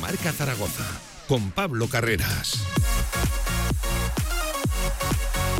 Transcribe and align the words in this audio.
Marca 0.00 0.32
Zaragoza 0.32 0.84
con 1.28 1.50
Pablo 1.50 1.86
Carreras. 1.88 2.64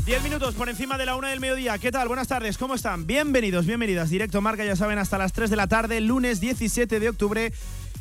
Diez 0.06 0.22
minutos 0.22 0.54
por 0.54 0.68
encima 0.68 0.96
de 0.96 1.06
la 1.06 1.14
una 1.14 1.28
del 1.28 1.40
mediodía. 1.40 1.78
¿Qué 1.78 1.92
tal? 1.92 2.08
Buenas 2.08 2.28
tardes, 2.28 2.56
¿cómo 2.56 2.74
están? 2.74 3.06
Bienvenidos, 3.06 3.66
bienvenidas. 3.66 4.08
Directo 4.08 4.40
Marca, 4.40 4.64
ya 4.64 4.76
saben, 4.76 4.98
hasta 4.98 5.18
las 5.18 5.32
3 5.32 5.50
de 5.50 5.56
la 5.56 5.66
tarde, 5.66 6.00
lunes 6.00 6.40
17 6.40 6.98
de 6.98 7.08
octubre. 7.10 7.52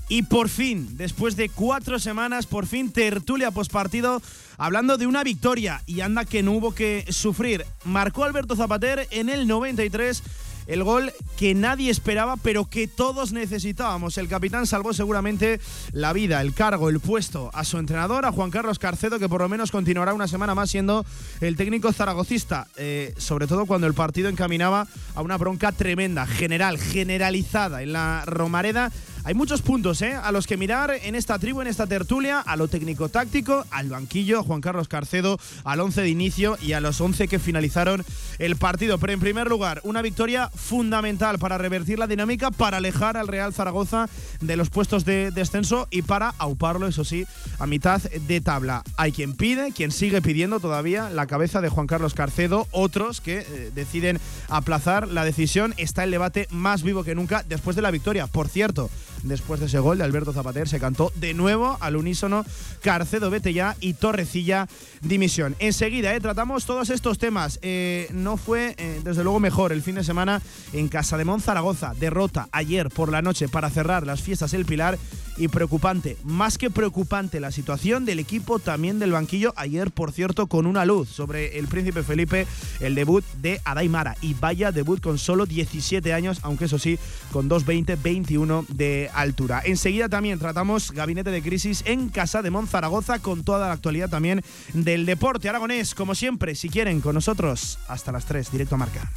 Y 0.08 0.24
por 0.24 0.50
fin, 0.50 0.98
después 0.98 1.36
de 1.36 1.50
cuatro 1.50 2.00
semanas, 2.00 2.48
por 2.48 2.66
fin 2.66 2.92
tertulia 2.92 3.52
postpartido, 3.52 4.22
hablando 4.58 4.98
de 4.98 5.06
una 5.06 5.24
victoria. 5.24 5.84
Y 5.86 6.02
anda 6.02 6.26
que 6.26 6.42
no 6.42 6.54
hubo 6.54 6.74
que 6.74 7.06
sufrir. 7.10 7.66
Marcó 7.84 8.24
Alberto 8.24 8.56
Zapater 8.56 9.08
en 9.12 9.30
el 9.30 9.46
93 9.48 10.24
el 10.70 10.84
gol 10.84 11.12
que 11.38 11.56
nadie 11.56 11.90
esperaba, 11.90 12.38
pero 12.38 12.66
que 12.66 12.88
todos 12.88 13.34
necesitábamos. 13.34 14.18
El 14.18 14.28
capitán 14.28 14.68
salvó 14.68 14.94
seguramente 14.94 15.60
la 15.92 16.14
vida, 16.14 16.42
el 16.42 16.54
cargo, 16.54 16.90
el 16.90 17.00
puesto 17.00 17.50
a 17.54 17.66
su 17.66 17.80
entrenador, 17.80 18.26
a 18.26 18.32
Juan 18.32 18.52
Carlos 18.52 18.78
Carcedo, 18.78 19.18
que 19.18 19.28
por 19.28 19.42
lo 19.42 19.50
menos 19.50 19.72
continuará 19.72 20.14
una 20.14 20.28
semana 20.28 20.54
más 20.54 20.70
siendo 20.70 21.06
el 21.42 21.56
técnico 21.58 21.92
zaragocista, 21.92 22.68
eh, 22.78 23.16
sobre 23.18 23.48
todo 23.48 23.66
cuando 23.66 23.88
el 23.88 23.96
partido 23.96 24.30
encaminaba 24.30 24.88
a 25.16 25.22
una 25.22 25.38
bronca 25.38 25.72
tremenda, 25.72 26.28
general, 26.28 26.78
generalizada 26.78 27.82
en 27.82 27.94
la 27.94 28.24
Romareda 28.28 28.92
hay 29.30 29.36
muchos 29.36 29.62
puntos 29.62 30.02
¿eh? 30.02 30.16
a 30.16 30.32
los 30.32 30.48
que 30.48 30.58
mirar 30.58 30.92
en 31.04 31.14
esta 31.14 31.38
tribu, 31.38 31.62
en 31.62 31.68
esta 31.68 31.86
tertulia, 31.86 32.40
a 32.40 32.56
lo 32.56 32.68
técnico-táctico, 32.68 33.64
al 33.70 33.88
banquillo, 33.88 34.42
Juan 34.42 34.60
Carlos 34.60 34.88
Carcedo, 34.88 35.38
al 35.64 35.82
11 35.82 36.02
de 36.02 36.10
inicio 36.10 36.58
y 36.64 36.74
a 36.74 36.80
los 36.80 37.00
11 37.00 37.28
que 37.28 37.38
finalizaron 37.38 38.04
el 38.40 38.56
partido. 38.56 38.98
Pero 38.98 39.14
en 39.14 39.20
primer 39.20 39.48
lugar, 39.48 39.82
una 39.84 40.02
victoria 40.02 40.50
fundamental 40.50 41.38
para 41.38 41.60
revertir 41.60 42.00
la 42.00 42.08
dinámica, 42.08 42.50
para 42.50 42.78
alejar 42.78 43.18
al 43.18 43.28
Real 43.28 43.54
Zaragoza 43.54 44.10
de 44.42 44.56
los 44.58 44.72
puestos 44.72 45.06
de 45.06 45.30
descenso 45.30 45.88
y 45.92 46.02
para 46.02 46.34
auparlo, 46.40 46.88
eso 46.88 47.04
sí, 47.06 47.28
a 47.60 47.68
mitad 47.68 48.02
de 48.02 48.42
tabla. 48.42 48.82
Hay 48.98 49.12
quien 49.12 49.36
pide, 49.36 49.74
quien 49.74 49.92
sigue 49.92 50.24
pidiendo 50.24 50.60
todavía 50.60 51.12
la 51.12 51.28
cabeza 51.28 51.62
de 51.62 51.70
Juan 51.70 51.86
Carlos 51.86 52.16
Carcedo, 52.16 52.68
otros 52.72 53.22
que 53.22 53.46
eh, 53.48 53.72
deciden 53.76 54.20
aplazar 54.48 55.08
la 55.08 55.24
decisión. 55.24 55.76
Está 55.78 56.04
el 56.04 56.10
debate 56.10 56.48
más 56.50 56.82
vivo 56.82 57.04
que 57.04 57.14
nunca 57.14 57.46
después 57.48 57.76
de 57.76 57.84
la 57.84 57.92
victoria. 57.92 58.26
Por 58.26 58.48
cierto, 58.48 58.90
después 59.24 59.60
de 59.60 59.66
ese 59.66 59.80
gol 59.80 59.98
de 59.98 60.04
Alberto 60.04 60.34
Zapater. 60.34 60.68
Se 60.68 60.80
cantó 60.80 61.12
de 61.16 61.34
nuevo 61.34 61.78
al 61.82 61.96
unísono 61.96 62.46
Carcedo 62.82 63.30
vete 63.30 63.50
y 63.82 63.94
Torrecilla 63.94 64.68
dimisión. 65.02 65.56
Enseguida 65.60 66.14
eh, 66.14 66.20
tratamos 66.20 66.66
todos 66.66 66.90
estos 66.90 67.18
temas. 67.18 67.60
Eh, 67.62 68.08
no 68.12 68.38
fue, 68.38 68.76
eh, 68.78 69.02
desde 69.04 69.24
luego, 69.24 69.40
mejor 69.40 69.72
el 69.72 69.82
fin 69.82 69.96
de 69.96 70.04
semana 70.04 70.42
en 70.74 70.88
Casa 70.88 71.18
de 71.18 71.26
Zaragoza. 71.40 71.94
Derrota 72.00 72.48
ayer 72.52 72.90
por 72.90 73.12
la 73.12 73.22
noche 73.22 73.48
para 73.50 73.70
cerrar 73.70 74.06
las 74.06 74.22
fiestas 74.22 74.54
El 74.54 74.66
Pilar 74.66 74.98
y 75.40 75.48
preocupante, 75.48 76.18
más 76.24 76.58
que 76.58 76.70
preocupante 76.70 77.40
la 77.40 77.52
situación 77.52 78.06
del 78.06 78.20
equipo 78.20 78.60
también 78.60 79.00
del 79.00 79.14
banquillo. 79.14 79.54
Ayer, 79.56 79.90
por 79.90 80.12
cierto, 80.12 80.48
con 80.48 80.68
una 80.68 80.86
luz 80.86 81.10
sobre 81.10 81.58
el 81.58 81.68
Príncipe 81.68 82.04
Felipe, 82.04 82.46
el 82.80 82.94
debut 82.94 83.26
de 83.42 83.62
Adaimara. 83.64 84.16
Y 84.22 84.36
vaya 84.36 84.72
debut 84.72 85.02
con 85.02 85.18
solo 85.18 85.46
17 85.46 86.14
años, 86.14 86.40
aunque 86.44 86.66
eso 86.66 86.78
sí, 86.78 87.00
con 87.32 87.50
2'20'21 87.50 88.68
de 88.68 89.10
altura. 89.14 89.62
Enseguida 89.66 90.10
también 90.10 90.38
tratamos 90.38 90.92
gabinete 90.92 91.32
de 91.32 91.42
crisis 91.42 91.84
en 91.86 92.10
Casa 92.10 92.42
de 92.42 92.52
Zaragoza 92.68 93.20
con 93.20 93.44
toda 93.44 93.68
la 93.68 93.74
actualidad 93.74 94.10
también 94.10 94.44
del 94.74 95.06
deporte 95.06 95.48
aragonés. 95.48 95.96
Como 95.96 96.16
siempre, 96.16 96.56
si 96.56 96.70
quieren, 96.70 97.00
con 97.00 97.16
nosotros 97.16 97.80
hasta 97.88 98.12
las 98.12 98.26
3, 98.26 98.52
directo 98.52 98.76
a 98.76 98.80
marca. 98.80 99.12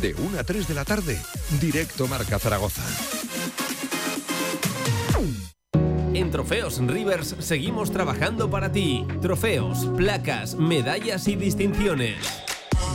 De 0.00 0.14
1 0.14 0.38
a 0.38 0.44
3 0.44 0.66
de 0.66 0.74
la 0.74 0.84
tarde, 0.84 1.20
directo 1.60 2.08
Marca 2.08 2.38
Zaragoza. 2.38 2.82
En 6.12 6.32
Trofeos 6.32 6.84
Rivers 6.84 7.36
seguimos 7.38 7.92
trabajando 7.92 8.50
para 8.50 8.72
ti. 8.72 9.06
Trofeos, 9.22 9.86
placas, 9.96 10.56
medallas 10.56 11.28
y 11.28 11.36
distinciones. 11.36 12.16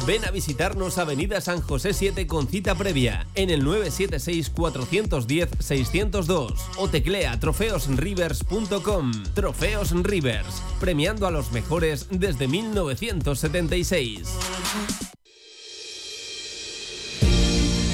Ven 0.06 0.26
a 0.26 0.32
visitarnos 0.32 0.98
Avenida 0.98 1.40
San 1.40 1.62
José 1.62 1.94
7 1.94 2.28
con 2.28 2.50
cita 2.50 2.76
previa 2.76 3.26
en 3.36 3.50
el 3.50 3.66
976-410-602 3.66 6.56
o 6.78 6.90
teclea 6.90 7.40
trofeosrivers.com. 7.40 9.12
Trofeos 9.34 9.92
Rivers, 10.04 10.62
premiando 10.82 11.26
a 11.26 11.32
los 11.32 11.54
mejores 11.54 12.08
desde 12.12 12.50
1976. 12.50 14.28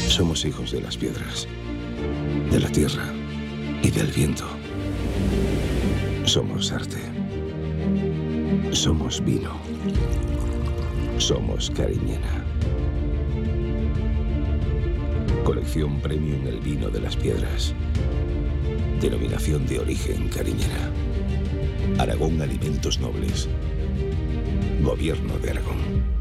Somos 0.10 0.44
hijos 0.46 0.72
de 0.72 0.82
las 0.82 0.98
piedras, 0.98 1.48
de 2.50 2.60
la 2.60 2.70
tierra 2.70 3.14
y 3.84 3.92
del 3.92 4.08
viento. 4.08 4.61
Somos 6.26 6.72
arte. 6.72 6.98
Somos 8.72 9.24
vino. 9.24 9.52
Somos 11.18 11.70
Cariñena. 11.72 12.46
Colección 15.44 16.00
Premium 16.00 16.48
El 16.48 16.60
Vino 16.62 16.90
de 16.90 17.02
las 17.02 17.16
Piedras. 17.18 17.74
Denominación 19.02 19.66
de 19.68 19.80
origen 19.80 20.30
Cariñena. 20.30 20.90
Aragón 21.98 22.42
Alimentos 22.42 23.00
Nobles. 23.00 23.50
Gobierno 24.82 25.38
de 25.40 25.52
Aragón. 25.52 26.21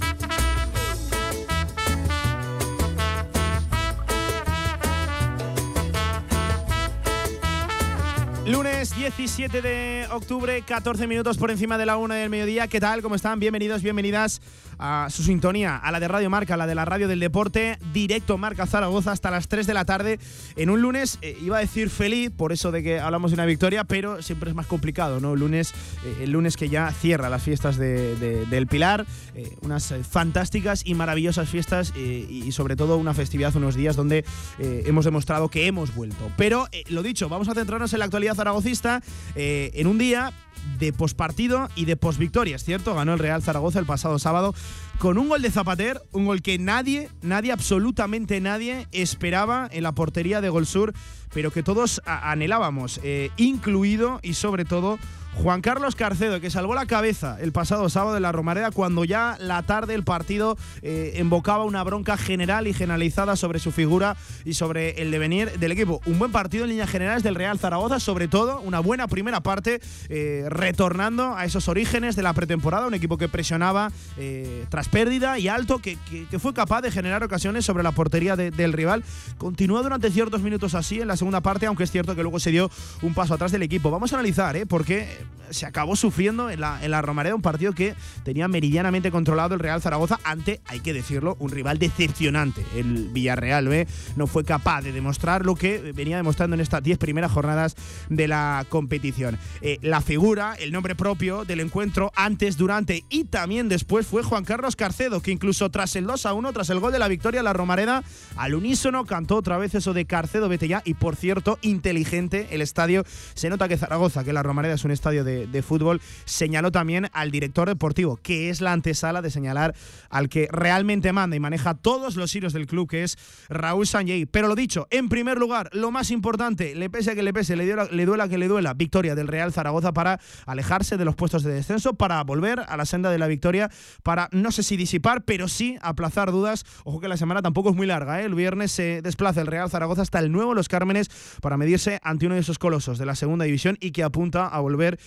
Lunes 8.51 8.93
17 8.97 9.61
de 9.61 10.07
octubre, 10.11 10.61
14 10.61 11.07
minutos 11.07 11.37
por 11.37 11.51
encima 11.51 11.77
de 11.77 11.85
la 11.85 11.95
una 11.95 12.15
del 12.15 12.29
mediodía. 12.29 12.67
¿Qué 12.67 12.81
tal? 12.81 13.01
¿Cómo 13.01 13.15
están? 13.15 13.39
Bienvenidos, 13.39 13.81
bienvenidas 13.81 14.41
a 14.77 15.07
su 15.09 15.23
sintonía, 15.23 15.77
a 15.77 15.89
la 15.91 16.01
de 16.01 16.09
Radio 16.09 16.29
Marca, 16.29 16.55
a 16.55 16.57
la 16.57 16.67
de 16.67 16.75
la 16.75 16.83
radio 16.83 17.07
del 17.07 17.21
deporte, 17.21 17.77
directo 17.93 18.37
Marca 18.37 18.65
Zaragoza 18.65 19.13
hasta 19.13 19.31
las 19.31 19.47
3 19.47 19.67
de 19.67 19.73
la 19.73 19.85
tarde. 19.85 20.19
En 20.57 20.69
un 20.69 20.81
lunes, 20.81 21.17
eh, 21.21 21.37
iba 21.41 21.57
a 21.57 21.59
decir 21.61 21.89
feliz, 21.89 22.29
por 22.29 22.51
eso 22.51 22.71
de 22.71 22.83
que 22.83 22.99
hablamos 22.99 23.31
de 23.31 23.35
una 23.35 23.45
victoria, 23.45 23.85
pero 23.85 24.21
siempre 24.21 24.49
es 24.49 24.55
más 24.55 24.67
complicado, 24.67 25.21
¿no? 25.21 25.35
El 25.35 25.39
lunes, 25.39 25.71
eh, 26.03 26.23
el 26.23 26.31
lunes 26.31 26.57
que 26.57 26.67
ya 26.67 26.91
cierra 26.91 27.29
las 27.29 27.43
fiestas 27.43 27.77
del 27.77 28.67
Pilar, 28.67 29.05
eh, 29.35 29.57
unas 29.61 29.93
fantásticas 30.09 30.81
y 30.85 30.93
maravillosas 30.93 31.49
fiestas 31.49 31.93
y 31.95 32.51
sobre 32.51 32.75
todo 32.75 32.97
una 32.97 33.13
festividad, 33.13 33.55
unos 33.55 33.75
días 33.75 33.95
donde 33.95 34.25
hemos 34.59 35.05
demostrado 35.05 35.49
que 35.49 35.67
hemos 35.67 35.93
vuelto. 35.95 36.31
Pero, 36.37 36.67
lo 36.89 37.03
dicho, 37.03 37.29
vamos 37.29 37.47
a 37.49 37.53
centrarnos 37.53 37.93
en 37.93 37.99
la 37.99 38.05
actualidad 38.05 38.35
zaragocista 38.35 39.01
en 39.35 39.87
un 39.87 39.97
día 39.97 40.33
de 40.79 40.93
pospartido 40.93 41.69
y 41.75 41.85
de 41.85 41.97
posvictoria, 41.97 42.55
es 42.55 42.63
cierto, 42.63 42.93
ganó 42.93 43.13
el 43.13 43.19
Real 43.19 43.41
Zaragoza 43.41 43.79
el 43.79 43.85
pasado 43.85 44.19
sábado 44.19 44.53
con 44.97 45.17
un 45.17 45.29
gol 45.29 45.41
de 45.41 45.49
Zapater, 45.49 46.01
un 46.11 46.25
gol 46.25 46.41
que 46.41 46.59
nadie, 46.59 47.09
nadie, 47.21 47.51
absolutamente 47.51 48.39
nadie 48.39 48.87
esperaba 48.91 49.67
en 49.71 49.83
la 49.83 49.93
portería 49.93 50.41
de 50.41 50.49
Gol 50.49 50.67
Sur, 50.67 50.93
pero 51.33 51.51
que 51.51 51.63
todos 51.63 52.01
anhelábamos, 52.05 52.99
eh, 53.03 53.31
incluido 53.37 54.19
y 54.21 54.35
sobre 54.35 54.65
todo 54.65 54.99
Juan 55.33 55.61
Carlos 55.61 55.95
Carcedo, 55.95 56.39
que 56.39 56.49
salvó 56.49 56.75
la 56.75 56.85
cabeza 56.85 57.37
el 57.41 57.51
pasado 57.51 57.89
sábado 57.89 58.17
en 58.17 58.23
la 58.23 58.31
Romareda 58.31 58.69
cuando 58.69 59.05
ya 59.05 59.37
la 59.39 59.63
tarde 59.63 59.95
el 59.95 60.03
partido 60.03 60.57
eh, 60.81 61.17
invocaba 61.19 61.63
una 61.63 61.83
bronca 61.83 62.17
general 62.17 62.67
y 62.67 62.73
generalizada 62.73 63.35
sobre 63.35 63.59
su 63.59 63.71
figura 63.71 64.17
y 64.45 64.53
sobre 64.53 65.01
el 65.01 65.09
devenir 65.09 65.57
del 65.57 65.71
equipo. 65.71 66.01
Un 66.05 66.19
buen 66.19 66.31
partido 66.31 66.65
en 66.65 66.71
líneas 66.71 66.89
generales 66.89 67.23
del 67.23 67.35
Real 67.35 67.57
Zaragoza, 67.57 67.99
sobre 67.99 68.27
todo 68.27 68.59
una 68.61 68.81
buena 68.81 69.07
primera 69.07 69.41
parte, 69.41 69.81
eh, 70.09 70.45
retornando 70.49 71.35
a 71.35 71.45
esos 71.45 71.67
orígenes 71.69 72.15
de 72.15 72.23
la 72.23 72.33
pretemporada, 72.33 72.87
un 72.87 72.93
equipo 72.93 73.17
que 73.17 73.29
presionaba 73.29 73.91
eh, 74.17 74.65
tras 74.69 74.89
pérdida 74.89 75.39
y 75.39 75.47
alto, 75.47 75.79
que, 75.79 75.97
fue 76.39 76.53
capaz 76.53 76.81
de 76.81 76.91
generar 76.91 77.23
ocasiones 77.23 77.65
sobre 77.65 77.83
la 77.83 77.91
portería 77.93 78.35
del 78.35 78.73
rival. 78.73 79.03
Continúa 79.37 79.81
durante 79.81 80.11
ciertos 80.11 80.41
minutos 80.41 80.75
así 80.75 81.01
en 81.01 81.07
la 81.07 81.17
segunda 81.17 81.41
parte, 81.41 81.65
aunque 81.65 81.83
es 81.83 81.91
cierto 81.91 82.15
que 82.15 82.21
luego 82.21 82.39
se 82.39 82.51
dio 82.51 82.69
un 83.01 83.13
paso 83.13 83.33
atrás 83.33 83.51
del 83.51 83.63
equipo. 83.63 83.91
Vamos 83.91 84.11
a 84.11 84.17
analizar, 84.17 84.55
¿eh? 84.55 84.65
porque 84.65 85.20
se 85.51 85.65
acabó 85.65 85.95
sufriendo 85.95 86.49
en 86.49 86.61
la, 86.61 86.83
en 86.83 86.91
la 86.91 87.01
Romareda 87.01 87.35
un 87.35 87.41
partido 87.41 87.73
que 87.73 87.95
tenía 88.23 88.47
meridianamente 88.47 89.11
controlado 89.11 89.53
el 89.53 89.59
Real 89.59 89.81
Zaragoza 89.81 90.19
ante, 90.23 90.61
hay 90.65 90.79
que 90.79 90.93
decirlo, 90.93 91.35
un 91.39 91.51
rival 91.51 91.77
decepcionante. 91.77 92.63
El 92.75 93.09
Villarreal 93.09 93.67
B 93.67 93.87
no 94.15 94.27
fue 94.27 94.43
capaz 94.43 94.81
de 94.81 94.91
demostrar 94.91 95.45
lo 95.45 95.55
que 95.55 95.91
venía 95.93 96.17
demostrando 96.17 96.55
en 96.55 96.61
estas 96.61 96.81
10 96.83 96.97
primeras 96.97 97.31
jornadas 97.31 97.75
de 98.09 98.27
la 98.27 98.65
competición. 98.69 99.37
Eh, 99.61 99.77
la 99.81 100.01
figura, 100.01 100.55
el 100.55 100.71
nombre 100.71 100.95
propio 100.95 101.45
del 101.45 101.59
encuentro 101.59 102.11
antes, 102.15 102.57
durante 102.57 103.03
y 103.09 103.25
también 103.25 103.69
después 103.69 104.07
fue 104.07 104.23
Juan 104.23 104.45
Carlos 104.45 104.75
Carcedo, 104.75 105.21
que 105.21 105.31
incluso 105.31 105.69
tras 105.69 105.95
el 105.95 106.05
2 106.05 106.25
a 106.25 106.33
1, 106.33 106.53
tras 106.53 106.69
el 106.69 106.79
gol 106.79 106.91
de 106.91 106.99
la 106.99 107.07
victoria, 107.07 107.43
la 107.43 107.53
Romareda 107.53 108.03
al 108.37 108.55
unísono 108.55 109.05
cantó 109.05 109.35
otra 109.35 109.57
vez 109.57 109.75
eso 109.75 109.93
de 109.93 110.05
Carcedo, 110.05 110.49
vete 110.49 110.67
ya, 110.67 110.81
y 110.85 110.93
por 110.93 111.15
cierto, 111.15 111.59
inteligente 111.61 112.47
el 112.51 112.61
estadio. 112.61 113.03
Se 113.33 113.49
nota 113.49 113.67
que 113.67 113.77
Zaragoza, 113.77 114.23
que 114.23 114.33
la 114.33 114.43
Romareda 114.43 114.75
es 114.75 114.85
un 114.85 114.91
estadio 114.91 115.10
de 115.11 115.61
fútbol, 115.61 116.01
señaló 116.25 116.71
también 116.71 117.07
al 117.13 117.31
director 117.31 117.67
deportivo, 117.67 118.17
que 118.17 118.49
es 118.49 118.61
la 118.61 118.71
antesala 118.71 119.21
de 119.21 119.29
señalar 119.29 119.75
al 120.09 120.29
que 120.29 120.47
realmente 120.51 121.13
manda 121.13 121.35
y 121.35 121.39
maneja 121.39 121.73
todos 121.73 122.15
los 122.15 122.35
hilos 122.35 122.53
del 122.53 122.67
club, 122.67 122.89
que 122.89 123.03
es 123.03 123.17
Raúl 123.49 123.87
Sanjay. 123.87 124.25
Pero 124.25 124.47
lo 124.47 124.55
dicho, 124.55 124.87
en 124.89 125.09
primer 125.09 125.37
lugar, 125.37 125.69
lo 125.73 125.91
más 125.91 126.11
importante, 126.11 126.75
le 126.75 126.89
pese 126.89 127.11
a 127.11 127.15
que 127.15 127.23
le 127.23 127.33
pese, 127.33 127.55
le, 127.55 127.65
le 127.65 128.05
duela 128.05 128.27
que 128.27 128.37
le 128.37 128.47
duela, 128.47 128.73
victoria 128.73 129.15
del 129.15 129.27
Real 129.27 129.53
Zaragoza 129.53 129.93
para 129.93 130.19
alejarse 130.45 130.97
de 130.97 131.05
los 131.05 131.15
puestos 131.15 131.43
de 131.43 131.53
descenso, 131.53 131.93
para 131.93 132.23
volver 132.23 132.61
a 132.67 132.77
la 132.77 132.85
senda 132.85 133.11
de 133.11 133.17
la 133.17 133.27
victoria, 133.27 133.69
para 134.03 134.29
no 134.31 134.51
sé 134.51 134.63
si 134.63 134.77
disipar, 134.77 135.23
pero 135.23 135.47
sí 135.47 135.77
aplazar 135.81 136.31
dudas. 136.31 136.65
Ojo 136.83 136.99
que 136.99 137.07
la 137.07 137.17
semana 137.17 137.41
tampoco 137.41 137.69
es 137.69 137.75
muy 137.75 137.87
larga, 137.87 138.21
¿eh? 138.21 138.25
el 138.25 138.35
viernes 138.35 138.71
se 138.71 139.01
desplaza 139.01 139.41
el 139.41 139.47
Real 139.47 139.69
Zaragoza 139.69 140.01
hasta 140.01 140.19
el 140.19 140.31
nuevo 140.31 140.53
Los 140.53 140.69
Cármenes 140.69 141.09
para 141.41 141.57
medirse 141.57 141.99
ante 142.03 142.25
uno 142.25 142.35
de 142.35 142.41
esos 142.41 142.59
colosos 142.59 142.97
de 142.97 143.05
la 143.05 143.15
segunda 143.15 143.45
división 143.45 143.77
y 143.79 143.91
que 143.91 144.03
apunta 144.03 144.47
a 144.47 144.59
volver 144.59 144.99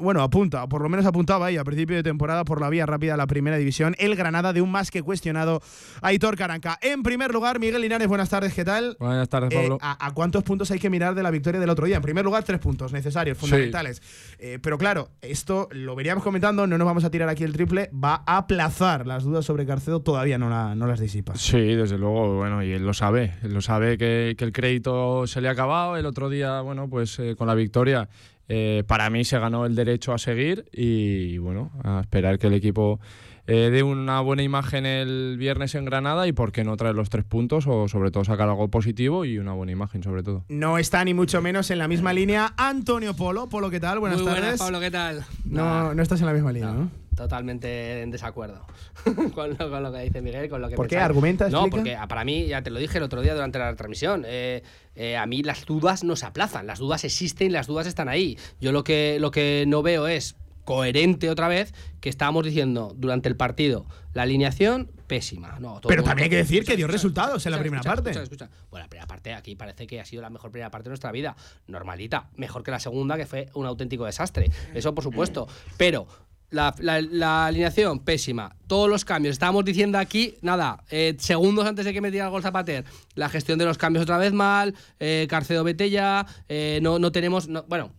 bueno, 0.00 0.22
apunta, 0.22 0.68
por 0.68 0.82
lo 0.82 0.88
menos 0.88 1.06
apuntaba 1.06 1.46
ahí 1.46 1.56
a 1.56 1.64
principio 1.64 1.96
de 1.96 2.02
temporada 2.02 2.44
por 2.44 2.60
la 2.60 2.68
vía 2.68 2.86
rápida 2.86 3.14
a 3.14 3.16
la 3.16 3.26
primera 3.26 3.56
división, 3.56 3.94
el 3.98 4.14
Granada 4.14 4.52
de 4.52 4.62
un 4.62 4.70
más 4.70 4.90
que 4.90 5.02
cuestionado 5.02 5.60
Aitor 6.02 6.36
Caranca. 6.36 6.78
En 6.82 7.02
primer 7.02 7.32
lugar, 7.32 7.58
Miguel 7.58 7.82
Linares, 7.82 8.08
buenas 8.08 8.28
tardes, 8.28 8.54
¿qué 8.54 8.64
tal? 8.64 8.96
Buenas 9.00 9.28
tardes, 9.28 9.52
Pablo. 9.52 9.76
Eh, 9.76 9.78
a, 9.80 10.10
cuántos 10.14 10.44
puntos 10.44 10.70
hay 10.70 10.78
que 10.78 10.90
mirar 10.90 11.14
de 11.14 11.22
la 11.22 11.30
victoria 11.30 11.60
del 11.60 11.70
otro 11.70 11.86
día? 11.86 11.96
En 11.96 12.02
primer 12.02 12.24
lugar, 12.24 12.44
tres 12.44 12.60
puntos 12.60 12.92
necesarios, 12.92 13.36
fundamentales. 13.36 14.02
Eh, 14.38 14.58
pero 14.62 14.78
claro, 14.78 15.10
esto 15.20 15.68
lo 15.72 15.94
veríamos 15.94 16.22
comentando, 16.22 16.66
no 16.66 16.78
nos 16.78 16.86
vamos 16.86 17.04
a 17.04 17.10
tirar 17.10 17.28
aquí 17.28 17.44
el 17.44 17.52
triple, 17.52 17.90
va 17.92 18.22
a 18.26 18.38
aplazar 18.38 19.06
las 19.06 19.24
dudas 19.24 19.44
sobre 19.44 19.66
Carcedo, 19.66 20.00
todavía 20.00 20.38
no, 20.38 20.74
no 20.74 20.86
las 20.86 21.00
disipa. 21.00 21.34
Sí, 21.36 21.74
desde 21.74 21.98
luego, 21.98 22.36
bueno, 22.36 22.62
y 22.62 22.72
él 22.72 22.84
lo 22.84 22.94
sabe, 22.94 23.34
él 23.42 23.52
lo 23.52 23.60
sabe 23.60 23.98
que, 23.98 24.36
el 24.38 24.52
crédito 24.52 25.26
se 25.26 25.40
le 25.40 25.48
ha 25.48 25.52
acabado, 25.52 25.96
el 25.96 26.06
otro 26.06 26.30
día, 26.30 26.60
bueno, 26.60 26.88
pues 26.88 27.18
eh, 27.18 27.34
con 27.36 27.48
la 27.48 27.54
victoria 27.54 28.08
eh, 28.48 28.84
para 28.86 29.10
mí 29.10 29.24
se 29.24 29.38
ganó 29.38 29.66
el 29.66 29.74
derecho 29.74 30.12
a 30.12 30.18
seguir 30.18 30.66
y 30.72 31.38
bueno, 31.38 31.70
a 31.84 32.00
esperar 32.00 32.38
que 32.38 32.46
el 32.46 32.54
equipo 32.54 32.98
eh, 33.46 33.70
dé 33.70 33.82
una 33.82 34.20
buena 34.20 34.42
imagen 34.42 34.84
el 34.84 35.36
viernes 35.38 35.74
en 35.74 35.84
Granada 35.86 36.26
y 36.26 36.32
por 36.32 36.52
qué 36.52 36.64
no 36.64 36.76
traer 36.76 36.94
los 36.94 37.08
tres 37.08 37.24
puntos 37.24 37.66
o 37.66 37.88
sobre 37.88 38.10
todo 38.10 38.24
sacar 38.24 38.48
algo 38.48 38.68
positivo 38.68 39.24
y 39.24 39.38
una 39.38 39.52
buena 39.52 39.72
imagen 39.72 40.02
sobre 40.02 40.22
todo. 40.22 40.44
No 40.48 40.76
está 40.76 41.04
ni 41.04 41.14
mucho 41.14 41.40
menos 41.40 41.70
en 41.70 41.78
la 41.78 41.88
misma 41.88 42.12
línea 42.12 42.52
Antonio 42.56 43.14
Polo. 43.14 43.48
Polo, 43.48 43.70
¿qué 43.70 43.80
tal? 43.80 44.00
Buenas 44.00 44.18
Muy 44.18 44.26
tardes. 44.26 44.42
Buenas, 44.42 44.60
Pablo, 44.60 44.80
¿qué 44.80 44.90
tal? 44.90 45.24
No, 45.44 45.94
no 45.94 46.02
estás 46.02 46.20
en 46.20 46.26
la 46.26 46.32
misma 46.32 46.52
línea, 46.52 46.72
¿no? 46.72 46.90
Totalmente 47.18 48.02
en 48.02 48.10
desacuerdo 48.10 48.64
con, 49.34 49.56
lo, 49.58 49.92
que 49.92 50.00
dice 50.00 50.22
Miguel, 50.22 50.48
con 50.48 50.62
lo 50.62 50.68
que 50.68 50.76
¿Por 50.76 50.86
qué? 50.86 50.98
¿Argumentas? 50.98 51.50
No, 51.50 51.68
porque 51.68 51.98
para 52.08 52.24
mí, 52.24 52.46
ya 52.46 52.62
te 52.62 52.70
lo 52.70 52.78
dije 52.78 52.98
el 52.98 53.04
otro 53.04 53.20
día 53.22 53.34
durante 53.34 53.58
la 53.58 53.74
transmisión, 53.74 54.24
eh, 54.26 54.62
eh, 54.94 55.16
a 55.16 55.26
mí 55.26 55.42
las 55.42 55.66
dudas 55.66 56.04
no 56.04 56.14
se 56.16 56.26
aplazan, 56.26 56.66
las 56.66 56.78
dudas 56.78 57.04
existen, 57.04 57.52
las 57.52 57.66
dudas 57.66 57.86
están 57.86 58.08
ahí. 58.08 58.38
Yo 58.60 58.72
lo 58.72 58.84
que, 58.84 59.18
lo 59.20 59.30
que 59.30 59.64
no 59.66 59.82
veo 59.82 60.06
es 60.06 60.36
coherente 60.64 61.30
otra 61.30 61.48
vez 61.48 61.72
que 62.00 62.08
estábamos 62.08 62.44
diciendo 62.44 62.92
durante 62.94 63.28
el 63.28 63.36
partido 63.36 63.86
la 64.12 64.22
alineación 64.22 64.90
pésima. 65.06 65.58
No, 65.58 65.80
Pero 65.88 66.04
también 66.04 66.24
hay 66.24 66.30
que 66.30 66.36
decir 66.36 66.64
que 66.64 66.76
dio 66.76 66.86
resultados 66.86 67.44
en 67.46 67.52
la 67.52 67.58
primera 67.58 67.82
parte. 67.82 68.12
Bueno, 68.12 68.84
la 68.84 68.88
primera 68.88 69.06
parte 69.06 69.32
aquí 69.32 69.56
parece 69.56 69.86
que 69.86 70.00
ha 70.00 70.04
sido 70.04 70.20
la 70.20 70.30
mejor 70.30 70.50
primera 70.50 70.70
parte 70.70 70.84
de 70.84 70.90
nuestra 70.90 71.10
vida. 71.10 71.34
Normalita. 71.66 72.28
Mejor 72.36 72.62
que 72.62 72.70
la 72.70 72.80
segunda, 72.80 73.16
que 73.16 73.26
fue 73.26 73.48
un 73.54 73.64
auténtico 73.64 74.04
desastre. 74.04 74.50
Eso 74.74 74.94
por 74.94 75.02
supuesto. 75.02 75.48
Pero 75.78 76.06
la, 76.50 77.46
alineación, 77.46 78.00
pésima. 78.00 78.54
Todos 78.66 78.88
los 78.88 79.04
cambios. 79.04 79.32
Estábamos 79.32 79.64
diciendo 79.64 79.98
aquí, 79.98 80.36
nada, 80.42 80.82
eh, 80.90 81.16
segundos 81.18 81.66
antes 81.66 81.84
de 81.84 81.92
que 81.92 82.00
metiera 82.00 82.26
el 82.26 82.30
gol 82.30 82.42
Zapater. 82.42 82.84
La 83.14 83.28
gestión 83.28 83.58
de 83.58 83.64
los 83.64 83.78
cambios 83.78 84.02
otra 84.02 84.18
vez 84.18 84.32
mal. 84.32 84.74
Eh, 85.00 85.26
Carcedo 85.28 85.64
vete 85.64 85.90
ya. 85.90 86.26
Eh, 86.48 86.78
no, 86.82 86.98
no 86.98 87.12
tenemos. 87.12 87.48
bueno, 87.68 87.92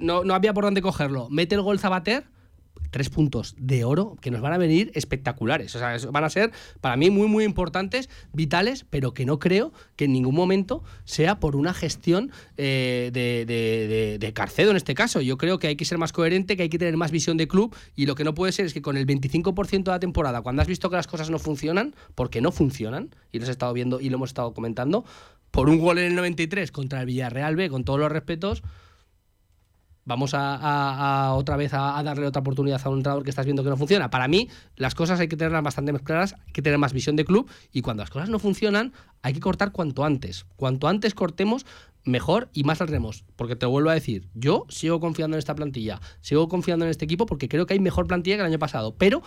no, 0.00 0.24
no 0.24 0.34
había 0.34 0.52
por 0.52 0.64
dónde 0.64 0.82
cogerlo. 0.82 1.28
Mete 1.30 1.54
el 1.54 1.62
gol 1.62 1.78
Zapater 1.78 2.24
tres 2.92 3.08
puntos 3.08 3.56
de 3.58 3.84
oro 3.84 4.16
que 4.20 4.30
nos 4.30 4.40
van 4.40 4.52
a 4.52 4.58
venir 4.58 4.92
espectaculares. 4.94 5.74
O 5.74 5.78
sea, 5.78 5.96
van 6.12 6.24
a 6.24 6.30
ser 6.30 6.52
para 6.80 6.96
mí 6.96 7.10
muy, 7.10 7.26
muy 7.26 7.42
importantes, 7.42 8.08
vitales, 8.32 8.84
pero 8.88 9.14
que 9.14 9.24
no 9.24 9.38
creo 9.38 9.72
que 9.96 10.04
en 10.04 10.12
ningún 10.12 10.34
momento 10.34 10.84
sea 11.04 11.40
por 11.40 11.56
una 11.56 11.74
gestión 11.74 12.30
eh, 12.56 13.10
de, 13.12 14.18
de, 14.20 14.32
Carcedo 14.32 14.70
en 14.70 14.76
este 14.76 14.94
caso. 14.94 15.20
Yo 15.20 15.36
creo 15.36 15.58
que 15.58 15.66
hay 15.66 15.76
que 15.76 15.84
ser 15.84 15.98
más 15.98 16.12
coherente, 16.12 16.56
que 16.56 16.64
hay 16.64 16.68
que 16.68 16.78
tener 16.78 16.96
más 16.96 17.10
visión 17.10 17.36
de 17.36 17.48
club 17.48 17.74
y 17.96 18.06
lo 18.06 18.14
que 18.14 18.24
no 18.24 18.34
puede 18.34 18.52
ser 18.52 18.66
es 18.66 18.74
que 18.74 18.82
con 18.82 18.96
el 18.96 19.06
25% 19.06 19.84
de 19.84 19.90
la 19.90 20.00
temporada, 20.00 20.42
cuando 20.42 20.62
has 20.62 20.68
visto 20.68 20.90
que 20.90 20.96
las 20.96 21.06
cosas 21.06 21.30
no 21.30 21.38
funcionan, 21.38 21.94
porque 22.14 22.40
no 22.40 22.52
funcionan, 22.52 23.14
y 23.32 23.38
lo 23.38 23.44
has 23.44 23.50
estado 23.50 23.72
viendo 23.72 24.00
y 24.00 24.10
lo 24.10 24.16
hemos 24.16 24.30
estado 24.30 24.52
comentando, 24.52 25.04
por 25.50 25.68
un 25.68 25.78
gol 25.78 25.98
en 25.98 26.06
el 26.06 26.14
93 26.14 26.72
contra 26.72 27.00
el 27.00 27.06
Villarreal 27.06 27.56
B, 27.56 27.70
con 27.70 27.84
todos 27.84 28.00
los 28.00 28.12
respetos, 28.12 28.62
vamos 30.04 30.32
a, 30.34 31.32
otra 31.34 31.56
vez 31.56 31.72
a, 31.74 32.02
darle 32.02 32.26
otra 32.26 32.40
oportunidad 32.40 32.80
a 32.84 32.88
un 32.88 32.98
entrenador 32.98 33.24
que 33.24 33.30
estás 33.30 33.44
viendo 33.44 33.62
que 33.62 33.70
no 33.70 33.76
funciona. 33.76 34.10
Para 34.10 34.28
mí, 34.28 34.48
las 34.76 34.94
cosas 34.94 35.20
hay 35.20 35.28
que 35.28 35.36
tenerlas 35.36 35.62
bastante 35.62 35.92
más 35.92 36.02
claras, 36.02 36.34
hay 36.46 36.52
que 36.52 36.62
tener 36.62 36.78
más 36.78 36.92
visión 36.92 37.16
de 37.16 37.24
club 37.24 37.48
y 37.72 37.82
cuando 37.82 38.02
las 38.02 38.10
cosas 38.10 38.28
no 38.28 38.38
funcionan, 38.38 38.92
hay 39.22 39.32
que 39.32 39.40
cortar 39.40 39.72
cuanto 39.72 40.04
antes. 40.04 40.46
Cuanto 40.56 40.88
antes 40.88 41.14
cortemos, 41.14 41.66
mejor 42.04 42.48
y 42.52 42.64
más 42.64 42.78
saldremos. 42.78 43.24
Porque 43.36 43.56
te 43.56 43.66
vuelvo 43.66 43.90
a 43.90 43.94
decir, 43.94 44.28
yo 44.34 44.66
sigo 44.68 45.00
confiando 45.00 45.36
en 45.36 45.38
esta 45.38 45.54
plantilla, 45.54 46.00
sigo 46.20 46.48
confiando 46.48 46.84
en 46.84 46.90
este 46.90 47.04
equipo 47.04 47.26
porque 47.26 47.48
creo 47.48 47.66
que 47.66 47.74
hay 47.74 47.80
mejor 47.80 48.06
plantilla 48.06 48.36
que 48.36 48.42
el 48.42 48.46
año 48.46 48.58
pasado, 48.58 48.96
pero 48.96 49.22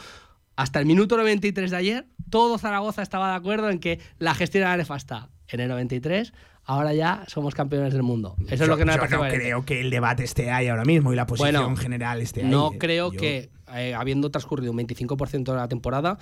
hasta 0.56 0.80
el 0.80 0.86
minuto 0.86 1.18
93 1.18 1.72
de 1.72 1.78
ayer, 1.78 2.08
todo 2.30 2.58
Zaragoza 2.58 3.02
estaba 3.02 3.30
de 3.30 3.36
acuerdo 3.36 3.70
en 3.70 3.80
que 3.80 4.00
la 4.20 4.34
gestión 4.34 4.64
era 4.64 4.78
nefasta. 4.78 5.30
En 5.48 5.60
el 5.60 5.70
93 5.70 6.34
ahora 6.66 6.94
ya 6.94 7.24
somos 7.28 7.56
campeones 7.56 7.94
del 7.94 8.04
mundo. 8.04 8.36
Eso 8.50 8.64
es 8.64 8.70
lo 8.70 8.78
que 8.78 8.86
no, 8.86 8.94
yo 8.96 9.02
no 9.08 9.28
creo 9.28 9.66
que 9.66 9.82
el 9.82 9.90
debate 9.90 10.24
esté 10.24 10.52
ahí 10.52 10.68
ahora 10.68 10.86
mismo 10.86 11.14
y 11.14 11.16
la 11.16 11.26
posición 11.26 11.78
general 11.78 12.22
esté 12.22 12.42
ahí. 12.42 12.50
No 12.50 12.74
creo 12.78 13.12
que, 13.12 13.50
eh, 13.74 13.94
habiendo 13.94 14.30
transcurrido 14.32 14.72
un 14.72 14.78
25% 14.80 15.52
de 15.52 15.58
la 15.58 15.68
temporada, 15.68 16.18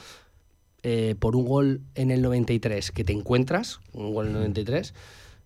eh, 0.83 1.15
por 1.17 1.35
un 1.35 1.45
gol 1.45 1.81
en 1.95 2.11
el 2.11 2.21
93 2.21 2.91
que 2.91 3.03
te 3.03 3.13
encuentras, 3.13 3.79
un 3.93 4.13
gol 4.13 4.27
en 4.27 4.35
el 4.35 4.39
93 4.39 4.93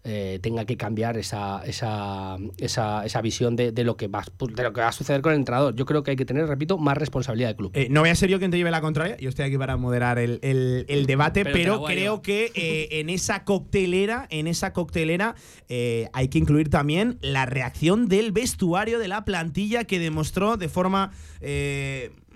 eh, 0.09 0.39
tenga 0.41 0.63
que 0.63 0.77
cambiar 0.77 1.17
esa, 1.17 1.61
esa, 1.65 2.37
esa, 2.59 3.05
esa 3.05 3.21
visión 3.21 3.57
de, 3.57 3.71
lo 3.83 3.97
que 3.97 4.07
va, 4.07 4.23
de 4.39 4.63
lo 4.63 4.71
que 4.71 4.79
va 4.79 4.87
a 4.87 4.91
suceder 4.93 5.21
con 5.21 5.33
el 5.33 5.39
entrenador. 5.39 5.75
Yo 5.75 5.85
creo 5.85 6.01
que 6.01 6.11
hay 6.11 6.17
que 6.17 6.23
tener, 6.23 6.47
repito, 6.47 6.77
más 6.77 6.97
responsabilidad 6.97 7.49
del 7.49 7.57
club. 7.57 7.71
Eh, 7.73 7.87
no 7.89 7.99
voy 7.99 8.09
a 8.09 8.15
ser 8.15 8.29
yo 8.29 8.39
quien 8.39 8.49
te 8.49 8.55
lleve 8.55 8.71
la 8.71 8.79
contraria, 8.79 9.17
yo 9.17 9.27
estoy 9.27 9.45
aquí 9.45 9.57
para 9.57 9.75
moderar 9.75 10.17
el, 10.17 10.39
el, 10.41 11.05
debate, 11.05 11.43
pero, 11.43 11.83
creo 11.83 12.21
que 12.21 12.51
eh, 12.55 12.87
en 12.99 13.09
esa 13.09 13.43
coctelera, 13.43 14.27
en 14.29 14.47
esa 14.47 14.71
coctelera 14.71 15.35
hay 15.67 16.27
que 16.29 16.37
incluir 16.37 16.69
también 16.69 17.17
la 17.21 17.45
reacción 17.45 18.07
del 18.07 18.31
vestuario 18.31 18.99
de 18.99 19.09
la 19.09 19.25
plantilla 19.25 19.83
que 19.83 19.99
demostró 19.99 20.55
de 20.55 20.69
forma 20.69 21.11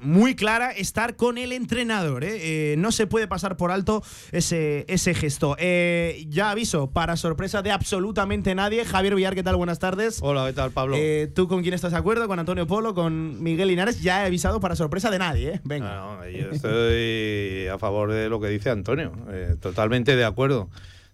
muy 0.01 0.35
clara 0.35 0.71
estar 0.71 1.15
con 1.15 1.37
el 1.37 1.51
entrenador. 1.51 2.23
¿eh? 2.23 2.73
Eh, 2.73 2.75
no 2.77 2.91
se 2.91 3.07
puede 3.07 3.27
pasar 3.27 3.57
por 3.57 3.71
alto 3.71 4.03
ese, 4.31 4.85
ese 4.87 5.13
gesto. 5.13 5.55
Eh, 5.59 6.25
ya 6.27 6.51
aviso, 6.51 6.91
para 6.91 7.15
sorpresa 7.15 7.61
de 7.61 7.71
absolutamente 7.71 8.53
nadie, 8.55 8.83
Javier 8.83 9.15
Villar, 9.15 9.35
¿qué 9.35 9.43
tal? 9.43 9.55
Buenas 9.55 9.79
tardes. 9.79 10.19
Hola, 10.21 10.45
¿qué 10.47 10.53
tal, 10.53 10.71
Pablo? 10.71 10.97
¿Tú 11.33 11.47
con 11.47 11.61
quién 11.61 11.73
estás 11.73 11.91
de 11.91 11.97
acuerdo? 11.97 12.27
¿Con 12.27 12.39
Antonio 12.39 12.67
Polo? 12.67 12.93
¿Con 12.93 13.41
Miguel 13.41 13.69
Linares? 13.69 14.01
Ya 14.01 14.23
he 14.23 14.25
avisado 14.27 14.59
para 14.59 14.75
sorpresa 14.75 15.11
de 15.11 15.19
nadie. 15.19 15.61
Venga. 15.63 16.19
yo 16.29 16.49
estoy 16.49 17.67
a 17.67 17.77
favor 17.77 18.11
de 18.11 18.29
lo 18.29 18.39
que 18.39 18.47
dice 18.47 18.69
Antonio. 18.69 19.13
totalmente 19.59 20.15
de 20.15 20.25
acuerdo. 20.25 20.69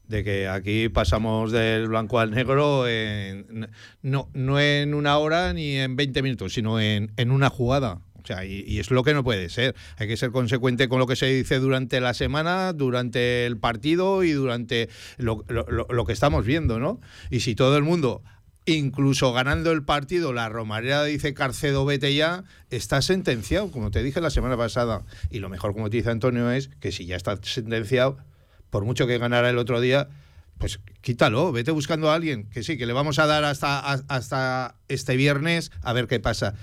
de 0.08 0.24
que 0.24 0.48
aquí 0.48 0.88
pasamos 0.88 1.52
del 1.52 1.90
blanco 1.90 2.20
al 2.20 2.32
negro 2.32 2.88
en, 2.88 3.70
no, 4.02 4.30
no 4.34 4.58
en 4.58 4.94
una 4.94 5.18
hora 5.18 5.52
ni 5.52 5.76
en 5.76 5.98
20 5.98 6.22
minutos, 6.22 6.54
sino 6.54 6.80
en, 6.80 7.12
en 7.18 7.32
una 7.32 7.50
jugada. 7.50 8.00
O 8.28 8.34
sea, 8.34 8.44
y, 8.44 8.78
es 8.78 8.92
lo 8.92 9.04
que 9.04 9.14
no 9.14 9.24
puede 9.24 9.48
ser. 9.48 9.74
Hay 9.96 10.10
que 10.10 10.18
ser 10.18 10.32
consecuente 10.32 10.90
con 10.90 11.00
lo 11.00 11.08
que 11.08 11.16
se 11.16 11.28
dice 11.28 11.60
durante 11.60 12.02
la 12.02 12.14
semana, 12.14 12.74
durante 12.74 13.46
el 13.46 13.58
partido 13.58 14.22
y 14.26 14.32
durante 14.32 14.90
lo, 15.16 15.46
lo, 15.48 15.66
lo 15.66 16.06
que 16.06 16.12
estamos 16.12 16.46
viendo, 16.46 16.78
¿no? 16.78 17.00
Y 17.30 17.40
si 17.40 17.56
todo 17.56 17.78
el 17.78 17.84
mundo 17.84 18.22
incluso 18.66 19.32
ganando 19.32 19.72
el 19.72 19.84
partido, 19.84 20.34
la 20.34 20.50
Romareda 20.50 21.06
dice 21.06 21.34
Carcedo, 21.34 21.86
vete 21.86 22.14
ya, 22.14 22.44
está 22.70 23.02
sentenciado, 23.02 23.72
como 23.72 23.92
te 23.92 24.04
dije 24.04 24.20
la 24.20 24.30
semana 24.30 24.58
pasada. 24.58 25.04
Y 25.30 25.40
lo 25.40 25.48
mejor, 25.48 25.72
como 25.72 25.90
te 25.90 25.96
dice 25.96 26.10
Antonio, 26.10 26.52
es 26.52 26.68
que 26.82 26.92
si 26.92 27.06
ya 27.06 27.16
está 27.16 27.40
sentenciado, 27.42 28.18
por 28.70 28.84
mucho 28.84 29.08
que 29.08 29.20
ganara 29.20 29.50
el 29.50 29.58
otro 29.58 29.80
día, 29.80 30.10
pues 30.58 30.80
quítalo, 31.02 31.52
vete 31.52 31.72
buscando 31.72 32.10
a 32.10 32.16
alguien, 32.16 32.50
que 32.50 32.64
sí, 32.64 32.78
que 32.78 32.86
le 32.86 32.94
vamos 32.94 33.20
a 33.20 33.26
dar 33.26 33.44
hasta, 33.44 33.80
hasta 33.80 34.76
este 34.88 35.16
viernes 35.16 35.72
a 35.82 35.94
ver 35.94 36.08
qué 36.08 36.20
pasa. 36.20 36.56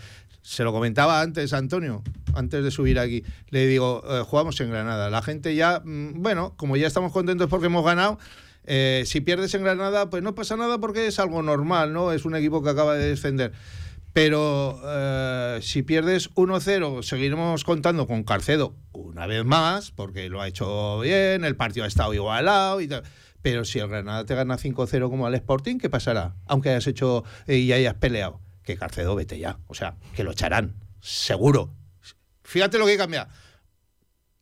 Se 0.45 0.63
lo 0.63 0.73
comentaba 0.73 1.23
antes 1.23 1.55
Antonio, 1.55 2.03
antes 2.35 2.63
de 2.63 2.71
subir 2.71 2.99
aquí. 2.99 3.25
Le 3.49 3.67
digo, 3.67 4.05
eh, 4.07 4.23
jugamos 4.27 4.61
en 4.61 4.71
Granada. 4.71 5.09
La 5.09 5.23
gente 5.23 5.55
ya, 5.55 5.81
mmm, 5.83 6.23
bueno, 6.23 6.53
como 6.59 6.77
ya 6.77 6.87
estamos 6.87 7.13
contentos 7.13 7.49
porque 7.49 7.67
hemos 7.67 7.83
ganado, 7.83 8.19
eh, 8.67 9.05
si 9.07 9.23
pierdes 9.23 9.55
en 9.55 9.65
Granada, 9.65 10.11
pues 10.11 10.23
no 10.23 10.35
pasa 10.35 10.59
nada 10.59 10.77
porque 10.77 11.07
es 11.07 11.19
algo 11.19 11.43
normal, 11.43 11.95
¿no? 11.95 12.13
Es 12.13 12.27
un 12.27 12.37
equipo 12.37 12.63
que 12.63 12.69
acaba 12.69 12.95
de 12.95 13.09
descender. 13.09 13.53
Pero 14.13 14.79
eh, 14.85 15.61
si 15.63 15.83
pierdes 15.83 16.31
1-0, 16.35 17.03
seguiremos 17.03 17.65
contando 17.65 18.07
con 18.07 18.23
Carcedo 18.23 18.77
una 18.93 19.27
vez 19.27 19.47
más, 19.47 19.93
porque 19.93 20.29
lo 20.29 20.43
ha 20.43 20.47
hecho 20.47 21.01
bien, 21.01 21.45
el 21.45 21.57
partido 21.57 21.85
ha 21.85 21.89
estado 21.89 22.13
igualado 22.13 22.83
y 22.83 22.89
tal. 22.89 23.03
Pero 23.41 23.65
si 23.65 23.79
el 23.79 23.89
Granada 23.89 24.27
te 24.27 24.35
gana 24.35 24.59
5-0 24.59 25.09
como 25.09 25.27
al 25.27 25.35
Sporting, 25.37 25.79
¿qué 25.79 25.89
pasará? 25.89 26.35
Aunque 26.47 26.69
hayas 26.69 26.87
hecho 26.87 27.25
y 27.49 27.73
hayas 27.73 27.95
peleado. 27.95 28.44
Que 28.65 28.77
Carcedo 28.77 29.15
vete 29.15 29.39
ya. 29.39 29.59
O 29.67 29.75
sea, 29.75 29.97
que 30.15 30.25
lo 30.25 30.33
echarán. 30.33 30.75
Seguro. 31.01 31.75
Fíjate 32.43 32.79
lo 32.79 32.87
que 32.87 32.97
cambia 32.97 33.29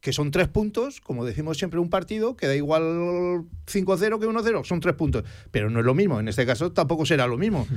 que 0.02 0.12
son 0.12 0.32
tres 0.32 0.48
puntos, 0.48 1.00
como 1.00 1.24
decimos 1.24 1.56
siempre, 1.56 1.78
un 1.78 1.88
partido, 1.88 2.36
que 2.36 2.48
da 2.48 2.56
igual 2.56 2.82
5-0 2.82 4.18
que 4.18 4.26
1-0, 4.26 4.64
son 4.64 4.80
tres 4.80 4.96
puntos. 4.96 5.22
Pero 5.52 5.70
no 5.70 5.78
es 5.78 5.86
lo 5.86 5.94
mismo, 5.94 6.18
en 6.18 6.26
este 6.26 6.44
caso 6.44 6.72
tampoco 6.72 7.06
será 7.06 7.28
lo 7.28 7.38
mismo. 7.38 7.68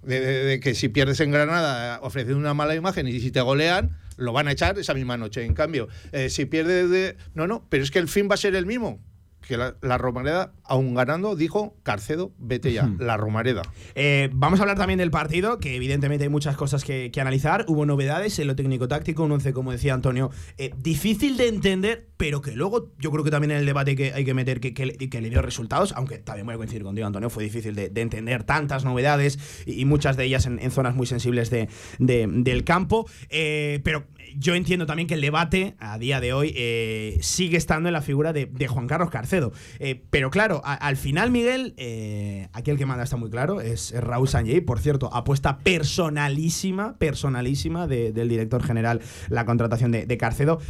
De, 0.00 0.20
de, 0.20 0.44
de, 0.44 0.60
que 0.60 0.74
si 0.74 0.88
pierdes 0.88 1.18
en 1.20 1.32
Granada 1.32 1.98
ofreciendo 2.02 2.38
una 2.38 2.54
mala 2.54 2.76
imagen 2.76 3.08
y 3.08 3.18
si 3.18 3.32
te 3.32 3.40
golean, 3.40 3.98
lo 4.16 4.32
van 4.32 4.46
a 4.46 4.52
echar 4.52 4.78
esa 4.78 4.94
misma 4.94 5.16
noche. 5.16 5.44
En 5.44 5.54
cambio, 5.54 5.88
eh, 6.12 6.30
si 6.30 6.44
pierdes 6.44 6.88
de... 6.88 7.16
No, 7.34 7.48
no, 7.48 7.66
pero 7.68 7.82
es 7.82 7.90
que 7.90 7.98
el 7.98 8.08
fin 8.08 8.28
va 8.30 8.34
a 8.34 8.38
ser 8.38 8.54
el 8.54 8.64
mismo 8.64 9.00
que 9.46 9.56
la, 9.56 9.76
la, 9.82 9.98
Romareda, 9.98 10.52
aún 10.64 10.94
ganando, 10.94 11.36
dijo 11.36 11.76
Carcedo, 11.82 12.32
vete 12.38 12.72
ya, 12.72 12.90
la 12.98 13.16
Romareda. 13.16 13.62
Eh, 13.94 14.30
vamos 14.32 14.60
a 14.60 14.62
hablar 14.62 14.78
también 14.78 14.98
del 14.98 15.10
partido, 15.10 15.58
que 15.58 15.76
evidentemente 15.76 16.24
hay 16.24 16.30
muchas 16.30 16.56
cosas 16.56 16.84
que, 16.84 17.10
que 17.10 17.20
analizar. 17.20 17.64
Hubo 17.68 17.86
novedades 17.86 18.38
en 18.38 18.46
lo 18.46 18.56
técnico-táctico, 18.56 19.24
un 19.24 19.32
once, 19.32 19.52
como 19.52 19.72
decía 19.72 19.94
Antonio, 19.94 20.30
eh, 20.58 20.72
difícil 20.78 21.36
de 21.36 21.48
entender, 21.48 22.08
pero 22.16 22.40
que 22.40 22.52
luego 22.52 22.92
yo 22.98 23.10
creo 23.10 23.24
que 23.24 23.30
también 23.30 23.50
en 23.50 23.58
el 23.58 23.66
debate 23.66 23.96
que 23.96 24.12
hay 24.12 24.24
que 24.24 24.34
meter 24.34 24.60
que, 24.60 24.74
que, 24.74 24.96
que 24.96 25.20
le 25.20 25.30
dio 25.30 25.42
resultados, 25.42 25.92
aunque 25.96 26.18
también 26.18 26.46
voy 26.46 26.54
a 26.54 26.58
coincidir 26.58 26.82
contigo, 26.82 27.06
Antonio, 27.06 27.30
fue 27.30 27.44
difícil 27.44 27.74
de, 27.74 27.88
de 27.88 28.00
entender 28.00 28.44
tantas 28.44 28.84
novedades 28.84 29.38
y, 29.66 29.80
y, 29.80 29.84
muchas 29.84 30.16
de 30.16 30.24
ellas 30.24 30.46
en, 30.46 30.58
en 30.58 30.70
zonas 30.70 30.94
muy 30.94 31.06
sensibles 31.06 31.50
de, 31.50 31.68
de 31.98 32.26
del 32.28 32.64
campo. 32.64 33.06
Eh, 33.28 33.80
pero 33.84 34.04
yo 34.38 34.54
entiendo 34.54 34.86
también 34.86 35.06
que 35.08 35.14
el 35.14 35.20
debate 35.20 35.74
a 35.78 35.98
día 35.98 36.20
de 36.20 36.32
hoy 36.32 36.52
eh, 36.56 37.18
sigue 37.20 37.56
estando 37.56 37.88
en 37.88 37.92
la 37.92 38.02
figura 38.02 38.32
de, 38.32 38.48
Juan 38.68 38.86
Carlos 38.86 39.10
Carcedo. 39.10 39.52
Eh, 39.78 40.02
pero 40.10 40.30
claro, 40.30 40.62
al 40.64 40.96
final, 40.96 41.30
Miguel, 41.30 41.74
eh, 41.76 42.48
aquí 42.52 42.70
el 42.70 42.78
que 42.78 42.86
manda 42.86 43.04
está 43.04 43.16
muy 43.16 43.30
claro, 43.30 43.60
es, 43.60 43.92
Raúl 43.98 44.28
Sanjay. 44.28 44.60
Por 44.60 44.78
cierto, 44.78 45.12
apuesta 45.12 45.58
personalísima, 45.58 46.96
personalísima 46.98 47.86
de, 47.86 48.12
del 48.12 48.28
director 48.28 48.62
general 48.62 49.00
la 49.28 49.44
contratación 49.44 49.90
de, 49.90 50.06
de 50.06 50.16
Carcedo. 50.16 50.60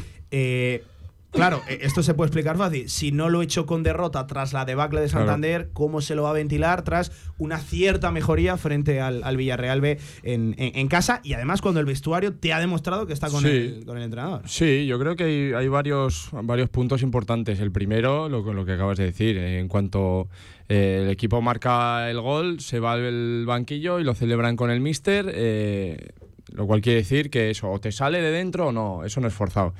Claro, 1.32 1.62
esto 1.66 2.02
se 2.02 2.12
puede 2.12 2.28
explicar 2.28 2.58
fácil. 2.58 2.90
Si 2.90 3.10
no 3.10 3.30
lo 3.30 3.40
he 3.40 3.44
hecho 3.44 3.64
con 3.64 3.82
derrota 3.82 4.26
tras 4.26 4.52
la 4.52 4.66
debacle 4.66 5.00
de 5.00 5.08
Santander, 5.08 5.62
claro. 5.62 5.70
¿cómo 5.72 6.00
se 6.02 6.14
lo 6.14 6.24
va 6.24 6.30
a 6.30 6.34
ventilar 6.34 6.82
tras 6.82 7.10
una 7.38 7.58
cierta 7.58 8.10
mejoría 8.10 8.58
frente 8.58 9.00
al, 9.00 9.24
al 9.24 9.36
Villarreal 9.38 9.80
B 9.80 9.98
en, 10.22 10.54
en, 10.58 10.78
en, 10.78 10.88
casa? 10.88 11.20
Y 11.24 11.32
además 11.32 11.62
cuando 11.62 11.80
el 11.80 11.86
vestuario 11.86 12.34
te 12.34 12.52
ha 12.52 12.60
demostrado 12.60 13.06
que 13.06 13.14
está 13.14 13.30
con, 13.30 13.42
sí. 13.42 13.48
el, 13.48 13.84
con 13.86 13.96
el, 13.96 14.04
entrenador. 14.04 14.42
Sí, 14.46 14.86
yo 14.86 14.98
creo 14.98 15.16
que 15.16 15.24
hay, 15.24 15.52
hay, 15.54 15.68
varios, 15.68 16.28
varios 16.32 16.68
puntos 16.68 17.02
importantes. 17.02 17.60
El 17.60 17.72
primero, 17.72 18.28
lo, 18.28 18.52
lo 18.52 18.66
que 18.66 18.72
acabas 18.72 18.98
de 18.98 19.04
decir, 19.04 19.38
en 19.38 19.68
cuanto 19.68 20.28
eh, 20.68 21.00
el 21.04 21.10
equipo 21.10 21.40
marca 21.40 22.10
el 22.10 22.20
gol, 22.20 22.60
se 22.60 22.78
va 22.78 22.92
al 22.92 23.46
banquillo 23.46 23.98
y 23.98 24.04
lo 24.04 24.14
celebran 24.14 24.54
con 24.56 24.70
el 24.70 24.80
míster, 24.80 25.32
eh, 25.34 26.10
lo 26.52 26.66
cual 26.66 26.82
quiere 26.82 26.98
decir 26.98 27.30
que 27.30 27.48
eso 27.48 27.70
o 27.70 27.80
te 27.80 27.90
sale 27.90 28.20
de 28.20 28.30
dentro 28.30 28.68
o 28.68 28.72
no, 28.72 29.04
eso 29.04 29.20
no 29.22 29.28
es 29.28 29.34
forzado 29.34 29.72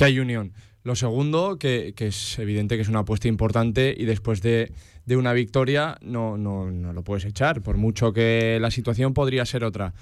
que 0.00 0.06
hay 0.06 0.18
unión. 0.18 0.54
Lo 0.82 0.96
segundo, 0.96 1.58
que, 1.58 1.92
que, 1.94 2.06
es 2.06 2.38
evidente 2.38 2.76
que 2.76 2.80
es 2.80 2.88
una 2.88 3.00
apuesta 3.00 3.28
importante 3.28 3.94
y 3.94 4.06
después 4.06 4.40
de, 4.40 4.72
de 5.04 5.16
una 5.18 5.34
victoria 5.34 5.98
no, 6.00 6.38
no, 6.38 6.70
no, 6.70 6.94
lo 6.94 7.04
puedes 7.04 7.26
echar, 7.26 7.60
por 7.60 7.76
mucho 7.76 8.14
que 8.14 8.56
la 8.62 8.70
situación 8.70 9.12
podría 9.12 9.44
ser 9.44 9.62
otra. 9.62 9.92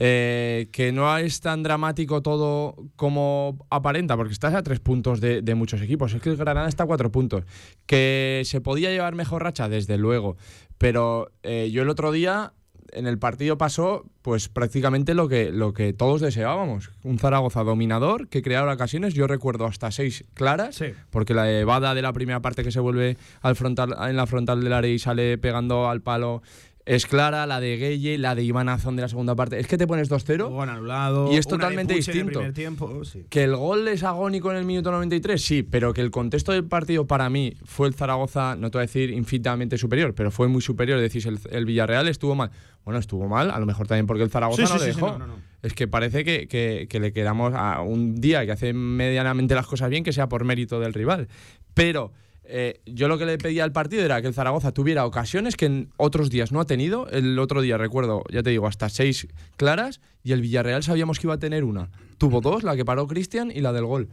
Eh, 0.00 0.68
que 0.72 0.90
no 0.90 1.16
es 1.16 1.40
tan 1.40 1.62
dramático 1.62 2.22
todo 2.22 2.74
como 2.96 3.64
aparenta, 3.70 4.16
porque 4.16 4.32
estás 4.32 4.52
a 4.52 4.64
tres 4.64 4.80
puntos 4.80 5.20
de, 5.20 5.42
de, 5.42 5.54
muchos 5.54 5.80
equipos. 5.80 6.12
Es 6.12 6.20
que 6.20 6.30
el 6.30 6.36
Granada 6.36 6.68
está 6.68 6.82
a 6.82 6.86
cuatro 6.86 7.12
puntos. 7.12 7.44
Que 7.86 8.42
se 8.46 8.60
podía 8.60 8.90
llevar 8.90 9.14
mejor 9.14 9.44
racha, 9.44 9.68
desde 9.68 9.96
luego. 9.96 10.36
Pero 10.76 11.30
eh, 11.44 11.70
yo 11.72 11.82
el 11.82 11.88
otro 11.88 12.10
día 12.10 12.52
en 12.92 13.06
el 13.06 13.18
partido 13.18 13.58
pasó 13.58 14.04
pues 14.22 14.48
prácticamente 14.48 15.14
lo 15.14 15.28
que, 15.28 15.50
lo 15.50 15.72
que 15.72 15.92
todos 15.92 16.20
deseábamos. 16.20 16.90
Un 17.02 17.18
Zaragoza 17.18 17.62
dominador 17.62 18.28
que 18.28 18.42
creaba 18.42 18.72
ocasiones, 18.72 19.14
yo 19.14 19.26
recuerdo 19.26 19.66
hasta 19.66 19.90
seis 19.90 20.24
claras, 20.34 20.76
sí. 20.76 20.86
porque 21.10 21.34
la 21.34 21.50
evada 21.50 21.94
de 21.94 22.02
la 22.02 22.12
primera 22.12 22.40
parte 22.40 22.64
que 22.64 22.72
se 22.72 22.80
vuelve 22.80 23.16
al 23.42 23.56
frontal, 23.56 23.94
en 24.08 24.16
la 24.16 24.26
frontal 24.26 24.62
del 24.62 24.72
área 24.72 24.90
y 24.90 24.98
sale 24.98 25.38
pegando 25.38 25.88
al 25.88 26.00
palo 26.00 26.42
es 26.86 27.04
clara, 27.06 27.46
la 27.46 27.58
de 27.58 27.76
Gueye, 27.76 28.16
la 28.16 28.36
de 28.36 28.44
Iván 28.44 28.68
Azón 28.68 28.94
de 28.94 29.02
la 29.02 29.08
segunda 29.08 29.34
parte. 29.34 29.58
Es 29.58 29.66
que 29.66 29.76
te 29.76 29.88
pones 29.88 30.08
2-0 30.08 30.62
anulado, 30.62 31.32
y 31.32 31.36
es 31.36 31.46
totalmente 31.46 31.94
distinto. 31.94 32.40
Tiempo, 32.52 33.04
sí. 33.04 33.26
Que 33.28 33.42
el 33.42 33.56
gol 33.56 33.88
es 33.88 34.04
agónico 34.04 34.52
en 34.52 34.58
el 34.58 34.64
minuto 34.64 34.92
93, 34.92 35.42
sí, 35.42 35.62
pero 35.64 35.92
que 35.92 36.00
el 36.00 36.12
contexto 36.12 36.52
del 36.52 36.64
partido 36.64 37.06
para 37.06 37.28
mí 37.28 37.54
fue 37.64 37.88
el 37.88 37.94
Zaragoza, 37.94 38.54
no 38.54 38.70
te 38.70 38.78
voy 38.78 38.84
a 38.84 38.86
decir 38.86 39.10
infinitamente 39.10 39.76
superior, 39.76 40.14
pero 40.14 40.30
fue 40.30 40.46
muy 40.46 40.62
superior. 40.62 41.00
Decís, 41.00 41.26
el, 41.26 41.40
el 41.50 41.66
Villarreal 41.66 42.06
estuvo 42.06 42.36
mal. 42.36 42.52
Bueno, 42.84 43.00
estuvo 43.00 43.26
mal, 43.26 43.50
a 43.50 43.58
lo 43.58 43.66
mejor 43.66 43.88
también 43.88 44.06
porque 44.06 44.22
el 44.22 44.30
Zaragoza 44.30 44.64
sí, 44.64 44.72
no 44.72 44.78
sí, 44.78 44.86
le 44.86 44.94
dejó. 44.94 45.18
no, 45.18 45.26
no, 45.26 45.34
es 45.62 45.74
que 45.74 45.88
parece 45.88 46.24
que, 46.24 46.46
que, 46.46 46.86
que 46.88 47.00
le 47.00 47.12
quedamos 47.12 47.52
a 47.56 47.80
un 47.80 48.20
día 48.20 48.46
que 48.46 48.52
hace 48.52 48.72
medianamente 48.72 49.56
las 49.56 49.66
cosas 49.66 49.90
bien, 49.90 50.04
que 50.04 50.12
sea 50.12 50.28
por 50.28 50.44
mérito 50.44 50.78
del 50.78 50.94
rival. 50.94 51.26
Pero 51.74 52.12
eh, 52.48 52.80
yo 52.86 53.08
lo 53.08 53.18
que 53.18 53.26
le 53.26 53.38
pedía 53.38 53.64
al 53.64 53.72
partido 53.72 54.04
era 54.04 54.20
que 54.20 54.28
el 54.28 54.34
Zaragoza 54.34 54.72
tuviera 54.72 55.06
ocasiones 55.06 55.56
que 55.56 55.66
en 55.66 55.90
otros 55.96 56.30
días 56.30 56.52
no 56.52 56.60
ha 56.60 56.64
tenido. 56.64 57.08
El 57.08 57.38
otro 57.38 57.60
día, 57.60 57.78
recuerdo, 57.78 58.22
ya 58.30 58.42
te 58.42 58.50
digo, 58.50 58.66
hasta 58.66 58.88
seis 58.88 59.28
claras 59.56 60.00
y 60.22 60.32
el 60.32 60.40
Villarreal 60.40 60.82
sabíamos 60.82 61.18
que 61.18 61.26
iba 61.26 61.34
a 61.34 61.38
tener 61.38 61.64
una. 61.64 61.90
Tuvo 62.18 62.40
dos, 62.40 62.62
la 62.62 62.76
que 62.76 62.84
paró 62.84 63.06
Cristian 63.06 63.50
y 63.50 63.60
la 63.60 63.72
del 63.72 63.84
gol. 63.84 64.08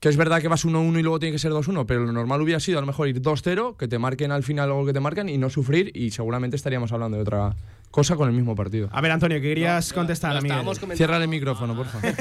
Que 0.00 0.08
es 0.08 0.16
verdad 0.16 0.42
que 0.42 0.48
vas 0.48 0.66
1-1 0.66 0.98
y 0.98 1.02
luego 1.02 1.18
tiene 1.18 1.32
que 1.32 1.38
ser 1.38 1.52
2-1, 1.52 1.86
pero 1.86 2.04
lo 2.04 2.12
normal 2.12 2.42
hubiera 2.42 2.60
sido 2.60 2.78
a 2.78 2.80
lo 2.82 2.86
mejor 2.86 3.08
ir 3.08 3.22
2-0, 3.22 3.76
que 3.76 3.88
te 3.88 3.98
marquen 3.98 4.32
al 4.32 4.42
final 4.42 4.70
o 4.70 4.84
que 4.84 4.92
te 4.92 5.00
marcan 5.00 5.28
y 5.28 5.38
no 5.38 5.48
sufrir 5.48 5.90
y 5.96 6.10
seguramente 6.10 6.56
estaríamos 6.56 6.92
hablando 6.92 7.16
de 7.16 7.22
otra 7.22 7.56
cosa 7.94 8.16
con 8.16 8.28
el 8.28 8.34
mismo 8.34 8.56
partido. 8.56 8.88
A 8.90 9.00
ver, 9.00 9.12
Antonio, 9.12 9.36
¿qué 9.36 9.50
querías 9.50 9.92
no, 9.92 9.94
contestar 9.94 10.36
a 10.36 10.40
mí? 10.40 10.50
Cierra 10.96 11.18
el 11.18 11.28
micrófono, 11.28 11.76
por 11.76 11.86
favor. 11.86 12.12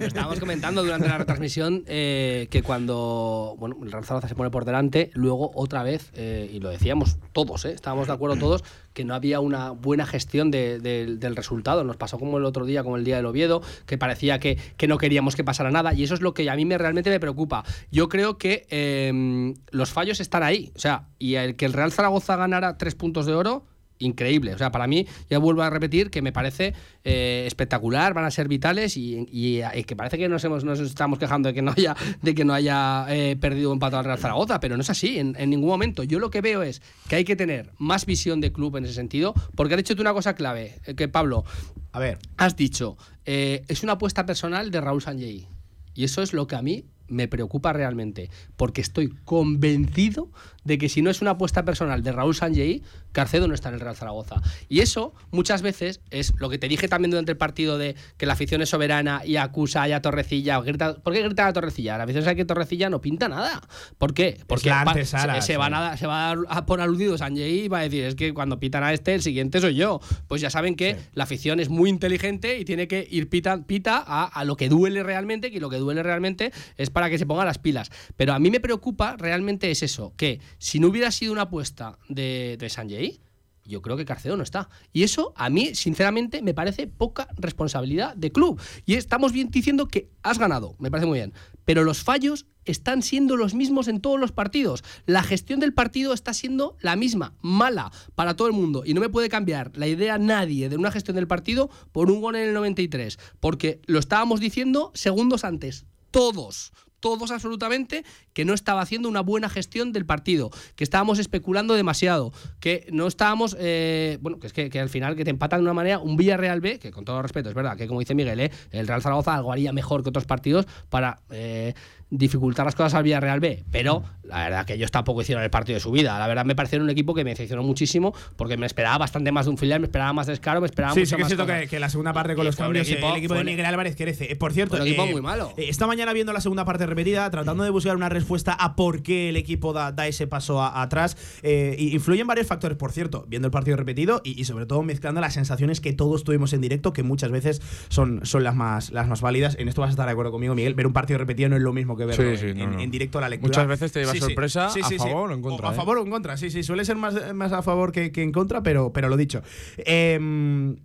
Lo 0.00 0.06
estábamos 0.06 0.40
comentando 0.40 0.82
durante 0.82 1.06
la 1.06 1.18
retransmisión 1.18 1.84
eh, 1.86 2.48
que 2.50 2.64
cuando 2.64 3.54
bueno, 3.56 3.76
el 3.80 3.92
Real 3.92 4.04
Zaragoza 4.04 4.26
se 4.26 4.34
pone 4.34 4.50
por 4.50 4.64
delante, 4.64 5.12
luego 5.14 5.52
otra 5.54 5.84
vez, 5.84 6.10
eh, 6.14 6.50
y 6.52 6.58
lo 6.58 6.68
decíamos 6.68 7.18
todos, 7.30 7.64
eh, 7.64 7.70
estábamos 7.72 8.08
de 8.08 8.12
acuerdo 8.12 8.38
todos, 8.38 8.64
que 8.92 9.04
no 9.04 9.14
había 9.14 9.38
una 9.38 9.70
buena 9.70 10.04
gestión 10.04 10.50
de, 10.50 10.80
de, 10.80 11.14
del 11.14 11.36
resultado. 11.36 11.84
Nos 11.84 11.96
pasó 11.96 12.18
como 12.18 12.38
el 12.38 12.44
otro 12.44 12.64
día, 12.66 12.82
como 12.82 12.96
el 12.96 13.04
día 13.04 13.14
del 13.14 13.26
Oviedo, 13.26 13.62
que 13.86 13.96
parecía 13.96 14.40
que, 14.40 14.58
que, 14.76 14.88
no 14.88 14.98
queríamos 14.98 15.36
que 15.36 15.44
pasara 15.44 15.70
nada, 15.70 15.94
y 15.94 16.02
eso 16.02 16.14
es 16.14 16.22
lo 16.22 16.34
que 16.34 16.50
a 16.50 16.56
mí 16.56 16.64
me, 16.64 16.76
realmente 16.76 17.08
me 17.08 17.20
preocupa. 17.20 17.62
Yo 17.92 18.08
creo 18.08 18.36
que 18.36 18.66
eh, 18.68 19.54
los 19.70 19.90
fallos 19.90 20.18
están 20.18 20.42
ahí, 20.42 20.72
o 20.74 20.80
sea, 20.80 21.06
y 21.20 21.36
el 21.36 21.54
que 21.54 21.66
el 21.66 21.72
Real 21.72 21.92
Zaragoza 21.92 22.34
ganara 22.34 22.78
tres 22.78 22.96
puntos 22.96 23.26
de 23.26 23.34
oro 23.34 23.69
increíble. 24.00 24.54
O 24.54 24.58
sea, 24.58 24.72
para 24.72 24.86
mí, 24.86 25.06
ya 25.28 25.38
vuelvo 25.38 25.62
a 25.62 25.70
repetir 25.70 26.10
que 26.10 26.22
me 26.22 26.32
parece 26.32 26.74
eh, 27.04 27.44
espectacular, 27.46 28.12
van 28.14 28.24
a 28.24 28.30
ser 28.30 28.48
vitales 28.48 28.96
y, 28.96 29.26
y, 29.30 29.60
y, 29.62 29.84
que 29.84 29.94
parece 29.94 30.18
que 30.18 30.28
nos, 30.28 30.42
hemos, 30.44 30.64
nos 30.64 30.80
estamos 30.80 31.18
quejando 31.18 31.48
de 31.48 31.54
que 31.54 31.62
no 31.62 31.70
haya, 31.70 31.96
de 32.22 32.34
que 32.34 32.44
no 32.44 32.52
haya 32.52 33.06
eh, 33.08 33.36
perdido 33.36 33.70
un 33.70 33.76
empate 33.76 33.96
al 33.96 34.04
Real 34.04 34.18
Zaragoza, 34.18 34.58
pero 34.58 34.76
no 34.76 34.82
es 34.82 34.90
así 34.90 35.18
en, 35.18 35.36
en, 35.38 35.50
ningún 35.50 35.68
momento. 35.68 36.02
Yo 36.02 36.18
lo 36.18 36.30
que 36.30 36.40
veo 36.40 36.62
es 36.62 36.82
que 37.08 37.16
hay 37.16 37.24
que 37.24 37.36
tener 37.36 37.70
más 37.78 38.06
visión 38.06 38.40
de 38.40 38.52
club 38.52 38.76
en 38.76 38.84
ese 38.84 38.94
sentido, 38.94 39.34
porque 39.54 39.74
has 39.74 39.78
dicho 39.78 39.94
tú 39.94 40.02
una 40.02 40.14
cosa 40.14 40.34
clave, 40.34 40.80
eh, 40.86 40.94
que 40.94 41.08
Pablo, 41.08 41.44
a 41.92 41.98
ver, 42.00 42.18
has 42.36 42.56
dicho, 42.56 42.96
eh, 43.26 43.62
es 43.68 43.82
una 43.82 43.92
apuesta 43.92 44.26
personal 44.26 44.70
de 44.70 44.80
Raúl 44.80 45.02
Sanjay. 45.02 45.46
Y 45.94 46.04
eso 46.04 46.22
es 46.22 46.32
lo 46.32 46.46
que 46.46 46.56
a 46.56 46.62
mí 46.62 46.86
me 47.10 47.28
preocupa 47.28 47.72
realmente, 47.72 48.30
porque 48.56 48.80
estoy 48.80 49.08
convencido 49.24 50.30
de 50.64 50.78
que 50.78 50.88
si 50.88 51.02
no 51.02 51.10
es 51.10 51.20
una 51.22 51.32
apuesta 51.32 51.64
personal 51.64 52.02
de 52.02 52.12
Raúl 52.12 52.34
Sanjei, 52.34 52.82
Carcedo 53.12 53.48
no 53.48 53.54
está 53.54 53.68
en 53.70 53.76
el 53.76 53.80
Real 53.80 53.96
Zaragoza. 53.96 54.42
Y 54.68 54.80
eso 54.80 55.14
muchas 55.30 55.62
veces 55.62 56.00
es 56.10 56.34
lo 56.38 56.48
que 56.48 56.58
te 56.58 56.68
dije 56.68 56.86
también 56.88 57.10
durante 57.10 57.32
el 57.32 57.38
partido 57.38 57.78
de 57.78 57.96
que 58.16 58.26
la 58.26 58.34
afición 58.34 58.62
es 58.62 58.68
soberana 58.68 59.22
y 59.24 59.36
acusa 59.36 59.82
a 59.84 60.02
Torrecilla. 60.02 60.60
Grita, 60.60 60.94
¿Por 60.96 61.12
qué 61.12 61.22
grita 61.22 61.46
a 61.46 61.52
Torrecilla? 61.52 61.96
La 61.98 62.04
afición 62.04 62.24
sabe 62.24 62.36
que 62.36 62.44
Torrecilla 62.44 62.90
no 62.90 63.00
pinta 63.00 63.28
nada. 63.28 63.60
¿Por 63.98 64.14
qué? 64.14 64.38
Porque 64.46 64.68
la 64.68 64.84
va- 64.84 64.92
antesala, 64.92 65.40
se, 65.40 65.46
se 65.52 65.56
van 65.56 65.74
a, 65.74 65.96
se 65.96 66.06
va 66.06 66.32
a 66.32 66.66
poner 66.66 66.84
aludido 66.84 67.16
Sanjei 67.18 67.64
y 67.64 67.68
va 67.68 67.80
a 67.80 67.82
decir, 67.82 68.04
es 68.04 68.14
que 68.14 68.32
cuando 68.34 68.60
pitan 68.60 68.82
a 68.84 68.92
este, 68.92 69.14
el 69.14 69.22
siguiente 69.22 69.60
soy 69.60 69.74
yo. 69.74 70.00
Pues 70.28 70.40
ya 70.40 70.50
saben 70.50 70.76
que 70.76 70.96
la 71.14 71.24
afición 71.24 71.58
es 71.60 71.68
muy 71.68 71.88
inteligente 71.90 72.58
y 72.58 72.64
tiene 72.64 72.86
que 72.86 73.06
ir 73.10 73.28
pita, 73.28 73.62
pita 73.66 74.02
a, 74.06 74.24
a 74.26 74.44
lo 74.44 74.56
que 74.56 74.68
duele 74.68 75.02
realmente, 75.02 75.50
que 75.50 75.58
lo 75.60 75.70
que 75.70 75.76
duele 75.78 76.02
realmente 76.02 76.52
es 76.76 76.90
para 76.90 77.08
que 77.10 77.18
se 77.18 77.26
pongan 77.26 77.46
las 77.46 77.58
pilas. 77.58 77.90
Pero 78.16 78.32
a 78.34 78.38
mí 78.38 78.50
me 78.50 78.60
preocupa 78.60 79.16
realmente 79.18 79.70
es 79.70 79.82
eso, 79.82 80.12
que 80.16 80.40
si 80.60 80.78
no 80.78 80.88
hubiera 80.88 81.10
sido 81.10 81.32
una 81.32 81.42
apuesta 81.42 81.98
de, 82.08 82.56
de 82.60 82.68
Sanjei, 82.68 83.20
yo 83.64 83.80
creo 83.80 83.96
que 83.96 84.04
Carcedo 84.04 84.36
no 84.36 84.42
está. 84.42 84.68
Y 84.92 85.04
eso 85.04 85.32
a 85.36 85.48
mí, 85.48 85.74
sinceramente, 85.74 86.42
me 86.42 86.52
parece 86.52 86.86
poca 86.86 87.28
responsabilidad 87.38 88.14
de 88.14 88.30
club. 88.30 88.60
Y 88.84 88.94
estamos 88.94 89.32
bien 89.32 89.50
diciendo 89.50 89.88
que 89.88 90.10
has 90.22 90.38
ganado, 90.38 90.76
me 90.78 90.90
parece 90.90 91.06
muy 91.06 91.18
bien. 91.18 91.32
Pero 91.64 91.84
los 91.84 92.02
fallos 92.02 92.46
están 92.64 93.02
siendo 93.02 93.36
los 93.36 93.54
mismos 93.54 93.88
en 93.88 94.00
todos 94.00 94.20
los 94.20 94.32
partidos. 94.32 94.84
La 95.06 95.22
gestión 95.22 95.60
del 95.60 95.72
partido 95.72 96.12
está 96.12 96.34
siendo 96.34 96.76
la 96.80 96.96
misma, 96.96 97.34
mala 97.40 97.90
para 98.14 98.34
todo 98.34 98.48
el 98.48 98.54
mundo. 98.54 98.82
Y 98.84 98.92
no 98.92 99.00
me 99.00 99.08
puede 99.08 99.28
cambiar 99.28 99.70
la 99.76 99.86
idea 99.86 100.18
nadie 100.18 100.68
de 100.68 100.76
una 100.76 100.90
gestión 100.90 101.14
del 101.14 101.26
partido 101.26 101.70
por 101.92 102.10
un 102.10 102.20
gol 102.20 102.36
en 102.36 102.48
el 102.48 102.54
93. 102.54 103.18
Porque 103.40 103.80
lo 103.86 103.98
estábamos 103.98 104.40
diciendo 104.40 104.90
segundos 104.94 105.44
antes. 105.44 105.86
Todos, 106.10 106.72
todos 107.00 107.30
absolutamente, 107.30 108.04
que 108.32 108.44
no 108.44 108.54
estaba 108.54 108.82
haciendo 108.82 109.08
una 109.08 109.20
buena 109.20 109.48
gestión 109.48 109.92
del 109.92 110.06
partido, 110.06 110.50
que 110.76 110.84
estábamos 110.84 111.18
especulando 111.18 111.74
demasiado, 111.74 112.32
que 112.60 112.86
no 112.92 113.06
estábamos, 113.06 113.56
eh, 113.58 114.18
bueno, 114.20 114.38
que 114.38 114.46
es 114.46 114.52
que, 114.52 114.70
que 114.70 114.80
al 114.80 114.88
final 114.88 115.16
que 115.16 115.24
te 115.24 115.30
empatan 115.30 115.60
de 115.60 115.64
una 115.64 115.74
manera 115.74 115.98
un 115.98 116.16
Villarreal 116.16 116.60
B, 116.60 116.78
que 116.78 116.90
con 116.90 117.04
todo 117.04 117.22
respeto, 117.22 117.48
es 117.48 117.54
verdad, 117.54 117.76
que 117.76 117.86
como 117.86 118.00
dice 118.00 118.14
Miguel, 118.14 118.40
eh, 118.40 118.50
el 118.70 118.86
Real 118.86 119.02
Zaragoza 119.02 119.34
algo 119.34 119.52
haría 119.52 119.72
mejor 119.72 120.02
que 120.02 120.10
otros 120.10 120.26
partidos 120.26 120.66
para 120.88 121.20
eh, 121.30 121.74
dificultar 122.10 122.64
las 122.66 122.74
cosas 122.74 122.94
al 122.94 123.02
Villarreal 123.04 123.40
B, 123.40 123.64
pero 123.70 124.02
la 124.24 124.38
verdad 124.44 124.66
que 124.66 124.74
ellos 124.74 124.90
tampoco 124.90 125.22
hicieron 125.22 125.42
el 125.44 125.50
partido 125.50 125.74
de 125.74 125.80
su 125.80 125.90
vida, 125.90 126.18
la 126.18 126.26
verdad 126.28 126.44
me 126.44 126.54
pareció 126.54 126.80
un 126.80 126.90
equipo 126.90 127.14
que 127.14 127.24
me 127.24 127.30
decepcionó 127.30 127.62
muchísimo, 127.62 128.14
porque 128.36 128.56
me 128.56 128.66
esperaba 128.66 128.98
bastante 128.98 129.32
más 129.32 129.46
de 129.46 129.50
un 129.50 129.58
filial, 129.58 129.80
me 129.80 129.86
esperaba 129.86 130.12
más 130.12 130.26
descaro, 130.26 130.60
me 130.60 130.66
esperaba 130.66 130.94
Sí, 130.94 131.00
mucho 131.00 131.10
sí 131.10 131.16
que 131.16 131.22
es 131.22 131.24
más 131.24 131.28
cierto 131.28 131.44
cosas. 131.46 131.60
que, 131.62 131.68
que 131.68 131.80
la 131.80 131.88
segunda 131.88 132.12
parte 132.12 132.34
con 132.34 132.44
los 132.44 132.56
cambios, 132.56 132.88
eh, 132.88 132.92
equipo- 132.94 133.10
el 133.10 133.16
equipo 133.18 133.34
de 133.34 133.44
Miguel 133.44 133.66
Álvarez 133.66 133.96
crece. 133.96 134.30
Eh, 134.32 134.36
Por 134.36 134.52
cierto, 134.52 134.76
un 134.76 134.82
equipo 134.82 135.04
eh, 135.04 135.12
muy 135.12 135.22
malo. 135.22 135.52
Esta 135.56 135.86
mañana 135.86 136.12
viendo 136.12 136.32
la 136.32 136.40
segunda 136.40 136.64
parte 136.64 136.86
repetida, 136.86 137.28
tratando 137.30 137.64
de 137.64 137.70
buscar 137.70 137.96
una 137.96 138.08
respuesta 138.08 138.52
a 138.52 138.76
por 138.76 139.02
qué 139.02 139.28
el 139.30 139.36
equipo 139.36 139.72
da, 139.72 139.92
da 139.92 140.06
ese 140.06 140.26
paso 140.26 140.60
a- 140.62 140.82
atrás, 140.82 141.16
eh, 141.42 141.76
influyen 141.78 142.26
varios 142.26 142.46
factores, 142.46 142.76
por 142.76 142.92
cierto, 142.92 143.24
viendo 143.28 143.46
el 143.46 143.52
partido 143.52 143.76
repetido 143.76 144.20
y, 144.24 144.40
y 144.40 144.44
sobre 144.44 144.66
todo 144.66 144.82
mezclando 144.82 145.20
las 145.20 145.34
sensaciones 145.34 145.80
que 145.80 145.92
todos 145.92 146.24
tuvimos 146.24 146.52
en 146.52 146.60
directo, 146.60 146.92
que 146.92 147.02
muchas 147.02 147.30
veces 147.30 147.60
son, 147.88 148.20
son 148.24 148.44
las, 148.44 148.54
más, 148.54 148.90
las 148.90 149.08
más 149.08 149.20
válidas. 149.20 149.56
En 149.58 149.68
esto 149.68 149.80
vas 149.80 149.88
a 149.88 149.92
estar 149.92 150.06
de 150.06 150.12
acuerdo 150.12 150.30
conmigo, 150.32 150.54
Miguel. 150.54 150.74
Ver 150.74 150.86
un 150.86 150.92
partido 150.92 151.18
repetido 151.18 151.48
no 151.48 151.56
es 151.56 151.62
lo 151.62 151.72
mismo 151.72 151.96
que 151.96 151.99
verlo 152.06 152.30
Sí, 152.36 152.36
sí, 152.38 152.46
en, 152.50 152.58
no, 152.58 152.64
en- 152.64 152.72
no. 152.72 152.80
en 152.80 152.90
directo 152.90 153.18
a 153.18 153.20
la 153.22 153.28
lectura. 153.28 153.48
Muchas 153.50 153.66
veces 153.68 153.92
te 153.92 154.00
lleva 154.00 154.14
sorpresa 154.14 154.66
a 154.66 154.70
favor 154.70 155.30
o 155.30 155.34
en 155.34 155.42
contra. 155.42 155.68
a 155.68 155.72
¿eh? 155.72 155.76
favor 155.76 155.98
o 155.98 156.02
en 156.02 156.10
contra, 156.10 156.36
sí, 156.36 156.50
sí. 156.50 156.62
Suele 156.62 156.84
ser 156.84 156.96
más, 156.96 157.34
más 157.34 157.52
a 157.52 157.62
favor 157.62 157.92
que, 157.92 158.12
que 158.12 158.22
en 158.22 158.32
contra, 158.32 158.62
pero, 158.62 158.92
pero 158.92 159.08
lo 159.08 159.16
dicho. 159.16 159.42
Em, 159.78 160.76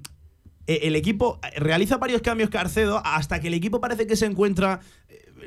eh, 0.67 0.79
el 0.84 0.95
equipo 0.95 1.39
realiza 1.57 1.98
varios 1.98 2.22
cambios 2.22 2.50
Carcedo 2.50 3.01
hasta 3.05 3.39
que 3.39 3.48
el 3.48 3.53
equipo 3.53 3.79
parece 3.79 4.07
que 4.07 4.15
se 4.15 4.25
encuentra. 4.25 4.79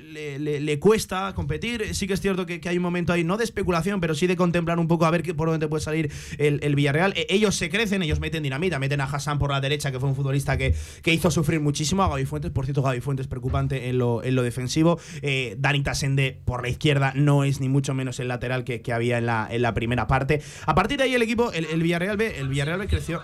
Le, 0.00 0.78
cuesta 0.78 1.32
competir. 1.34 1.94
Sí 1.94 2.06
que 2.06 2.14
es 2.14 2.20
cierto 2.20 2.46
que, 2.46 2.60
hay 2.68 2.76
un 2.76 2.82
momento 2.82 3.12
ahí, 3.12 3.24
no 3.24 3.36
de 3.36 3.44
especulación, 3.44 4.00
pero 4.00 4.14
sí 4.14 4.26
de 4.26 4.36
contemplar 4.36 4.78
un 4.78 4.88
poco 4.88 5.06
a 5.06 5.10
ver 5.10 5.22
qué, 5.22 5.34
por 5.34 5.48
dónde 5.48 5.68
puede 5.68 5.82
salir 5.82 6.10
el, 6.38 6.60
el 6.62 6.74
Villarreal. 6.74 7.12
Eh, 7.16 7.26
ellos 7.30 7.56
se 7.56 7.68
crecen, 7.70 8.02
ellos 8.02 8.20
meten 8.20 8.42
dinamita, 8.42 8.78
meten 8.78 9.00
a 9.00 9.04
Hassan 9.04 9.38
por 9.38 9.50
la 9.50 9.60
derecha, 9.60 9.90
que 9.90 9.98
fue 9.98 10.08
un 10.08 10.14
futbolista 10.14 10.56
que, 10.56 10.74
que 11.02 11.12
hizo 11.12 11.30
sufrir 11.30 11.60
muchísimo 11.60 12.02
a 12.02 12.08
Gaby 12.08 12.26
Fuentes. 12.26 12.50
Por 12.50 12.64
cierto, 12.64 12.82
Gaby 12.82 13.00
Fuentes 13.00 13.26
preocupante 13.26 13.88
en 13.88 13.98
lo, 13.98 14.22
en 14.22 14.34
lo 14.34 14.42
defensivo. 14.42 15.00
Eh, 15.22 15.56
Dani 15.58 15.82
por 16.44 16.62
la 16.62 16.68
izquierda 16.68 17.12
no 17.14 17.44
es 17.44 17.60
ni 17.60 17.68
mucho 17.68 17.94
menos 17.94 18.20
el 18.20 18.28
lateral 18.28 18.64
que, 18.64 18.82
que 18.82 18.92
había 18.92 19.18
en 19.18 19.26
la, 19.26 19.48
en 19.50 19.62
la 19.62 19.74
primera 19.74 20.06
parte. 20.06 20.42
A 20.66 20.74
partir 20.74 20.98
de 20.98 21.04
ahí 21.04 21.14
el 21.14 21.22
equipo, 21.22 21.52
el, 21.52 21.64
el 21.66 21.82
Villarreal 21.82 22.16
B, 22.16 22.38
el 22.38 22.48
Villarreal 22.48 22.78
B 22.78 22.86
creció. 22.86 23.22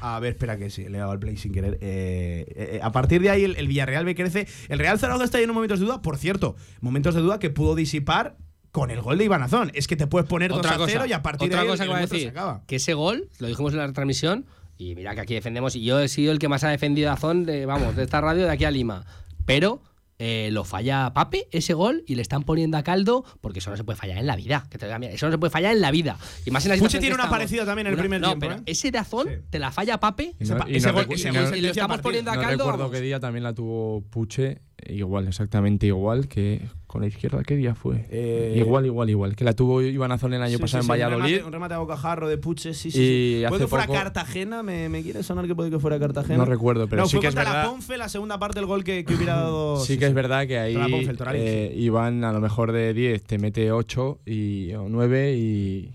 A 0.00 0.20
ver, 0.20 0.32
espera 0.32 0.56
que 0.56 0.70
sí, 0.70 0.88
le 0.88 0.96
he 0.96 1.00
dado 1.00 1.12
al 1.12 1.18
play 1.18 1.36
sin 1.36 1.52
querer. 1.52 1.78
Eh, 1.80 2.46
eh, 2.56 2.80
a 2.82 2.92
partir 2.92 3.20
de 3.22 3.30
ahí 3.30 3.44
el, 3.44 3.66
Villarreal 3.66 4.04
B 4.04 4.14
crece. 4.14 4.46
El 4.68 4.78
Real 4.78 4.98
Zaragoza 4.98 5.24
está 5.24 5.38
lleno 5.38 5.52
de 5.52 5.54
momentos 5.54 5.80
de 5.80 5.86
duda, 5.86 6.02
por 6.02 6.15
cierto, 6.16 6.56
momentos 6.80 7.14
de 7.14 7.20
duda 7.20 7.38
que 7.38 7.50
pudo 7.50 7.74
disipar 7.74 8.36
con 8.70 8.90
el 8.90 9.00
gol 9.00 9.16
de 9.18 9.24
Iván 9.24 9.42
Azón. 9.42 9.70
Es 9.74 9.86
que 9.88 9.96
te 9.96 10.06
puedes 10.06 10.28
poner 10.28 10.50
2 10.50 10.58
otra 10.58 10.72
a 10.72 10.74
0 10.74 10.84
cosa, 11.00 11.06
y 11.06 11.12
a 11.12 11.22
partir 11.22 11.46
otra 11.48 11.60
de 11.60 11.62
ahí 11.66 11.70
cosa 11.70 11.84
el 11.84 11.88
que 11.88 11.94
a 11.94 11.96
encuentro 11.96 12.18
se 12.18 12.24
decir, 12.24 12.38
acaba. 12.38 12.62
que 12.66 12.76
ese 12.76 12.94
gol, 12.94 13.28
lo 13.38 13.46
dijimos 13.48 13.72
en 13.72 13.78
la 13.78 13.86
retransmisión, 13.86 14.46
y 14.78 14.94
mira 14.94 15.14
que 15.14 15.22
aquí 15.22 15.34
defendemos, 15.34 15.74
y 15.76 15.82
yo 15.84 15.98
he 16.00 16.08
sido 16.08 16.32
el 16.32 16.38
que 16.38 16.48
más 16.48 16.62
ha 16.64 16.68
defendido 16.68 17.10
a 17.10 17.16
Zon 17.16 17.46
de, 17.46 17.64
vamos, 17.64 17.96
de 17.96 18.02
esta 18.02 18.20
radio 18.20 18.44
de 18.44 18.50
aquí 18.50 18.64
a 18.66 18.70
Lima. 18.70 19.06
Pero 19.46 19.80
eh, 20.18 20.50
lo 20.52 20.64
falla 20.64 21.12
Pape, 21.14 21.46
ese 21.52 21.72
gol, 21.72 22.02
y 22.06 22.14
le 22.16 22.22
están 22.22 22.42
poniendo 22.42 22.76
a 22.76 22.82
caldo, 22.82 23.24
porque 23.40 23.60
eso 23.60 23.70
no 23.70 23.76
se 23.78 23.84
puede 23.84 23.98
fallar 23.98 24.18
en 24.18 24.26
la 24.26 24.36
vida. 24.36 24.66
Que 24.70 24.76
te 24.76 24.84
diga, 24.86 24.98
mira, 24.98 25.12
eso 25.12 25.24
no 25.26 25.32
se 25.32 25.38
puede 25.38 25.50
fallar 25.50 25.72
en 25.74 25.80
la 25.80 25.90
vida. 25.90 26.18
Y 26.44 26.50
más 26.50 26.64
en 26.66 26.72
la 26.72 26.76
Puche 26.78 26.98
tiene 26.98 27.08
que 27.08 27.14
una 27.14 27.24
estamos. 27.24 27.38
parecida 27.38 27.64
también 27.64 27.86
en 27.86 27.92
el 27.94 27.98
primer 27.98 28.20
no, 28.20 28.28
tiempo, 28.28 28.46
pero 28.48 28.58
¿eh? 28.60 28.62
ese 28.66 28.90
de 28.90 28.98
Azón 28.98 29.28
Sí. 29.28 29.34
te 29.50 29.58
la 29.58 29.70
falla 29.70 29.98
Pape. 30.00 30.34
Y 30.38 30.44
no- 30.44 30.68
y 30.68 30.76
ese 30.76 30.88
no 30.88 30.92
gol- 30.94 31.06
ese 31.10 31.28
y 31.28 31.32
gol 31.32 31.50
no- 31.50 31.56
y 31.56 31.60
lo 31.62 31.68
estamos 31.68 31.88
partido. 31.88 32.02
poniendo 32.02 32.30
a 32.30 32.34
No 32.36 32.40
caldo. 32.42 32.56
recuerdo 32.64 32.78
vamos. 32.78 32.92
qué 32.92 33.00
día 33.00 33.20
también 33.20 33.44
la 33.44 33.54
tuvo 33.54 34.02
Puche, 34.10 34.60
igual, 34.88 35.26
exactamente 35.28 35.86
igual 35.86 36.28
que 36.28 36.60
con 36.86 37.00
la 37.00 37.08
izquierda. 37.08 37.42
¿Qué 37.42 37.56
día 37.56 37.74
fue? 37.74 38.06
Eh, 38.10 38.54
igual, 38.58 38.86
igual, 38.86 39.10
igual. 39.10 39.36
Que 39.36 39.44
la 39.44 39.52
tuvo 39.54 39.82
Iván 39.82 40.12
Azón 40.12 40.32
el 40.34 40.42
año 40.42 40.56
Sí, 40.56 40.62
pasado 40.62 40.82
sí, 40.82 40.86
en 40.90 40.96
sí, 40.96 41.02
un 41.02 41.08
Valladolid. 41.10 41.36
remate- 41.38 41.46
Un 41.46 41.52
remate 41.52 41.74
a 41.74 41.78
bocajarro 41.78 42.28
de 42.28 42.38
Puche, 42.38 42.74
sí, 42.74 42.90
sí. 42.90 43.42
Puede 43.48 43.62
que 43.64 43.68
fuera 43.68 43.86
poco- 43.86 43.98
Cartagena, 43.98 44.62
me, 44.62 44.88
me 44.88 45.02
quiere 45.02 45.22
sonar 45.22 45.46
que 45.46 45.54
puede 45.54 45.70
que 45.70 45.78
fuera 45.78 45.98
Cartagena. 45.98 46.38
No 46.38 46.44
recuerdo, 46.44 46.86
pero 46.88 47.02
no, 47.02 47.08
sí 47.08 47.16
fue 47.16 47.22
que 47.22 47.26
es 47.28 47.34
contra 47.34 47.50
la 47.50 47.56
verdad. 47.58 47.70
Ponfe 47.72 47.96
la 47.96 48.08
segunda 48.08 48.38
parte 48.38 48.58
del 48.60 48.66
gol 48.66 48.84
que, 48.84 49.04
que 49.04 49.14
hubiera 49.14 49.36
dado. 49.36 49.78
Sí 49.84 49.98
que 49.98 50.06
es 50.06 50.14
verdad 50.14 50.46
que 50.46 50.58
ahí 50.58 50.74
Toralín, 51.16 51.42
eh, 51.44 51.72
Iván 51.76 52.22
a 52.24 52.32
lo 52.32 52.40
mejor 52.40 52.72
de 52.72 52.94
10 52.94 53.22
te 53.24 53.38
mete 53.38 53.72
8 53.72 54.20
y, 54.26 54.72
o 54.74 54.88
9 54.88 55.34
y 55.36 55.90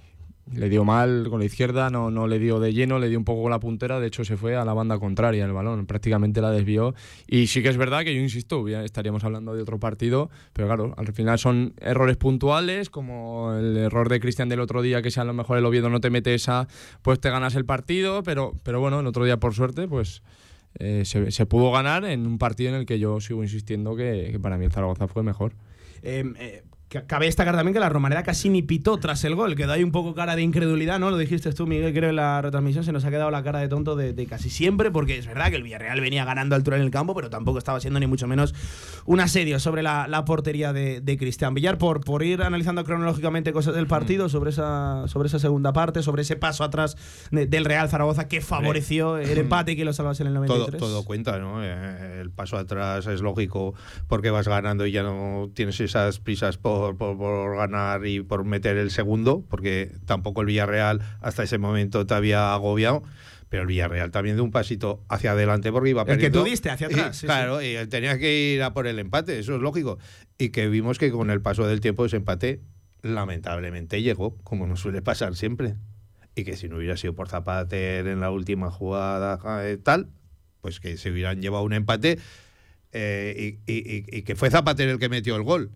le 0.54 0.70
dio 0.70 0.84
mal 0.84 1.28
con 1.30 1.40
la 1.40 1.46
izquierda, 1.46 1.90
no, 1.90 2.12
no 2.12 2.28
le 2.28 2.40
dio 2.40 2.60
de 2.60 2.74
lleno, 2.74 3.00
le 3.00 3.10
dio 3.10 3.18
un 3.18 3.26
poco 3.26 3.44
con 3.44 3.52
la 3.52 3.60
puntera, 3.60 4.00
de 4.00 4.08
hecho 4.08 4.24
se 4.24 4.38
fue 4.38 4.56
a 4.56 4.66
la 4.66 4.74
banda 4.74 5.00
contraria 5.00 5.46
el 5.46 5.54
balón, 5.54 5.86
prácticamente 5.86 6.42
la 6.42 6.52
desvió 6.52 6.94
y 7.28 7.48
sí 7.48 7.62
que 7.64 7.70
es 7.70 7.78
verdad 7.78 8.04
que 8.04 8.14
yo 8.14 8.22
insisto, 8.22 8.68
estaríamos 8.68 9.24
hablando 9.24 9.54
de 9.56 9.62
otro 9.62 9.80
partido, 9.80 10.30
pero 10.54 10.68
claro, 10.68 10.94
al 10.98 11.14
final 11.14 11.40
son 11.40 11.74
errores 11.80 12.18
puntuales, 12.18 12.90
como 12.90 13.54
el 13.54 13.78
error 13.78 14.10
de 14.10 14.20
Cristian 14.20 14.50
del 14.50 14.60
otro 14.60 14.82
día, 14.82 15.02
que 15.02 15.12
si 15.12 15.20
a 15.20 15.24
lo 15.24 15.34
mejor 15.34 15.58
el 15.58 15.66
Oviedo 15.66 15.90
no 15.90 16.00
te 16.00 16.10
mete 16.10 16.34
esa, 16.34 16.68
pues 17.02 17.20
te 17.20 17.30
ganas 17.30 17.56
el 17.56 17.66
partido, 17.66 18.24
pero, 18.24 18.54
pero 18.64 18.80
bueno, 18.80 19.00
el 19.00 19.08
otro 19.08 19.26
día 19.26 19.38
por 19.38 19.54
suerte, 19.54 19.88
pues 19.88 20.22
eh, 20.80 21.04
se, 21.06 21.46
pudo 21.46 21.72
ganar 21.72 22.06
en 22.06 22.26
un 22.26 22.38
partido 22.38 22.70
en 22.70 22.76
el 22.76 22.86
que 22.86 22.98
yo 22.98 23.20
sigo 23.20 23.44
insistiendo 23.44 23.96
que, 23.96 24.38
para 24.42 24.58
mí 24.58 24.66
el 24.66 24.72
Zaragoza 24.72 25.08
fue 25.08 25.24
mejor. 25.24 25.54
Eh, 26.02 26.24
eh, 26.40 26.64
ca- 26.92 27.06
Cabe 27.08 27.26
destacar 27.26 27.56
también 27.56 27.74
que 27.74 27.80
la 27.80 27.90
Romareda 27.90 28.22
casi 28.24 28.50
ni 28.50 28.62
pitó 28.62 28.98
tras 28.98 29.24
el 29.24 29.34
gol, 29.36 29.56
quedó 29.56 29.72
ahí 29.72 29.84
un 29.84 29.92
poco 29.92 30.14
cara 30.14 30.36
de 30.36 30.42
incredulidad, 30.42 31.00
¿no? 31.00 31.10
Lo 31.10 31.18
dijiste 31.18 31.52
tú, 31.54 31.66
Miguel, 31.66 31.94
creo 31.94 32.10
en 32.10 32.18
la 32.18 32.42
retransmisión, 32.42 32.84
se 32.84 32.92
nos 32.92 33.06
ha 33.06 33.10
quedado 33.10 33.32
la 33.32 33.42
cara 33.44 33.60
de 33.60 33.68
tonto 33.70 33.96
de, 33.96 34.14
de 34.14 34.26
casi 34.28 34.50
siempre, 34.50 34.92
porque 34.92 35.18
es 35.18 35.26
verdad 35.26 35.50
que 35.50 35.56
el 35.56 35.64
Villarreal 35.64 36.02
venía 36.02 36.26
ganando 36.26 36.56
altura 36.56 36.78
en 36.78 36.84
el 36.84 36.92
campo, 36.92 37.16
pero 37.16 37.30
tampoco 37.30 37.58
estaba 37.58 37.80
siendo 37.80 38.00
ni 38.00 38.08
mucho 38.08 38.28
menos 38.28 38.54
un 39.06 39.20
asedio 39.22 39.60
sobre 39.60 39.84
la, 39.84 40.08
la 40.08 40.26
portería 40.26 40.74
de, 40.74 41.02
de 41.02 41.18
Cristian 41.18 41.54
Villar. 41.54 41.78
Por, 41.78 42.02
por 42.02 42.24
ir 42.24 42.42
analizando 42.44 42.84
cronológicamente 42.84 43.54
cosas 43.54 43.74
del 43.76 43.88
partido, 43.88 44.28
sobre 44.30 44.50
esa, 44.52 45.08
sobre 45.08 45.28
esa 45.28 45.40
segunda 45.40 45.74
parte, 45.74 46.04
sobre 46.04 46.24
ese 46.24 46.36
paso 46.36 46.64
atrás 46.64 46.98
de- 47.32 47.48
del 47.48 47.66
Real 47.66 47.88
Zaragoza 47.90 48.28
que 48.28 48.42
favoreció 48.42 49.18
el 49.18 49.38
empate 49.38 49.72
y 49.72 49.76
que 49.76 49.86
lo 49.86 49.94
salvase 49.94 50.24
en 50.24 50.28
el 50.28 50.34
Todo, 50.34 50.58
93. 50.60 50.80
todo 50.80 51.06
cuenta, 51.06 51.40
¿no? 51.40 51.64
Eh, 51.64 52.20
El 52.22 52.32
paso 52.32 52.58
atrás 52.58 53.08
es 53.08 53.22
lógico 53.22 53.74
porque 54.08 54.30
vas 54.30 54.48
ganando 54.48 54.86
y 54.86 54.92
ya 54.92 55.04
no 55.04 55.50
tienes 55.54 55.80
esas 55.80 56.20
prisas 56.20 56.58
por, 56.58 56.81
por- 56.98 57.18
por 57.18 57.56
ganar 57.58 58.06
y 58.06 58.22
por 58.22 58.44
meter 58.46 58.78
el 58.78 58.92
segundo, 58.92 59.46
porque 59.50 59.92
tampoco 60.06 60.42
el 60.42 60.48
Villarreal 60.48 61.02
hasta 61.22 61.44
ese 61.44 61.58
momento 61.58 62.06
te 62.06 62.14
había 62.14 62.54
agobiado. 62.54 63.04
Pero 63.50 63.64
el 63.64 63.68
Villarreal 63.68 64.12
también 64.12 64.38
de 64.38 64.42
un 64.42 64.52
pasito 64.52 65.04
hacia 65.10 65.34
adelante 65.34 65.72
porque 65.74 65.90
iba 65.90 66.02
El 66.04 66.08
que 66.08 66.12
perdiendo. 66.14 66.40
tú 66.44 66.46
diste 66.46 66.70
hacia 66.70 66.88
atrás, 66.88 67.18
Y, 67.18 67.20
sí, 67.22 67.26
claro, 67.26 67.62
y 67.62 67.68
él 67.76 67.90
tenía 67.90 68.18
que 68.18 68.54
ir 68.54 68.64
a 68.64 68.74
por 68.74 68.88
el 68.88 68.98
empate, 68.98 69.38
eso 69.40 69.56
es 69.56 69.62
lógico. 69.62 69.98
Y 70.38 70.50
que 70.50 70.70
vimos 70.70 70.98
que 70.98 71.12
con 71.12 71.30
el 71.30 71.42
paso 71.42 71.68
del 71.68 71.82
tiempo 71.82 72.06
ese 72.06 72.16
empate 72.16 72.62
lamentablemente 73.02 74.02
llegó, 74.02 74.38
como 74.44 74.68
nos 74.68 74.80
suele 74.80 75.02
pasar 75.02 75.36
siempre. 75.36 75.76
Y 76.34 76.46
que 76.46 76.56
si 76.56 76.70
no 76.70 76.78
hubiera 76.78 76.96
sido 76.96 77.14
por 77.14 77.28
Zapater 77.28 78.08
en 78.08 78.22
la 78.22 78.32
última 78.32 78.72
jugada 78.72 79.38
eh, 79.66 79.78
tal, 79.78 80.08
pues 80.62 80.80
que 80.80 80.96
se 80.96 81.12
hubieran 81.12 81.42
llevado 81.42 81.64
un 81.66 81.74
empate 81.74 82.20
eh, 82.94 83.58
y, 83.68 83.72
y- 83.72 83.96
y- 84.14 84.18
y 84.18 84.22
que 84.24 84.36
fue 84.36 84.50
Zapater 84.50 84.88
el 84.88 84.98
que 85.00 85.10
metió 85.10 85.36
el 85.36 85.44
gol. 85.44 85.72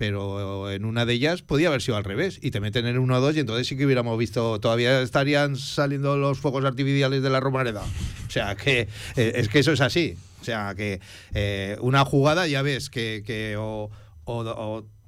Pero 0.00 0.70
en 0.70 0.86
una 0.86 1.04
de 1.04 1.12
ellas 1.12 1.42
podía 1.42 1.68
haber 1.68 1.82
sido 1.82 1.98
al 1.98 2.04
revés 2.04 2.38
y 2.40 2.52
te 2.52 2.60
meten 2.60 2.86
en 2.86 2.96
1-2 2.96 3.36
y 3.36 3.40
entonces 3.40 3.66
sí 3.66 3.76
que 3.76 3.84
hubiéramos 3.84 4.18
visto, 4.18 4.58
todavía 4.58 5.02
estarían 5.02 5.56
saliendo 5.56 6.16
los 6.16 6.38
fuegos 6.38 6.64
artificiales 6.64 7.22
de 7.22 7.28
la 7.28 7.38
Romareda. 7.38 7.82
O 8.26 8.30
sea, 8.30 8.56
que 8.56 8.88
eh, 9.16 9.32
es 9.34 9.50
que 9.50 9.58
eso 9.58 9.72
es 9.72 9.82
así. 9.82 10.16
O 10.40 10.44
sea, 10.44 10.74
que 10.74 11.00
eh, 11.34 11.76
una 11.82 12.06
jugada 12.06 12.46
ya 12.46 12.62
ves 12.62 12.88
que, 12.88 13.22
que 13.26 13.56
o 13.58 13.90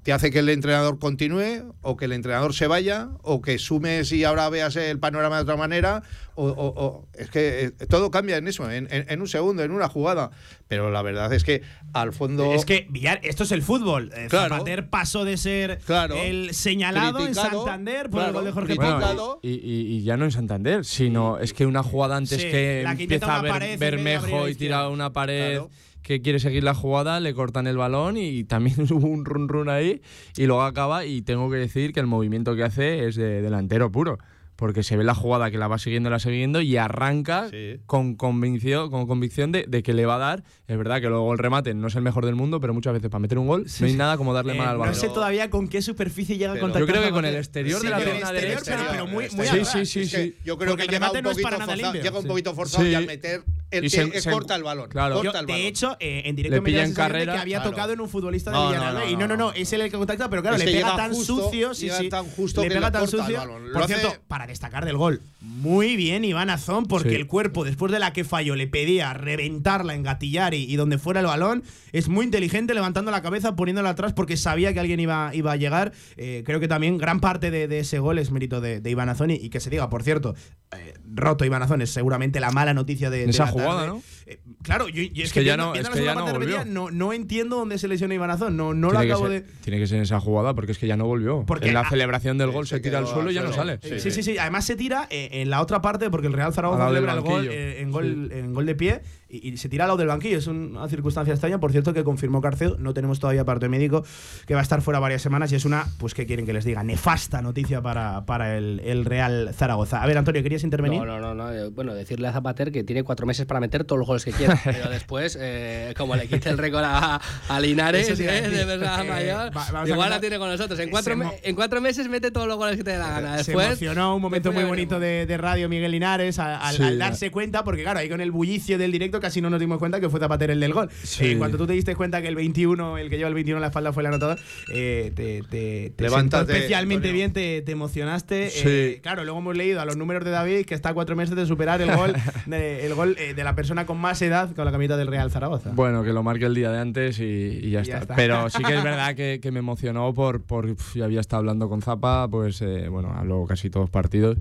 te 0.03 0.11
hace 0.13 0.31
que 0.31 0.39
el 0.39 0.49
entrenador 0.49 0.99
continúe 0.99 1.73
o 1.81 1.95
que 1.95 2.05
el 2.05 2.11
entrenador 2.11 2.53
se 2.53 2.67
vaya 2.67 3.09
o 3.21 3.41
que 3.41 3.57
sumes 3.57 4.11
y 4.11 4.23
ahora 4.25 4.49
veas 4.49 4.75
el 4.75 4.99
panorama 4.99 5.37
de 5.37 5.43
otra 5.43 5.55
manera 5.55 6.03
o, 6.35 6.47
o- 6.47 6.73
o- 6.85 7.07
es 7.13 7.29
que 7.29 7.65
eh, 7.65 7.71
todo 7.87 8.11
cambia 8.11 8.35
en 8.37 8.47
eso 8.47 8.69
en, 8.69 8.87
en- 8.91 9.05
en 9.09 9.21
un 9.21 9.27
segundo 9.27 9.63
en 9.63 9.71
una 9.71 9.87
jugada 9.87 10.31
pero 10.67 10.91
la 10.91 11.01
verdad 11.03 11.31
es 11.33 11.43
que 11.43 11.61
al 11.93 12.11
fondo 12.11 12.53
Es 12.53 12.65
que, 12.65 12.87
Villar, 12.89 13.19
esto 13.23 13.43
es 13.43 13.51
el 13.51 13.61
fútbol. 13.61 14.11
Eh, 14.15 14.25
Claro. 14.29 14.55
Zapater 14.55 14.89
pasó 14.89 15.23
de 15.23 15.37
ser 15.37 15.77
Claro. 15.85 16.15
el 16.15 16.53
señalado 16.55 17.25
en 17.25 17.35
Santander 17.35 18.09
por 18.09 18.23
el 18.23 18.31
gol 18.33 18.45
de 18.45 18.51
Jorge. 18.51 18.75
Bueno, 18.75 19.39
y, 19.43 19.51
y- 19.51 19.97
y 19.97 20.03
ya 20.03 20.17
no 20.17 20.25
en 20.25 20.31
Santander, 20.31 20.83
sino 20.83 21.37
es 21.37 21.53
que 21.53 21.65
una 21.67 21.83
jugada 21.83 22.17
antes 22.17 22.41
Sí, 22.41 22.49
que 22.49 22.81
la 22.83 22.95
que 22.95 23.03
empieza 23.03 23.37
a 23.37 23.41
ver 23.43 23.77
Bermejo 23.77 24.47
y 24.49 24.55
tira 24.55 24.89
una 24.89 25.13
pared 25.13 25.51
Claro. 25.59 25.69
Que 26.03 26.21
quiere 26.21 26.39
seguir 26.39 26.63
la 26.63 26.75
jugada, 26.75 27.19
le 27.19 27.33
cortan 27.33 27.65
el 27.65 27.77
balón 27.77 28.17
y 28.17 28.43
también 28.43 28.75
hubo 28.91 29.07
un 29.07 29.25
run 29.25 29.47
run 29.47 29.69
ahí 29.69 30.01
y 30.37 30.45
luego 30.45 30.61
acaba 30.63 31.05
y 31.05 31.21
tengo 31.21 31.49
que 31.49 31.57
decir 31.57 31.93
que 31.93 31.99
el 32.01 32.07
movimiento 32.07 32.55
que 32.55 32.63
hace 32.63 33.07
es 33.07 33.15
de 33.15 33.41
delantero 33.41 33.91
puro. 33.91 34.17
Porque 34.55 34.83
se 34.83 34.95
ve 34.95 35.03
la 35.03 35.15
jugada 35.15 35.49
que 35.49 35.57
la 35.57 35.67
va 35.67 35.79
siguiendo, 35.79 36.11
la 36.11 36.19
siguiendo 36.19 36.61
y 36.61 36.77
arranca 36.77 37.49
Sí. 37.49 37.79
con 37.87 38.13
convicción, 38.15 38.91
con 38.91 39.07
convicción 39.07 39.51
de, 39.51 39.65
de 39.67 39.81
que 39.81 39.93
le 39.93 40.05
va 40.05 40.15
a 40.15 40.19
dar. 40.19 40.43
Es 40.67 40.77
verdad 40.77 41.01
que 41.01 41.07
luego 41.09 41.33
el 41.33 41.39
remate 41.39 41.73
no 41.73 41.87
es 41.87 41.95
el 41.95 42.03
mejor 42.03 42.23
del 42.23 42.35
mundo, 42.35 42.59
pero 42.59 42.71
muchas 42.71 42.93
veces 42.93 43.09
para 43.09 43.19
meter 43.19 43.39
un 43.39 43.47
gol 43.47 43.65
no 43.79 43.85
hay 43.87 43.93
nada 43.95 44.15
como 44.15 44.31
darle 44.31 44.53
Eh, 44.53 44.57
mal 44.57 44.67
al 44.67 44.73
no 44.75 44.79
balón. 44.81 44.95
sé 44.95 45.09
todavía 45.09 45.49
con 45.49 45.67
qué 45.67 45.81
superficie 45.81 46.37
llega 46.37 46.51
a 46.51 46.53
Pero- 46.53 46.65
contactar 46.67 46.87
Yo 46.87 46.93
creo 46.93 47.03
que 47.03 47.11
con 47.11 47.25
el 47.25 47.35
exterior 47.35 47.79
Sí, 47.81 47.87
de 47.87 47.91
la 47.91 47.97
exterior, 47.99 48.31
derecha. 48.63 48.87
pero 48.91 49.07
muy, 49.07 49.25
muy 49.35 49.47
Sí, 49.47 49.65
sí, 49.65 49.85
sí, 49.87 49.99
Es 50.01 50.11
que 50.11 50.23
sí. 50.23 50.35
yo 50.45 50.55
creo 50.57 50.69
Porque 50.73 50.83
que 50.87 50.95
el 50.95 51.01
llega 51.01 51.07
remate 51.07 51.17
un 51.17 51.23
no 51.23 51.29
es 51.31 51.35
poquito 51.35 51.47
para 51.47 51.57
nada 51.57 51.71
forzado, 51.73 51.91
limpio. 51.93 52.11
llega 52.11 52.19
un 52.21 52.27
poquito 52.27 52.53
forzado 52.53 52.83
Sí. 52.83 52.91
y 52.91 52.95
al 52.95 53.05
meter 53.07 53.41
el, 53.77 53.85
Y 53.85 53.89
se- 53.89 54.01
eh, 54.03 54.21
se- 54.21 54.31
corta 54.31 54.55
el 54.55 54.63
balón 54.63 54.89
claro. 54.89 55.15
corta 55.15 55.31
Yo, 55.33 55.39
el 55.39 55.45
de 55.45 55.53
balón. 55.53 55.67
hecho, 55.67 55.97
eh, 55.99 56.21
en 56.25 56.35
directo 56.35 56.55
Le 56.55 56.61
me 56.61 56.81
en 56.81 56.89
de 56.89 56.93
carrera, 56.95 57.33
que 57.33 57.39
había 57.39 57.57
claro. 57.57 57.71
tocado 57.71 57.93
en 57.93 58.01
un 58.01 58.09
futbolista 58.09 58.51
No, 58.51 58.69
de 58.71 58.77
no, 58.77 58.81
Villarreal. 58.83 59.05
no, 59.05 59.11
y 59.11 59.15
no, 59.15 59.27
no, 59.27 59.37
no, 59.37 59.45
no, 59.47 59.53
es 59.53 59.71
él 59.73 59.81
el 59.81 59.91
que 59.91 59.97
contacta, 59.97 60.29
pero 60.29 60.41
claro, 60.41 60.57
Es 60.57 60.65
le 60.65 60.71
pega 60.71 60.95
tan 60.95 61.13
justo- 61.13 61.43
sucio. 61.45 61.73
Sí, 61.73 61.89
sí. 61.89 62.09
tan 62.09 62.25
justo 62.27 62.61
le 62.61 62.67
que 62.69 62.75
pega 62.75 62.87
le 62.87 62.91
tan 62.91 63.01
corta 63.01 63.15
el 63.17 63.21
sucio. 63.23 63.37
balón. 63.37 63.63
Por 63.73 63.83
hace- 63.83 63.95
cierto, 63.95 64.15
para 64.27 64.47
destacar 64.47 64.85
del 64.85 64.97
gol, 64.97 65.21
muy 65.41 65.95
bien 65.95 66.23
Iván 66.25 66.49
Azón, 66.49 66.85
porque 66.85 67.09
Sí. 67.09 67.15
el 67.15 67.27
cuerpo, 67.27 67.63
después 67.63 67.91
de 67.91 67.99
la 67.99 68.13
que 68.13 68.23
falló, 68.23 68.55
le 68.55 68.67
pedía 68.67 69.13
reventarla, 69.13 69.93
engatillar 69.95 70.53
y, 70.53 70.63
y 70.63 70.75
donde 70.75 70.97
fuera 70.97 71.19
el 71.19 71.25
balón. 71.25 71.63
Es 71.91 72.07
muy 72.07 72.25
inteligente 72.25 72.73
levantando 72.73 73.11
la 73.11 73.21
cabeza, 73.21 73.55
poniéndola 73.55 73.89
atrás, 73.89 74.13
porque 74.13 74.35
sabía 74.37 74.73
que 74.73 74.79
alguien 74.79 74.99
iba, 74.99 75.31
iba 75.35 75.51
a 75.51 75.55
llegar. 75.55 75.91
Eh, 76.17 76.43
creo 76.45 76.59
que 76.59 76.67
también 76.67 76.97
gran 76.97 77.19
parte 77.19 77.51
de, 77.51 77.67
de 77.67 77.79
ese 77.79 77.99
gol 77.99 78.17
es 78.19 78.31
mérito 78.31 78.61
de, 78.61 78.79
de 78.79 78.89
Iván 78.89 79.09
Azón. 79.09 79.29
Y, 79.31 79.35
y 79.35 79.49
que 79.49 79.59
se 79.59 79.69
diga, 79.69 79.89
por 79.89 80.01
cierto, 80.03 80.33
eh, 80.75 80.93
roto 81.13 81.45
Iván 81.45 81.61
Azón 81.61 81.81
es 81.81 81.91
seguramente 81.91 82.39
la 82.39 82.49
mala 82.51 82.73
noticia 82.73 83.09
de, 83.09 83.25
de 83.25 83.29
esa 83.29 83.45
la 83.45 83.51
jugada. 83.63 83.87
¿no? 83.87 84.01
Eh, 84.25 84.39
claro, 84.63 84.87
yo, 84.87 85.03
yo 85.03 85.23
es, 85.23 85.33
que 85.33 85.39
que, 85.41 85.45
ya 85.45 85.55
viendo- 85.55 85.73
no- 85.73 85.79
es 85.79 85.89
que 85.89 86.03
ya 86.03 86.15
no 86.15 86.25
volvió. 86.31 86.65
no, 86.65 86.91
no 86.91 87.13
entiendo 87.13 87.57
dónde 87.57 87.77
se 87.77 87.87
lesiona 87.87 88.13
Iván 88.13 88.31
Azón. 88.31 88.55
No, 88.57 88.73
no 88.73 88.87
lo 88.87 88.99
tiene, 88.99 89.05
que 89.07 89.11
acabo 89.11 89.27
ser, 89.27 89.43
de. 89.45 89.51
tiene 89.63 89.79
que 89.79 89.87
ser 89.87 89.97
en 89.97 90.03
esa 90.03 90.19
jugada 90.19 90.53
porque 90.53 90.71
es 90.71 90.77
que 90.77 90.87
ya 90.87 90.97
no 90.97 91.05
volvió. 91.05 91.43
Porque 91.45 91.67
en 91.69 91.73
la 91.73 91.81
a- 91.81 91.89
celebración 91.89 92.37
del 92.37 92.51
gol 92.51 92.67
se 92.67 92.75
se 92.75 92.81
tira 92.81 92.99
al 92.99 93.07
suelo 93.07 93.31
y 93.31 93.33
ya 93.33 93.43
no 93.43 93.51
sale. 93.53 93.79
Sí, 93.99 94.11
sí, 94.11 94.23
sí. 94.23 94.37
Además 94.37 94.65
se 94.65 94.75
tira 94.75 95.07
eh, 95.09 95.29
en 95.33 95.49
la 95.49 95.61
otra 95.61 95.81
parte 95.81 96.09
porque 96.09 96.27
el 96.27 96.33
Real 96.33 96.53
Zaragoza 96.53 96.87
celebra 96.87 97.13
el 97.13 97.21
gol 97.21 97.47
eh, 97.51 97.81
en, 97.81 97.91
gol, 97.91 98.31
en 98.31 98.53
gol 98.53 98.65
de 98.65 98.75
pie 98.75 99.01
y, 99.29 99.57
se 99.57 99.67
tira 99.69 99.85
al 99.85 99.89
lado 99.89 99.97
del 99.97 100.07
banquillo. 100.07 100.37
Es 100.37 100.47
una 100.47 100.87
circunstancia 100.87 101.33
extraña. 101.33 101.59
Por 101.59 101.71
cierto, 101.71 101.93
que 101.93 102.03
confirmó 102.03 102.41
Carcedo. 102.41 102.77
No 102.77 102.93
tenemos 102.93 103.19
todavía 103.19 103.45
parte 103.45 103.67
médico 103.69 104.03
que 104.47 104.53
va 104.53 104.59
a 104.59 104.63
estar 104.63 104.81
fuera 104.81 104.99
varias 104.99 105.21
semanas 105.21 105.51
y 105.51 105.55
es 105.55 105.65
una, 105.65 105.87
pues, 105.97 106.13
¿qué 106.13 106.25
quieren 106.25 106.45
que 106.45 106.53
les 106.53 106.65
diga? 106.65 106.83
Nefasta 106.83 107.41
noticia 107.41 107.81
para, 107.81 108.25
para 108.25 108.57
el, 108.57 108.79
el 108.85 109.05
Real 109.05 109.51
Zaragoza. 109.53 110.01
A 110.01 110.07
ver, 110.07 110.17
Antonio, 110.17 110.41
¿querías 110.43 110.63
intervenir? 110.63 110.99
No, 110.99 111.05
no, 111.19 111.33
no, 111.33 111.51
no. 111.51 111.71
Bueno, 111.71 111.93
decirle 111.93 112.27
a 112.27 112.31
Zapater 112.33 112.71
que 112.71 112.83
tiene 112.83 113.03
cuatro 113.03 113.25
meses 113.25 113.45
para 113.45 113.59
meter 113.59 113.83
todos 113.85 113.99
los 113.99 114.07
goles 114.13 114.25
que 114.25 114.31
quiera. 114.31 114.59
pero 114.63 114.89
después, 114.89 115.37
eh, 115.39 115.93
como 115.97 116.15
le 116.15 116.27
quite 116.27 116.49
el 116.49 116.57
récord 116.57 116.83
a, 116.85 117.19
a 117.49 117.59
Linares, 117.59 118.09
eh, 118.19 118.49
de 118.49 118.65
verdad 118.65 119.03
Eh, 119.05 119.09
mayor, 119.09 119.51
va- 119.55 119.87
igual 119.87 120.09
la 120.09 120.19
tiene 120.19 120.37
con 120.37 120.49
nosotros. 120.49 120.79
En 120.79 120.89
cuatro, 120.89 121.15
me- 121.17 121.39
en 121.43 121.55
cuatro 121.55 121.81
meses 121.81 122.07
mete 122.09 122.31
todos 122.31 122.47
los 122.47 122.57
goles 122.57 122.77
que 122.77 122.83
te 122.83 122.91
dé 122.91 122.97
la 122.97 123.09
gana. 123.09 123.43
Se 123.43 123.51
emocionó 123.53 124.15
un 124.15 124.21
momento 124.21 124.51
muy 124.51 124.63
bonito 124.63 124.99
de, 124.99 125.25
de 125.25 125.37
radio 125.37 125.69
Miguel 125.69 125.91
Linares 125.91 126.39
al, 126.39 126.75
Sí, 126.75 126.83
al 126.83 126.97
ya. 126.97 127.05
darse 127.05 127.31
cuenta, 127.31 127.63
porque 127.63 127.83
claro, 127.83 127.99
ahí 127.99 128.09
con 128.09 128.21
el 128.21 128.31
bullicio 128.31 128.77
del 128.77 128.91
directo 128.91 129.19
casi 129.19 129.41
no 129.41 129.49
nos 129.49 129.59
dimos 129.59 129.77
cuenta 129.79 129.99
que 129.99 130.09
fue 130.09 130.19
Zapater 130.19 130.51
el 130.51 130.59
del 130.59 130.73
gol. 130.73 130.89
Sí. 131.03 131.31
Eh, 131.31 131.37
cuando 131.37 131.57
tú 131.57 131.67
te 131.67 131.73
diste 131.73 131.95
cuenta 131.95 132.21
que 132.21 132.27
el 132.27 132.35
21, 132.35 132.97
el 132.97 133.09
que 133.09 133.17
lleva 133.17 133.27
el 133.29 133.33
21 133.35 133.57
en 133.57 133.61
la 133.61 133.67
espalda 133.67 133.91
fue 133.93 134.03
el 134.03 134.07
anotador, 134.07 134.39
eh, 134.71 135.11
te, 135.15 135.41
te, 135.49 135.91
te 135.95 136.03
Levántate, 136.03 136.53
especialmente 136.53 137.09
Antonio. 137.09 137.13
bien, 137.13 137.33
te, 137.33 137.61
te 137.61 137.71
emocionaste. 137.71 138.49
Sí. 138.49 138.61
Eh, 138.65 138.99
claro, 139.01 139.23
luego 139.23 139.39
hemos 139.39 139.55
leído 139.57 139.81
a 139.81 139.85
los 139.85 139.97
números 139.97 140.23
de 140.23 140.31
David 140.31 140.65
que 140.65 140.73
está 140.75 140.89
a 140.89 140.93
cuatro 140.93 141.15
meses 141.15 141.35
de 141.35 141.45
superar 141.45 141.81
el 141.81 141.95
gol, 141.95 142.13
de, 142.45 142.85
el 142.85 142.93
gol 142.93 143.15
eh, 143.19 143.33
de 143.33 143.43
la 143.43 143.55
persona 143.55 143.85
con 143.85 143.97
más 144.03 144.21
edad 144.21 144.53
con 144.53 144.65
la 144.65 144.71
camiseta 144.71 144.97
del 144.97 145.07
Real 145.07 145.31
Zaragoza. 145.31 145.71
Bueno, 145.73 146.03
que 146.03 146.13
lo 146.13 146.21
marque 146.21 146.45
el 146.45 146.53
día 146.53 146.71
de 146.71 146.79
antes 146.79 147.19
y, 147.19 147.23
y 147.23 147.71
ya, 147.71 147.79
Y 147.79 147.81
está. 147.81 147.93
ya 147.95 147.99
está. 148.01 148.15
Pero 148.15 148.49
sí 148.49 148.61
que 148.63 148.75
es 148.77 148.83
verdad 148.83 149.15
que, 149.15 149.39
que 149.41 149.51
me 149.51 149.59
emocionó 149.59 150.13
por, 150.13 150.43
por 150.43 150.75
ya 150.93 151.05
había 151.05 151.21
estado 151.21 151.39
hablando 151.39 151.69
con 151.69 151.81
Zapa, 151.81 152.27
pues 152.27 152.61
eh, 152.61 152.89
bueno, 152.89 153.11
hablo 153.15 153.45
casi 153.47 153.69
todos 153.69 153.89
partidos. 153.89 154.37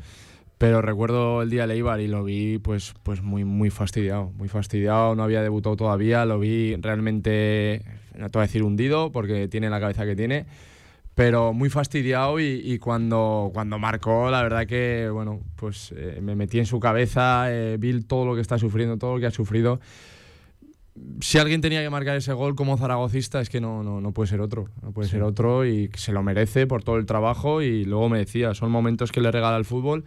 Pero 0.58 0.80
recuerdo 0.80 1.42
el 1.42 1.50
día 1.50 1.66
de 1.66 1.74
Eibar 1.74 2.00
y 2.00 2.06
lo 2.06 2.22
vi 2.22 2.58
pues, 2.58 2.94
pues 3.02 3.22
muy, 3.22 3.44
muy 3.44 3.70
fastidiado, 3.70 4.30
muy 4.36 4.48
fastidiado, 4.48 5.16
no 5.16 5.24
había 5.24 5.42
debutado 5.42 5.74
todavía, 5.76 6.24
lo 6.24 6.38
vi 6.38 6.76
realmente, 6.76 7.82
no 8.16 8.28
te 8.28 8.38
voy 8.38 8.44
a 8.44 8.46
decir 8.46 8.62
hundido 8.62 9.10
porque 9.10 9.48
tiene 9.48 9.70
la 9.70 9.80
cabeza 9.80 10.04
que 10.04 10.14
tiene, 10.14 10.46
pero 11.22 11.52
muy 11.52 11.70
fastidiado 11.70 12.40
y, 12.40 12.60
y 12.64 12.78
cuando, 12.80 13.52
cuando 13.54 13.78
marcó, 13.78 14.28
la 14.28 14.42
verdad 14.42 14.66
que, 14.66 15.08
bueno, 15.08 15.38
pues 15.54 15.94
eh, 15.96 16.18
me 16.20 16.34
metí 16.34 16.58
en 16.58 16.66
su 16.66 16.80
cabeza, 16.80 17.44
eh, 17.48 17.76
vi 17.78 18.02
todo 18.02 18.26
lo 18.26 18.34
que 18.34 18.40
está 18.40 18.58
sufriendo, 18.58 18.98
todo 18.98 19.14
lo 19.14 19.20
que 19.20 19.26
ha 19.26 19.30
sufrido. 19.30 19.78
Si 21.20 21.38
alguien 21.38 21.60
tenía 21.60 21.80
que 21.80 21.90
marcar 21.90 22.16
ese 22.16 22.32
gol 22.32 22.56
como 22.56 22.76
zaragocista, 22.76 23.40
es 23.40 23.50
que 23.50 23.60
no, 23.60 23.84
no, 23.84 24.00
no 24.00 24.10
puede 24.10 24.30
ser 24.30 24.40
otro. 24.40 24.66
No 24.82 24.90
puede 24.90 25.08
ser 25.08 25.22
otro 25.22 25.64
y 25.64 25.92
se 25.94 26.10
lo 26.10 26.24
merece 26.24 26.66
por 26.66 26.82
todo 26.82 26.96
el 26.96 27.06
trabajo. 27.06 27.62
Y 27.62 27.84
luego 27.84 28.08
me 28.08 28.18
decía, 28.18 28.52
son 28.54 28.72
momentos 28.72 29.12
que 29.12 29.20
le 29.20 29.30
regala 29.30 29.56
el 29.58 29.64
fútbol. 29.64 30.04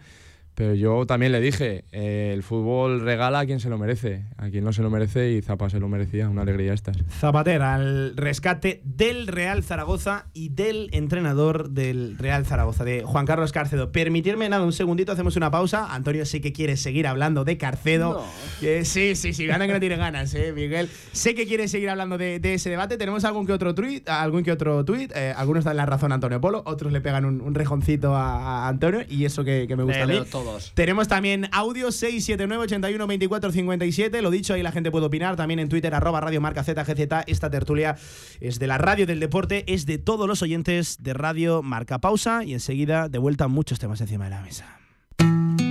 Pero 0.56 0.74
yo 0.74 1.04
también 1.04 1.32
le 1.32 1.40
dije, 1.40 1.84
eh, 1.92 2.30
el 2.32 2.42
fútbol 2.42 3.02
regala 3.02 3.40
a 3.40 3.46
quien 3.46 3.60
se 3.60 3.68
lo 3.68 3.76
merece, 3.76 4.24
a 4.38 4.48
quien 4.48 4.64
no 4.64 4.72
se 4.72 4.80
lo 4.82 4.88
merece 4.88 5.32
y 5.32 5.42
Zapa 5.42 5.68
se 5.68 5.78
lo 5.78 5.86
merecía, 5.86 6.30
una 6.30 6.42
alegría 6.42 6.72
estas. 6.72 6.96
Zapater 7.20 7.60
al 7.60 8.16
rescate 8.16 8.80
del 8.82 9.26
Real 9.26 9.62
Zaragoza 9.62 10.26
y 10.32 10.48
del 10.48 10.88
entrenador 10.92 11.68
del 11.70 12.16
Real 12.16 12.46
Zaragoza, 12.46 12.84
de 12.84 13.02
Juan 13.02 13.26
Carlos 13.26 13.52
Carcedo. 13.52 13.92
Permitirme 13.92 14.48
nada, 14.48 14.64
un 14.64 14.72
segundito, 14.72 15.12
hacemos 15.12 15.36
una 15.36 15.50
pausa. 15.50 15.94
Antonio 15.94 16.24
sé 16.24 16.40
que 16.40 16.54
quiere 16.54 16.78
seguir 16.78 17.06
hablando 17.06 17.44
de 17.44 17.58
Carcedo. 17.58 18.24
Eh, 18.62 18.86
sí, 18.86 19.14
sí, 19.14 19.34
sí, 19.34 19.46
gana 19.46 19.66
que 19.66 19.74
no 19.74 19.80
tiene 19.80 19.96
ganas, 19.96 20.34
eh, 20.34 20.54
Miguel. 20.54 20.88
Sé 21.12 21.34
que 21.34 21.46
quiere 21.46 21.68
seguir 21.68 21.90
hablando 21.90 22.16
de, 22.16 22.40
de 22.40 22.54
ese 22.54 22.70
debate. 22.70 22.96
Tenemos 22.96 23.26
algún 23.26 23.44
que 23.46 23.52
otro 23.52 23.74
tweet, 23.74 24.04
algún 24.06 24.42
que 24.42 24.52
otro 24.52 24.84
tweet. 24.86 25.08
eh, 25.14 25.34
algunos 25.36 25.64
dan 25.64 25.76
la 25.76 25.84
razón 25.84 26.12
a 26.12 26.14
Antonio 26.14 26.40
Polo, 26.40 26.62
otros 26.64 26.92
le 26.94 27.02
pegan 27.02 27.26
un, 27.26 27.42
un 27.42 27.54
rejoncito 27.54 28.16
a, 28.16 28.64
a 28.64 28.68
Antonio 28.68 29.02
y 29.06 29.26
eso 29.26 29.44
que, 29.44 29.66
que 29.68 29.76
me 29.76 29.82
gusta 29.82 30.02
a 30.02 30.06
Le 30.06 30.12
mí. 30.14 30.18
leo 30.20 30.24
Tenemos 30.74 31.08
también 31.08 31.48
audio 31.52 31.92
679 31.92 32.64
81 32.64 33.06
24 33.06 33.52
57. 33.52 34.22
Lo 34.22 34.30
dicho, 34.30 34.54
ahí 34.54 34.62
la 34.62 34.72
gente 34.72 34.90
puede 34.90 35.06
opinar. 35.06 35.36
También 35.36 35.60
en 35.60 35.68
Twitter, 35.68 35.94
arroba 35.94 36.20
Radio 36.20 36.40
Marca 36.40 36.62
ZGZ. 36.62 37.24
Esta 37.26 37.50
tertulia 37.50 37.96
es 38.40 38.58
de 38.58 38.66
la 38.66 38.78
radio 38.78 39.06
del 39.06 39.20
deporte, 39.20 39.64
es 39.72 39.86
de 39.86 39.98
todos 39.98 40.28
los 40.28 40.42
oyentes 40.42 40.98
de 41.00 41.14
Radio 41.14 41.62
Marca 41.62 41.98
Pausa. 41.98 42.44
Y 42.44 42.52
enseguida, 42.52 43.08
de 43.08 43.18
vuelta, 43.18 43.48
muchos 43.48 43.78
temas 43.78 44.00
encima 44.00 44.24
de 44.24 44.30
la 44.30 44.42
mesa. 44.42 44.85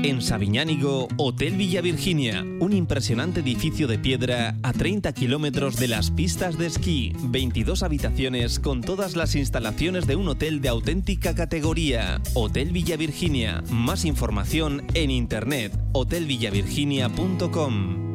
En 0.05 0.21
Sabiñánigo, 0.21 1.09
Hotel 1.17 1.55
Villa 1.55 1.81
Virginia, 1.81 2.45
un 2.59 2.73
impresionante 2.73 3.39
edificio 3.39 3.87
de 3.87 3.97
piedra 3.97 4.55
a 4.61 4.71
30 4.71 5.11
kilómetros 5.13 5.77
de 5.77 5.87
las 5.87 6.11
pistas 6.11 6.59
de 6.59 6.67
esquí, 6.67 7.13
22 7.23 7.81
habitaciones 7.81 8.59
con 8.59 8.81
todas 8.81 9.15
las 9.15 9.33
instalaciones 9.33 10.05
de 10.05 10.15
un 10.15 10.27
hotel 10.27 10.61
de 10.61 10.69
auténtica 10.69 11.33
categoría. 11.33 12.21
Hotel 12.35 12.71
Villa 12.71 12.97
Virginia, 12.97 13.63
más 13.71 14.05
información 14.05 14.85
en 14.93 15.09
internet, 15.09 15.75
hotelvillavirginia.com. 15.93 18.05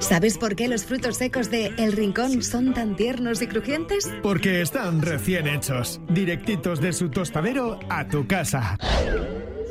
¿Sabes 0.00 0.38
por 0.38 0.56
qué 0.56 0.66
los 0.66 0.86
frutos 0.86 1.18
secos 1.18 1.50
de 1.50 1.66
El 1.76 1.92
Rincón 1.92 2.42
son 2.42 2.72
tan 2.72 2.96
tiernos 2.96 3.42
y 3.42 3.48
crujientes? 3.48 4.10
Porque 4.22 4.62
están 4.62 5.02
recién 5.02 5.46
hechos, 5.46 6.00
directitos 6.08 6.80
de 6.80 6.94
su 6.94 7.10
tostadero 7.10 7.78
a 7.90 8.08
tu 8.08 8.26
casa. 8.26 8.78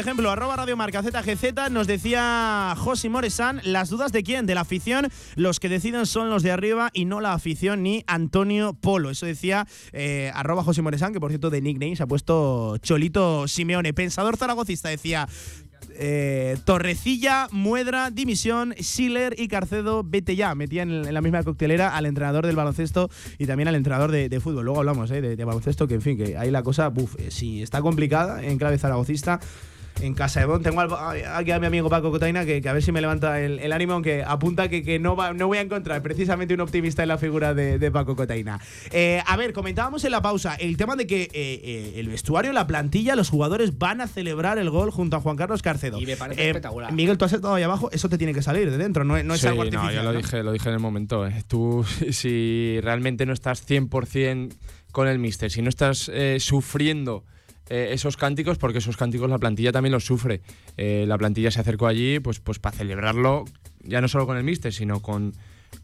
Ejemplo, 0.00 0.30
arroba 0.30 0.56
Radio 0.56 0.76
Marca 0.76 1.02
ZGZ 1.02 1.70
nos 1.70 1.86
decía 1.86 2.74
José 2.76 3.08
Moresan, 3.08 3.60
las 3.64 3.90
dudas 3.90 4.12
de 4.12 4.22
quién, 4.22 4.46
de 4.46 4.54
la 4.54 4.62
afición, 4.62 5.08
los 5.36 5.60
que 5.60 5.68
deciden 5.68 6.06
son 6.06 6.30
los 6.30 6.42
de 6.42 6.50
arriba 6.50 6.90
y 6.92 7.04
no 7.04 7.20
la 7.20 7.34
afición 7.34 7.82
ni 7.82 8.04
Antonio 8.06 8.74
Polo. 8.74 9.10
Eso 9.10 9.26
decía 9.26 9.66
eh, 9.92 10.32
arroba 10.34 10.64
José 10.64 10.82
Moresan, 10.82 11.12
que 11.12 11.20
por 11.20 11.30
cierto 11.30 11.50
de 11.50 11.60
nickname 11.60 11.96
se 11.96 12.02
ha 12.02 12.06
puesto 12.06 12.78
Cholito 12.78 13.46
Simeone. 13.46 13.92
Pensador 13.92 14.36
zaragocista 14.36 14.88
decía, 14.88 15.28
eh, 15.94 16.56
Torrecilla, 16.64 17.48
Muedra, 17.50 18.10
Dimisión, 18.10 18.74
Schiller 18.78 19.34
y 19.38 19.48
Carcedo, 19.48 20.02
vete 20.04 20.36
ya. 20.36 20.54
Metían 20.54 20.90
en, 20.90 21.14
la 21.14 21.20
misma 21.20 21.42
coctelera 21.42 21.96
al 21.96 22.06
entrenador 22.06 22.46
del 22.46 22.56
baloncesto 22.56 23.10
y 23.38 23.46
también 23.46 23.68
al 23.68 23.74
entrenador 23.74 24.10
de, 24.10 24.40
fútbol. 24.40 24.64
Luego 24.64 24.80
hablamos 24.80 25.10
eh, 25.10 25.20
de, 25.20 25.44
baloncesto, 25.44 25.86
que 25.86 25.94
en 25.94 26.02
fin, 26.02 26.16
que 26.16 26.36
ahí 26.36 26.50
la 26.50 26.62
cosa, 26.62 26.88
buf, 26.88 27.16
eh, 27.18 27.30
si 27.30 27.62
está 27.62 27.82
complicada 27.82 28.42
en 28.42 28.58
clave 28.58 28.78
zaragocista 28.78 29.40
en 30.02 30.14
Casa 30.14 30.40
de 30.40 30.46
Bon. 30.46 30.62
Tengo 30.62 30.80
aquí 30.80 31.50
a 31.50 31.58
mi 31.58 31.66
amigo 31.66 31.88
Paco 31.88 32.10
Cotaina 32.10 32.44
que, 32.44 32.62
a 32.68 32.72
ver 32.72 32.82
si 32.82 32.92
me 32.92 33.00
levanta 33.00 33.40
el, 33.40 33.72
ánimo, 33.72 33.94
aunque 33.94 34.22
apunta 34.24 34.68
que, 34.68 34.82
que 34.82 34.98
no, 34.98 35.16
va, 35.16 35.32
no 35.32 35.46
voy 35.46 35.58
a 35.58 35.60
encontrar 35.60 36.02
precisamente 36.02 36.54
un 36.54 36.60
optimista 36.60 37.02
en 37.02 37.08
la 37.08 37.18
figura 37.18 37.54
de, 37.54 37.90
Paco 37.90 38.14
Cotaina. 38.14 38.60
Eh, 38.92 39.22
a 39.26 39.36
ver, 39.36 39.52
comentábamos 39.52 40.04
en 40.04 40.12
la 40.12 40.22
pausa 40.22 40.54
el 40.54 40.76
tema 40.76 40.94
de 40.94 41.06
que 41.06 41.22
eh, 41.22 41.28
eh, 41.34 41.92
el 41.96 42.08
vestuario, 42.08 42.52
la 42.52 42.66
plantilla, 42.66 43.16
los 43.16 43.28
jugadores 43.28 43.78
van 43.78 44.00
a 44.00 44.06
celebrar 44.06 44.58
el 44.58 44.70
gol 44.70 44.90
junto 44.90 45.16
a 45.16 45.20
Juan 45.20 45.36
Carlos 45.36 45.62
Carcedo. 45.62 46.00
Y 46.00 46.06
me 46.06 46.16
parece 46.16 46.46
espectacular. 46.46 46.92
Miguel, 46.92 47.18
tú 47.18 47.24
has 47.24 47.32
estado 47.32 47.54
ahí 47.54 47.62
abajo, 47.62 47.90
eso 47.90 48.08
te 48.08 48.18
tiene 48.18 48.32
que 48.32 48.42
salir 48.42 48.70
de 48.70 48.78
dentro, 48.78 49.04
no, 49.04 49.16
es 49.16 49.44
algo 49.44 49.62
artificial. 49.62 49.86
No, 49.86 49.92
ya 49.92 50.02
lo, 50.02 50.12
Dije, 50.12 50.42
lo 50.42 50.52
dije 50.52 50.68
en 50.68 50.74
el 50.74 50.80
momento. 50.80 51.28
Tú, 51.48 51.84
si 52.10 52.78
realmente 52.82 53.26
no 53.26 53.32
estás 53.32 53.66
100% 53.68 54.52
con 54.92 55.08
el 55.08 55.18
míster, 55.18 55.50
si 55.50 55.62
no 55.62 55.68
estás 55.68 56.10
sufriendo 56.38 57.24
eh, 57.70 57.90
esos 57.92 58.16
cánticos, 58.16 58.58
porque 58.58 58.78
esos 58.78 58.96
cánticos 58.96 59.30
la 59.30 59.38
plantilla 59.38 59.70
también 59.70 59.92
los 59.92 60.04
sufre. 60.04 60.40
Eh, 60.76 61.04
la 61.06 61.16
plantilla 61.16 61.50
se 61.50 61.60
acercó 61.60 61.86
allí 61.86 62.18
pues, 62.18 62.40
pues 62.40 62.58
para 62.58 62.76
celebrarlo, 62.76 63.44
ya 63.84 64.00
no 64.00 64.08
solo 64.08 64.26
con 64.26 64.36
el 64.36 64.42
míster, 64.42 64.72
sino 64.72 65.00
con, 65.00 65.34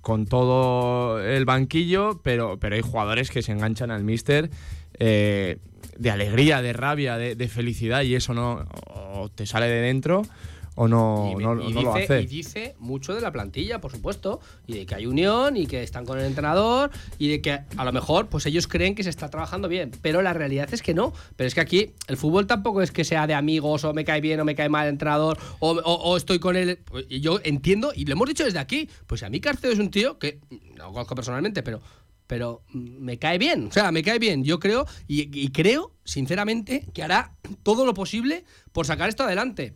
con 0.01 0.27
todo 0.27 1.21
el 1.21 1.45
banquillo, 1.45 2.21
pero, 2.23 2.59
pero 2.59 2.75
hay 2.75 2.83
jugadores 2.83 3.31
que 3.31 3.41
se 3.41 3.53
enganchan 3.53 3.93
al 3.93 4.03
míster 4.03 4.51
eh, 4.99 5.59
de 5.97 6.11
alegría, 6.11 6.61
de 6.61 6.73
rabia, 6.73 7.17
de, 7.17 7.49
felicidad, 7.49 8.03
y 8.03 8.17
eso 8.17 8.35
no 8.35 8.67
te 9.35 9.47
sale 9.47 9.67
de 9.69 9.81
dentro 9.81 10.23
o 10.77 10.87
no, 10.89 11.35
no, 11.41 11.55
lo 11.55 11.95
hace. 11.95 12.21
Y 12.21 12.27
dice 12.27 12.77
mucho 12.79 13.15
de 13.15 13.23
la 13.23 13.33
plantilla, 13.33 13.81
por 13.81 13.91
supuesto, 13.91 14.41
y 14.67 14.75
de 14.75 14.87
que 14.87 14.95
hay 14.95 15.07
unión 15.07 15.57
y 15.57 15.67
que 15.67 15.83
están 15.83 16.05
con 16.05 16.19
el 16.19 16.27
entrenador 16.27 16.91
y 17.19 17.29
de 17.29 17.41
que 17.41 17.53
a 17.53 17.85
lo 17.85 17.93
mejor 17.93 18.29
pues 18.29 18.45
ellos 18.45 18.69
creen 18.69 18.95
que 18.95 19.03
se 19.03 19.09
está 19.09 19.31
trabajando 19.31 19.69
bien, 19.69 19.91
pero 20.03 20.21
la 20.21 20.35
realidad 20.35 20.69
es 20.73 20.83
que 20.83 20.93
no. 20.93 21.15
Pero 21.35 21.49
es 21.49 21.55
que 21.55 21.63
aquí 21.63 21.93
el 22.09 22.19
fútbol 22.19 22.47
tampoco 22.47 22.83
es 22.83 22.93
que 22.93 23.05
sea 23.05 23.27
de 23.27 23.35
amigos 23.35 23.85
o 23.85 23.95
me 23.95 24.05
cae 24.05 24.21
bien 24.21 24.39
o 24.39 24.45
me 24.45 24.55
cae 24.55 24.69
mal 24.69 24.87
el 24.87 24.93
entrenador 24.93 25.39
o, 25.61 26.17
estoy 26.17 26.39
con 26.39 26.57
él. 26.57 26.79
Y 27.09 27.21
yo 27.21 27.41
entiendo 27.43 27.93
y 27.97 28.05
lo 28.05 28.13
hemos 28.13 28.29
dicho 28.29 28.45
desde 28.45 28.59
aquí, 28.59 28.89
pues 29.07 29.23
a 29.23 29.31
mí 29.31 29.41
Carcedo 29.41 29.73
es 29.73 29.79
un 29.79 29.91
tío 29.91 30.19
que 30.19 30.41
no 30.77 30.93
conozco 30.93 31.15
personalmente, 31.15 31.63
pero 31.63 31.81
pero 32.27 32.63
me 32.73 33.21
cae 33.21 33.39
bien, 33.39 33.69
o 33.69 33.73
sea, 33.73 33.93
me 33.93 34.03
cae 34.03 34.19
bien. 34.19 34.43
Yo 34.43 34.59
creo 34.59 34.85
y 35.07 35.49
creo, 35.51 35.93
sinceramente, 36.05 36.85
que 36.93 37.05
hará 37.05 37.37
todo 37.63 37.87
lo 37.87 37.95
posible 37.95 38.45
por 38.73 38.85
sacar 38.85 39.09
esto 39.09 39.23
adelante 39.23 39.75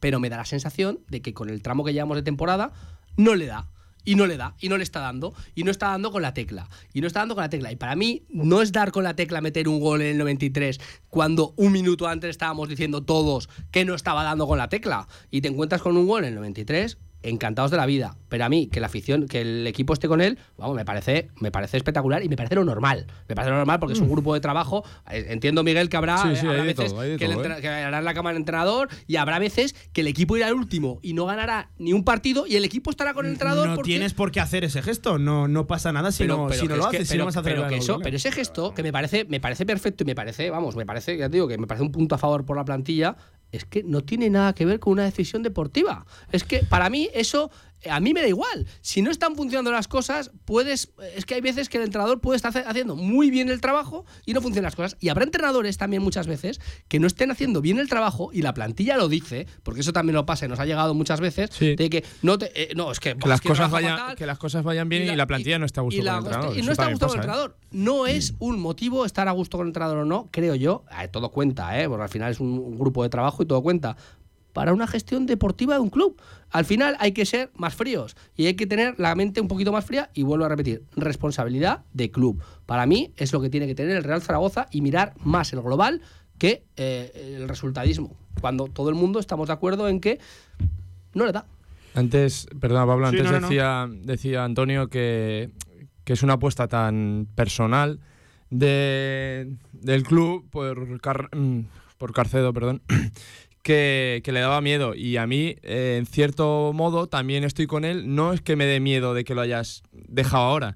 pero 0.00 0.20
me 0.20 0.28
da 0.28 0.36
la 0.36 0.44
sensación 0.44 1.00
de 1.08 1.22
que 1.22 1.34
con 1.34 1.48
el 1.50 1.62
tramo 1.62 1.84
que 1.84 1.92
llevamos 1.92 2.16
de 2.16 2.22
temporada 2.22 2.72
no 3.16 3.34
le 3.34 3.46
da. 3.46 3.68
Y 4.04 4.14
no 4.14 4.26
le 4.26 4.38
da, 4.38 4.54
y 4.58 4.70
no 4.70 4.78
le 4.78 4.84
está 4.84 5.00
dando, 5.00 5.34
y 5.54 5.64
no 5.64 5.70
está 5.70 5.88
dando 5.88 6.10
con 6.10 6.22
la 6.22 6.32
tecla, 6.32 6.70
y 6.94 7.02
no 7.02 7.06
está 7.06 7.20
dando 7.20 7.34
con 7.34 7.42
la 7.42 7.50
tecla. 7.50 7.70
Y 7.72 7.76
para 7.76 7.94
mí 7.94 8.22
no 8.30 8.62
es 8.62 8.72
dar 8.72 8.90
con 8.90 9.04
la 9.04 9.14
tecla 9.14 9.42
meter 9.42 9.68
un 9.68 9.80
gol 9.80 10.00
en 10.00 10.12
el 10.12 10.18
93 10.18 10.80
cuando 11.10 11.52
un 11.58 11.72
minuto 11.72 12.06
antes 12.08 12.30
estábamos 12.30 12.70
diciendo 12.70 13.02
todos 13.02 13.50
que 13.70 13.84
no 13.84 13.94
estaba 13.94 14.22
dando 14.22 14.46
con 14.46 14.56
la 14.56 14.70
tecla. 14.70 15.08
Y 15.30 15.42
te 15.42 15.48
encuentras 15.48 15.82
con 15.82 15.94
un 15.98 16.06
gol 16.06 16.24
en 16.24 16.30
el 16.30 16.36
93 16.36 16.96
encantados 17.22 17.70
de 17.70 17.76
la 17.76 17.86
vida. 17.86 18.16
Pero 18.28 18.44
a 18.44 18.48
mí, 18.48 18.68
que 18.68 18.80
la 18.80 18.86
afición, 18.86 19.26
que 19.26 19.40
el 19.40 19.66
equipo 19.66 19.92
esté 19.92 20.08
con 20.08 20.20
él, 20.20 20.38
vamos, 20.56 20.76
me 20.76 20.84
parece, 20.84 21.28
me 21.40 21.50
parece 21.50 21.76
espectacular 21.76 22.22
y 22.22 22.28
me 22.28 22.36
parece 22.36 22.54
lo 22.54 22.64
normal. 22.64 23.06
Me 23.28 23.34
parece 23.34 23.50
lo 23.50 23.56
normal 23.56 23.80
porque 23.80 23.94
es 23.94 24.00
un 24.00 24.08
mm. 24.08 24.12
grupo 24.12 24.34
de 24.34 24.40
trabajo. 24.40 24.84
Eh, 25.10 25.26
entiendo, 25.30 25.64
Miguel, 25.64 25.88
que 25.88 25.96
habrá, 25.96 26.24
veces 26.24 26.92
que, 27.18 27.68
hará 27.68 28.02
la 28.02 28.14
cama 28.14 28.30
el 28.30 28.36
entrenador 28.36 28.88
y 29.06 29.16
habrá 29.16 29.38
veces 29.38 29.74
que 29.92 30.02
el 30.02 30.06
equipo 30.06 30.36
irá 30.36 30.48
al 30.48 30.54
último 30.54 30.98
y 31.02 31.14
no 31.14 31.26
ganará 31.26 31.70
ni 31.78 31.92
un 31.92 32.04
partido 32.04 32.46
y 32.46 32.56
el 32.56 32.64
equipo 32.64 32.90
estará 32.90 33.14
con 33.14 33.26
el 33.26 33.32
entrenador. 33.32 33.68
No 33.68 33.78
tienes 33.78 34.14
por 34.14 34.30
qué 34.30 34.40
hacer 34.40 34.64
ese 34.64 34.82
gesto, 34.82 35.18
no, 35.18 35.48
no 35.48 35.66
pasa 35.66 35.92
nada 35.92 36.12
si 36.12 36.26
no, 36.26 36.50
si 36.52 36.66
no 36.68 36.76
lo 36.76 36.86
haces, 36.86 37.08
pero, 37.42 37.68
eso, 37.68 37.98
pero 38.02 38.16
ese 38.16 38.32
gesto 38.32 38.74
que 38.74 38.82
me 38.82 38.92
parece, 38.92 39.24
me 39.24 39.40
parece 39.40 39.66
perfecto 39.66 40.04
y 40.04 40.06
me 40.06 40.14
parece, 40.14 40.50
vamos, 40.50 40.76
me 40.76 40.86
parece, 40.86 41.16
ya 41.16 41.28
te 41.28 41.36
digo, 41.36 41.48
que 41.48 41.58
me 41.58 41.66
parece 41.66 41.84
un 41.84 41.92
punto 41.92 42.14
a 42.14 42.18
favor 42.18 42.44
por 42.44 42.56
la 42.56 42.64
plantilla, 42.64 43.16
es 43.52 43.64
que 43.64 43.82
no 43.82 44.02
tiene 44.02 44.30
nada 44.30 44.54
que 44.54 44.66
ver 44.66 44.78
con 44.78 44.92
una 44.92 45.04
decisión 45.04 45.42
deportiva. 45.42 46.06
Es 46.32 46.44
que 46.44 46.60
para 46.60 46.90
mí 46.90 47.08
eso 47.14 47.50
a 47.88 48.00
mí 48.00 48.12
me 48.12 48.20
da 48.20 48.28
igual. 48.28 48.66
Si 48.80 49.02
no 49.02 49.10
están 49.10 49.36
funcionando 49.36 49.70
las 49.70 49.88
cosas, 49.88 50.30
puedes. 50.44 50.92
Es 51.14 51.24
que 51.24 51.34
hay 51.34 51.40
veces 51.40 51.68
que 51.68 51.78
el 51.78 51.84
entrenador 51.84 52.20
puede 52.20 52.36
estar 52.36 52.52
haciendo 52.66 52.96
muy 52.96 53.30
bien 53.30 53.48
el 53.48 53.60
trabajo 53.60 54.04
y 54.26 54.32
no 54.32 54.40
funcionan 54.40 54.64
las 54.64 54.76
cosas. 54.76 54.96
Y 55.00 55.08
habrá 55.08 55.24
entrenadores 55.24 55.78
también 55.78 56.02
muchas 56.02 56.26
veces 56.26 56.60
que 56.88 56.98
no 56.98 57.06
estén 57.06 57.30
haciendo 57.30 57.60
bien 57.60 57.78
el 57.78 57.88
trabajo 57.88 58.30
y 58.32 58.42
la 58.42 58.54
plantilla 58.54 58.96
lo 58.96 59.08
dice, 59.08 59.46
porque 59.62 59.80
eso 59.80 59.92
también 59.92 60.14
lo 60.14 60.26
pasa 60.26 60.46
y 60.46 60.48
nos 60.48 60.58
ha 60.58 60.66
llegado 60.66 60.94
muchas 60.94 61.20
veces, 61.20 61.50
de 61.58 61.90
que 61.90 62.04
no 62.22 62.38
te. 62.38 62.50
Eh, 62.54 62.74
no, 62.74 62.90
es 62.90 63.00
que. 63.00 63.16
las 63.26 63.40
cosas 63.40 63.70
vayan, 63.70 64.16
que 64.16 64.26
las 64.26 64.38
cosas 64.38 64.64
vayan 64.64 64.88
bien 64.88 65.04
y 65.04 65.16
la, 65.16 65.26
plantilla 65.26 65.58
no 65.58 65.66
está 65.66 65.80
a 65.80 65.84
gusto 65.84 66.00
con 66.00 66.08
el 66.08 66.18
entrenador. 66.18 66.58
Y 66.58 66.62
no 66.62 66.72
está 66.72 66.86
a 66.86 66.90
gusto 66.90 67.06
con 67.06 67.14
el 67.14 67.20
¿eh? 67.20 67.24
entrenador. 67.24 67.56
No 67.70 68.06
es 68.06 68.34
un 68.38 68.60
motivo 68.60 69.04
estar 69.04 69.28
a 69.28 69.32
gusto 69.32 69.58
con 69.58 69.66
el 69.66 69.70
entrenador 69.70 69.98
o 69.98 70.04
no, 70.04 70.28
creo 70.30 70.54
yo. 70.54 70.84
Eh, 71.00 71.08
todo 71.08 71.30
cuenta, 71.30 71.80
¿eh? 71.80 71.88
Porque 71.88 72.02
al 72.02 72.08
final 72.08 72.32
es 72.32 72.40
un 72.40 72.78
grupo 72.78 73.02
de 73.02 73.08
trabajo 73.08 73.42
y 73.42 73.46
todo 73.46 73.62
cuenta 73.62 73.96
para 74.52 74.72
una 74.72 74.86
gestión 74.86 75.26
deportiva 75.26 75.74
de 75.74 75.80
un 75.80 75.90
club. 75.90 76.20
Al 76.50 76.64
final 76.64 76.96
hay 77.00 77.12
que 77.12 77.26
ser 77.26 77.50
más 77.54 77.74
fríos 77.74 78.16
y 78.36 78.46
hay 78.46 78.54
que 78.54 78.66
tener 78.66 78.98
la 78.98 79.14
mente 79.14 79.40
un 79.40 79.48
poquito 79.48 79.72
más 79.72 79.84
fría 79.84 80.10
y 80.14 80.22
vuelvo 80.22 80.44
a 80.44 80.48
repetir, 80.48 80.82
responsabilidad 80.96 81.84
de 81.92 82.10
club. 82.10 82.42
Para 82.66 82.86
mí 82.86 83.12
es 83.16 83.32
lo 83.32 83.40
que 83.40 83.50
tiene 83.50 83.66
que 83.66 83.74
tener 83.74 83.96
el 83.96 84.04
Real 84.04 84.22
Zaragoza 84.22 84.66
y 84.70 84.80
mirar 84.80 85.14
más 85.22 85.52
el 85.52 85.60
global 85.60 86.02
que 86.38 86.64
eh, 86.76 87.36
el 87.36 87.48
resultadismo, 87.48 88.16
cuando 88.40 88.66
todo 88.68 88.88
el 88.88 88.94
mundo 88.94 89.18
estamos 89.18 89.48
de 89.48 89.52
acuerdo 89.52 89.88
en 89.88 90.00
que 90.00 90.18
no 91.14 91.26
le 91.26 91.32
da. 91.32 91.46
Antes, 91.94 92.46
perdona 92.60 92.86
Pablo, 92.86 93.06
antes 93.08 93.28
decía, 93.28 93.88
decía 93.90 94.44
Antonio 94.44 94.88
que, 94.88 95.50
que, 96.04 96.12
es 96.12 96.22
una 96.22 96.34
apuesta 96.34 96.68
tan 96.68 97.26
personal 97.34 97.98
de, 98.50 99.52
del 99.72 100.04
club 100.04 100.48
por, 100.50 100.88
mm, 101.36 101.66
por 101.98 102.12
Carcedo, 102.12 102.52
perdón, 102.52 102.82
que, 103.68 104.32
le 104.32 104.40
daba 104.40 104.60
miedo. 104.60 104.94
Y 104.94 105.18
a 105.18 105.26
mí, 105.26 105.56
eh, 105.62 105.96
en 105.98 106.06
cierto 106.06 106.72
modo, 106.74 107.06
también 107.06 107.44
estoy 107.44 107.66
con 107.66 107.84
él. 107.84 108.14
No 108.14 108.32
es 108.32 108.40
que 108.40 108.56
me 108.56 108.64
dé 108.64 108.80
miedo 108.80 109.12
de 109.12 109.24
que 109.24 109.34
lo 109.34 109.42
hayas 109.42 109.82
dejado 109.92 110.44
ahora. 110.44 110.74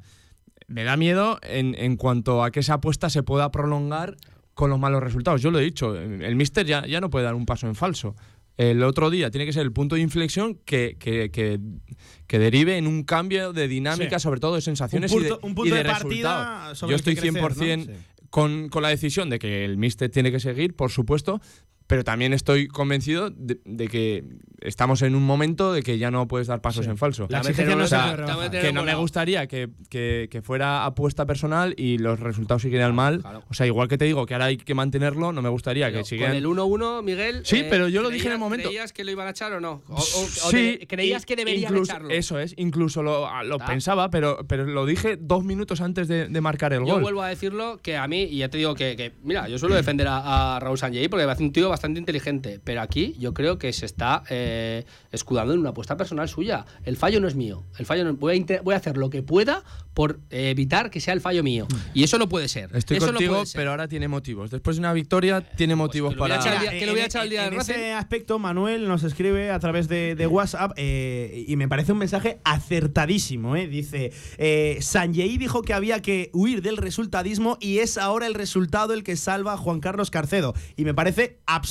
Me 0.68 0.85
da 0.85 0.96
miedo 0.96 1.38
en, 1.42 1.74
en 1.78 1.96
cuanto 1.96 2.44
a 2.44 2.50
que 2.50 2.61
esa 2.61 2.74
apuesta 2.74 3.09
se 3.09 3.22
pueda 3.22 3.50
prolongar 3.50 4.16
con 4.55 4.68
los 4.68 4.78
malos 4.78 5.02
resultados. 5.02 5.40
Yo 5.40 5.50
lo 5.50 5.59
he 5.59 5.64
dicho, 5.64 5.96
el 5.96 6.37
Mister 6.37 6.66
ya, 6.66 6.87
ya 6.87 7.00
no 7.00 7.09
puede 7.09 7.24
dar 7.24 7.35
un 7.35 7.46
paso 7.46 7.66
en 7.66 7.74
falso. 7.74 8.14
El 8.59 8.83
otro 8.83 9.09
día 9.09 9.31
tiene 9.31 9.46
que 9.46 9.52
ser 9.55 9.62
el 9.62 9.72
punto 9.72 9.94
de 9.94 10.02
inflexión 10.02 10.55
que, 10.66 10.96
que, 10.98 11.31
que, 11.31 12.38
derive 12.38 12.76
en 12.76 12.87
un 12.87 13.02
cambio 13.02 13.55
de 13.55 13.66
dinámica, 13.66 14.18
sobre 14.18 14.40
todo 14.40 14.57
de 14.57 14.61
sensaciones 14.61 15.11
y 15.12 15.20
de, 15.20 15.33
un 15.40 15.55
punto 15.55 15.74
de, 15.74 15.85
partida 15.85 16.72
Yo 16.74 16.94
estoy 16.94 17.16
100% 17.16 17.90
con, 18.28 18.68
con, 18.68 18.83
la 18.83 18.90
decisión 18.90 19.31
de 19.31 19.38
que 19.38 19.64
el 19.64 19.78
Mister 19.78 20.11
tiene 20.11 20.31
que 20.31 20.38
seguir, 20.40 20.76
por 20.76 20.90
supuesto, 20.90 21.40
pero 21.92 22.05
también 22.05 22.33
estoy 22.33 22.68
convencido 22.68 23.28
de, 23.28 23.88
que 23.88 24.24
estamos 24.62 25.02
en 25.02 25.14
un 25.14 25.24
momento 25.26 25.74
de 25.74 25.83
que 25.83 25.98
ya 25.98 26.11
no 26.11 26.26
puedes 26.26 26.46
dar 26.46 26.62
pasos 26.62 26.87
en 26.87 26.96
falso. 26.96 27.26
La 27.28 27.42
no 27.42 27.52
que 27.52 28.72
no 28.72 28.83
me 28.83 28.94
gustaría 28.94 29.46
que, 29.46 29.68
que, 29.90 30.40
fuera 30.42 30.87
apuesta 30.87 31.26
personal 31.26 31.74
y 31.76 31.98
los 31.98 32.18
resultados 32.18 32.62
siguieran 32.62 32.94
mal. 32.94 33.22
O 33.50 33.52
sea, 33.52 33.66
igual 33.66 33.88
que 33.88 33.98
te 33.98 34.07
digo 34.07 34.24
que 34.24 34.33
ahora 34.33 34.46
hay 34.46 34.57
que 34.57 34.74
mantenerlo, 34.74 35.35
no 35.35 35.42
me 35.42 35.50
gustaría 35.50 35.92
que 35.92 36.02
siguieran. 36.02 36.42
Con 36.42 36.59
el 36.59 36.81
1-1, 36.81 37.02
Miguel. 37.02 37.42
Sí, 37.44 37.66
pero 37.68 37.88
yo 37.88 38.00
lo 38.00 38.09
dije 38.09 38.28
en 38.28 38.33
el 38.33 38.38
momento. 38.38 38.70
¿Creías 38.70 38.94
que 38.94 39.05
lo 39.05 39.11
iban 39.11 39.26
a 39.26 39.33
echar 39.33 39.52
o 39.52 39.61
no? 39.61 39.83
O, 39.88 40.00
sí. 40.00 40.78
¿Creías 40.88 41.26
que 41.26 41.37
deberían 41.37 41.76
echarlo? 41.76 42.09
Eso 42.09 42.38
es, 42.38 42.55
incluso 42.57 43.02
lo, 43.02 43.28
lo 43.44 43.59
pensaba, 43.59 44.09
pero, 44.09 44.46
pero 44.48 44.64
lo 44.64 44.87
dije 44.87 45.18
dos 45.20 45.44
minutos 45.44 45.83
antes 45.83 46.09
de, 46.09 46.40
marcar 46.40 46.72
el 46.72 46.81
gol. 46.81 46.88
Yo 46.88 47.00
vuelvo 47.00 47.20
a 47.20 47.28
decirlo 47.28 47.81
que 47.83 47.98
a 47.98 48.09
mí, 48.09 48.22
y 48.22 48.38
ya 48.38 48.48
te 48.48 48.57
digo 48.57 48.74
que, 48.74 49.12
mira, 49.22 49.46
yo 49.46 49.59
suelo 49.59 49.74
defender 49.74 50.07
a, 50.09 50.59
Raúl 50.59 50.78
Sanjay 50.78 51.09
porque 51.09 51.26
me 51.26 51.33
hace 51.33 51.42
un 51.42 51.52
tío 51.52 51.68
bastante 51.68 51.82
bastante 51.83 51.99
inteligente, 51.99 52.61
pero 52.62 52.81
aquí 52.81 53.16
yo 53.18 53.35
creo 53.35 53.59
que 53.59 53.73
se 53.73 53.87
está 53.87 54.23
eh, 54.31 54.85
escudando 55.11 55.53
en 55.53 55.59
una 55.59 55.71
apuesta 55.71 55.97
personal 55.97 56.29
suya. 56.29 56.64
El 56.85 56.97
fallo 56.97 57.21
no 57.21 57.27
es 57.27 57.35
mío. 57.35 57.64
El 57.77 57.87
fallo 57.87 58.05
no- 58.05 58.14
voy, 58.14 58.47
a 58.49 58.62
voy 58.62 58.75
a 58.75 58.77
hacer 58.77 58.97
lo 58.97 59.11
que 59.11 59.23
pueda 59.25 59.64
por 59.95 60.21
eh, 60.31 60.51
evitar 60.51 60.90
que 60.90 61.01
sea 61.01 61.12
el 61.12 61.21
fallo 61.21 61.42
mío. 61.42 61.66
Y 61.92 62.05
eso 62.05 62.18
no 62.18 62.29
puede 62.29 62.47
ser. 62.49 62.71
Estoy 62.75 62.99
eso 62.99 63.07
no 63.07 63.12
contigo, 63.14 63.35
puede 63.35 63.47
ser. 63.47 63.59
pero 63.59 63.71
ahora 63.73 63.88
tiene 63.88 64.07
motivos. 64.07 64.51
Después 64.53 64.77
de 64.77 64.81
una 64.81 64.92
victoria, 64.92 65.40
tiene 65.40 65.75
motivos 65.75 66.12
que 66.14 66.18
lo 66.21 66.25
hubiera 66.25 66.40
para. 66.40 66.61
día- 66.61 66.71
que 66.79 66.87
lo 66.87 66.92
hubiera 66.92 67.07
echado 67.09 67.25
el 67.25 67.31
día 67.31 67.45
en 67.45 67.51
del 67.51 67.59
Racing. 67.59 67.73
ese 67.75 67.92
aspecto, 67.92 68.38
Manuel 68.38 68.87
nos 68.87 69.03
escribe 69.03 69.51
a 69.51 69.59
través 69.59 69.88
de, 69.88 70.14
de 70.14 70.27
WhatsApp 70.29 70.73
eh, 70.77 71.45
y 71.49 71.57
me 71.57 71.68
parece 71.68 71.90
un 71.92 71.99
mensaje 71.99 72.38
acertadísimo. 72.45 73.57
eh. 73.57 73.66
Dice: 73.66 74.12
eh, 74.38 74.79
Sanjei 74.81 75.37
dijo 75.37 75.62
que 75.62 75.75
había 75.75 76.01
que 76.01 76.31
huir 76.33 76.62
del 76.62 76.77
resultadismo 76.77 77.59
y 77.61 77.79
es 77.79 77.99
ahora 77.99 78.27
el 78.27 78.35
resultado 78.35 78.95
el 78.95 79.03
que 79.05 79.16
salva 79.16 79.55
a 79.55 79.57
Juan 79.57 79.81
Carlos 79.81 80.11
Carcedo. 80.11 80.55
Y 80.77 80.85
me 80.85 80.95
parece 80.95 81.38
absolutamente 81.47 81.62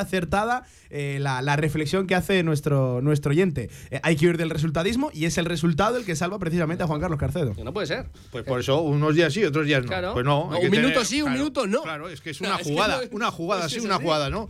acertada 0.00 0.64
eh, 0.90 1.18
la, 1.20 1.40
la 1.42 1.56
reflexión 1.56 2.06
que 2.06 2.14
hace 2.14 2.42
nuestro, 2.42 3.00
nuestro 3.02 3.30
oyente. 3.30 3.70
Eh, 3.90 4.00
hay 4.02 4.16
que 4.16 4.26
huir 4.26 4.36
del 4.36 4.50
resultadismo 4.50 5.10
y 5.14 5.24
es 5.26 5.38
el 5.38 5.44
resultado 5.44 5.96
el 5.96 6.04
que 6.04 6.16
salva 6.16 6.38
precisamente 6.38 6.82
a 6.84 6.86
Juan 6.86 7.00
Carlos 7.00 7.18
Carcedo. 7.18 7.54
No 7.62 7.72
puede 7.72 7.86
ser. 7.86 8.06
Pues 8.32 8.44
por 8.44 8.60
eso, 8.60 8.80
unos 8.82 9.14
días 9.14 9.32
sí, 9.32 9.44
otros 9.44 9.66
días 9.66 9.82
no. 9.82 9.88
Claro. 9.88 10.12
Pues 10.14 10.24
no. 10.24 10.44
Un 10.46 10.70
minuto 10.70 10.88
tener- 10.88 11.04
sí, 11.06 11.22
un 11.22 11.28
claro, 11.28 11.38
minuto 11.38 11.66
no. 11.66 11.82
Claro, 11.82 12.08
es 12.08 12.20
que 12.20 12.30
es 12.30 12.40
No, 12.40 12.48
una 12.48 12.56
es 12.58 12.66
que 12.66 12.72
jugada, 12.72 13.00
no- 13.02 13.08
una 13.16 13.30
jugada, 13.30 13.68
sí, 13.68 13.78
una 13.80 13.94
así. 13.96 14.04
jugada, 14.04 14.30
¿no? 14.30 14.48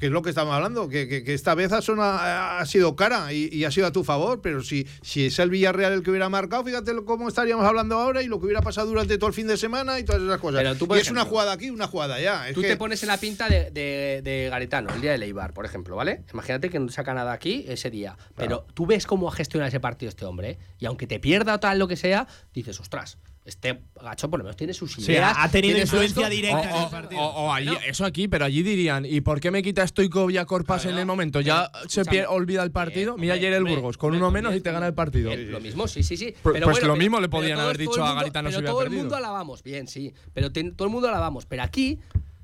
Que 0.00 0.06
es 0.06 0.12
lo 0.12 0.22
que 0.22 0.30
estamos 0.30 0.54
hablando, 0.54 0.88
que, 0.88 1.06
que- 1.06 1.22
que 1.22 1.34
esta 1.34 1.54
vez 1.54 1.70
ha, 1.72 1.82
sonado- 1.82 2.18
ha 2.18 2.64
sido 2.66 2.96
cara 2.96 3.32
y, 3.34 3.48
y 3.54 3.64
ha 3.64 3.70
sido 3.70 3.86
a 3.86 3.92
tu 3.92 4.02
favor, 4.02 4.40
pero 4.40 4.62
si, 4.62 4.86
si 5.02 5.26
es 5.26 5.38
el 5.38 5.50
Villarreal 5.50 5.92
el 5.92 6.02
que 6.02 6.10
hubiera 6.10 6.28
marcado, 6.30 6.64
fíjate 6.64 6.92
cómo 7.04 7.28
estaríamos 7.28 7.66
hablando 7.66 7.98
ahora 7.98 8.22
y 8.22 8.26
lo 8.26 8.38
que 8.40 8.46
hubiera 8.46 8.62
pasado 8.62 8.86
durante 8.88 9.18
todo 9.18 9.28
el 9.28 9.34
fin 9.34 9.46
de 9.46 9.58
semana 9.58 9.98
y 9.98 10.04
todas 10.04 10.22
esas 10.22 10.40
cosas. 10.40 10.62
Pero 10.62 10.74
tú, 10.74 10.88
por 10.88 10.96
y 10.96 11.00
es 11.00 11.10
una 11.10 11.24
jugada 11.26 11.52
aquí, 11.52 11.68
una 11.70 11.86
jugada 11.86 12.14
allá. 12.14 12.48
Es 12.48 12.54
Tú 12.54 12.62
que- 12.62 12.68
te 12.68 12.76
pones 12.78 13.02
en 13.02 13.08
la 13.08 13.18
pinta 13.18 13.48
de, 13.48 13.70
de, 13.70 14.22
de 14.24 14.48
Garitano, 14.50 14.88
el 14.94 15.02
día 15.02 15.12
de 15.12 15.18
Leibar, 15.18 15.52
por 15.52 15.66
ejemplo, 15.66 15.96
¿vale? 15.96 16.24
Imagínate 16.32 16.70
que 16.70 16.78
no 16.80 16.88
saca 16.88 17.12
nada 17.12 17.32
aquí 17.32 17.66
ese 17.68 17.90
día. 17.90 18.16
Pero 18.36 18.64
tú 18.72 18.86
ves 18.86 19.06
cómo 19.06 19.28
ha 19.28 19.32
gestionado 19.32 19.68
ese 19.68 19.80
partido 19.80 20.08
este 20.08 20.24
hombre, 20.24 20.50
¿eh? 20.52 20.58
y 20.78 20.86
aunque 20.86 21.06
te 21.06 21.20
pierda 21.20 21.56
o 21.56 21.60
tal, 21.60 21.78
lo 21.78 21.86
que 21.88 21.96
sea, 21.96 22.26
dices, 22.54 22.80
ostras, 22.80 23.18
este 23.44 23.80
gacho 24.00 24.28
por 24.30 24.38
lo 24.38 24.44
menos 24.44 24.56
tiene 24.56 24.74
sus 24.74 24.98
ideas. 24.98 25.34
ha- 25.36 25.44
ha 25.44 25.50
tenido 25.50 25.78
influencia 25.78 26.22
esto. 26.26 26.30
directa 26.30 26.62
en 26.70 26.74
O- 26.76 26.84
el 26.84 26.90
partido. 26.90 27.20
o- 27.20 27.46
o 27.46 27.52
allí- 27.52 27.66
Bueno. 27.68 27.80
eso 27.86 28.04
aquí, 28.04 28.28
pero 28.28 28.44
allí 28.44 28.62
dirían, 28.62 29.04
¿y 29.06 29.20
por 29.22 29.40
qué 29.40 29.50
me 29.50 29.62
quita 29.62 29.86
Stoikov 29.86 30.30
y 30.30 30.36
a 30.36 30.44
Corpas 30.44 30.84
en 30.84 30.98
el 30.98 31.06
momento? 31.06 31.40
Ya 31.40 31.70
se 31.88 32.04
pier- 32.04 32.26
olvida 32.28 32.62
el 32.62 32.70
partido. 32.70 33.14
Bien, 33.14 33.20
Mira 33.22 33.34
ayer 33.34 33.52
el 33.54 33.64
Burgos, 33.64 33.96
con 33.96 34.08
hombre, 34.08 34.18
uno 34.20 34.30
menos 34.30 34.54
y 34.54 34.60
te 34.60 34.70
gana 34.72 34.86
el 34.88 34.94
también. 34.94 35.24
partido. 35.26 35.52
Lo 35.52 35.60
mismo, 35.60 35.88
sí, 35.88 36.02
sí, 36.02 36.16
sí. 36.16 36.34
Pues- 36.42 36.52
Pero 36.54 36.66
pues 36.66 36.76
bueno, 36.76 36.86
lo 36.88 36.92
pero- 36.94 36.96
mismo 36.96 37.20
le 37.20 37.28
podían 37.28 37.58
haber 37.60 37.78
dicho 37.78 37.94
a 38.02 38.06
mundo- 38.06 38.14
Garitano 38.20 38.50
si 38.50 38.56
pero 38.56 38.68
todo 38.70 38.80
el 38.82 38.84
perdido. 38.86 39.02
mundo 39.04 39.16
alabamos, 39.16 39.62
bien, 39.62 39.88
sí. 39.88 40.12
Pero 40.34 40.52
ten- 40.52 40.76
todo 40.76 40.86
el 40.88 40.92
mundo 40.92 41.08
alabamos. 41.08 41.46
Pero 41.46 41.62
aquí, 41.62 41.98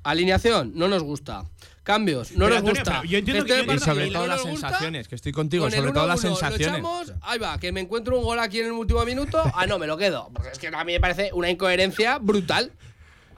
alineación, 0.09 0.71
no 0.75 0.87
nos 0.87 1.03
gusta. 1.03 1.45
Cambios, 1.83 2.31
no 2.33 2.45
Pero, 2.45 2.49
nos 2.49 2.57
Antonio, 2.57 2.81
gusta. 2.83 3.01
yo 3.07 3.17
entiendo 3.17 3.45
Este 3.45 3.65
que- 3.65 3.73
Y 3.75 3.79
sobre 3.79 4.07
no 4.07 4.13
todo 4.13 4.27
las 4.27 4.41
sensaciones, 4.41 5.07
que 5.07 5.15
estoy 5.15 5.31
contigo, 5.31 5.63
con 5.63 5.71
sobre 5.71 5.91
todo 5.93 6.05
las 6.05 6.19
1-1 6.21 6.27
sensaciones. 6.35 6.81
Lo 6.81 7.01
echamos, 7.01 7.13
ahí 7.21 7.39
va, 7.39 7.57
que 7.59 7.71
me 7.71 7.79
encuentro 7.79 8.17
un 8.17 8.25
gol 8.25 8.39
aquí 8.39 8.59
en 8.59 8.65
el 8.65 8.71
último 8.73 9.05
minuto. 9.05 9.41
Ah, 9.55 9.65
no, 9.67 9.79
me 9.79 9.87
lo 9.87 9.95
quedo. 9.97 10.29
Porque 10.33 10.49
es 10.51 10.59
que 10.59 10.67
a 10.67 10.83
mí 10.83 10.91
me 10.91 10.99
parece 10.99 11.29
una 11.33 11.49
incoherencia 11.49 12.17
brutal. 12.17 12.73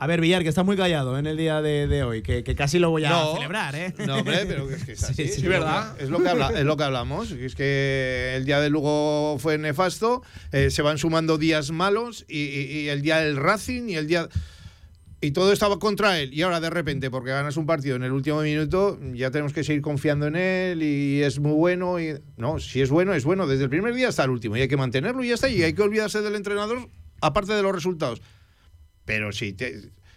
A 0.01 0.07
ver, 0.07 0.19
Villar, 0.21 0.41
que 0.43 0.49
está 0.49 0.63
muy 0.63 0.75
callado 0.77 1.19
en 1.19 1.27
el 1.27 1.35
día 1.37 1.61
de, 1.61 1.85
de 1.87 2.03
hoy, 2.03 2.23
que, 2.23 2.43
que 2.43 2.55
casi 2.55 2.79
lo 2.79 2.89
voy 2.89 3.03
a 3.05 3.09
No. 3.09 3.33
celebrar, 3.35 3.75
¿eh? 3.75 3.93
No, 4.07 4.15
hombre, 4.19 4.45
pero 4.47 4.67
es 4.71 4.83
que 4.85 4.93
es 4.93 5.03
así. 5.09 5.13
Sí, 5.13 5.27
sí, 5.27 5.41
es 5.41 5.47
verdad. 5.47 5.95
Es 6.01 6.09
lo 6.09 6.19
que, 6.23 6.29
habla- 6.29 6.51
es 6.57 6.63
lo 6.65 6.75
que 6.77 6.83
hablamos. 6.85 7.29
Es 7.31 7.53
que 7.53 8.33
el 8.35 8.45
día 8.45 8.59
de 8.61 8.69
Lugo 8.71 9.37
fue 9.39 9.57
nefasto, 9.59 10.23
eh, 10.53 10.71
se 10.71 10.81
van 10.81 10.97
sumando 10.97 11.37
días 11.37 11.69
malos 11.71 12.25
y, 12.29 12.39
y- 12.45 12.79
y 12.79 12.89
el 12.89 13.01
día 13.03 13.17
del 13.17 13.35
Racing 13.35 13.89
y 13.89 13.95
el 13.95 14.07
día. 14.07 14.27
Y 15.21 15.31
todo 15.31 15.51
estaba 15.51 15.79
contra 15.79 16.19
él. 16.19 16.33
Y 16.33 16.43
ahora 16.43 16.61
de 16.61 16.69
repente, 16.69 17.11
porque 17.11 17.31
ganas 17.31 17.57
un 17.57 17.65
partido 17.65 17.97
en 17.97 18.03
el 18.03 18.11
último 18.11 18.41
minuto, 18.41 18.97
ya 19.13 19.31
tenemos 19.31 19.51
que 19.51 19.65
seguir 19.65 19.81
confiando 19.81 20.27
en 20.27 20.37
él 20.37 20.81
y 20.81 21.21
es 21.21 21.39
muy 21.39 21.51
bueno. 21.51 21.99
Y, 21.99 22.19
no, 22.37 22.59
si 22.59 22.81
es 22.81 22.89
bueno, 22.89 23.13
es 23.13 23.25
bueno 23.25 23.45
desde 23.45 23.65
el 23.65 23.69
primer 23.69 23.93
día 23.93 24.07
hasta 24.07 24.23
el 24.23 24.29
último. 24.29 24.55
Y 24.55 24.61
hay 24.61 24.67
que 24.69 24.77
mantenerlo 24.77 25.23
y 25.23 25.29
ya 25.29 25.33
está. 25.33 25.49
Y 25.49 25.61
hay 25.61 25.73
que 25.73 25.81
olvidarse 25.81 26.21
del 26.21 26.35
entrenador, 26.35 26.89
aparte 27.21 27.53
de 27.53 27.61
los 27.61 27.73
resultados. 27.73 28.21
Pero 29.03 29.33
si, 29.33 29.57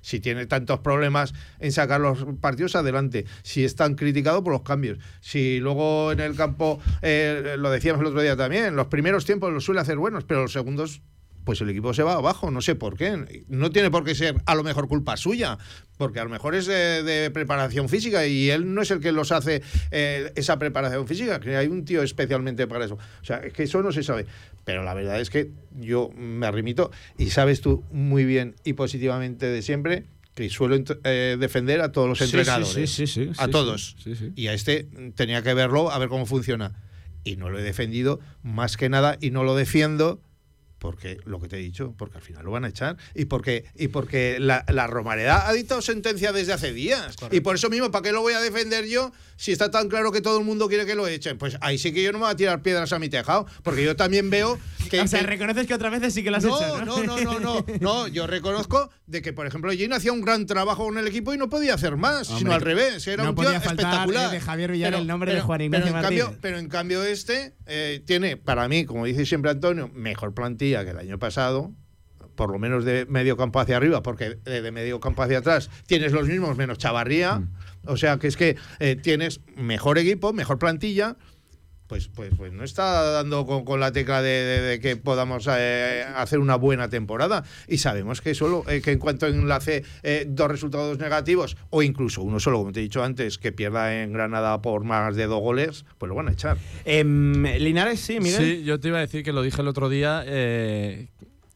si 0.02 0.20
tiene 0.20 0.46
tantos 0.46 0.78
problemas 0.80 1.34
en 1.58 1.72
sacar 1.72 2.00
los 2.00 2.24
partidos 2.40 2.76
adelante, 2.76 3.24
si 3.42 3.64
es 3.64 3.74
tan 3.74 3.96
criticado 3.96 4.44
por 4.44 4.52
los 4.52 4.62
cambios, 4.62 4.98
si 5.20 5.58
luego 5.58 6.12
en 6.12 6.20
el 6.20 6.36
campo, 6.36 6.78
eh, 7.00 7.56
lo 7.58 7.70
decíamos 7.70 8.02
el 8.02 8.08
otro 8.08 8.22
día 8.22 8.36
también, 8.36 8.76
los 8.76 8.86
primeros 8.86 9.24
tiempos 9.24 9.52
los 9.52 9.64
suele 9.64 9.80
hacer 9.80 9.96
buenos, 9.96 10.22
pero 10.24 10.42
los 10.42 10.52
segundos 10.52 11.02
pues 11.44 11.60
el 11.60 11.70
equipo 11.70 11.92
se 11.94 12.02
va 12.02 12.14
abajo, 12.14 12.50
no 12.50 12.60
sé 12.60 12.74
por 12.74 12.96
qué. 12.96 13.44
No 13.48 13.70
tiene 13.70 13.90
por 13.90 14.04
qué 14.04 14.14
ser 14.14 14.36
a 14.46 14.54
lo 14.54 14.62
mejor 14.62 14.88
culpa 14.88 15.16
suya, 15.16 15.58
porque 15.96 16.20
a 16.20 16.24
lo 16.24 16.30
mejor 16.30 16.54
es 16.54 16.66
de, 16.66 17.02
de 17.02 17.30
preparación 17.30 17.88
física 17.88 18.26
y 18.26 18.50
él 18.50 18.74
no 18.74 18.82
es 18.82 18.90
el 18.90 19.00
que 19.00 19.12
los 19.12 19.32
hace 19.32 19.62
eh, 19.90 20.32
esa 20.36 20.58
preparación 20.58 21.06
física, 21.06 21.40
que 21.40 21.56
hay 21.56 21.66
un 21.66 21.84
tío 21.84 22.02
especialmente 22.02 22.66
para 22.66 22.84
eso. 22.84 22.94
O 22.94 23.24
sea, 23.24 23.38
es 23.38 23.52
que 23.52 23.64
eso 23.64 23.82
no 23.82 23.92
se 23.92 24.02
sabe. 24.02 24.26
Pero 24.64 24.84
la 24.84 24.94
verdad 24.94 25.20
es 25.20 25.30
que 25.30 25.50
yo 25.78 26.10
me 26.16 26.50
remito 26.50 26.90
y 27.18 27.30
sabes 27.30 27.60
tú 27.60 27.84
muy 27.90 28.24
bien 28.24 28.54
y 28.64 28.74
positivamente 28.74 29.46
de 29.46 29.62
siempre 29.62 30.04
que 30.34 30.48
suelo 30.48 30.76
eh, 31.04 31.36
defender 31.38 31.80
a 31.80 31.92
todos 31.92 32.08
los 32.08 32.20
entrenadores. 32.20 32.90
sí, 32.90 33.06
sí, 33.06 33.06
sí, 33.06 33.30
a 33.36 33.48
todos. 33.48 33.96
Y 34.34 34.46
a 34.46 34.54
este 34.54 34.86
tenía 35.14 35.42
que 35.42 35.52
verlo, 35.54 35.90
a 35.90 35.98
ver 35.98 36.08
cómo 36.08 36.26
funciona. 36.26 36.72
Y 37.24 37.36
no 37.36 37.50
lo 37.50 37.58
he 37.58 37.62
defendido 37.62 38.18
más 38.42 38.76
que 38.76 38.88
nada 38.88 39.18
y 39.20 39.30
no 39.30 39.44
lo 39.44 39.54
defiendo 39.54 40.20
porque 40.82 41.20
lo 41.26 41.38
que 41.40 41.46
te 41.46 41.56
he 41.56 41.60
dicho, 41.60 41.94
porque 41.96 42.16
al 42.18 42.24
final 42.24 42.44
lo 42.44 42.50
van 42.50 42.64
a 42.64 42.68
echar 42.68 42.96
y 43.14 43.26
porque 43.26 43.66
y 43.76 43.86
porque 43.86 44.38
la, 44.40 44.64
la 44.68 44.88
Romareda 44.88 45.48
ha 45.48 45.52
dictado 45.52 45.80
sentencia 45.80 46.32
desde 46.32 46.52
hace 46.52 46.72
días 46.72 47.14
y 47.30 47.38
por 47.38 47.54
eso 47.54 47.70
mismo, 47.70 47.92
¿para 47.92 48.02
qué 48.02 48.10
lo 48.10 48.20
voy 48.20 48.32
a 48.32 48.40
defender 48.40 48.86
yo 48.86 49.12
si 49.36 49.52
está 49.52 49.70
tan 49.70 49.88
claro 49.88 50.10
que 50.10 50.20
todo 50.20 50.38
el 50.40 50.44
mundo 50.44 50.66
quiere 50.66 50.84
que 50.84 50.96
lo 50.96 51.06
echen? 51.06 51.38
Pues 51.38 51.56
ahí 51.60 51.78
sí 51.78 51.92
que 51.92 52.02
yo 52.02 52.10
no 52.10 52.18
me 52.18 52.24
voy 52.24 52.32
a 52.32 52.36
tirar 52.36 52.62
piedras 52.62 52.92
a 52.92 52.98
mi 52.98 53.08
tejado, 53.08 53.46
porque 53.62 53.84
yo 53.84 53.94
también 53.94 54.28
veo 54.28 54.58
que 54.90 55.00
o 55.00 55.06
sea, 55.06 55.20
que- 55.20 55.26
reconoces 55.26 55.68
que 55.68 55.74
otras 55.74 55.92
veces 55.92 56.14
sí 56.14 56.24
que 56.24 56.32
las 56.32 56.42
no, 56.42 56.56
echas, 56.56 56.84
no, 56.84 57.04
no, 57.04 57.16
no, 57.20 57.38
no, 57.38 57.64
no. 57.80 58.08
Yo 58.08 58.26
reconozco 58.26 58.90
de 59.06 59.22
que, 59.22 59.32
por 59.32 59.46
ejemplo, 59.46 59.70
Jane 59.70 59.94
hacía 59.94 60.12
un 60.12 60.22
gran 60.22 60.46
trabajo 60.46 60.84
con 60.84 60.98
el 60.98 61.06
equipo 61.06 61.32
y 61.32 61.38
no 61.38 61.48
podía 61.48 61.74
hacer 61.74 61.96
más, 61.96 62.28
Hombre, 62.28 62.38
sino 62.40 62.52
al 62.52 62.60
revés. 62.60 63.06
Era 63.06 63.22
no 63.22 63.30
un 63.30 63.36
tío 63.36 63.44
podía 63.44 63.60
faltar, 63.60 63.86
espectacular. 63.86 64.30
eh, 64.30 64.32
de 64.34 64.40
Javier 64.40 64.72
Villar 64.72 64.94
el 64.94 65.06
nombre 65.06 65.32
de 65.34 65.40
Juan 65.40 65.58
pero 65.58 65.64
Ignacio 65.86 65.96
en 65.96 66.02
cambio, 66.02 66.38
pero 66.40 66.58
en 66.58 66.68
cambio 66.68 67.04
este 67.04 67.54
eh, 67.66 68.02
tiene, 68.04 68.36
para 68.36 68.66
mí, 68.68 68.84
como 68.84 69.04
dice 69.06 69.24
siempre 69.24 69.50
Antonio, 69.52 69.88
mejor 69.94 70.34
plantilla 70.34 70.71
que 70.80 70.90
el 70.90 70.98
año 70.98 71.18
pasado. 71.18 71.72
Por 72.34 72.50
lo 72.50 72.58
menos 72.58 72.86
de 72.86 73.04
medio 73.04 73.36
campo 73.36 73.60
hacia 73.60 73.76
arriba, 73.76 74.02
porque 74.02 74.36
de 74.36 74.72
medio 74.72 75.00
campo 75.00 75.22
hacia 75.22 75.38
atrás 75.38 75.68
tienes 75.86 76.12
los 76.12 76.26
mismos 76.26 76.56
menos 76.56 76.78
Chavarría. 76.78 77.40
Mm. 77.40 77.48
O 77.86 77.96
sea 77.98 78.18
que 78.18 78.26
es 78.26 78.38
que 78.38 78.56
eh, 78.78 78.96
tienes 78.96 79.40
mejor 79.56 79.98
equipo, 79.98 80.32
mejor 80.32 80.58
plantilla 80.58 81.16
pues, 81.92 82.08
pues, 82.08 82.30
pues 82.34 82.54
no 82.54 82.64
está 82.64 83.02
dando 83.10 83.44
con, 83.44 83.66
con 83.66 83.78
la 83.78 83.92
tecla 83.92 84.22
de, 84.22 84.30
de- 84.30 84.60
de 84.62 84.80
que 84.80 84.96
podamos 84.96 85.46
eh, 85.54 86.02
hacer 86.16 86.38
una 86.38 86.56
buena 86.56 86.88
temporada. 86.88 87.44
Y 87.68 87.76
sabemos 87.76 88.22
que 88.22 88.34
solo 88.34 88.64
eh, 88.66 88.80
que 88.80 88.92
en 88.92 88.98
cuanto 88.98 89.26
enlace 89.26 89.84
eh, 90.02 90.24
dos 90.26 90.50
resultados 90.50 90.96
negativos, 90.98 91.58
o 91.68 91.82
incluso 91.82 92.22
uno 92.22 92.40
solo, 92.40 92.56
como 92.60 92.72
te 92.72 92.80
he 92.80 92.82
dicho 92.82 93.04
antes, 93.04 93.36
que 93.36 93.52
pierda 93.52 94.02
en 94.02 94.14
Granada 94.14 94.62
por 94.62 94.84
más 94.84 95.16
de 95.16 95.26
dos 95.26 95.42
goles, 95.42 95.84
pues 95.98 96.08
lo 96.08 96.14
van 96.14 96.28
a 96.28 96.32
echar. 96.32 96.56
Em, 96.86 97.42
Linares, 97.58 98.00
sí, 98.00 98.20
Miguel. 98.20 98.40
Sí, 98.40 98.62
yo 98.64 98.80
te 98.80 98.88
iba 98.88 98.96
a 98.96 99.02
decir 99.02 99.22
que 99.22 99.34
lo 99.34 99.42
dije 99.42 99.60
el 99.60 99.68
otro 99.68 99.90
día, 99.90 100.22
eh, 100.26 101.08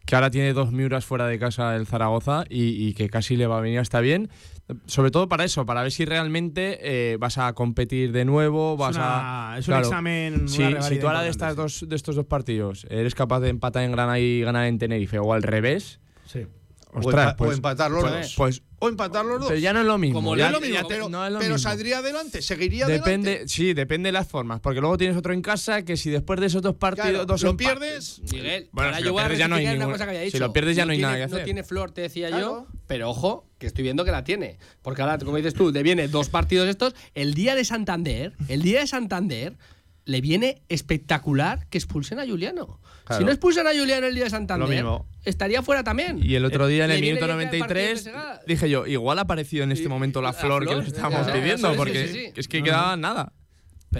que 0.05 0.15
ahora 0.17 0.31
tiene 0.31 0.53
dos 0.53 0.71
miuras 0.71 1.07
fuera 1.07 1.27
de 1.27 1.39
casa 1.39 1.75
el 1.77 1.87
Zaragoza 1.87 2.45
y, 2.51 2.87
y 2.87 2.93
que 2.93 3.09
casi 3.09 3.37
le 3.37 3.47
va 3.47 3.57
a 3.57 3.63
venir 3.63 3.79
hasta 3.79 4.01
bien. 4.01 4.29
Sobre 4.87 5.13
todo 5.13 5.29
para 5.29 5.45
eso, 5.45 5.65
para 5.65 5.83
ver 5.83 5.93
si 5.93 6.05
realmente 6.05 6.79
eh, 7.13 7.17
vas 7.19 7.39
a 7.39 7.53
competir 7.53 8.11
de 8.11 8.25
nuevo, 8.25 8.77
vas 8.77 8.97
una- 8.97 9.53
a... 9.55 9.59
es 9.59 9.69
un 9.69 9.75
examen, 9.75 10.35
una 10.59 10.83
Si, 10.83 10.99
tú 10.99 11.07
ahora 11.07 11.23
de, 11.23 11.29
estas 11.29 11.55
dos, 11.55 11.85
de 11.89 11.95
estos 11.95 12.17
dos 12.17 12.25
partidos 12.27 12.85
eres 12.91 13.15
capaz 13.15 13.39
de 13.41 13.49
empatar 13.51 13.85
en 13.85 13.93
Granada 13.93 14.19
y 14.19 14.41
ganar 14.41 14.67
en 14.67 14.79
Tenerife 14.79 15.19
o 15.21 15.33
al 15.33 15.45
revés, 15.45 16.01
Sí. 16.25 16.47
ostras, 16.93 17.05
o, 17.05 17.29
empa- 17.29 17.33
o 17.35 17.37
pues, 17.37 17.57
empatar 17.59 17.91
los 17.93 18.03
pues- 18.03 18.13
dos. 18.15 18.35
pues 18.37 18.63
o 18.79 18.89
empatar 18.89 19.25
los 19.25 19.41
dos. 19.41 19.49
pero 19.49 19.59
ya 19.61 19.73
no 19.73 19.81
es 19.81 19.87
lo 19.87 19.97
mismo. 19.99 20.19
Como 20.19 20.37
ya- 20.37 20.51
no 20.51 20.57
es 20.59 20.63
lo 20.63 20.67
ya 20.69 20.73
mismo, 20.75 20.89
te- 20.89 20.95
pero 20.95 21.09
no 21.09 21.25
es 21.27 21.33
lo 21.33 21.39
pero 21.39 21.55
mismo. 21.55 21.71
saldría 21.71 21.99
adelante, 21.99 22.43
seguiría 22.43 22.87
Depende, 22.87 23.31
adelante. 23.31 23.49
sí, 23.53 23.73
depende 23.75 24.09
de 24.09 24.13
las 24.13 24.29
formas, 24.29 24.61
porque 24.61 24.81
luego 24.81 24.99
tienes 24.99 25.17
otro 25.17 25.33
en 25.33 25.41
casa 25.43 25.83
que 25.83 25.97
si 25.97 26.11
después 26.11 26.39
de 26.41 26.47
esos 26.47 26.61
dos 26.63 26.75
partidos, 26.77 27.09
Claro, 27.11 27.27
dos 27.27 27.43
lo 27.43 27.51
empates- 27.53 27.57
pierdes. 27.57 28.21
Miguel, 28.33 28.69
Bueno, 28.73 28.95
si 28.97 29.03
yo 29.03 29.09
lo 29.11 29.17
pierdes 29.17 29.39
ya 29.39 29.49
no 29.49 29.55
hay 29.57 29.67
ningún- 29.67 29.93
cosa 29.93 30.05
que 30.05 30.11
había 30.11 30.21
si 30.21 30.27
dicho. 30.27 30.39
lo 30.39 30.53
pierdes 30.53 30.77
ya 30.77 30.85
no 30.85 30.93
hay 30.93 30.99
tiene, 30.99 31.07
nada 31.13 31.17
que 31.19 31.25
hacer. 31.25 31.39
No 31.39 31.45
tiene 31.45 31.63
flor, 31.65 31.91
te 31.93 32.01
decía 32.03 32.29
Claro. 32.29 32.67
yo, 32.71 32.79
pero 32.87 33.09
ojo, 33.11 33.47
que 33.59 33.67
estoy 33.67 33.83
viendo 33.85 34.05
que 34.05 34.11
la 34.11 34.25
tiene. 34.25 34.59
Porque 34.83 35.01
ahora, 35.01 35.17
como 35.19 35.37
dices 35.39 35.55
tú, 35.55 35.73
le 35.73 35.83
viene 35.83 36.09
dos 36.09 36.29
partidos 36.29 36.69
estos. 36.69 36.95
El 37.15 37.33
día 37.33 37.55
de 37.55 37.65
Santander, 37.65 38.35
el 38.49 38.61
día 38.63 38.81
de 38.81 38.87
Santander, 38.87 39.57
le 40.07 40.21
viene 40.21 40.63
espectacular 40.69 41.67
que 41.69 41.77
expulsen 41.77 42.19
a 42.21 42.27
Juliano. 42.27 42.81
Claro. 43.05 43.21
Si 43.21 43.25
no 43.25 43.31
expulsan 43.33 43.67
a 43.67 43.71
Juliano 43.71 44.07
el 44.07 44.15
día 44.15 44.25
de 44.25 44.31
Santander, 44.31 44.85
estaría 45.25 45.63
fuera 45.63 45.85
también. 45.85 46.21
Y 46.23 46.37
el 46.37 46.45
otro 46.45 46.67
día 46.69 46.87
en 46.87 46.93
el 46.93 47.01
minuto 47.01 47.27
bien 47.27 47.51
que 47.51 47.57
el 47.57 47.61
partido 47.61 47.87
93 47.91 48.03
se 48.03 48.13
gana. 48.13 48.41
dije 48.47 48.71
yo, 48.71 48.87
igual 48.87 49.19
ha 49.19 49.23
aparecido 49.23 49.65
en 49.65 49.73
este 49.73 49.89
momento 49.89 50.23
la 50.23 50.29
la 50.29 50.33
flor, 50.33 50.67
que 50.67 50.75
le 50.75 50.85
estábamos 50.85 51.29
pidiendo, 51.31 51.75
porque 51.75 52.07
sí, 52.07 52.15
sí, 52.15 52.21
sí. 52.27 52.33
es 52.37 52.49
que 52.49 52.63
quedaba 52.63 52.97
nada. 52.97 53.33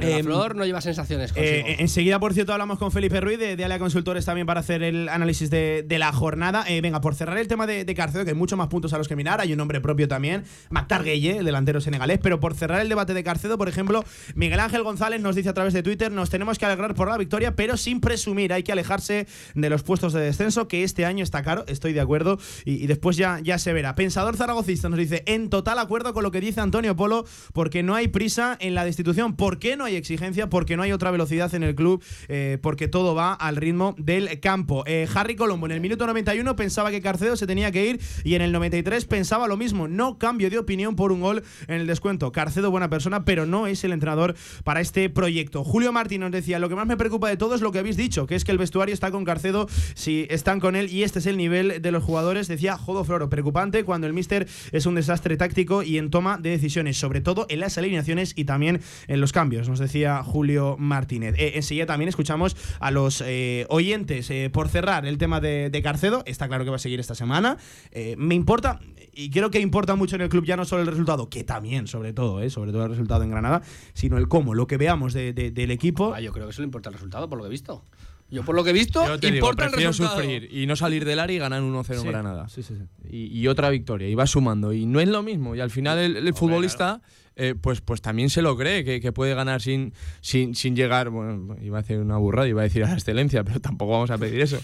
Pero 0.01 0.11
la 0.11 0.19
Em, 0.19 0.25
flor 0.25 0.57
no 0.57 0.65
lleva 0.65 0.81
sensaciones 0.81 1.33
Eh, 1.37 1.77
enseguida, 1.79 2.19
por 2.19 2.35
cierto, 2.35 2.53
hablamos 2.53 2.79
con 2.79 2.93
Felipe 2.93 3.21
Ruiz 3.21 3.39
de, 3.39 3.57
de 3.57 3.65
Alea 3.65 3.79
Consultores 3.79 4.25
también 4.25 4.47
para 4.47 4.61
hacer 4.61 4.83
el 4.83 5.09
análisis 5.09 5.51
de, 5.51 5.85
de 5.87 5.99
la 5.99 6.13
jornada. 6.13 6.65
Eh, 6.69 6.81
venga, 6.81 7.01
por 7.01 7.15
cerrar 7.15 7.39
el 7.39 7.49
tema 7.49 7.67
de, 7.67 7.85
de 7.85 7.95
Carcedo, 7.95 8.25
que 8.25 8.31
hay 8.31 8.37
muchos 8.37 8.59
más 8.59 8.69
puntos 8.69 8.93
a 8.93 8.99
los 8.99 9.09
que 9.09 9.17
mirar, 9.17 9.41
hay 9.41 9.53
un 9.53 9.59
nombre 9.59 9.81
propio 9.81 10.09
también, 10.09 10.45
Mactar 10.71 11.03
Gueye, 11.05 11.39
el 11.39 11.45
delantero 11.45 11.81
senegalés, 11.81 12.19
pero 12.23 12.41
por 12.41 12.55
cerrar 12.55 12.81
el 12.81 12.89
debate 12.89 13.15
de 13.15 13.25
Carcedo, 13.25 13.59
por 13.59 13.69
ejemplo, 13.69 14.05
Miguel 14.35 14.61
Ángel 14.61 14.83
González 14.83 15.21
nos 15.21 15.37
dice 15.37 15.49
a 15.49 15.55
través 15.55 15.73
de 15.73 15.83
Twitter, 15.83 16.11
nos 16.13 16.31
tenemos 16.31 16.59
que 16.59 16.67
alegrar 16.67 16.95
por 16.95 17.09
la 17.09 17.17
victoria, 17.17 17.55
pero 17.57 17.77
sin 17.77 18.01
presumir, 18.01 18.53
hay 18.53 18.63
que 18.63 18.73
alejarse 18.73 19.27
de 19.55 19.71
los 19.71 19.83
puestos 19.83 20.13
de 20.13 20.21
descenso, 20.21 20.69
que 20.69 20.85
este 20.85 21.05
año 21.05 21.23
está 21.23 21.43
caro, 21.43 21.65
estoy 21.69 21.93
de 21.93 22.01
acuerdo, 22.01 22.39
y, 22.65 22.83
y 22.83 22.87
después 22.87 23.17
ya, 23.17 23.41
ya 23.43 23.59
se 23.59 23.73
verá. 23.73 23.95
Pensador 23.95 24.37
zaragocista 24.37 24.89
nos 24.89 24.99
dice, 24.99 25.23
en 25.27 25.51
total 25.51 25.79
acuerdo 25.79 26.13
con 26.13 26.23
lo 26.23 26.31
que 26.31 26.41
dice 26.41 26.61
Antonio 26.61 26.97
Polo, 26.97 27.25
porque 27.53 27.83
no 27.83 27.95
hay 27.95 28.09
prisa 28.09 28.57
en 28.61 28.75
la 28.75 28.85
destitución, 28.85 29.37
¿por 29.37 29.59
qué 29.59 29.77
no 29.77 29.86
hay 29.87 29.97
exigencia? 29.97 30.49
Porque 30.49 30.77
no 30.77 30.83
hay 30.83 30.93
otra 30.93 31.11
velocidad 31.11 31.55
en 31.55 31.63
el 31.63 31.75
club, 31.75 32.03
eh, 32.29 32.59
porque 32.61 32.89
todo 32.89 33.15
va 33.15 33.33
al 33.33 33.57
ritmo 33.57 33.95
del 33.99 34.41
campo. 34.41 34.85
Eh, 34.87 35.09
Harry 35.15 35.37
Colombo 35.37 35.67
en 35.67 35.73
el 35.73 35.81
minuto 35.81 36.07
91 36.07 36.57
pensaba 36.57 36.91
que 36.91 37.01
Carcedo 37.01 37.37
se 37.37 37.47
tenía 37.47 37.71
que 37.73 37.87
ir 37.87 38.01
y 38.25 38.35
en 38.35 38.43
el 38.43 38.53
93 38.53 39.05
pensaba 39.07 39.49
lo 39.49 39.57
mismo. 39.57 39.89
No 39.89 40.19
cambio 40.19 40.51
de 40.51 40.59
opinión 40.59 40.97
por 40.97 41.13
un 41.13 41.21
gol 41.21 41.43
en 41.69 41.81
el 41.81 41.87
descuento. 41.87 42.33
Carcedo, 42.33 42.71
buena 42.71 42.91
persona, 42.91 43.25
pero 43.25 43.47
no 43.47 43.67
es 43.67 43.83
el 43.85 43.93
entrenador 43.93 44.35
para 44.65 44.81
este 44.81 45.09
proyecto. 45.11 45.65
Julio 45.65 45.93
Martín 45.93 46.21
nos 46.21 46.31
decía, 46.31 46.59
lo 46.59 46.69
que 46.69 46.75
más 46.75 46.87
me 46.87 46.97
preocupa 46.97 47.29
de 47.29 47.37
todo 47.37 47.55
es 47.55 47.61
lo 47.61 47.73
que 47.73 47.79
habéis 47.79 47.97
dicho, 47.97 48.27
que 48.27 48.35
es 48.35 48.45
que 48.45 48.53
el 48.53 48.59
vestuario 48.59 48.93
está 48.93 49.11
con 49.11 49.25
Carcedo, 49.25 49.69
si 49.95 50.27
están 50.31 50.61
con 50.61 50.77
él 50.77 50.91
y 50.93 51.03
este 51.03 51.19
es 51.19 51.27
el 51.27 51.37
nivel 51.37 51.81
de 51.81 51.91
los 51.91 52.03
jugadores. 52.03 52.49
Decía 52.49 52.77
Jodo 52.77 53.05
Floro, 53.05 53.29
preocupante 53.29 53.85
cuando 53.85 54.07
el 54.07 54.13
míster 54.13 54.47
es 54.73 54.87
un 54.87 54.95
desastre 54.95 55.37
táctico 55.37 55.83
y 55.83 55.99
en 55.99 56.11
toma 56.11 56.39
de 56.39 56.51
decisiones, 56.51 56.97
sobre 56.97 57.21
todo 57.21 57.47
en 57.49 57.61
las 57.61 57.79
alineaciones 57.79 58.33
y 58.37 58.45
también 58.45 58.81
en 59.07 59.21
los 59.21 59.33
cambios, 59.33 59.66
nos 59.69 59.79
decía 59.79 60.23
Julio 60.23 60.77
Martínez. 60.79 61.35
Eh, 61.39 61.53
enseguida 61.57 61.87
también 61.87 62.09
escuchamos 62.09 62.57
a 62.81 62.91
los 62.91 63.23
eh, 63.27 63.67
oyentes. 63.69 64.31
Eh, 64.31 64.51
por 64.53 64.69
cerrar 64.69 65.07
el 65.07 65.19
tema 65.19 65.41
de, 65.41 65.71
de 65.71 65.83
Carcedo, 65.83 66.23
está 66.27 66.49
claro 66.49 66.65
que 66.65 66.71
va 66.71 66.77
a 66.77 66.81
seguir 66.81 67.01
esta 67.01 67.15
semana. 67.15 67.57
Eh, 67.93 68.15
me 68.19 68.35
importa, 68.35 68.81
y 69.13 69.31
creo 69.31 69.51
que 69.51 69.61
importa 69.61 69.95
mucho 69.95 70.17
en 70.17 70.23
el 70.23 70.29
club 70.29 70.45
ya 70.45 70.57
no 70.57 70.65
solo 70.65 70.83
el 70.83 70.89
resultado, 70.89 71.29
que 71.29 71.45
también, 71.45 71.87
sobre 71.87 72.13
todo, 72.13 72.41
eh, 72.43 72.51
sobre 72.51 72.73
todo 72.73 72.85
el 72.85 72.91
resultado 72.91 73.23
en 73.23 73.31
Granada, 73.31 73.63
sino 73.95 74.19
el 74.19 74.29
cómo, 74.29 74.55
lo 74.55 74.67
que 74.67 74.77
veamos 74.77 75.13
de- 75.13 75.33
de- 75.33 75.51
del 75.51 75.71
equipo. 75.71 76.13
Ah, 76.15 76.21
yo 76.21 76.33
creo 76.33 76.47
que 76.47 76.51
eso 76.53 76.63
le 76.63 76.67
importa 76.67 76.89
el 76.91 76.95
resultado, 76.95 77.29
por 77.29 77.39
lo 77.39 77.45
que 77.45 77.49
he 77.49 77.51
visto. 77.51 77.83
Yo, 78.29 78.45
por 78.45 78.57
lo 78.57 78.65
que 78.65 78.71
he 78.71 78.73
visto, 78.73 79.05
te 79.21 79.31
digo, 79.31 79.37
importa 79.47 79.67
el 79.67 79.73
resultado. 79.73 80.17
sufrir 80.21 80.49
y 80.53 80.67
no 80.67 80.75
salir 80.75 81.05
del 81.05 81.21
área 81.21 81.37
y 81.37 81.39
ganar 81.39 81.63
1-0 81.63 82.01
Sí, 82.01 82.07
en 82.07 82.13
Granada. 82.13 82.49
sí, 82.49 82.65
sí, 82.65 82.75
sí. 82.75 82.83
Y, 83.09 83.39
y 83.39 83.47
otra 83.47 83.71
victoria, 83.71 84.09
y 84.09 84.17
va 84.17 84.27
sumando. 84.27 84.73
Y 84.73 84.85
no 84.85 84.99
es 84.99 85.07
lo 85.09 85.23
mismo. 85.23 85.55
Y 85.55 85.61
al 85.61 85.71
final 85.71 85.97
el, 85.99 86.17
el 86.17 86.35
futbolista, 86.35 87.01
eh, 87.37 87.55
pues, 87.61 87.81
pues 87.81 88.01
también 88.01 88.31
se 88.31 88.43
lo 88.43 88.57
cree, 88.57 88.85
que, 88.85 89.01
que 89.01 89.13
puede 89.13 89.35
ganar 89.35 89.61
sin, 89.61 89.93
sin, 90.21 90.55
sin 90.55 90.75
llegar, 90.75 91.11
bueno, 91.11 91.57
iba 91.63 91.79
a 91.79 91.83
decir 91.83 91.99
una 91.99 92.17
burrada, 92.17 92.49
iba 92.49 92.63
a 92.63 92.65
decir 92.65 92.83
a 92.85 92.89
la 92.89 92.95
excelencia, 92.95 93.45
pero 93.45 93.61
tampoco 93.61 93.93
vamos 93.93 94.11
a 94.11 94.19
pedir 94.19 94.41
eso. 94.41 94.59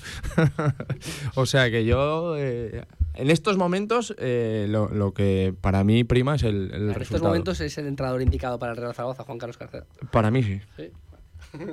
o 1.35 1.47
sea 1.47 1.70
que 1.70 1.85
yo, 1.85 2.37
eh, 2.39 2.85
en 3.14 3.31
estos 3.31 3.57
momentos, 3.57 4.14
eh, 4.18 4.66
lo, 4.68 4.89
lo 4.89 5.12
que 5.12 5.55
para 5.61 5.85
mí 5.85 6.03
prima 6.05 6.37
es 6.37 6.43
el, 6.43 6.70
el 6.73 6.91
en 6.91 7.03
estos 7.03 7.23
momentos 7.23 7.61
es 7.61 7.77
el 7.79 7.87
entrenador 7.87 8.23
indicado 8.23 8.59
para 8.59 8.73
el 8.73 8.79
Real 8.79 8.95
Zaragoza, 8.95 9.23
Juan 9.25 9.39
Carlos 9.39 9.59
Carcedo. 9.59 9.87
Para 10.11 10.31
mí 10.31 10.43
sí. 10.43 10.61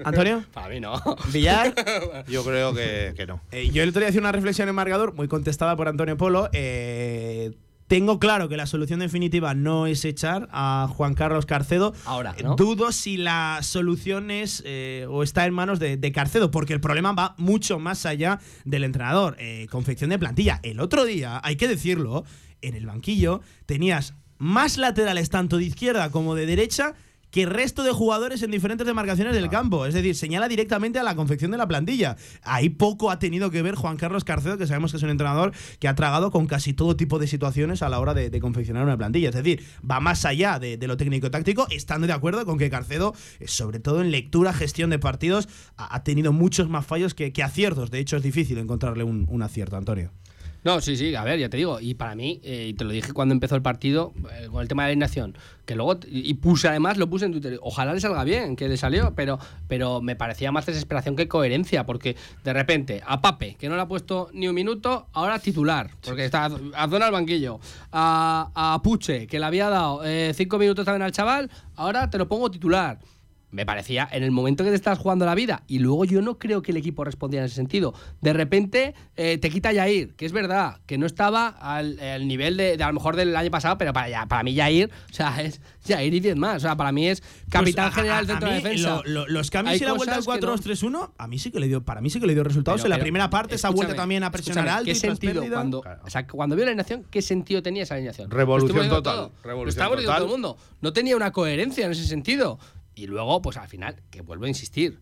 Antonio, 0.04 0.43
Para 0.54 0.70
mí 0.70 0.80
no. 0.80 1.02
Villar. 1.32 1.74
Yo 2.28 2.43
creo 2.43 2.74
que, 2.74 3.14
que 3.16 3.26
no. 3.26 3.41
Eh, 3.52 3.70
yo 3.70 3.84
el 3.84 3.89
otro 3.89 4.02
día 4.02 4.10
hacía 4.10 4.22
una 4.22 4.32
reflexión 4.32 4.68
en 4.70 4.76
Marcador, 4.76 5.14
muy 5.14 5.28
contestada 5.28 5.76
por 5.76 5.88
Antonio 5.88 6.18
Polo. 6.18 6.50
Eh, 6.54 7.54
tengo 7.89 8.19
claro 8.19 8.49
que 8.49 8.55
la 8.55 8.67
solución 8.67 8.99
definitiva 8.99 9.55
no 9.55 9.87
es 9.87 10.05
echar 10.05 10.47
a 10.51 10.87
Juan 10.95 11.15
Carlos 11.15 11.47
Carcedo. 11.47 11.95
Ahora, 12.05 12.35
¿no? 12.41 12.55
Dudo 12.55 12.91
si 12.91 13.17
la 13.17 13.59
solución 13.63 14.29
es 14.29 14.61
eh, 14.63 15.07
o 15.09 15.23
está 15.23 15.47
en 15.47 15.55
manos 15.55 15.79
de, 15.79 15.97
de 15.97 16.11
Carcedo, 16.11 16.51
porque 16.51 16.73
el 16.73 16.81
problema 16.81 17.13
va 17.13 17.33
mucho 17.37 17.79
más 17.79 18.05
allá 18.05 18.39
del 18.63 18.83
entrenador. 18.83 19.35
Eh, 19.39 19.65
confección 19.71 20.11
de 20.11 20.19
plantilla. 20.19 20.59
El 20.61 20.79
otro 20.79 21.03
día, 21.03 21.41
hay 21.43 21.55
que 21.55 21.67
decirlo, 21.67 22.25
en 22.61 22.75
el 22.75 22.85
banquillo 22.85 23.41
tenías 23.65 24.13
más 24.37 24.77
laterales 24.77 25.31
tanto 25.31 25.57
de 25.57 25.65
izquierda 25.65 26.11
como 26.11 26.35
de 26.35 26.45
derecha 26.45 26.93
que 27.32 27.43
el 27.43 27.49
resto 27.49 27.84
de 27.84 27.91
jugadores 27.91 28.41
en 28.43 28.51
diferentes 28.51 28.88
demarcaciones 28.88 29.34
del 29.34 29.49
campo. 29.49 29.86
Es 29.86 29.93
decir, 29.93 30.15
señala 30.15 30.47
directamente 30.47 30.99
a 30.99 31.03
la 31.03 31.15
confección 31.15 31.51
de 31.51 31.57
la 31.57 31.67
plantilla. 31.67 32.17
Ahí 32.43 32.69
poco 32.69 33.11
ha 33.11 33.19
tenido 33.19 33.51
que 33.51 33.61
ver 33.61 33.75
Juan 33.75 33.97
Carlos 33.97 34.23
Carcedo, 34.23 34.57
que 34.57 34.67
sabemos 34.67 34.91
que 34.91 34.97
es 34.97 35.03
un 35.03 35.09
entrenador 35.09 35.53
que 35.80 35.88
ha 35.88 35.95
tragado 35.95 36.32
con 36.32 36.47
casi 36.47 36.73
todo 36.73 36.95
tipo 36.95 37.19
de 37.19 37.27
situaciones 37.27 37.82
a 37.82 37.89
la 37.89 37.99
hora 37.99 38.13
de, 38.13 38.30
de 38.30 38.39
confeccionar 38.39 38.84
una 38.84 38.97
plantilla. 38.97 39.30
Es 39.30 39.36
decir, 39.36 39.63
va 39.89 39.99
más 39.99 40.25
allá 40.25 40.59
de, 40.59 40.77
de 40.77 40.88
lo 40.88 40.97
técnico-táctico, 40.97 41.67
estando 41.69 42.07
de 42.07 42.13
acuerdo 42.13 42.45
con 42.45 42.57
que 42.57 42.69
Carcedo, 42.69 43.13
eh, 43.39 43.47
sobre 43.47 43.80
todo 43.80 44.01
en 44.01 44.11
lectura, 44.11 44.53
gestión 44.53 44.89
de 44.89 44.99
partidos, 44.99 45.47
ha, 45.77 45.95
ha 45.95 46.03
tenido 46.03 46.34
muchos 46.34 46.69
más 46.69 46.86
fallos 46.86 47.13
que, 47.13 47.32
que 47.34 47.43
aciertos. 47.43 47.91
De 47.91 47.99
hecho, 47.99 48.17
es 48.17 48.23
difícil 48.23 48.57
encontrarle 48.57 49.03
un, 49.03 49.25
un 49.30 49.41
acierto, 49.43 49.77
Antonio. 49.77 50.11
No, 50.64 50.82
sí, 50.82 50.97
sí, 50.97 51.16
a 51.16 51.24
ver, 51.24 51.39
ya 51.39 51.49
te 51.49 51.57
digo. 51.57 51.80
Y 51.80 51.93
para 51.93 52.16
mí, 52.16 52.41
eh, 52.43 52.68
y 52.70 52.74
te 52.74 52.84
lo 52.84 52.91
dije 52.91 53.14
cuando 53.14 53.34
empezó 53.34 53.55
el 53.55 53.62
partido, 53.62 54.14
eh, 54.32 54.47
con 54.51 54.62
el 54.62 54.68
tema 54.68 54.84
de 54.84 54.88
la 54.88 54.91
alineación, 54.91 55.38
que 55.66 55.76
luego, 55.76 55.99
y 56.07 56.34
puse 56.36 56.68
además, 56.68 56.97
lo 56.97 57.10
puse 57.10 57.26
en 57.26 57.32
Twitter, 57.32 57.60
ojalá 57.62 57.93
le 57.93 58.01
salga 58.01 58.24
bien, 58.24 58.55
que 58.55 58.68
le 58.68 58.76
salió, 58.76 59.14
pero, 59.16 59.39
pero 59.68 60.01
me 60.01 60.16
parecía 60.16 60.51
más 60.51 60.66
desesperación 60.66 61.16
que 61.16 61.28
coherencia, 61.28 61.86
porque 61.86 62.16
de 62.43 62.53
repente 62.53 63.01
a 63.05 63.22
Pape, 63.22 63.55
que 63.55 63.70
no 63.70 63.76
le 63.76 63.82
ha 63.82 63.88
puesto 63.88 64.30
ni 64.34 64.47
un 64.47 64.55
minuto, 64.55 65.07
ahora 65.14 65.39
titular, 65.39 65.91
porque 66.03 66.26
está 66.26 66.45
a 66.45 66.89
zona 66.89 67.05
al 67.05 67.12
banquillo. 67.12 67.60
A, 67.91 68.51
a 68.55 68.82
Puche, 68.82 69.28
que 69.28 69.39
le 69.39 69.45
había 69.45 69.70
dado 69.70 70.03
eh, 70.03 70.34
cinco 70.36 70.57
minutos 70.57 70.86
también 70.86 71.03
al 71.03 71.12
chaval, 71.12 71.49
ahora 71.76 72.10
te 72.10 72.18
lo 72.18 72.28
pongo 72.28 72.51
titular. 72.51 72.99
Me 73.52 73.66
parecía 73.66 74.08
en 74.12 74.22
el 74.24 74.30
momento 74.30 74.64
que 74.64 74.70
te 74.70 74.76
estás 74.76 75.00
jugando 75.00 75.26
la 75.26 75.34
vida. 75.34 75.64
Y 75.68 75.80
luego 75.80 76.06
yo 76.06 76.22
no 76.22 76.38
creo 76.38 76.62
que 76.62 76.72
el 76.72 76.78
equipo 76.78 77.04
respondía 77.04 77.39
en 77.39 77.47
ese 77.47 77.56
sentido. 77.56 77.95
De 78.22 78.32
repente 78.32 78.93
eh, 79.16 79.39
te 79.39 79.50
quita 79.50 79.72
Yair, 79.74 80.14
que 80.16 80.28
es 80.28 80.32
verdad, 80.32 80.78
que 80.86 80.97
no 81.00 81.06
estaba 81.08 81.47
al, 81.47 82.00
al 82.00 82.28
nivel 82.28 82.58
de, 82.58 82.78
de 82.78 82.84
a 82.84 82.88
lo 82.88 82.93
mejor 82.93 83.16
del 83.16 83.36
año 83.36 83.50
pasado, 83.50 83.78
pero 83.80 83.91
para, 83.91 84.08
ya- 84.08 84.26
para 84.28 84.43
mí 84.43 84.54
Yair, 84.54 84.91
o 85.10 85.14
sea, 85.14 85.41
es 85.41 85.62
Yair 85.86 86.14
y 86.14 86.20
10 86.20 86.36
más. 86.36 86.58
O 86.58 86.60
sea, 86.60 86.76
para 86.76 86.91
mí 86.91 87.08
es 87.08 87.24
capitán 87.50 87.86
Pues 87.88 87.97
a- 87.97 88.02
general 88.02 88.24
a- 88.26 88.28
dentro 88.28 88.47
a 88.50 88.52
de 88.52 88.58
mí 88.58 88.64
defensa. 88.64 88.89
lo- 88.89 89.04
lo- 89.26 89.28
los 89.28 89.50
cambios 89.50 89.74
Hay 89.74 89.80
y 89.82 89.86
la 89.86 89.93
vuelta 89.93 90.16
al 90.16 90.24
cosas 90.26 90.39
que 90.39 90.45
no. 90.45 90.54
4-2-3-1, 90.56 91.12
a 91.18 91.28
mí 91.28 91.39
sí 91.39 91.50
que 91.52 91.60
le 91.60 91.68
dio, 91.68 91.84
para 91.84 92.02
mí 92.02 92.10
sí 92.12 92.20
que 92.20 92.28
le 92.28 92.36
dio 92.36 92.43
resultados. 92.43 92.82
Pero- 92.82 92.88
en 92.88 92.89
la 92.91 92.95
pero, 92.97 93.04
primera 93.06 93.30
parte, 93.32 93.56
esa 93.56 93.70
vuelta 93.72 93.95
también 93.95 94.24
a 94.24 94.30
presionar 94.32 94.68
alto. 94.68 94.86
¿Qué 94.86 94.91
y 94.91 94.95
sentido 94.95 95.43
cuando, 95.52 95.80
o 96.04 96.10
sea, 96.12 96.28
cuando 96.28 96.56
vio 96.56 96.66
la 96.66 96.72
alineación, 96.72 97.04
qué 97.10 97.22
sentido 97.24 97.64
tenía 97.64 97.82
esa 97.82 97.95
alineación? 97.95 98.30
Revolución 98.30 98.89
total, 98.89 99.02
todo. 99.16 99.32
revolución 99.43 99.84
Lo 99.89 99.95
total. 99.95 100.16
todo 100.18 100.26
el 100.26 100.32
mundo. 100.32 100.58
No 100.82 100.93
tenía 100.93 101.16
una 101.16 101.32
coherencia 101.32 101.86
en 101.88 101.91
ese 101.93 102.06
sentido. 102.06 102.60
Y 103.00 103.08
luego, 103.08 103.41
pues 103.41 103.56
al 103.56 103.70
final, 103.70 103.95
que 104.12 104.20
vuelvo 104.20 104.43
a 104.43 104.50
insistir, 104.50 105.00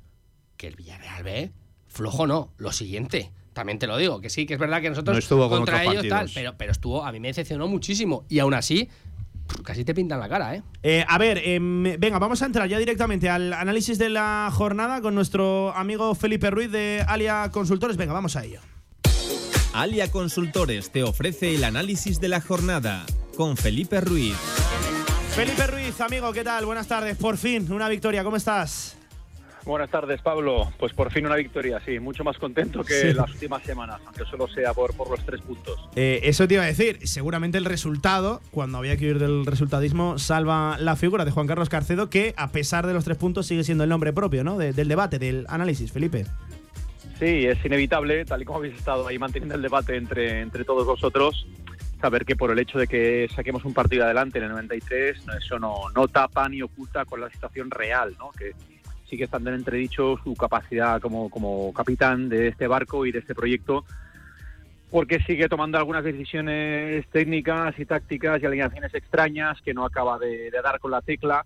que 0.56 0.68
el 0.68 0.76
Villarreal 0.76 1.24
ve, 1.24 1.52
flojo 1.88 2.28
no, 2.28 2.54
lo 2.58 2.72
siguiente. 2.72 3.32
También 3.54 3.80
te 3.80 3.88
lo 3.88 3.98
digo, 3.98 4.22
que 4.22 4.30
sí, 4.30 4.46
que 4.46 4.54
es 4.54 4.60
verdad 4.60 4.84
que 4.84 4.90
nosotros 4.90 5.16
No 5.16 5.20
estuvo 5.20 5.50
con 5.50 5.62
contra 5.62 5.80
otros 5.80 5.94
ellos 5.94 6.08
tal, 6.08 6.30
pero, 6.32 6.56
pero 6.58 6.72
estuvo, 6.72 7.04
a 7.04 7.12
mí 7.12 7.20
me 7.20 7.30
decepcionó 7.30 7.68
muchísimo. 7.68 8.24
Y 8.30 8.38
aún 8.38 8.54
así, 8.54 8.88
casi 9.64 9.84
te 9.84 9.96
pintan 9.96 10.20
la 10.20 10.30
cara, 10.30 10.54
¿eh? 10.54 10.64
Eh, 10.84 11.06
a 11.08 11.18
ver, 11.18 11.42
em, 11.44 12.00
venga, 12.00 12.20
vamos 12.20 12.40
a 12.44 12.46
entrar 12.46 12.70
ya 12.70 12.78
directamente 12.78 13.32
al 13.32 13.52
análisis 13.52 13.98
de 13.98 14.10
la 14.10 14.52
jornada 14.54 15.02
con 15.02 15.16
nuestro 15.16 15.74
amigo 15.76 16.14
Felipe 16.14 16.52
Ruiz 16.52 16.72
de 16.72 17.04
Alia 17.08 17.50
Consultores. 17.52 17.98
Venga, 17.98 18.14
vamos 18.14 18.36
a 18.36 18.46
ello. 18.46 18.62
Alia 19.74 20.12
Consultores 20.12 20.92
te 20.92 21.02
ofrece 21.02 21.56
el 21.56 21.64
análisis 21.64 22.22
de 22.22 22.28
la 22.28 22.42
jornada 22.42 23.08
con 23.36 23.58
Felipe 23.58 24.02
Ruiz. 24.02 24.36
Felipe 25.38 25.68
Ruiz, 25.68 26.02
amigo, 26.02 26.34
¿qué 26.34 26.44
tal? 26.44 26.66
Buenas 26.66 26.88
tardes. 26.88 27.16
Por 27.16 27.38
fin, 27.38 27.72
una 27.72 27.88
victoria. 27.88 28.24
¿Cómo 28.24 28.38
estás? 28.38 28.98
Buenas 29.66 29.92
tardes, 29.92 30.20
Pablo. 30.22 30.72
Pues 30.80 30.94
por 30.94 31.12
fin 31.12 31.28
una 31.28 31.36
victoria, 31.36 31.80
sí. 31.86 32.00
Mucho 32.00 32.24
más 32.24 32.38
contento 32.40 32.84
que 32.84 32.94
Sí. 33.02 33.14
las 33.14 33.30
últimas 33.30 33.62
semanas, 33.64 34.00
aunque 34.06 34.24
solo 34.26 34.48
sea 34.48 34.74
por, 34.74 34.96
por 34.96 35.12
los 35.12 35.24
tres 35.26 35.42
puntos. 35.42 35.78
Eh, 35.96 36.22
eso 36.24 36.48
te 36.48 36.56
iba 36.56 36.64
a 36.64 36.66
decir. 36.66 37.00
Seguramente 37.08 37.60
el 37.60 37.66
resultado, 37.66 38.42
cuando 38.50 38.80
había 38.80 38.98
que 38.98 39.06
ir 39.06 39.20
del 39.20 39.46
resultadismo, 39.46 40.18
salva 40.18 40.78
la 40.80 40.96
figura 40.96 41.24
de 41.24 41.30
Juan 41.32 41.46
Carlos 41.46 41.70
Carcedo, 41.70 42.10
que 42.10 42.34
a 42.36 42.52
pesar 42.52 42.88
de 42.88 42.94
los 42.94 43.04
tres 43.04 43.18
puntos 43.18 43.46
sigue 43.46 43.64
siendo 43.64 43.84
el 43.84 43.92
nombre 43.92 44.14
propio, 44.14 44.44
¿no? 44.44 44.58
De- 44.58 44.74
del 44.74 44.88
debate, 44.88 45.20
del 45.20 45.46
análisis, 45.50 45.92
Felipe. 45.92 46.26
Sí, 47.20 47.46
es 47.46 47.64
inevitable, 47.64 48.26
tal 48.26 48.42
y 48.42 48.46
como 48.46 48.60
habéis 48.60 48.76
estado 48.76 49.06
ahí 49.08 49.20
manteniendo 49.20 49.54
el 49.56 49.62
debate 49.62 49.98
entre, 49.98 50.42
entre 50.42 50.64
todos 50.66 50.86
vosotros, 50.86 51.46
saber 52.00 52.26
que 52.26 52.36
por 52.36 52.52
el 52.52 52.60
hecho 52.60 52.78
de 52.80 52.88
que 52.88 53.28
saquemos 53.36 53.66
un 53.66 53.74
partido 53.74 54.06
adelante 54.06 54.38
en 54.38 54.46
el 54.46 54.52
93, 54.52 55.26
no, 55.26 55.34
eso 55.34 55.60
no, 55.60 55.76
no 55.96 56.08
tapa 56.08 56.48
ni 56.50 56.62
oculta 56.62 57.06
con 57.06 57.22
la 57.22 57.30
situación 57.30 57.72
real, 57.72 58.16
¿no? 58.20 58.32
Que 58.32 58.52
sigue 59.06 59.24
estando 59.26 59.50
en 59.50 59.56
entredicho 59.58 60.20
su 60.24 60.34
capacidad 60.36 61.00
como, 61.02 61.30
como 61.30 61.72
capitán 61.74 62.30
de 62.30 62.50
este 62.50 62.68
barco 62.68 63.06
y 63.06 63.12
de 63.12 63.20
este 63.20 63.34
proyecto, 63.34 63.86
porque 64.90 65.20
sigue 65.22 65.50
tomando 65.50 65.78
algunas 65.78 66.04
decisiones 66.04 67.06
técnicas 67.10 67.78
y 67.80 67.86
tácticas 67.86 68.42
y 68.42 68.46
alineaciones 68.46 68.94
extrañas 68.94 69.62
que 69.62 69.74
no 69.74 69.86
acaba 69.86 70.18
de, 70.20 70.50
de 70.52 70.62
dar 70.62 70.80
con 70.80 70.92
la 70.92 71.02
tecla. 71.02 71.46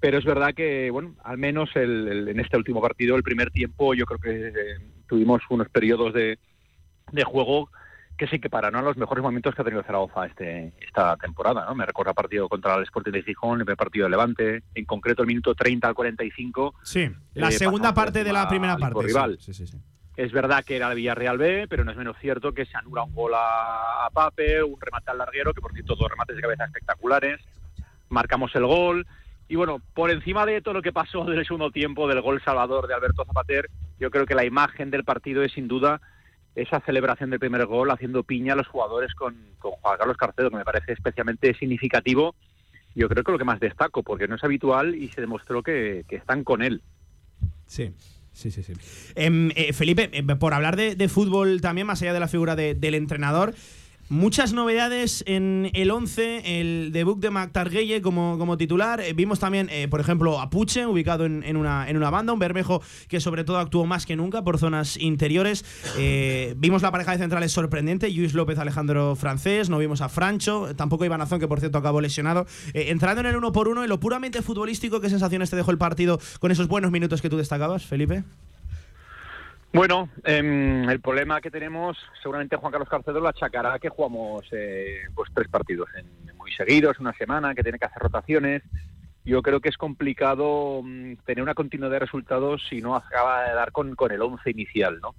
Pero 0.00 0.18
es 0.18 0.24
verdad 0.24 0.52
que, 0.54 0.90
bueno, 0.90 1.14
al 1.24 1.38
menos 1.38 1.70
el- 1.76 2.08
el- 2.08 2.28
en 2.28 2.40
este 2.40 2.58
último 2.58 2.82
partido, 2.82 3.16
el 3.16 3.22
primer 3.22 3.50
tiempo, 3.50 3.94
yo 3.94 4.04
creo 4.04 4.18
que 4.18 4.48
eh, 4.48 4.76
tuvimos 5.08 5.40
unos 5.48 5.68
periodos 5.70 6.12
de, 6.12 6.38
de 7.12 7.24
juego 7.24 7.70
que 8.16 8.26
sí 8.28 8.38
que 8.38 8.48
para 8.48 8.70
no 8.70 8.80
los 8.82 8.96
mejores 8.96 9.22
momentos 9.22 9.54
que 9.54 9.62
ha 9.62 9.64
tenido 9.64 9.82
Zaragoza 9.82 10.26
este, 10.26 10.72
esta 10.80 11.16
temporada. 11.16 11.66
¿no? 11.66 11.74
Me 11.74 11.84
recuerda 11.86 12.12
el 12.12 12.14
partido 12.14 12.48
contra 12.48 12.76
el 12.76 12.84
Sporting 12.84 13.12
de 13.12 13.22
Gijón, 13.22 13.60
el 13.60 13.76
partido 13.76 14.04
de 14.04 14.10
Levante, 14.10 14.62
en 14.74 14.84
concreto 14.84 15.22
el 15.22 15.28
minuto 15.28 15.54
30 15.54 15.88
al 15.88 15.94
45. 15.94 16.74
Sí, 16.82 17.10
la 17.34 17.50
segunda 17.50 17.92
parte 17.92 18.22
de 18.22 18.32
la 18.32 18.48
primera 18.48 18.76
parte. 18.76 19.02
Rival. 19.02 19.38
Sí, 19.40 19.52
sí, 19.52 19.66
sí. 19.66 19.78
Es 20.16 20.30
verdad 20.30 20.64
que 20.64 20.76
era 20.76 20.88
el 20.88 20.94
Villarreal 20.94 21.38
B, 21.38 21.66
pero 21.68 21.82
no 21.82 21.90
es 21.90 21.96
menos 21.96 22.16
cierto 22.20 22.54
que 22.54 22.66
se 22.66 22.76
anula 22.76 23.02
un 23.02 23.14
gol 23.14 23.32
a, 23.34 24.08
Pape, 24.12 24.62
un 24.62 24.80
remate 24.80 25.10
al 25.10 25.18
larguero, 25.18 25.52
que 25.52 25.60
por 25.60 25.72
cierto, 25.72 25.96
dos 25.96 26.08
remates 26.08 26.36
de 26.36 26.42
cabeza 26.42 26.64
espectaculares. 26.66 27.40
Marcamos 28.10 28.54
el 28.54 28.64
gol. 28.64 29.06
Y 29.48 29.56
bueno, 29.56 29.80
por 29.92 30.10
encima 30.10 30.46
de 30.46 30.62
todo 30.62 30.74
lo 30.74 30.82
que 30.82 30.92
pasó 30.92 31.24
del 31.24 31.44
segundo 31.44 31.72
tiempo, 31.72 32.06
del 32.06 32.20
gol 32.20 32.40
salvador 32.44 32.86
de 32.86 32.94
Alberto 32.94 33.24
Zapater, 33.24 33.68
yo 33.98 34.10
creo 34.10 34.24
que 34.24 34.36
la 34.36 34.44
imagen 34.44 34.90
del 34.92 35.02
partido 35.02 35.42
es 35.42 35.52
sin 35.52 35.66
duda 35.66 36.00
esa 36.54 36.80
celebración 36.80 37.30
del 37.30 37.40
primer 37.40 37.66
gol, 37.66 37.90
haciendo 37.90 38.22
piña 38.22 38.52
a 38.52 38.56
los 38.56 38.68
jugadores 38.68 39.14
con, 39.14 39.36
Juan 39.58 39.98
Carlos 39.98 40.16
Carcedo, 40.16 40.50
que 40.50 40.56
me 40.56 40.64
parece 40.64 40.92
especialmente 40.92 41.54
significativo. 41.54 42.34
Yo 42.94 43.08
creo 43.08 43.24
que 43.24 43.32
lo 43.32 43.38
que 43.38 43.44
más 43.44 43.60
destaco, 43.60 44.02
porque 44.02 44.28
no 44.28 44.36
es 44.36 44.44
habitual 44.44 44.94
y 44.94 45.08
se 45.08 45.20
demostró 45.20 45.62
que, 45.62 46.04
están 46.08 46.44
con 46.44 46.62
él. 46.62 46.82
Sí, 47.66 47.92
Sí, 48.32 48.50
sí, 48.50 48.64
sí. 48.64 48.72
Em, 49.14 49.52
eh, 49.54 49.72
Felipe, 49.72 50.10
em, 50.12 50.26
por 50.26 50.54
hablar 50.54 50.74
de, 50.74 51.08
fútbol 51.08 51.60
también, 51.60 51.86
más 51.86 52.02
allá 52.02 52.12
de 52.12 52.18
la 52.18 52.26
figura 52.26 52.56
del 52.56 52.94
entrenador, 52.96 53.54
Muchas 54.14 54.52
novedades 54.52 55.24
en 55.26 55.72
el 55.74 55.90
11, 55.90 56.60
el 56.60 56.92
debut 56.92 57.18
de 57.18 57.30
McTarguelle 57.30 58.00
como, 58.00 58.38
como 58.38 58.56
titular. 58.56 59.00
Eh, 59.00 59.12
vimos 59.12 59.40
también, 59.40 59.68
eh, 59.72 59.88
por 59.88 59.98
ejemplo, 59.98 60.40
a 60.40 60.50
Puche, 60.50 60.86
ubicado 60.86 61.24
en, 61.24 61.56
una, 61.56 61.90
en 61.90 61.96
una 61.96 62.10
banda, 62.10 62.32
un 62.32 62.38
Bermejo 62.38 62.80
que 63.08 63.18
sobre 63.18 63.42
todo 63.42 63.58
actuó 63.58 63.86
más 63.86 64.06
que 64.06 64.14
nunca 64.14 64.44
por 64.44 64.60
zonas 64.60 64.96
interiores. 64.98 65.64
vimos 66.56 66.82
la 66.82 66.92
pareja 66.92 67.10
de 67.10 67.18
centrales 67.18 67.50
sorprendente, 67.50 68.08
Luis 68.08 68.34
López, 68.34 68.56
Alejandro 68.60 69.16
Francés, 69.16 69.68
no 69.68 69.78
vimos 69.78 70.00
a 70.00 70.08
Francho, 70.08 70.76
tampoco 70.76 71.04
Iván 71.04 71.20
que 71.40 71.48
por 71.48 71.58
cierto 71.58 71.78
acabó 71.78 72.00
lesionado. 72.00 72.46
entrando 72.72 73.20
en 73.22 73.26
el 73.26 73.36
uno 73.36 73.50
por 73.50 73.66
uno, 73.66 73.82
en 73.82 73.88
lo 73.88 73.98
puramente 73.98 74.42
futbolístico, 74.42 75.00
¿qué 75.00 75.10
sensaciones 75.10 75.50
te 75.50 75.56
dejó 75.56 75.72
el 75.72 75.78
partido 75.78 76.20
con 76.38 76.52
esos 76.52 76.68
buenos 76.68 76.92
minutos 76.92 77.20
que 77.20 77.30
tú 77.30 77.36
destacabas, 77.36 77.84
Felipe? 77.84 78.22
Bueno, 79.74 80.08
em, 80.22 80.88
el 80.88 81.00
problema 81.00 81.40
que 81.40 81.50
tenemos, 81.50 81.98
seguramente 82.22 82.54
Juan 82.54 82.70
Carlos 82.70 82.88
Carcedo 82.88 83.18
lo 83.18 83.26
achacará 83.26 83.76
que 83.80 83.88
jugamos 83.88 84.46
eh, 84.52 85.00
pues 85.16 85.32
tres 85.34 85.48
partidos 85.48 85.88
en, 85.96 86.06
muy 86.36 86.52
seguidos, 86.52 87.00
una 87.00 87.12
semana, 87.12 87.56
que 87.56 87.64
tiene 87.64 87.80
que 87.80 87.86
hacer 87.86 88.00
rotaciones. 88.00 88.62
Yo 89.24 89.42
creo 89.42 89.58
que 89.58 89.70
es 89.70 89.76
complicado 89.76 90.80
mm, 90.84 91.14
tener 91.26 91.42
una 91.42 91.54
continuidad 91.54 91.90
de 91.90 91.98
resultados 91.98 92.62
si 92.68 92.80
no 92.80 92.94
acaba 92.94 93.48
de 93.48 93.54
dar 93.54 93.72
con, 93.72 93.96
con 93.96 94.12
el 94.12 94.22
once 94.22 94.48
inicial, 94.48 95.00
¿no? 95.00 95.16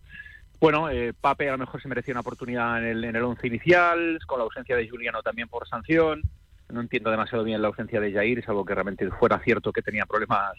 Bueno, 0.61 0.89
eh, 0.89 1.11
Pape 1.19 1.49
a 1.49 1.51
lo 1.51 1.57
mejor 1.57 1.81
se 1.81 1.89
merecía 1.89 2.13
una 2.13 2.21
oportunidad 2.21 2.77
en 2.77 2.85
el, 2.85 3.03
en 3.03 3.15
el 3.17 3.23
once 3.23 3.47
inicial, 3.47 4.19
con 4.25 4.39
la 4.39 4.45
ausencia 4.45 4.77
de 4.77 4.87
Juliano 4.87 5.21
también 5.21 5.49
por 5.49 5.67
sanción. 5.67 6.21
No 6.71 6.79
entiendo 6.79 7.11
demasiado 7.11 7.43
bien 7.43 7.61
la 7.61 7.67
ausencia 7.67 7.99
de 7.99 8.13
Jair, 8.13 8.39
es 8.39 8.47
algo 8.47 8.63
que 8.63 8.73
realmente 8.73 9.11
fuera 9.11 9.37
cierto 9.39 9.73
que 9.73 9.81
tenía 9.81 10.05
problemas 10.05 10.53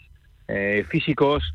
eh, 0.47 0.85
físicos 0.87 1.51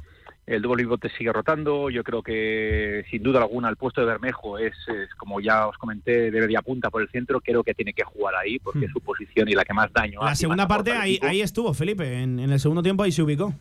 el 0.57 0.63
doble 0.63 0.83
pivote 0.83 1.11
sigue 1.11 1.33
rotando. 1.33 1.91
Yo 1.91 2.05
creo 2.05 2.23
que, 2.23 3.05
sin 3.11 3.23
duda 3.23 3.41
alguna, 3.41 3.69
el 3.69 3.77
puesto 3.77 4.01
de 4.01 4.07
Bermejo 4.07 4.59
es, 4.59 4.75
como 5.17 5.41
ya 5.41 5.67
os 5.67 5.79
comenté, 5.79 6.31
de 6.31 6.41
media 6.41 6.63
punta 6.63 6.91
por 6.91 7.03
el 7.03 7.09
centro. 7.09 7.41
Creo 7.41 7.63
que 7.63 7.75
tiene 7.75 7.93
que 7.93 8.05
jugar 8.05 8.35
ahí 8.35 8.59
porque 8.59 8.87
es 8.87 8.91
hmm. 8.91 8.93
su 8.93 9.01
posición 9.01 9.49
y 9.49 9.53
la 9.53 9.65
que 9.65 9.75
más 9.75 9.93
daño 9.93 10.21
hace. 10.21 10.31
La 10.31 10.35
segunda 10.35 10.69
parte, 10.69 10.93
ahí, 10.93 11.19
ahí 11.23 11.41
estuvo, 11.41 11.73
Felipe. 11.75 12.23
En, 12.23 12.39
el 12.39 12.61
segundo 12.61 12.83
tiempo 12.83 13.03
ahí 13.03 13.13
se 13.13 13.23
ubicó. 13.23 13.55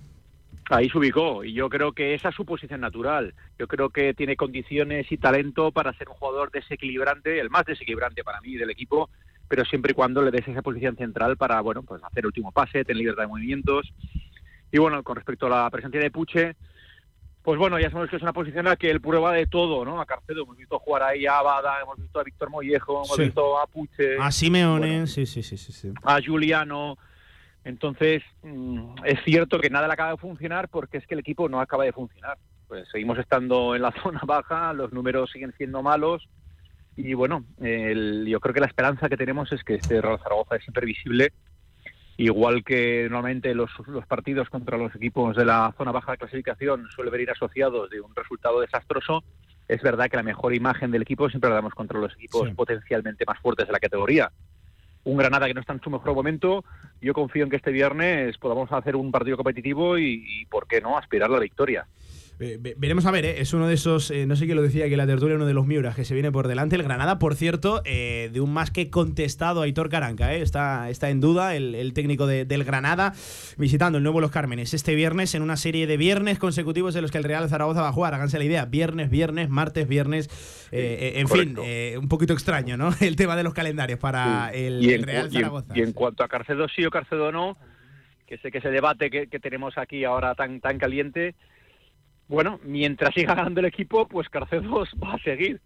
Ahí 0.69 0.89
se 0.89 0.97
ubicó 0.97 1.43
y 1.43 1.53
yo 1.53 1.69
creo 1.69 1.91
que 1.91 2.13
esa 2.13 2.29
es 2.29 2.35
su 2.35 2.45
posición 2.45 2.81
natural. 2.81 3.33
Yo 3.59 3.67
creo 3.67 3.89
que 3.89 4.13
tiene 4.13 4.35
condiciones 4.35 5.11
y 5.11 5.17
talento 5.17 5.71
para 5.71 5.93
ser 5.93 6.07
un 6.07 6.15
jugador 6.15 6.51
desequilibrante, 6.51 7.39
el 7.39 7.49
más 7.49 7.65
desequilibrante 7.65 8.23
para 8.23 8.39
mí 8.41 8.55
del 8.55 8.69
equipo, 8.69 9.09
pero 9.49 9.65
siempre 9.65 9.91
y 9.91 9.95
cuando 9.95 10.21
le 10.21 10.31
des 10.31 10.47
esa 10.47 10.61
posición 10.61 10.95
central 10.95 11.35
para, 11.35 11.59
bueno, 11.59 11.83
pues 11.83 12.01
hacer 12.03 12.19
el 12.19 12.27
último 12.27 12.51
pase, 12.53 12.85
tener 12.85 12.97
libertad 12.97 13.23
de 13.23 13.27
movimientos. 13.27 13.91
Y 14.71 14.77
bueno, 14.77 15.03
con 15.03 15.17
respecto 15.17 15.47
a 15.47 15.49
la 15.49 15.69
presencia 15.69 15.99
de 15.99 16.09
Puche, 16.09 16.55
pues 17.43 17.57
bueno, 17.57 17.79
ya 17.79 17.89
sabemos 17.89 18.09
que 18.09 18.17
es 18.17 18.21
una 18.21 18.33
posición 18.33 18.65
en 18.65 18.69
la 18.69 18.75
que 18.75 18.89
él 18.89 19.01
prueba 19.01 19.33
de 19.33 19.47
todo, 19.47 19.83
¿no? 19.83 19.99
A 19.99 20.05
Carcedo 20.05 20.43
hemos 20.43 20.57
visto 20.57 20.77
jugar 20.79 21.03
ahí 21.03 21.25
a 21.25 21.39
Abada, 21.39 21.81
hemos 21.81 21.97
visto 21.97 22.19
a 22.19 22.23
Víctor 22.23 22.49
Mollejo, 22.49 23.03
hemos 23.03 23.17
visto 23.17 23.59
a 23.59 23.65
Puche. 23.67 24.17
A 24.19 24.31
Simeone, 24.31 25.07
sí, 25.07 25.25
sí, 25.25 25.41
sí, 25.41 25.57
sí, 25.57 25.91
A 26.03 26.19
Juliano. 26.23 26.97
Entonces, 27.63 28.23
mm, 28.43 29.05
es 29.05 29.23
cierto 29.23 29.59
que 29.59 29.69
nada 29.69 29.87
le 29.87 29.93
acaba 29.93 30.11
de 30.11 30.17
funcionar 30.17 30.69
porque 30.69 30.97
es 30.97 31.07
que 31.07 31.15
el 31.15 31.19
equipo 31.19 31.49
no 31.49 31.59
acaba 31.59 31.83
de 31.83 31.93
funcionar. 31.93 32.37
Pues 32.67 32.87
seguimos 32.89 33.17
estando 33.17 33.75
en 33.75 33.81
la 33.81 33.91
zona 34.03 34.21
baja, 34.23 34.73
los 34.73 34.93
números 34.93 35.31
siguen 35.31 35.53
siendo 35.57 35.81
malos 35.81 36.27
y 36.95 37.13
bueno, 37.13 37.45
yo 37.57 38.39
creo 38.39 38.53
que 38.53 38.59
la 38.59 38.67
esperanza 38.67 39.09
que 39.09 39.17
tenemos 39.17 39.51
es 39.51 39.63
que 39.63 39.75
este 39.75 40.01
Real 40.01 40.19
Zaragoza 40.19 40.57
es 40.57 40.67
imprevisible 40.67 41.31
Igual 42.17 42.63
que 42.63 43.07
normalmente 43.09 43.55
los, 43.55 43.71
los, 43.87 44.05
partidos 44.05 44.49
contra 44.49 44.77
los 44.77 44.93
equipos 44.95 45.35
de 45.35 45.45
la 45.45 45.73
zona 45.77 45.91
baja 45.91 46.11
de 46.11 46.17
clasificación 46.19 46.87
suelen 46.93 47.11
venir 47.11 47.31
asociados 47.31 47.89
de 47.89 48.01
un 48.01 48.15
resultado 48.15 48.59
desastroso, 48.59 49.23
es 49.67 49.81
verdad 49.81 50.09
que 50.09 50.17
la 50.17 50.23
mejor 50.23 50.53
imagen 50.53 50.91
del 50.91 51.03
equipo 51.03 51.29
siempre 51.29 51.49
la 51.49 51.55
damos 51.55 51.73
contra 51.73 51.99
los 51.99 52.13
equipos 52.13 52.49
potencialmente 52.51 53.25
más 53.25 53.39
fuertes 53.39 53.67
de 53.67 53.73
la 53.73 53.79
categoría. 53.79 54.31
Un 55.03 55.17
Granada 55.17 55.47
que 55.47 55.53
no 55.53 55.61
está 55.61 55.73
en 55.73 55.81
su 55.81 55.89
mejor 55.89 56.13
momento, 56.13 56.63
yo 57.01 57.13
confío 57.13 57.43
en 57.43 57.49
que 57.49 57.55
este 57.55 57.71
viernes 57.71 58.37
podamos 58.37 58.71
hacer 58.71 58.95
un 58.95 59.11
partido 59.11 59.37
competitivo 59.37 59.97
y, 59.97 60.23
y 60.27 60.45
¿por 60.45 60.67
qué 60.67 60.79
no?, 60.79 60.97
aspirar 60.97 61.29
a 61.29 61.33
la 61.33 61.39
victoria 61.39 61.87
veremos 62.77 63.05
a 63.05 63.11
ver, 63.11 63.25
¿eh? 63.25 63.41
es 63.41 63.53
uno 63.53 63.67
de 63.67 63.75
esos, 63.75 64.09
eh, 64.09 64.25
no 64.25 64.35
sé 64.35 64.45
quién 64.45 64.55
lo 64.55 64.63
decía, 64.63 64.89
que 64.89 64.97
la 64.97 65.05
tertulia 65.05 65.35
uno 65.35 65.45
de 65.45 65.53
los 65.53 65.67
Miuras 65.67 65.95
que 65.95 66.05
se 66.05 66.15
viene 66.15 66.31
por 66.31 66.47
delante. 66.47 66.75
El 66.75 66.83
Granada, 66.83 67.19
por 67.19 67.35
cierto, 67.35 67.81
eh, 67.85 68.29
de 68.33 68.41
un 68.41 68.51
más 68.51 68.71
que 68.71 68.89
contestado 68.89 69.61
Aitor 69.61 69.89
Caranca, 69.89 70.33
está, 70.33 70.89
está 70.89 71.09
en 71.09 71.21
duda 71.21 71.55
el, 71.55 71.93
técnico 71.93 72.25
del 72.25 72.63
Granada, 72.63 73.13
visitando 73.57 73.97
el 73.97 74.03
nuevo 74.03 74.21
Los 74.21 74.31
Cármenes 74.31 74.73
este 74.73 74.95
viernes 74.95 75.35
en 75.35 75.43
una 75.43 75.55
serie 75.55 75.85
de 75.85 75.97
viernes 75.97 76.39
consecutivos 76.39 76.95
en 76.95 77.03
los 77.03 77.11
que 77.11 77.19
el 77.19 77.23
Real 77.23 77.47
Zaragoza 77.47 77.81
va 77.81 77.89
a 77.89 77.93
jugar. 77.93 78.13
Háganse 78.15 78.39
la 78.39 78.45
idea, 78.45 78.65
viernes, 78.65 79.09
viernes, 79.09 79.49
martes, 79.49 79.87
viernes, 79.87 80.29
en 80.71 81.27
fin, 81.27 81.57
un 81.97 82.07
poquito 82.07 82.33
extraño, 82.33 82.77
¿no? 82.77 82.89
El 83.01 83.15
tema 83.15 83.35
de 83.35 83.43
los 83.43 83.53
calendarios 83.53 83.99
para 83.99 84.51
el, 84.53 85.03
Real 85.03 85.31
Zaragoza. 85.31 85.73
Y 85.75 85.81
en, 85.81 85.93
cuanto 85.93 86.23
a 86.23 86.27
Carcedo 86.27 86.67
sí 86.69 86.85
o 86.85 86.89
Carcedo 86.89 87.31
no, 87.31 87.57
que 88.25 88.37
sé 88.37 88.51
que 88.51 88.59
ese 88.59 88.69
debate 88.69 89.09
que, 89.09 89.27
que 89.27 89.39
tenemos 89.39 89.77
aquí 89.77 90.05
ahora 90.05 90.33
tan, 90.35 90.61
tan 90.61 90.77
caliente 90.77 91.35
bueno, 92.31 92.61
mientras 92.63 93.13
siga 93.13 93.35
ganando 93.35 93.59
el 93.59 93.65
equipo, 93.65 94.07
pues 94.07 94.29
Carcedo 94.29 94.85
va 95.03 95.13
a 95.15 95.19
seguir. 95.19 95.59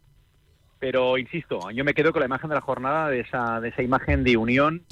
Pero 0.79 1.17
insisto, 1.17 1.69
yo 1.71 1.85
me 1.85 1.93
quedo 1.93 2.11
con 2.11 2.21
la 2.21 2.25
imagen 2.25 2.49
de 2.49 2.55
la 2.55 2.61
jornada, 2.61 3.09
de 3.09 3.19
esa, 3.19 3.61
de 3.61 3.69
esa 3.69 3.83
imagen 3.83 4.23
de 4.23 4.35
unión 4.35 4.83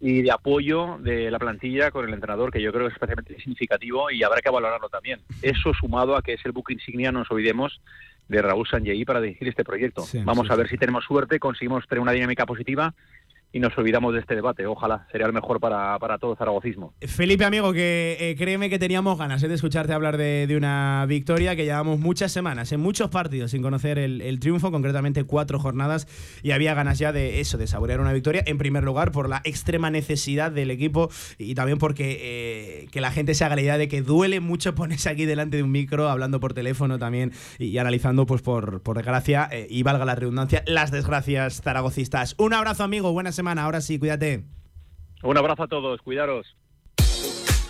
y 0.00 0.22
de 0.22 0.30
apoyo 0.30 0.96
de 1.00 1.28
la 1.30 1.40
plantilla 1.40 1.90
con 1.90 2.06
el 2.06 2.14
entrenador, 2.14 2.52
que 2.52 2.62
yo 2.62 2.72
creo 2.72 2.84
que 2.84 2.90
es 2.90 2.94
especialmente 2.94 3.36
significativo 3.36 4.12
y 4.12 4.22
habrá 4.22 4.40
que 4.40 4.48
valorarlo 4.48 4.88
también. 4.88 5.20
Eso 5.42 5.74
sumado 5.74 6.16
a 6.16 6.22
que 6.22 6.34
es 6.34 6.40
el 6.44 6.52
buque 6.52 6.72
insignia, 6.72 7.10
no 7.10 7.18
nos 7.18 7.30
olvidemos, 7.32 7.80
de 8.28 8.40
Raúl 8.40 8.68
Sanjei 8.68 9.04
para 9.04 9.20
dirigir 9.20 9.48
este 9.48 9.64
proyecto. 9.64 10.04
Vamos 10.24 10.48
a 10.50 10.54
ver 10.54 10.68
si 10.68 10.78
tenemos 10.78 11.04
suerte, 11.04 11.40
conseguimos 11.40 11.86
tener 11.88 12.00
una 12.00 12.12
dinámica 12.12 12.46
positiva 12.46 12.94
y 13.52 13.60
nos 13.60 13.76
olvidamos 13.78 14.12
de 14.12 14.20
este 14.20 14.34
debate. 14.34 14.66
Ojalá 14.66 15.06
sería 15.10 15.26
el 15.26 15.32
mejor 15.32 15.58
para, 15.60 15.98
para 15.98 16.18
todo 16.18 16.36
zaragocismo. 16.36 16.92
Felipe, 17.00 17.44
amigo, 17.44 17.72
que 17.72 18.16
eh, 18.20 18.36
créeme 18.36 18.68
que 18.68 18.78
teníamos 18.78 19.18
ganas 19.18 19.42
eh, 19.42 19.48
de 19.48 19.54
escucharte 19.54 19.92
hablar 19.92 20.18
de, 20.18 20.46
de, 20.46 20.56
una 20.56 21.06
victoria 21.08 21.56
que 21.56 21.64
llevamos 21.64 21.98
muchas 21.98 22.30
semanas, 22.30 22.72
en 22.72 22.80
muchos 22.80 23.08
partidos, 23.10 23.52
sin 23.52 23.62
conocer 23.62 23.98
el, 23.98 24.40
triunfo, 24.40 24.70
concretamente 24.70 25.24
cuatro 25.24 25.58
jornadas, 25.58 26.06
y 26.42 26.50
había 26.50 26.74
ganas 26.74 26.98
ya 26.98 27.12
de 27.12 27.40
eso, 27.40 27.56
de 27.58 27.66
saborear 27.66 28.00
una 28.00 28.12
victoria, 28.12 28.42
en 28.46 28.58
primer 28.58 28.84
lugar 28.84 29.12
por 29.12 29.28
la 29.28 29.40
extrema 29.44 29.90
necesidad 29.90 30.52
del 30.52 30.70
equipo 30.70 31.10
y 31.38 31.54
también 31.54 31.78
porque 31.78 32.18
eh, 32.20 32.86
que 32.92 33.00
la 33.00 33.10
gente 33.10 33.34
se 33.34 33.44
haga 33.44 33.56
la 33.56 33.62
idea 33.62 33.78
de 33.78 33.88
que 33.88 34.02
duele 34.02 34.40
mucho 34.40 34.74
ponerse 34.76 35.08
aquí 35.08 35.24
delante 35.24 35.56
de 35.56 35.62
un 35.62 35.72
micro, 35.72 36.08
hablando 36.08 36.38
por 36.40 36.52
teléfono 36.52 36.98
también 36.98 37.32
y, 37.58 37.78
analizando, 37.78 38.26
pues 38.26 38.42
por, 38.42 38.82
por 38.82 38.96
desgracia, 38.96 39.48
y 39.68 39.82
valga 39.82 40.04
la 40.04 40.14
redundancia, 40.14 40.62
las 40.66 40.90
desgracias 40.90 41.62
zaragocistas. 41.62 42.34
Un 42.38 42.52
abrazo, 42.52 42.84
amigo, 42.84 43.12
buenas 43.12 43.37
semana. 43.38 43.62
Ahora 43.62 43.80
sí, 43.80 43.98
cuídate. 43.98 44.44
Un 45.22 45.38
abrazo 45.38 45.62
a 45.62 45.68
todos, 45.68 46.02
cuidaros. 46.02 46.56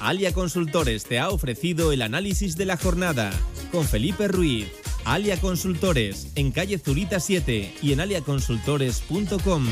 Alia 0.01 0.33
Consultores 0.33 1.05
te 1.05 1.19
ha 1.19 1.29
ofrecido 1.29 1.93
el 1.93 2.03
análisis 2.03 2.57
de 2.57 2.65
la 2.65 2.77
jornada 2.77 3.31
con 3.71 3.85
Felipe 3.85 4.29
Ruiz. 4.29 4.73
Alia 5.05 5.39
Consultores 5.41 6.33
en 6.37 6.53
calle 6.53 6.79
Zurita 6.79 7.21
7 7.21 7.75
y 7.83 7.93
en 7.93 8.01
aliaconsultores.com. 8.01 9.67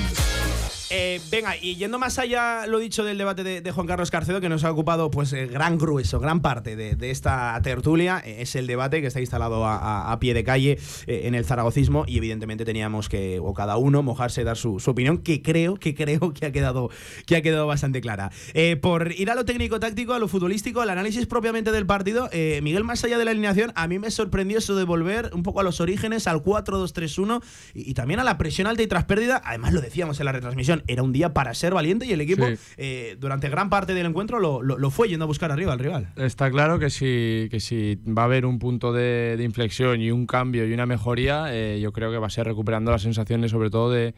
Eh, 0.88 1.20
venga, 1.32 1.56
y 1.60 1.74
yendo 1.74 1.98
más 1.98 2.18
allá, 2.20 2.66
lo 2.68 2.78
dicho 2.78 3.02
del 3.02 3.18
debate 3.18 3.42
de, 3.42 3.72
Juan 3.72 3.88
Carlos 3.88 4.12
Carcedo, 4.12 4.40
que 4.40 4.48
nos 4.48 4.62
ha 4.62 4.70
ocupado 4.70 5.10
pues 5.10 5.32
eh, 5.32 5.46
gran 5.46 5.78
grueso, 5.78 6.20
gran 6.20 6.40
parte 6.40 6.76
de, 6.76 7.10
esta 7.10 7.60
tertulia, 7.62 8.22
eh, 8.24 8.36
es 8.42 8.54
el 8.54 8.68
debate 8.68 9.00
que 9.00 9.08
está 9.08 9.20
instalado 9.20 9.66
a, 9.66 10.16
pie 10.20 10.32
de 10.32 10.44
calle 10.44 10.78
en 11.06 11.34
el 11.34 11.44
zaragocismo 11.44 12.04
y 12.06 12.16
evidentemente 12.16 12.64
teníamos 12.64 13.08
que, 13.08 13.38
o 13.40 13.52
cada 13.52 13.76
uno, 13.76 14.02
mojarse, 14.02 14.44
dar 14.44 14.56
su, 14.56 14.80
opinión, 14.86 15.18
que 15.18 15.42
creo, 15.42 15.74
que 15.76 15.94
creo 15.94 16.32
que 16.32 16.46
ha 16.46 16.52
quedado, 16.52 16.90
que 17.26 17.36
ha 17.36 17.42
quedado 17.42 17.66
bastante 17.66 18.00
clara. 18.00 18.30
por 18.80 19.12
ir 19.12 19.30
a 19.30 19.34
lo 19.34 19.44
técnico-táctico, 19.44 20.14
a 20.14 20.18
lo 20.18 20.28
futbolístico, 20.28 20.80
al 20.80 20.90
análisis 20.90 21.26
propiamente 21.26 21.72
del 21.72 21.86
partido, 21.86 22.30
Miguel, 22.62 22.84
más 22.84 23.04
allá 23.04 23.18
de 23.18 23.24
la 23.24 23.32
alineación, 23.32 23.72
a 23.74 23.88
mí 23.88 23.98
me 23.98 24.10
sorprendió 24.10 24.58
eso 24.58 24.76
de 24.76 24.84
volver 24.84 25.30
un 25.34 25.42
poco 25.42 25.60
a 25.60 25.62
los 25.64 25.80
orígenes, 25.80 26.26
al 26.28 26.42
4-2-3-1 26.42 27.42
y, 27.74 27.90
y 27.90 27.94
también 27.94 28.20
a 28.20 28.24
la 28.24 28.38
presión 28.38 28.66
alta 28.66 28.82
y 28.82 28.86
tras 28.86 29.04
pérdida, 29.04 29.42
además 29.44 29.72
lo 29.72 29.80
decíamos 29.80 30.18
en 30.20 30.26
la 30.26 30.32
retransmisión, 30.32 30.75
era 30.86 31.02
un 31.02 31.12
día 31.12 31.32
para 31.32 31.54
ser 31.54 31.74
valiente 31.74 32.06
y 32.06 32.12
el 32.12 32.20
equipo 32.20 32.46
eh, 32.76 33.16
durante 33.18 33.48
gran 33.48 33.70
parte 33.70 33.94
del 33.94 34.06
encuentro 34.06 34.38
lo, 34.40 34.90
fue 34.90 35.08
yendo 35.08 35.24
a 35.24 35.26
buscar 35.26 35.52
arriba 35.52 35.72
al 35.72 35.78
rival. 35.78 36.12
Está 36.16 36.50
claro 36.50 36.78
que 36.78 36.90
si, 36.90 37.48
que 37.50 37.60
si 37.60 37.96
va 38.06 38.22
a 38.22 38.24
haber 38.26 38.46
un 38.46 38.58
punto 38.58 38.92
de, 38.92 39.38
inflexión 39.42 40.00
y 40.00 40.10
un 40.10 40.26
cambio 40.26 40.66
y 40.66 40.72
una 40.72 40.86
mejoría, 40.86 41.54
eh, 41.54 41.80
yo 41.80 41.92
creo 41.92 42.10
que 42.10 42.18
va 42.18 42.26
a 42.26 42.30
ser 42.30 42.46
recuperando 42.46 42.90
las 42.90 43.02
sensaciones 43.02 43.50
sobre 43.50 43.70
todo 43.70 43.90
de, 43.90 44.14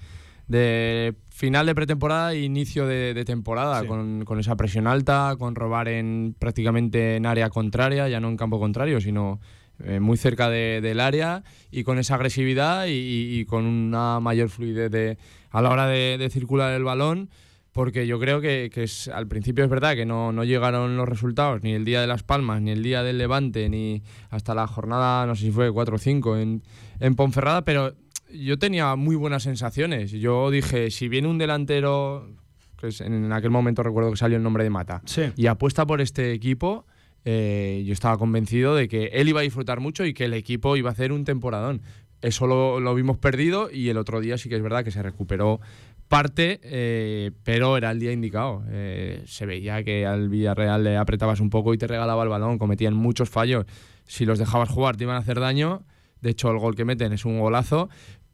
final 1.29 1.67
de 1.67 1.75
pretemporada 1.75 2.33
e 2.33 2.41
inicio 2.41 2.87
de, 2.87 3.23
temporada, 3.25 3.85
con, 3.87 4.25
esa 4.39 4.57
presión 4.57 4.87
alta, 4.87 5.37
con 5.39 5.55
robar 5.55 5.89
en 5.89 6.35
prácticamente 6.39 7.17
en 7.17 7.27
área 7.27 7.51
contraria, 7.51 8.09
ya 8.09 8.21
no 8.21 8.29
en 8.29 8.37
campo 8.37 8.59
contrario, 8.59 9.01
sino 9.01 9.41
eh, 9.85 10.01
muy 10.01 10.17
cerca 10.17 10.51
del 10.51 10.99
área 10.99 11.45
y 11.71 11.85
con 11.85 11.99
esa 11.99 12.17
agresividad 12.17 12.87
y, 12.89 13.45
con 13.45 13.65
una 13.65 14.19
mayor 14.19 14.49
fluidez 14.49 14.91
de, 14.91 15.19
a 15.51 15.63
la 15.63 15.71
hora 15.71 15.87
de, 15.87 16.29
circular 16.31 16.73
el 16.73 16.85
balón 16.85 17.31
porque 17.73 18.07
yo 18.07 18.19
creo 18.19 18.41
que, 18.41 18.71
es, 18.75 19.09
al 19.09 19.29
principio 19.29 19.63
es 19.63 19.71
verdad 19.71 19.95
que 19.95 20.05
no, 20.05 20.33
no, 20.33 20.43
llegaron 20.43 20.97
los 20.97 21.09
resultados, 21.09 21.63
ni 21.63 21.75
el 21.75 21.85
día 21.85 22.01
de 22.01 22.09
Las 22.09 22.25
Palmas, 22.25 22.61
ni 22.61 22.73
el 22.73 22.83
día 22.83 23.05
del 23.05 23.19
Levante, 23.19 23.69
ni 23.69 24.03
hasta 24.31 24.55
la 24.55 24.67
jornada, 24.67 25.27
no 25.27 25.37
sé 25.37 25.45
si 25.47 25.51
fue 25.53 25.71
4 25.71 25.95
o 25.95 25.99
5 25.99 26.39
en, 26.39 26.63
en 26.99 27.15
Ponferrada, 27.15 27.63
pero 27.63 27.95
yo 28.33 28.59
tenía 28.59 28.95
muy 28.97 29.17
buenas 29.17 29.45
sensaciones. 29.45 30.11
Yo 30.11 30.51
dije, 30.51 30.91
si 30.91 31.09
viene 31.09 31.29
un 31.29 31.39
delantero, 31.39 32.29
que 32.77 32.91
en 33.05 33.33
aquel 33.33 33.51
momento 33.51 33.83
recuerdo 33.83 34.11
que 34.11 34.17
salió 34.17 34.37
el 34.37 34.43
nombre 34.43 34.65
de 34.65 34.71
Mata, 34.71 35.03
y 35.37 35.47
apuesta 35.47 35.87
por 35.87 36.01
este 36.01 36.33
equipo, 36.33 36.87
eh, 37.25 37.83
yo 37.87 37.93
estaba 37.93 38.17
convencido 38.17 38.75
de 38.75 38.89
que 38.89 39.07
él 39.07 39.29
iba 39.29 39.41
a 39.41 39.43
disfrutar 39.43 39.81
mucho 39.81 40.05
y 40.05 40.15
que 40.15 40.25
el 40.25 40.35
equipo 40.35 40.77
iba 40.77 40.91
a 40.91 40.93
hacer 40.93 41.13
un 41.13 41.25
temporadón. 41.25 41.83
Eso 42.21 42.47
lo, 42.47 42.95
vimos 42.95 43.19
perdido 43.19 43.71
y 43.71 43.91
el 43.91 43.97
otro 43.97 44.21
día 44.21 44.39
sí 44.39 44.49
que 44.49 44.57
es 44.57 44.63
verdad 44.63 44.85
que 44.85 44.91
se 44.91 45.03
recuperó 45.03 45.61
parte, 46.09 46.59
eh, 46.63 47.31
pero 47.45 47.77
era 47.77 47.91
el 47.91 48.01
día 48.01 48.13
indicado. 48.13 48.65
Eh, 48.71 49.23
se 49.27 49.47
veía 49.47 49.85
que 49.85 50.07
al 50.07 50.29
Villarreal 50.29 50.83
le 50.83 50.97
apretabas 50.97 51.41
un 51.41 51.51
poco 51.51 51.75
y 51.75 51.79
te 51.79 51.87
regalaba 51.87 52.23
el 52.23 52.29
balón, 52.29 52.59
cometían 52.59 52.95
muchos 52.95 53.29
fallos. 53.29 53.67
Si 54.05 54.25
los 54.25 54.39
dejabas 54.39 54.69
jugar 54.69 54.97
te 54.97 55.05
iban 55.05 55.17
a 55.17 55.21
hacer 55.21 55.39
daño. 55.39 55.85
De 56.21 56.31
hecho, 56.31 56.51
el 56.51 56.59
gol 56.59 56.75
que 56.75 56.85
meten 56.85 57.13
es 57.13 57.25
un 57.25 57.39
golazo, 57.39 57.89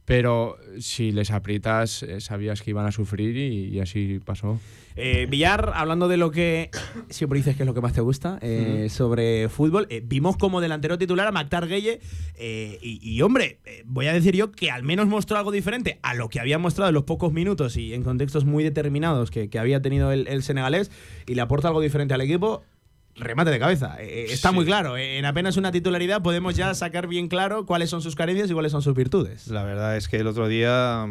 pero 0.05 0.59
si 0.79 1.13
les 1.13 1.31
aprietas 1.31 2.05
sabías 2.19 2.63
que 2.63 2.71
iban 2.71 2.87
a 2.87 2.93
sufrir 2.93 3.37
y 3.37 3.81
así 3.81 4.21
pasó. 4.25 4.59
Eh, 4.97 5.27
Villar, 5.29 5.73
hablando 5.75 6.07
de 6.07 6.17
lo 6.17 6.31
que 6.31 6.71
siempre 7.09 7.39
dices 7.39 7.57
que 7.57 7.65
es 7.65 7.67
lo 7.67 7.75
que 7.75 7.81
más 7.81 7.93
te 7.93 8.01
gusta 8.01 8.39
eh, 8.43 8.87
sobre 8.91 9.49
fútbol, 9.49 9.89
eh, 9.91 10.03
vimos 10.05 10.37
como 10.37 10.61
delantero 10.61 10.99
titular 10.99 11.27
a 11.27 11.33
Mactar 11.33 11.67
Gueye 11.67 12.01
y, 12.81 13.23
hombre, 13.23 13.59
voy 13.85 14.07
a 14.07 14.13
decir 14.13 14.37
yo 14.37 14.53
que 14.53 14.71
al 14.71 14.85
menos 14.85 15.09
mostró 15.09 15.37
algo 15.37 15.51
diferente 15.51 15.99
a 16.03 16.15
lo 16.15 16.29
que 16.29 16.39
había 16.39 16.59
mostrado 16.59 16.91
en 16.91 16.95
los 16.95 17.05
pocos 17.05 17.33
minutos 17.33 17.77
y 17.77 17.93
en 17.93 18.03
contextos 18.03 18.45
muy 18.45 18.63
determinados 18.63 19.31
que, 19.31 19.51
había 19.59 19.81
tenido 19.81 20.13
el 20.13 20.43
senegalés 20.43 20.91
y 21.27 21.35
le 21.35 21.41
aporta 21.41 21.69
algo 21.69 21.81
diferente 21.81 22.15
al 22.15 22.21
equipo 22.21 22.63
remate 23.17 23.51
de 23.51 23.59
cabeza. 23.59 23.97
Eh, 24.01 24.07
eh, 24.07 24.27
está 24.31 24.53
muy 24.53 24.65
claro. 24.65 24.97
Eh, 24.97 25.19
en 25.19 25.25
apenas 25.25 25.57
una 25.57 25.73
titularidad 25.73 26.23
podemos 26.23 26.57
ya 26.57 26.75
sacar 26.75 27.07
bien 27.07 27.29
claro 27.29 27.67
cuáles 27.67 27.91
son 27.91 28.03
sus 28.03 28.15
carencias 28.15 28.51
y 28.51 28.55
cuáles 28.55 28.73
son 28.73 28.83
sus 28.83 28.95
virtudes. 28.95 29.49
La 29.49 29.65
verdad 29.65 29.97
es 29.97 30.09
que 30.09 30.17
el 30.17 30.27
otro 30.27 30.49
día 30.49 31.07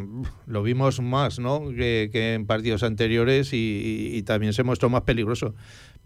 lo 0.45 0.63
vimos 0.63 0.99
más 1.01 1.39
¿no? 1.39 1.69
que, 1.69 2.33
en 2.33 2.45
partidos 2.45 2.83
anteriores 2.83 3.49
y, 3.53 4.21
también 4.25 4.53
se 4.53 4.63
mostró 4.63 4.89
más 4.89 5.01
peligroso. 5.01 5.55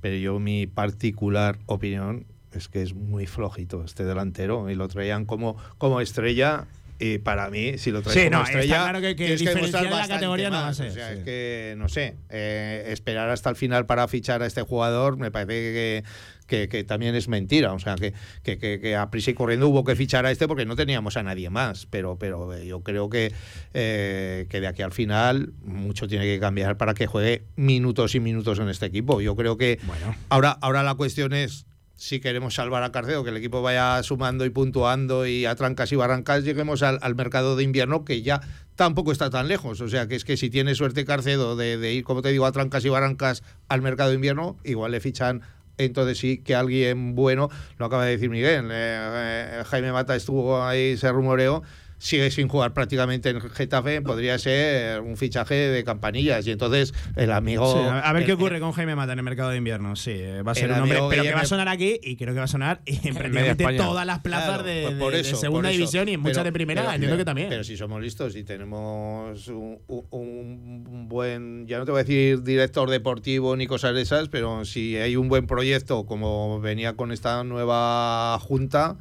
Pero 0.01 0.15
yo 0.17 0.39
mi 0.39 0.67
particular 0.67 1.59
opinión 1.65 2.25
es 2.51 2.67
que 2.67 2.81
es 2.81 2.93
muy 2.93 3.25
flojito 3.27 3.83
este 3.83 4.03
delantero 4.03 4.69
y 4.69 4.75
lo 4.75 4.87
traían 4.87 5.25
como, 5.25 5.57
como 5.77 6.01
estrella 6.01 6.65
y 6.99 7.19
para 7.19 7.49
mí, 7.49 7.77
si 7.77 7.91
lo 7.91 8.01
traes 8.01 8.29
como 8.29 8.43
estrella, 8.43 8.75
claro 8.75 9.01
que, 9.01 9.15
que, 9.15 9.37
la 9.37 10.07
categoría 10.07 10.49
no 10.49 10.57
va 10.57 10.69
a 10.69 10.73
ser. 10.73 10.89
O 10.89 10.93
sea, 10.93 11.13
es 11.13 11.23
que, 11.23 11.75
no 11.77 11.89
sé, 11.89 12.15
eh, 12.29 12.85
esperar 12.87 13.29
hasta 13.29 13.49
el 13.51 13.55
final 13.55 13.85
para 13.85 14.07
fichar 14.07 14.41
a 14.41 14.47
este 14.47 14.63
jugador 14.63 15.17
me 15.17 15.29
parece 15.29 16.03
que, 16.47 16.67
que, 16.67 16.83
también 16.83 17.13
es 17.13 17.27
mentira. 17.27 17.73
O 17.73 17.79
sea, 17.79 17.95
que, 17.95 18.13
que, 18.43 18.95
a 18.95 19.11
prisa 19.11 19.31
y 19.31 19.33
corriendo 19.35 19.67
hubo 19.67 19.83
que 19.83 19.95
fichar 19.95 20.25
a 20.25 20.31
este 20.31 20.47
porque 20.47 20.65
no 20.65 20.75
teníamos 20.75 21.17
a 21.17 21.23
nadie 21.23 21.51
más. 21.51 21.85
Pero, 21.85 22.17
pero 22.17 22.51
eh, 22.55 22.65
yo 22.65 22.81
creo 22.81 23.09
que, 23.09 23.31
eh, 23.75 24.47
que 24.49 24.59
de 24.59 24.67
aquí 24.67 24.81
al 24.81 24.91
final 24.91 25.53
mucho 25.63 26.07
tiene 26.07 26.25
que 26.25 26.39
cambiar 26.39 26.77
para 26.77 26.95
que 26.95 27.05
juegue 27.05 27.43
minutos 27.55 28.15
y 28.15 28.19
minutos 28.19 28.57
en 28.57 28.69
este 28.69 28.87
equipo. 28.87 29.21
Yo 29.21 29.35
creo 29.35 29.57
que 29.57 29.79
bueno. 29.83 30.15
ahora, 30.29 30.57
ahora 30.61 30.81
la 30.81 30.95
cuestión 30.95 31.33
es 31.33 31.67
si 31.97 32.19
queremos 32.19 32.53
salvar 32.53 32.83
a 32.83 32.91
Carcedo, 32.91 33.23
que 33.23 33.31
el 33.31 33.37
equipo 33.37 33.61
vaya 33.61 34.01
sumando 34.03 34.45
y 34.45 34.51
puntuando 34.51 35.25
y 35.25 35.45
a 35.45 35.55
trancas 35.55 35.91
y 35.91 35.95
barrancas, 35.95 36.43
lleguemos 36.43 36.83
al, 36.83 37.15
mercado 37.15 37.55
de 37.55 37.63
invierno 37.63 38.05
que 38.05 38.21
ya 38.21 38.39
tampoco 38.75 39.11
está 39.11 39.29
tan 39.31 39.47
lejos. 39.47 39.81
O 39.81 39.89
sea, 39.89 40.07
que 40.07 40.15
es 40.15 40.23
que 40.23 40.37
si 40.37 40.49
tiene 40.49 40.75
suerte 40.75 41.05
Carcedo 41.05 41.55
de, 41.55 41.93
ir, 41.93 42.03
como 42.03 42.21
te 42.21 42.29
digo, 42.29 42.45
a 42.45 42.51
trancas 42.51 42.85
y 42.85 42.89
barrancas 42.89 43.43
al 43.67 43.81
mercado 43.81 44.11
de 44.11 44.15
invierno, 44.15 44.57
igual 44.63 44.91
le 44.91 45.01
fichan 45.01 45.41
entonces 45.79 46.17
sí 46.17 46.39
que 46.39 46.55
alguien 46.55 47.13
bueno, 47.13 47.49
lo 47.77 47.85
acaba 47.85 48.05
de 48.05 48.11
decir 48.11 48.31
Miguel, 48.31 48.65
eh, 48.71 49.59
eh, 49.59 49.63
Jaime 49.67 49.91
Mata 49.91 50.15
estuvo 50.15 50.63
ahí, 50.63 50.97
se 50.97 51.11
rumoreó, 51.11 51.61
sigue 51.97 52.29
sin 52.31 52.47
jugar 52.47 52.73
prácticamente 52.73 53.29
en 53.29 53.41
Getafe, 53.41 54.01
podría 54.01 54.37
ser 54.37 55.01
un 55.01 55.17
fichaje 55.17 55.55
de 55.55 55.83
campanillas. 55.83 56.45
Y 56.47 56.51
entonces 56.51 56.93
el 57.15 57.31
amigo. 57.31 57.65
a 57.89 58.13
ver 58.13 58.25
qué 58.25 58.33
ocurre 58.33 58.59
con 58.59 58.71
Jaime 58.71 58.95
Mata 58.95 59.13
en 59.13 59.19
el 59.19 59.25
mercado 59.25 59.49
de 59.49 59.57
invierno. 59.57 59.95
Sí, 59.95 60.19
va 60.45 60.51
a 60.51 60.55
ser 60.55 60.71
un 60.71 60.79
hombre, 60.79 60.99
pero 61.09 61.23
que 61.23 61.33
va 61.33 61.41
a 61.41 61.45
sonar 61.45 61.67
aquí 61.67 61.99
y 62.01 62.15
creo 62.15 62.33
que 62.33 62.39
va 62.39 62.45
a 62.45 62.49
sonar 62.49 62.81
en 62.85 63.15
prácticamente 63.15 63.65
todas 63.77 64.05
las 64.05 64.19
plazas 64.19 64.63
de, 64.63 64.95
pues 64.99 65.27
segunda 65.27 65.69
división 65.69 66.09
y 66.09 66.13
en 66.13 66.21
muchas 66.21 66.43
de 66.43 66.51
primera. 66.51 66.93
entiendo 66.93 67.17
que 67.17 67.25
también. 67.25 67.49
Pero 67.49 67.63
si 67.63 67.77
somos 67.77 68.01
listos 68.01 68.35
y 68.35 68.43
tenemos 68.43 69.47
un, 69.47 69.79
un, 69.87 71.07
buen, 71.09 71.67
ya 71.67 71.77
no 71.77 71.85
te 71.85 71.91
voy 71.91 72.01
a 72.01 72.03
decir 72.03 72.43
director 72.43 72.89
deportivo 72.89 73.55
ni 73.55 73.67
cosas 73.67 73.93
de 73.93 74.01
esas, 74.01 74.29
pero 74.29 74.65
si 74.65 74.97
hay 74.97 75.15
un 75.15 75.29
buen 75.29 75.47
proyecto 75.47 76.05
como 76.05 76.59
venía 76.59 76.95
con 76.95 77.11
esta 77.11 77.43
nueva 77.43 78.37
junta 78.39 78.97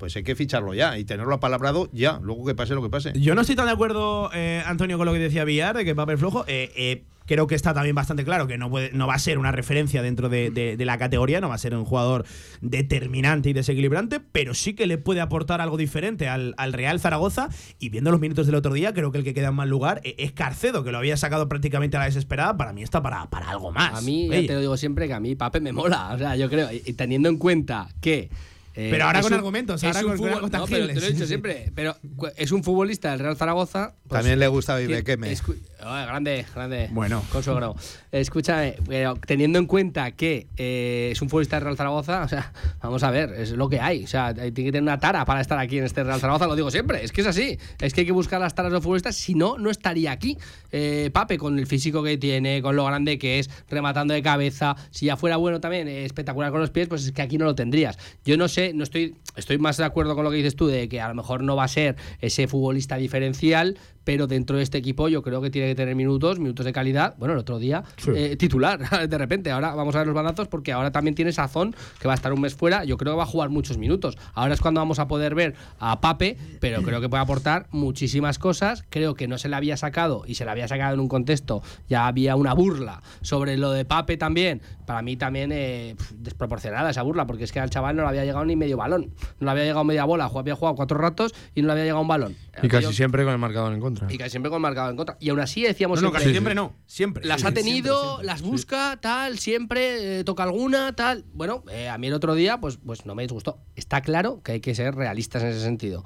pues 0.00 0.16
hay 0.16 0.22
que 0.22 0.34
ficharlo 0.34 0.72
ya 0.72 0.96
y 0.98 1.04
tenerlo 1.04 1.34
apalabrado 1.34 1.90
ya, 1.92 2.18
luego 2.22 2.46
que 2.46 2.54
pase 2.54 2.74
lo 2.74 2.82
que 2.82 2.88
pase. 2.88 3.12
Yo 3.20 3.34
no 3.34 3.42
estoy 3.42 3.54
tan 3.54 3.66
de 3.66 3.72
acuerdo, 3.72 4.30
eh, 4.32 4.62
Antonio, 4.64 4.96
con 4.96 5.06
lo 5.06 5.12
que 5.12 5.18
decía 5.18 5.44
Villar, 5.44 5.76
de 5.76 5.84
que 5.84 5.94
papel 5.94 6.16
flojo. 6.16 6.46
Eh, 6.48 6.72
eh, 6.74 7.04
creo 7.26 7.46
que 7.46 7.54
está 7.54 7.74
también 7.74 7.94
bastante 7.94 8.24
claro 8.24 8.46
que 8.46 8.56
no, 8.56 8.70
puede, 8.70 8.92
no 8.92 9.06
va 9.06 9.14
a 9.14 9.18
ser 9.18 9.36
una 9.36 9.52
referencia 9.52 10.00
dentro 10.00 10.30
de, 10.30 10.74
la 10.78 10.96
categoría, 10.96 11.42
no 11.42 11.50
va 11.50 11.56
a 11.56 11.58
ser 11.58 11.74
un 11.74 11.84
jugador 11.84 12.24
determinante 12.62 13.50
y 13.50 13.52
desequilibrante, 13.52 14.20
pero 14.20 14.54
sí 14.54 14.72
que 14.72 14.86
le 14.86 14.96
puede 14.96 15.20
aportar 15.20 15.60
algo 15.60 15.76
diferente 15.76 16.28
al, 16.28 16.54
Real 16.72 16.98
Zaragoza. 16.98 17.50
Y 17.78 17.90
viendo 17.90 18.10
los 18.10 18.20
minutos 18.20 18.46
del 18.46 18.54
otro 18.54 18.72
día, 18.72 18.94
creo 18.94 19.12
que 19.12 19.18
el 19.18 19.24
que 19.24 19.34
queda 19.34 19.48
en 19.48 19.54
mal 19.54 19.68
lugar 19.68 20.00
es 20.02 20.32
Carcedo, 20.32 20.82
que 20.82 20.92
lo 20.92 20.98
había 20.98 21.18
sacado 21.18 21.46
prácticamente 21.46 21.98
a 21.98 22.00
la 22.00 22.06
desesperada. 22.06 22.56
Para 22.56 22.72
mí 22.72 22.82
está 22.82 23.02
para, 23.02 23.28
para 23.28 23.50
algo 23.50 23.70
más. 23.70 23.98
A 23.98 24.00
mí, 24.00 24.30
ya 24.30 24.40
te 24.46 24.54
lo 24.54 24.60
digo 24.60 24.78
siempre, 24.78 25.08
que 25.08 25.12
a 25.12 25.20
mí 25.20 25.34
Pape 25.34 25.60
me 25.60 25.72
mola. 25.72 26.12
O 26.14 26.18
sea, 26.18 26.36
yo 26.36 26.48
creo, 26.48 26.70
y 26.72 26.94
teniendo 26.94 27.28
en 27.28 27.36
cuenta 27.36 27.88
que 28.00 28.30
eh, 28.74 28.88
pero 28.90 29.04
ahora 29.04 29.20
con 29.20 29.32
argumentos, 29.32 29.82
ahora 29.82 30.02
con, 30.02 30.16
fútbol, 30.16 30.42
no, 30.42 30.66
pero 30.66 30.86
te 30.86 30.94
lo 30.94 31.06
he 31.06 31.12
dicho 31.12 31.26
siempre. 31.26 31.72
Pero 31.74 31.96
es 32.36 32.52
un 32.52 32.62
futbolista 32.62 33.10
del 33.10 33.18
Real 33.18 33.36
Zaragoza. 33.36 33.94
Pues, 34.06 34.18
También 34.20 34.38
le 34.38 34.48
gusta 34.48 34.76
Vivequeme. 34.76 35.34
Oh, 35.82 36.06
grande, 36.06 36.44
grande. 36.54 36.88
Bueno. 36.92 37.22
Consuegro. 37.30 37.74
Escúchame, 38.12 38.76
pero 38.86 39.14
teniendo 39.14 39.58
en 39.58 39.66
cuenta 39.66 40.10
que 40.12 40.46
eh, 40.56 41.10
es 41.12 41.22
un 41.22 41.28
futbolista 41.28 41.56
del 41.56 41.64
Real 41.64 41.76
Zaragoza, 41.76 42.22
o 42.22 42.28
sea, 42.28 42.52
vamos 42.82 43.02
a 43.02 43.10
ver, 43.10 43.32
es 43.32 43.52
lo 43.52 43.68
que 43.68 43.80
hay. 43.80 44.04
O 44.04 44.06
sea, 44.06 44.34
tiene 44.34 44.52
que 44.52 44.72
tener 44.72 44.82
una 44.82 44.98
tara 44.98 45.24
para 45.24 45.40
estar 45.40 45.58
aquí 45.58 45.78
en 45.78 45.84
este 45.84 46.04
Real 46.04 46.20
Zaragoza, 46.20 46.46
lo 46.46 46.56
digo 46.56 46.70
siempre. 46.70 47.04
Es 47.04 47.12
que 47.12 47.20
es 47.20 47.26
así. 47.26 47.58
Es 47.80 47.94
que 47.94 48.02
hay 48.02 48.06
que 48.06 48.12
buscar 48.12 48.40
las 48.40 48.54
taras 48.54 48.70
de 48.70 48.74
los 48.74 48.82
futbolistas, 48.82 49.16
si 49.16 49.34
no, 49.34 49.58
no 49.58 49.70
estaría 49.70 50.12
aquí. 50.12 50.38
Eh, 50.72 51.10
Pape, 51.12 51.38
con 51.38 51.58
el 51.58 51.66
físico 51.66 52.02
que 52.02 52.18
tiene, 52.18 52.62
con 52.62 52.76
lo 52.76 52.84
grande 52.84 53.18
que 53.18 53.38
es, 53.38 53.50
rematando 53.68 54.14
de 54.14 54.22
cabeza. 54.22 54.76
Si 54.90 55.06
ya 55.06 55.16
fuera 55.16 55.36
bueno 55.36 55.60
también, 55.60 55.88
espectacular 55.88 56.50
con 56.50 56.60
los 56.60 56.70
pies, 56.70 56.88
pues 56.88 57.04
es 57.04 57.12
que 57.12 57.22
aquí 57.22 57.38
no 57.38 57.44
lo 57.44 57.54
tendrías. 57.54 57.98
Yo 58.24 58.36
no 58.36 58.48
sé 58.48 58.70
no 58.74 58.84
estoy, 58.84 59.16
estoy 59.36 59.58
más 59.58 59.76
de 59.76 59.84
acuerdo 59.84 60.14
con 60.14 60.24
lo 60.24 60.30
que 60.30 60.36
dices 60.36 60.56
tú, 60.56 60.66
de 60.66 60.88
que 60.88 61.00
a 61.00 61.08
lo 61.08 61.14
mejor 61.14 61.42
no 61.42 61.56
va 61.56 61.64
a 61.64 61.68
ser 61.68 61.96
ese 62.20 62.48
futbolista 62.48 62.96
diferencial, 62.96 63.78
pero 64.10 64.26
dentro 64.26 64.56
de 64.56 64.64
este 64.64 64.76
equipo 64.76 65.06
yo 65.06 65.22
creo 65.22 65.40
que 65.40 65.50
tiene 65.50 65.68
que 65.68 65.76
tener 65.76 65.94
minutos, 65.94 66.40
minutos 66.40 66.66
de 66.66 66.72
calidad. 66.72 67.14
Bueno, 67.16 67.34
el 67.34 67.38
otro 67.38 67.60
día 67.60 67.84
eh, 68.12 68.34
titular, 68.34 68.80
de 69.08 69.18
repente. 69.18 69.52
Ahora 69.52 69.72
vamos 69.72 69.94
a 69.94 69.98
ver 69.98 70.08
los 70.08 70.16
bandazos 70.16 70.48
porque 70.48 70.72
ahora 70.72 70.90
también 70.90 71.14
tiene 71.14 71.30
Sazón, 71.30 71.76
que 72.00 72.08
va 72.08 72.14
a 72.14 72.16
estar 72.16 72.32
un 72.32 72.40
mes 72.40 72.56
fuera. 72.56 72.82
Yo 72.82 72.96
creo 72.96 73.12
que 73.12 73.18
va 73.18 73.22
a 73.22 73.26
jugar 73.26 73.50
muchos 73.50 73.78
minutos. 73.78 74.18
Ahora 74.34 74.54
es 74.54 74.60
cuando 74.60 74.80
vamos 74.80 74.98
a 74.98 75.06
poder 75.06 75.36
ver 75.36 75.54
a 75.78 76.00
Pape, 76.00 76.36
pero 76.58 76.82
creo 76.82 77.00
que 77.00 77.08
puede 77.08 77.22
aportar 77.22 77.68
muchísimas 77.70 78.40
cosas. 78.40 78.84
Creo 78.90 79.14
que 79.14 79.28
no 79.28 79.38
se 79.38 79.48
le 79.48 79.54
había 79.54 79.76
sacado 79.76 80.24
y 80.26 80.34
se 80.34 80.44
le 80.44 80.50
había 80.50 80.66
sacado 80.66 80.92
en 80.92 80.98
un 80.98 81.06
contexto. 81.06 81.62
Ya 81.88 82.08
había 82.08 82.34
una 82.34 82.52
burla 82.52 83.02
sobre 83.20 83.58
lo 83.58 83.70
de 83.70 83.84
Pape 83.84 84.16
también. 84.16 84.60
Para 84.86 85.02
mí 85.02 85.16
también 85.16 85.52
eh, 85.52 85.94
desproporcionada 86.16 86.90
esa 86.90 87.02
burla, 87.02 87.28
porque 87.28 87.44
es 87.44 87.52
que 87.52 87.60
al 87.60 87.70
chaval 87.70 87.94
no 87.94 88.02
le 88.02 88.08
había 88.08 88.24
llegado 88.24 88.44
ni 88.44 88.56
medio 88.56 88.76
balón. 88.76 89.14
No 89.38 89.44
le 89.44 89.50
había 89.52 89.64
llegado 89.66 89.84
media 89.84 90.04
bola. 90.04 90.24
Había 90.24 90.56
jugado 90.56 90.74
cuatro 90.74 90.98
ratos 90.98 91.32
y 91.54 91.60
no 91.62 91.68
le 91.68 91.72
había 91.74 91.84
llegado 91.84 92.02
un 92.02 92.08
balón. 92.08 92.34
Y 92.60 92.66
casi 92.66 92.92
siempre 92.92 93.22
con 93.22 93.32
el 93.32 93.38
marcador 93.38 93.72
en 93.72 93.78
contra. 93.78 93.99
Y 94.08 94.18
casi 94.18 94.30
siempre 94.30 94.50
con 94.50 94.56
el 94.58 94.62
marcador 94.62 94.90
en 94.90 94.96
contra. 94.96 95.16
Y 95.20 95.28
aún 95.28 95.40
así 95.40 95.62
decíamos. 95.62 96.00
No, 96.00 96.08
no, 96.08 96.10
siempre, 96.10 96.20
casi 96.22 96.30
siempre 96.32 96.54
no. 96.54 96.76
Siempre. 96.86 97.24
Las 97.26 97.40
Sí, 97.40 97.46
ha 97.46 97.52
tenido, 97.52 97.94
siempre, 97.94 98.08
siempre. 98.08 98.26
las 98.26 98.42
busca, 98.42 98.98
tal, 99.00 99.38
siempre 99.38 100.20
eh, 100.20 100.24
toca 100.24 100.42
alguna, 100.42 100.94
tal. 100.94 101.24
Bueno, 101.32 101.64
eh, 101.70 101.88
a 101.88 101.98
mí 101.98 102.06
el 102.06 102.14
otro 102.14 102.34
día, 102.34 102.60
pues, 102.60 102.78
pues 102.84 103.06
no 103.06 103.14
me 103.14 103.22
disgustó. 103.22 103.58
Está 103.76 104.00
claro 104.00 104.42
que 104.42 104.52
hay 104.52 104.60
que 104.60 104.74
ser 104.74 104.94
realistas 104.94 105.42
en 105.42 105.48
ese 105.48 105.60
sentido. 105.60 106.04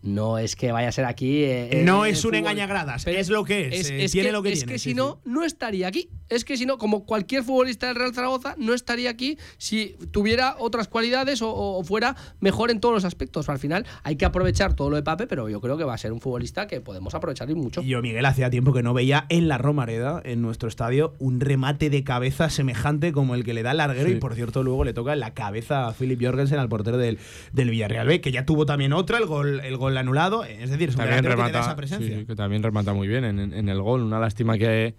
No 0.00 0.38
es 0.38 0.54
que 0.54 0.70
vaya 0.70 0.88
a 0.88 0.92
ser 0.92 1.04
aquí. 1.04 1.42
eh, 1.44 1.82
No 1.84 2.04
eh, 2.06 2.10
es 2.10 2.24
un 2.24 2.34
engañagradas, 2.34 3.04
Pero 3.04 3.18
es 3.18 3.28
lo 3.30 3.44
que 3.44 3.68
es, 3.68 3.90
eh, 3.90 4.06
tiene 4.10 4.28
que, 4.28 4.32
lo 4.32 4.42
que 4.42 4.52
es 4.52 4.58
tiene, 4.60 4.72
que 4.74 4.78
sí, 4.78 4.90
si 4.90 4.94
no, 4.94 5.20
no 5.24 5.44
estaría 5.44 5.88
aquí. 5.88 6.08
Es 6.28 6.44
que 6.44 6.56
si 6.56 6.66
no, 6.66 6.78
como 6.78 7.04
cualquier 7.06 7.42
futbolista 7.42 7.86
del 7.88 7.96
Real 7.96 8.14
Zaragoza, 8.14 8.54
no 8.58 8.74
estaría 8.74 9.10
aquí 9.10 9.38
si 9.56 9.96
tuviera 10.12 10.56
otras 10.58 10.86
cualidades 10.86 11.42
o, 11.42 11.50
o 11.52 11.82
fuera 11.82 12.16
mejor 12.40 12.70
en 12.70 12.80
todos 12.80 12.94
los 12.94 13.04
aspectos. 13.04 13.48
Al 13.48 13.58
final 13.58 13.86
hay 14.04 14.16
que 14.16 14.24
aprovechar 14.24 14.74
todo 14.74 14.90
lo 14.90 14.96
de 14.96 15.02
Pape, 15.02 15.26
pero 15.26 15.48
yo 15.48 15.60
creo 15.60 15.76
que 15.76 15.84
va 15.84 15.94
a 15.94 15.98
ser 15.98 16.12
un 16.12 16.20
futbolista 16.20 16.66
que 16.66 16.80
podemos 16.80 17.14
aprovechar 17.14 17.50
y 17.50 17.54
mucho. 17.54 17.80
Yo, 17.82 18.00
Miguel, 18.02 18.24
hacía 18.26 18.50
tiempo 18.50 18.72
que 18.72 18.82
no 18.82 18.94
veía 18.94 19.26
en 19.30 19.48
la 19.48 19.58
Romareda, 19.58 20.20
en 20.24 20.42
nuestro 20.42 20.68
estadio, 20.68 21.14
un 21.18 21.40
remate 21.40 21.90
de 21.90 22.04
cabeza 22.04 22.50
semejante 22.50 23.10
como 23.12 23.34
el 23.34 23.42
que 23.44 23.54
le 23.54 23.62
da 23.62 23.72
el 23.72 23.78
larguero. 23.78 24.08
Sí. 24.08 24.14
Y 24.16 24.20
por 24.20 24.34
cierto, 24.34 24.62
luego 24.62 24.84
le 24.84 24.92
toca 24.92 25.14
en 25.14 25.20
la 25.20 25.34
cabeza 25.34 25.88
a 25.88 25.92
Philip 25.94 26.22
Jorgensen, 26.22 26.58
al 26.58 26.68
portero 26.68 26.98
del, 26.98 27.18
del 27.52 27.70
Villarreal 27.70 28.06
B, 28.06 28.20
que 28.20 28.30
ya 28.32 28.44
tuvo 28.44 28.66
también 28.66 28.92
otra, 28.92 29.18
el 29.18 29.26
gol, 29.26 29.60
el 29.60 29.76
gol 29.76 29.97
anulado. 29.98 30.44
Es 30.44 30.70
decir, 30.70 30.88
es 30.88 30.94
un 30.94 31.00
También 31.00 31.22
delantero 31.22 31.36
que 31.44 31.50
te 31.50 31.52
da 31.52 31.58
remata, 31.60 31.60
esa 31.60 31.76
presencia. 31.76 32.18
sí, 32.18 32.24
que 32.26 32.34
también 32.34 32.62
remata 32.62 32.92
muy 32.92 33.08
bien 33.08 33.24
en, 33.24 33.38
en- 33.38 33.52
en 33.54 33.68
el 33.68 33.80
gol. 33.82 34.02
Una 34.02 34.18
lástima 34.20 34.56
que, 34.58 34.94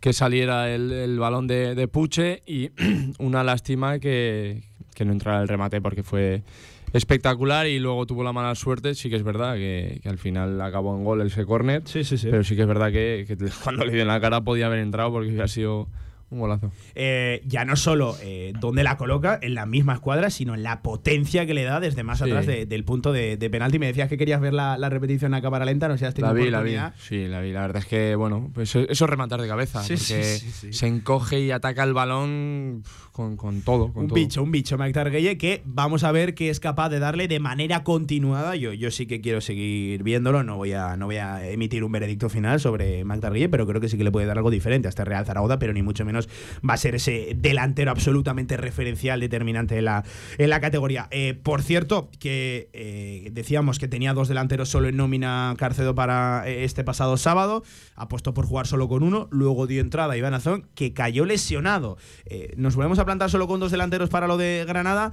que 0.00 0.12
saliera 0.12 0.70
el, 0.70 0.90
el 0.92 1.18
balón 1.18 1.46
de, 1.46 1.74
de 1.74 1.88
Puche 1.88 2.42
y 2.46 2.70
una 3.18 3.42
lástima 3.44 3.98
que, 3.98 4.62
que 4.94 5.04
no 5.04 5.12
entrara 5.12 5.40
el 5.42 5.48
remate 5.48 5.80
porque 5.80 6.02
fue 6.02 6.42
espectacular 6.92 7.66
y 7.66 7.78
luego 7.78 8.06
tuvo 8.06 8.24
la 8.24 8.32
mala 8.32 8.54
suerte. 8.54 8.94
Sí 8.94 9.10
que 9.10 9.16
es 9.16 9.22
verdad 9.22 9.54
que, 9.56 10.00
que 10.02 10.08
al 10.08 10.18
final 10.18 10.60
acabó 10.60 10.96
en 10.96 11.04
gol 11.04 11.20
ese 11.22 11.44
córner. 11.44 11.82
Sí, 11.84 12.04
sí, 12.04 12.16
sí. 12.16 12.28
Pero 12.30 12.44
sí 12.44 12.56
que 12.56 12.62
es 12.62 12.68
verdad 12.68 12.90
que, 12.90 13.24
que 13.26 13.36
cuando 13.62 13.84
le 13.84 13.92
dio 13.92 14.02
en 14.02 14.08
la 14.08 14.20
cara 14.20 14.40
podía 14.40 14.66
haber 14.66 14.78
entrado 14.80 15.12
porque 15.12 15.28
hubiera 15.28 15.48
sido 15.48 15.88
un 16.30 16.40
golazo. 16.40 16.70
Eh, 16.94 17.40
ya 17.46 17.64
no 17.64 17.74
solo 17.76 18.16
eh, 18.22 18.52
dónde 18.60 18.82
la 18.82 18.96
coloca 18.96 19.38
en 19.40 19.54
la 19.54 19.64
misma 19.66 19.94
escuadra, 19.94 20.28
sino 20.30 20.54
en 20.54 20.62
la 20.62 20.82
potencia 20.82 21.46
que 21.46 21.54
le 21.54 21.64
da 21.64 21.80
desde 21.80 22.02
más 22.02 22.18
Sí. 22.18 22.24
atrás 22.24 22.46
de- 22.46 22.66
del 22.66 22.84
punto 22.84 23.12
de, 23.12 23.36
de 23.36 23.50
penalti. 23.50 23.78
Me 23.78 23.86
decías 23.86 24.08
que 24.08 24.18
querías 24.18 24.40
ver 24.40 24.52
la, 24.52 24.76
la 24.76 24.88
repetición 24.90 25.32
a 25.34 25.40
cámara 25.40 25.64
lenta, 25.64 25.88
no 25.88 25.94
sé 25.94 26.00
si 26.00 26.04
has 26.04 26.14
tenido 26.14 26.34
La 26.34 26.40
vi, 26.40 26.50
la 26.50 26.62
vi. 26.62 26.76
Sí, 26.98 27.26
la 27.28 27.40
vi. 27.40 27.52
La 27.52 27.62
verdad 27.62 27.78
es 27.82 27.86
que, 27.86 28.14
bueno, 28.14 28.50
pues 28.52 28.74
eso 28.76 28.86
es 28.88 29.00
rematar 29.10 29.40
de 29.40 29.48
cabeza. 29.48 29.82
Sí, 29.82 29.96
sí, 29.96 30.12
porque 30.14 30.24
sí, 30.24 30.50
sí. 30.50 30.72
se 30.72 30.86
encoge 30.86 31.40
y 31.40 31.50
ataca 31.50 31.82
el 31.84 31.94
balón 31.94 32.82
con, 33.12 33.36
con 33.36 33.62
todo. 33.62 33.92
Con 33.92 34.02
un 34.02 34.08
todo. 34.08 34.14
bicho, 34.16 34.42
un 34.42 34.50
bicho, 34.52 34.76
Mike 34.78 34.92
Targuelle, 34.92 35.38
que 35.38 35.62
vamos 35.64 36.04
a 36.04 36.12
ver 36.12 36.34
que 36.34 36.50
es 36.50 36.60
capaz 36.60 36.88
de 36.90 36.98
darle 36.98 37.26
de 37.28 37.40
manera 37.40 37.82
continuada. 37.84 38.54
Yo, 38.56 38.72
yo 38.72 38.90
sí 38.90 39.06
que 39.06 39.20
quiero 39.20 39.40
seguir 39.40 40.02
viéndolo, 40.02 40.42
no 40.44 40.56
voy, 40.56 40.72
a, 40.72 40.96
no 40.96 41.06
voy 41.06 41.16
a 41.16 41.48
emitir 41.48 41.84
un 41.84 41.92
veredicto 41.92 42.28
final 42.28 42.60
sobre 42.60 43.04
Mike 43.04 43.20
Targuelle, 43.20 43.48
pero 43.48 43.66
creo 43.66 43.80
que 43.80 43.88
sí 43.88 43.96
que 43.96 44.04
le 44.04 44.10
puede 44.12 44.26
dar 44.26 44.36
algo 44.38 44.50
diferente 44.50 44.88
a 44.88 44.90
este 44.90 45.04
Real 45.04 45.24
Zaragoza, 45.24 45.58
pero 45.58 45.72
ni 45.72 45.82
mucho 45.82 46.04
menos 46.04 46.17
va 46.68 46.74
a 46.74 46.76
ser 46.76 46.94
ese 46.94 47.34
delantero 47.36 47.90
absolutamente 47.90 48.56
referencial, 48.56 49.20
determinante 49.20 49.78
en 49.78 49.84
la, 49.84 50.04
en 50.38 50.50
la 50.50 50.60
categoría. 50.60 51.08
Eh, 51.10 51.38
por 51.40 51.62
cierto, 51.62 52.10
que 52.18 52.70
eh, 52.72 53.28
decíamos 53.32 53.78
que 53.78 53.88
tenía 53.88 54.14
dos 54.14 54.28
delanteros 54.28 54.68
solo 54.68 54.88
en 54.88 54.96
nómina 54.96 55.54
Carcedo 55.58 55.94
para 55.94 56.48
eh, 56.48 56.64
este 56.64 56.84
pasado 56.84 57.16
sábado, 57.16 57.62
apostó 57.94 58.34
por 58.34 58.46
jugar 58.46 58.66
solo 58.66 58.88
con 58.88 59.02
uno, 59.02 59.28
luego 59.30 59.66
dio 59.66 59.80
entrada 59.80 60.14
a 60.14 60.16
Iván 60.16 60.34
Azón, 60.34 60.66
que 60.74 60.92
cayó 60.92 61.24
lesionado. 61.24 61.98
Nos 62.56 62.74
volvemos 62.74 62.98
a 62.98 63.04
plantar 63.04 63.30
solo 63.30 63.46
con 63.46 63.60
dos 63.60 63.70
delanteros 63.70 64.10
para 64.10 64.26
lo 64.26 64.36
de 64.36 64.64
Granada. 64.66 65.12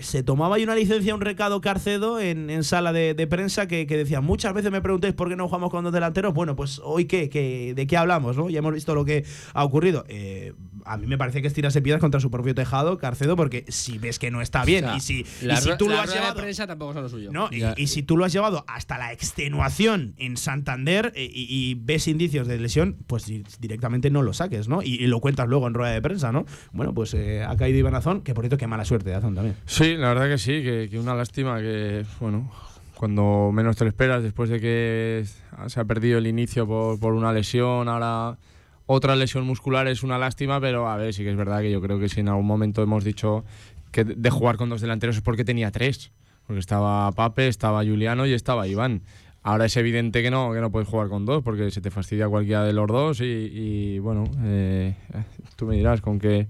Se 0.00 0.22
tomaba 0.22 0.56
ahí 0.56 0.64
una 0.64 0.74
licencia, 0.74 1.14
un 1.14 1.20
recado 1.20 1.60
Carcedo 1.60 2.20
en, 2.20 2.50
en 2.50 2.64
sala 2.64 2.92
de, 2.92 3.14
de 3.14 3.26
prensa 3.26 3.66
que, 3.68 3.86
que 3.86 3.96
decía, 3.96 4.20
muchas 4.20 4.52
veces 4.54 4.70
me 4.70 4.80
preguntáis 4.80 5.14
por 5.14 5.28
qué 5.28 5.36
no 5.36 5.46
jugamos 5.48 5.70
con 5.70 5.84
dos 5.84 5.92
delanteros. 5.92 6.34
Bueno, 6.34 6.56
pues 6.56 6.80
hoy 6.84 7.04
qué, 7.06 7.28
¿Qué- 7.28 7.72
de 7.74 7.86
qué 7.86 7.96
hablamos, 7.96 8.36
¿no? 8.36 8.50
Ya 8.50 8.58
hemos 8.60 8.74
visto 8.74 8.94
lo 8.94 9.04
que 9.04 9.24
ha 9.52 9.64
ocurrido. 9.64 10.04
Eh, 10.08 10.52
a 10.86 10.96
mí 10.98 11.06
me 11.06 11.16
parece 11.16 11.40
que 11.40 11.48
es 11.48 11.54
tirarse 11.54 11.80
piedras 11.80 12.00
contra 12.00 12.20
su 12.20 12.30
propio 12.30 12.54
tejado, 12.54 12.98
Carcedo, 12.98 13.36
porque 13.36 13.64
si 13.68 13.96
ves 13.98 14.18
que 14.18 14.30
no 14.30 14.42
está 14.42 14.64
bien 14.66 14.84
O 14.84 14.88
sea, 14.88 14.96
y 14.96 15.00
si, 15.00 15.24
y 15.42 15.46
la 15.46 15.56
si 15.56 15.70
ru- 15.70 15.76
tú 15.78 15.88
lo 15.88 15.94
la 15.94 16.00
has 16.02 16.06
rueda 16.06 16.20
de 16.20 16.26
llevado... 16.26 16.40
prensa 16.42 16.66
tampoco 16.66 16.92
son 16.92 17.02
lo 17.04 17.08
suyo. 17.08 17.30
No, 17.32 17.48
y, 17.50 17.62
y 17.76 17.86
si 17.86 18.02
tú 18.02 18.16
lo 18.18 18.24
has 18.26 18.32
llevado 18.32 18.64
hasta 18.68 18.98
la 18.98 19.12
extenuación 19.48 20.14
en 20.18 20.36
Santander 20.36 21.12
eh, 21.14 21.30
y, 21.32 21.46
y 21.48 21.74
ves 21.74 22.08
indicios 22.08 22.46
de 22.48 22.58
lesión, 22.58 22.96
pues 23.06 23.26
di- 23.26 23.44
directamente 23.60 24.10
no 24.10 24.22
lo 24.22 24.32
saques, 24.32 24.68
¿no? 24.68 24.82
Y, 24.82 24.94
y 24.94 25.06
lo 25.06 25.20
cuentas 25.20 25.48
luego 25.48 25.66
en 25.66 25.74
rueda 25.74 25.92
de 25.92 26.02
prensa, 26.02 26.32
¿no? 26.32 26.44
Bueno, 26.72 26.94
pues 26.94 27.14
eh, 27.14 27.44
ha 27.46 27.56
caído 27.56 27.78
Iván 27.78 27.94
Azón, 27.94 28.22
que 28.22 28.34
por 28.34 28.42
cierto, 28.44 28.56
qué 28.56 28.66
mala 28.66 28.84
suerte 28.84 29.10
de 29.10 29.16
Azón 29.16 29.34
también. 29.34 29.56
Sí, 29.74 29.96
la 29.96 30.10
verdad 30.10 30.28
que 30.28 30.38
sí, 30.38 30.62
que, 30.62 31.00
una 31.00 31.16
lástima 31.16 31.58
que, 31.58 32.06
bueno, 32.20 32.48
cuando 32.94 33.50
menos 33.52 33.74
te 33.76 33.82
lo 33.82 33.88
esperas, 33.88 34.22
después 34.22 34.48
de 34.48 34.60
que 34.60 35.24
se 35.66 35.80
ha 35.80 35.84
perdido 35.84 36.18
el 36.18 36.28
inicio 36.28 36.64
por, 36.64 37.00
por 37.00 37.12
una 37.12 37.32
lesión, 37.32 37.88
ahora 37.88 38.38
otra 38.86 39.16
lesión 39.16 39.44
muscular 39.44 39.88
es 39.88 40.04
una 40.04 40.16
lástima, 40.16 40.60
pero 40.60 40.88
a 40.88 40.96
ver, 40.96 41.12
sí 41.12 41.24
que 41.24 41.30
es 41.30 41.36
verdad 41.36 41.60
que 41.60 41.72
yo 41.72 41.80
creo 41.80 41.98
que 41.98 42.08
si 42.08 42.20
en 42.20 42.28
algún 42.28 42.46
momento 42.46 42.84
hemos 42.84 43.02
dicho 43.02 43.44
que 43.90 44.04
de 44.04 44.30
jugar 44.30 44.58
con 44.58 44.68
dos 44.68 44.80
delanteros 44.80 45.16
es 45.16 45.22
porque 45.22 45.44
tenía 45.44 45.72
tres, 45.72 46.12
porque 46.46 46.60
estaba 46.60 47.10
Pape, 47.10 47.48
estaba 47.48 47.82
Juliano 47.82 48.26
y 48.26 48.32
estaba 48.32 48.68
Iván. 48.68 49.02
Ahora 49.42 49.64
es 49.64 49.76
evidente 49.76 50.22
que 50.22 50.30
no, 50.30 50.52
que 50.52 50.60
no 50.60 50.70
puedes 50.70 50.88
jugar 50.88 51.08
con 51.08 51.26
dos 51.26 51.42
porque 51.42 51.72
se 51.72 51.80
te 51.80 51.90
fastidia 51.90 52.28
cualquiera 52.28 52.62
de 52.62 52.72
los 52.72 52.86
dos 52.86 53.20
y, 53.20 53.24
y, 53.24 53.98
bueno, 53.98 54.24
eh, 54.44 54.94
tú 55.56 55.66
me 55.66 55.74
dirás 55.74 56.00
con 56.00 56.20
qué, 56.20 56.46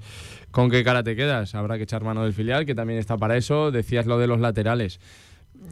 con 0.55 0.71
qué 0.71 0.85
cara 0.85 1.03
te 1.03 1.17
quedas. 1.17 1.57
Habrá 1.57 1.79
que 1.79 1.83
echar 1.83 2.05
mano 2.05 2.23
del 2.23 2.33
filial, 2.33 2.65
que 2.65 2.77
también 2.77 3.01
está 3.01 3.17
para 3.19 3.37
eso. 3.37 3.73
Decías 3.73 4.07
lo 4.07 4.21
de 4.21 4.29
los 4.29 4.39
laterales. 4.39 5.01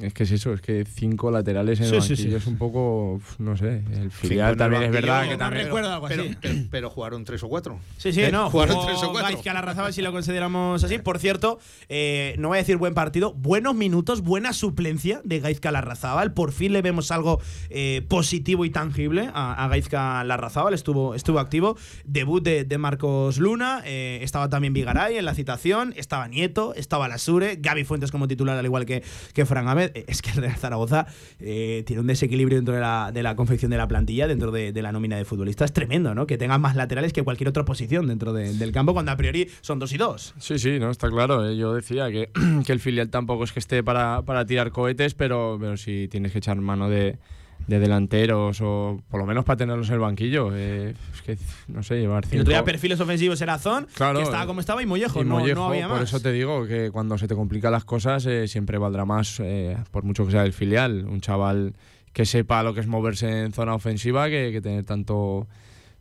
Es 0.00 0.14
que 0.14 0.22
es 0.24 0.30
eso, 0.32 0.52
es 0.52 0.60
que 0.60 0.84
cinco 0.84 1.30
laterales 1.30 1.78
en 1.80 1.84
el 1.86 1.90
Sí, 1.90 1.98
banquillo 1.98 2.30
sí. 2.30 2.34
es 2.36 2.46
un 2.46 2.56
poco, 2.56 3.20
no 3.38 3.56
sé, 3.56 3.82
el 3.92 4.10
filial 4.10 4.52
el 4.52 4.56
también 4.56 4.82
es 4.84 4.90
verdad 4.90 5.24
que 5.24 5.32
no 5.32 5.38
también... 5.38 5.64
recuerdo 5.66 5.92
algo 5.92 6.08
Pero, 6.08 6.22
así. 6.22 6.36
pero, 6.40 6.54
pero 6.70 6.90
jugaron 6.90 7.24
tres 7.24 7.42
o 7.42 7.48
cuatro. 7.48 7.78
Sí, 7.98 8.12
sí, 8.12 8.22
¿Eh? 8.22 8.32
no. 8.32 8.50
Jugaron 8.50 8.86
tres 8.86 9.02
o 9.02 9.10
cuatro. 9.12 9.28
Gaizka 9.30 9.52
Larrazábal, 9.52 9.92
si 9.92 10.00
lo 10.02 10.10
consideramos 10.12 10.82
así. 10.82 10.98
Por 10.98 11.18
cierto, 11.18 11.58
eh, 11.88 12.34
no 12.38 12.48
voy 12.48 12.56
a 12.56 12.60
decir 12.60 12.76
buen 12.78 12.94
partido, 12.94 13.32
buenos 13.34 13.74
minutos, 13.74 14.22
buena 14.22 14.52
suplencia 14.52 15.20
de 15.24 15.40
Gaizka 15.40 15.70
Larrazábal. 15.70 16.32
Por 16.32 16.52
fin 16.52 16.72
le 16.72 16.80
vemos 16.82 17.10
algo 17.10 17.40
eh, 17.70 18.04
positivo 18.08 18.64
y 18.64 18.70
tangible 18.70 19.28
a, 19.34 19.64
a 19.64 19.68
Gaizka 19.68 20.24
Larrazábal. 20.24 20.74
Estuvo, 20.74 21.14
estuvo 21.14 21.38
activo. 21.38 21.76
Debut 22.04 22.42
de, 22.42 22.64
de 22.64 22.78
Marcos 22.78 23.38
Luna. 23.38 23.82
eh, 23.84 24.20
estaba 24.22 24.48
también 24.48 24.72
Vigaray 24.72 25.18
en 25.18 25.24
la 25.24 25.34
citación. 25.34 25.92
Estaba 25.96 26.28
Nieto, 26.28 26.72
estaba 26.74 27.08
Lasure. 27.08 27.56
Gaby 27.60 27.84
Fuentes 27.84 28.10
como 28.10 28.26
titular, 28.28 28.56
al 28.56 28.64
igual 28.64 28.86
que, 28.86 29.02
que 29.34 29.44
Fran 29.44 29.68
Ahmed. 29.68 29.81
Eh, 29.94 30.04
Es 30.08 30.22
que 30.22 30.30
el 30.30 30.36
Real 30.36 30.56
Zaragoza 30.56 31.06
eh, 31.40 31.82
tiene 31.86 32.00
un 32.00 32.06
desequilibrio 32.06 32.58
dentro 32.58 32.74
de 32.74 32.80
la, 32.80 33.10
de 33.12 33.22
la 33.22 33.36
confección 33.36 33.70
de 33.70 33.76
la 33.78 33.88
plantilla, 33.88 34.26
dentro 34.26 34.50
de, 34.50 34.72
la 34.82 34.92
nómina 34.92 35.16
de 35.16 35.24
futbolistas. 35.24 35.72
Tremendo, 35.72 36.14
¿no? 36.14 36.26
Que 36.26 36.38
tengan 36.38 36.60
más 36.60 36.76
laterales 36.76 37.12
que 37.12 37.22
cualquier 37.22 37.48
otra 37.48 37.64
posición 37.64 38.06
dentro 38.06 38.32
de- 38.32 38.52
del 38.54 38.72
campo, 38.72 38.92
cuando 38.92 39.12
a 39.12 39.16
priori 39.16 39.48
son 39.60 39.78
dos 39.78 39.92
y 39.92 39.98
dos. 39.98 40.34
Sí, 40.38 40.58
sí, 40.58 40.78
no, 40.78 40.90
está 40.90 41.08
claro. 41.10 41.48
eh. 41.48 41.56
Yo 41.56 41.74
decía 41.74 42.10
que, 42.10 42.30
que 42.66 42.72
el 42.72 42.80
filial 42.80 43.08
tampoco 43.10 43.44
es 43.44 43.52
que 43.52 43.58
esté 43.60 43.82
para, 43.82 44.22
para 44.22 44.44
tirar 44.46 44.70
cohetes, 44.70 45.14
pero, 45.14 45.56
pero 45.60 45.76
sí 45.76 46.08
tienes 46.10 46.32
que 46.32 46.38
echar 46.38 46.56
mano 46.60 46.88
de, 46.88 47.18
de 47.66 47.78
delanteros 47.78 48.60
o 48.60 49.02
por 49.10 49.20
lo 49.20 49.26
menos 49.26 49.44
para 49.44 49.56
tenerlos 49.56 49.88
en 49.88 49.94
el 49.94 50.00
banquillo. 50.00 50.50
eh, 50.54 50.94
es 51.14 51.22
que, 51.22 51.38
no 51.68 51.82
sé, 51.82 52.00
llevar 52.00 52.24
El 52.24 52.30
cinco... 52.30 52.42
otro 52.42 52.52
día 52.52 52.64
perfiles 52.64 53.00
ofensivos 53.00 53.40
era 53.40 53.58
Zon, 53.58 53.86
Claro, 53.94 54.18
que 54.18 54.24
estaba 54.24 54.46
como 54.46 54.60
estaba, 54.60 54.82
y 54.82 54.86
Mollejo. 54.86 55.22
Y 55.22 55.24
no, 55.24 55.38
había 55.38 55.88
más. 55.88 55.98
por 55.98 56.02
eso 56.02 56.20
te 56.20 56.32
digo 56.32 56.66
que 56.66 56.90
cuando 56.90 57.18
se 57.18 57.28
te 57.28 57.34
complican 57.34 57.72
las 57.72 57.84
cosas 57.84 58.26
eh, 58.26 58.48
siempre 58.48 58.78
valdrá 58.78 59.04
más, 59.04 59.40
eh, 59.40 59.76
por 59.90 60.04
mucho 60.04 60.24
que 60.26 60.32
sea 60.32 60.44
el 60.44 60.52
filial, 60.52 61.06
un 61.08 61.20
chaval 61.20 61.74
que 62.12 62.26
sepa 62.26 62.62
lo 62.62 62.74
que 62.74 62.80
es 62.80 62.86
moverse 62.86 63.42
en 63.42 63.52
zona 63.52 63.74
ofensiva 63.74 64.28
que, 64.28 64.50
que 64.52 64.60
tener 64.60 64.84
tanto 64.84 65.46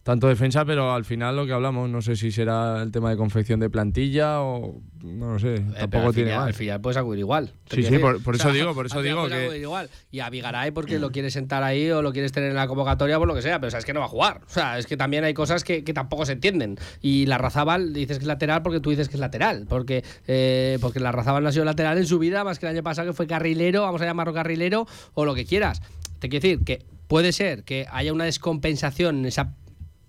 tanto 0.04 0.28
defensa, 0.28 0.66
pero 0.66 0.94
al 0.94 1.06
final 1.06 1.36
lo 1.36 1.46
que 1.46 1.54
hablamos, 1.54 1.90
no 1.90 2.02
sé 2.02 2.16
si 2.16 2.32
será 2.32 2.82
el 2.82 2.92
tema 2.92 3.10
de 3.12 3.18
confección 3.18 3.60
de 3.60 3.70
plantilla 3.70 4.42
o 4.42 4.82
no 5.04 5.34
lo 5.34 5.40
sé, 5.40 5.56
Eh, 5.56 5.66
tampoco 5.80 6.08
al 6.08 6.14
tiene 6.16 6.32
final- 6.32 6.48
Al 6.48 6.54
final 6.54 6.82
puedes 6.82 6.98
acudir 6.98 7.20
igual. 7.20 7.52
Sí, 7.70 7.84
sí, 7.84 7.98
por- 8.00 8.22
por 8.24 8.36
eso 8.36 8.52
digo, 8.52 8.74
por 8.74 8.86
eso 8.88 9.02
digo 9.02 9.28
que- 9.28 9.58
igual. 9.60 9.90
Y 10.12 10.20
a 10.22 10.30
Vigaray 10.30 10.72
porque 10.72 10.98
lo 11.00 11.12
quieres 11.12 11.34
sentar 11.34 11.62
ahí 11.64 11.90
o 11.92 12.02
lo 12.02 12.12
quieres 12.14 12.32
tener 12.32 12.50
en 12.50 12.56
la 12.56 12.68
convocatoria 12.68 13.18
por 13.20 13.28
lo 13.28 13.36
que 13.36 13.42
sea, 13.44 13.60
pero 13.60 13.70
sabes 13.72 13.86
que 13.86 13.94
no 13.94 14.00
va 14.00 14.08
a 14.08 14.10
jugar. 14.10 14.42
O 14.46 14.50
sea, 14.50 14.78
es 14.80 14.88
que 14.88 14.98
también 14.98 15.24
hay 15.24 15.34
cosas 15.34 15.64
que, 15.64 15.84
que 15.84 15.94
tampoco 15.94 16.26
se 16.26 16.34
entienden. 16.34 16.78
Y 17.02 17.26
la 17.28 17.38
Razábal 17.38 17.94
dices 17.94 18.18
que 18.18 18.24
es 18.24 18.28
lateral 18.28 18.62
porque 18.64 18.80
tú 18.80 18.90
dices 18.90 19.08
que 19.08 19.16
es 19.16 19.20
lateral. 19.22 19.66
Porque, 19.70 20.04
eh, 20.28 20.78
porque 20.82 21.00
la 21.00 21.12
Razábal 21.12 21.44
no 21.44 21.50
ha 21.50 21.52
sido 21.52 21.66
lateral 21.66 21.98
en 21.98 22.06
su 22.08 22.18
vida, 22.20 22.44
más 22.44 22.58
que 22.60 22.66
el 22.66 22.72
año 22.74 22.84
pasado 22.84 23.08
que 23.10 23.14
fue 23.14 23.28
carrilero, 23.28 23.84
vamos 23.84 24.02
a 24.02 24.06
llamarlo 24.06 24.34
carrilero 24.34 24.88
o 25.14 25.26
lo 25.26 25.36
que 25.36 25.46
quieras. 25.46 25.82
Te 26.20 26.30
quiero 26.30 26.42
decir 26.44 26.64
que 26.66 26.86
puede 27.08 27.32
ser 27.34 27.64
que 27.64 27.88
haya 27.92 28.14
una 28.14 28.26
descompensación 28.26 29.20
en 29.20 29.26
esa 29.26 29.56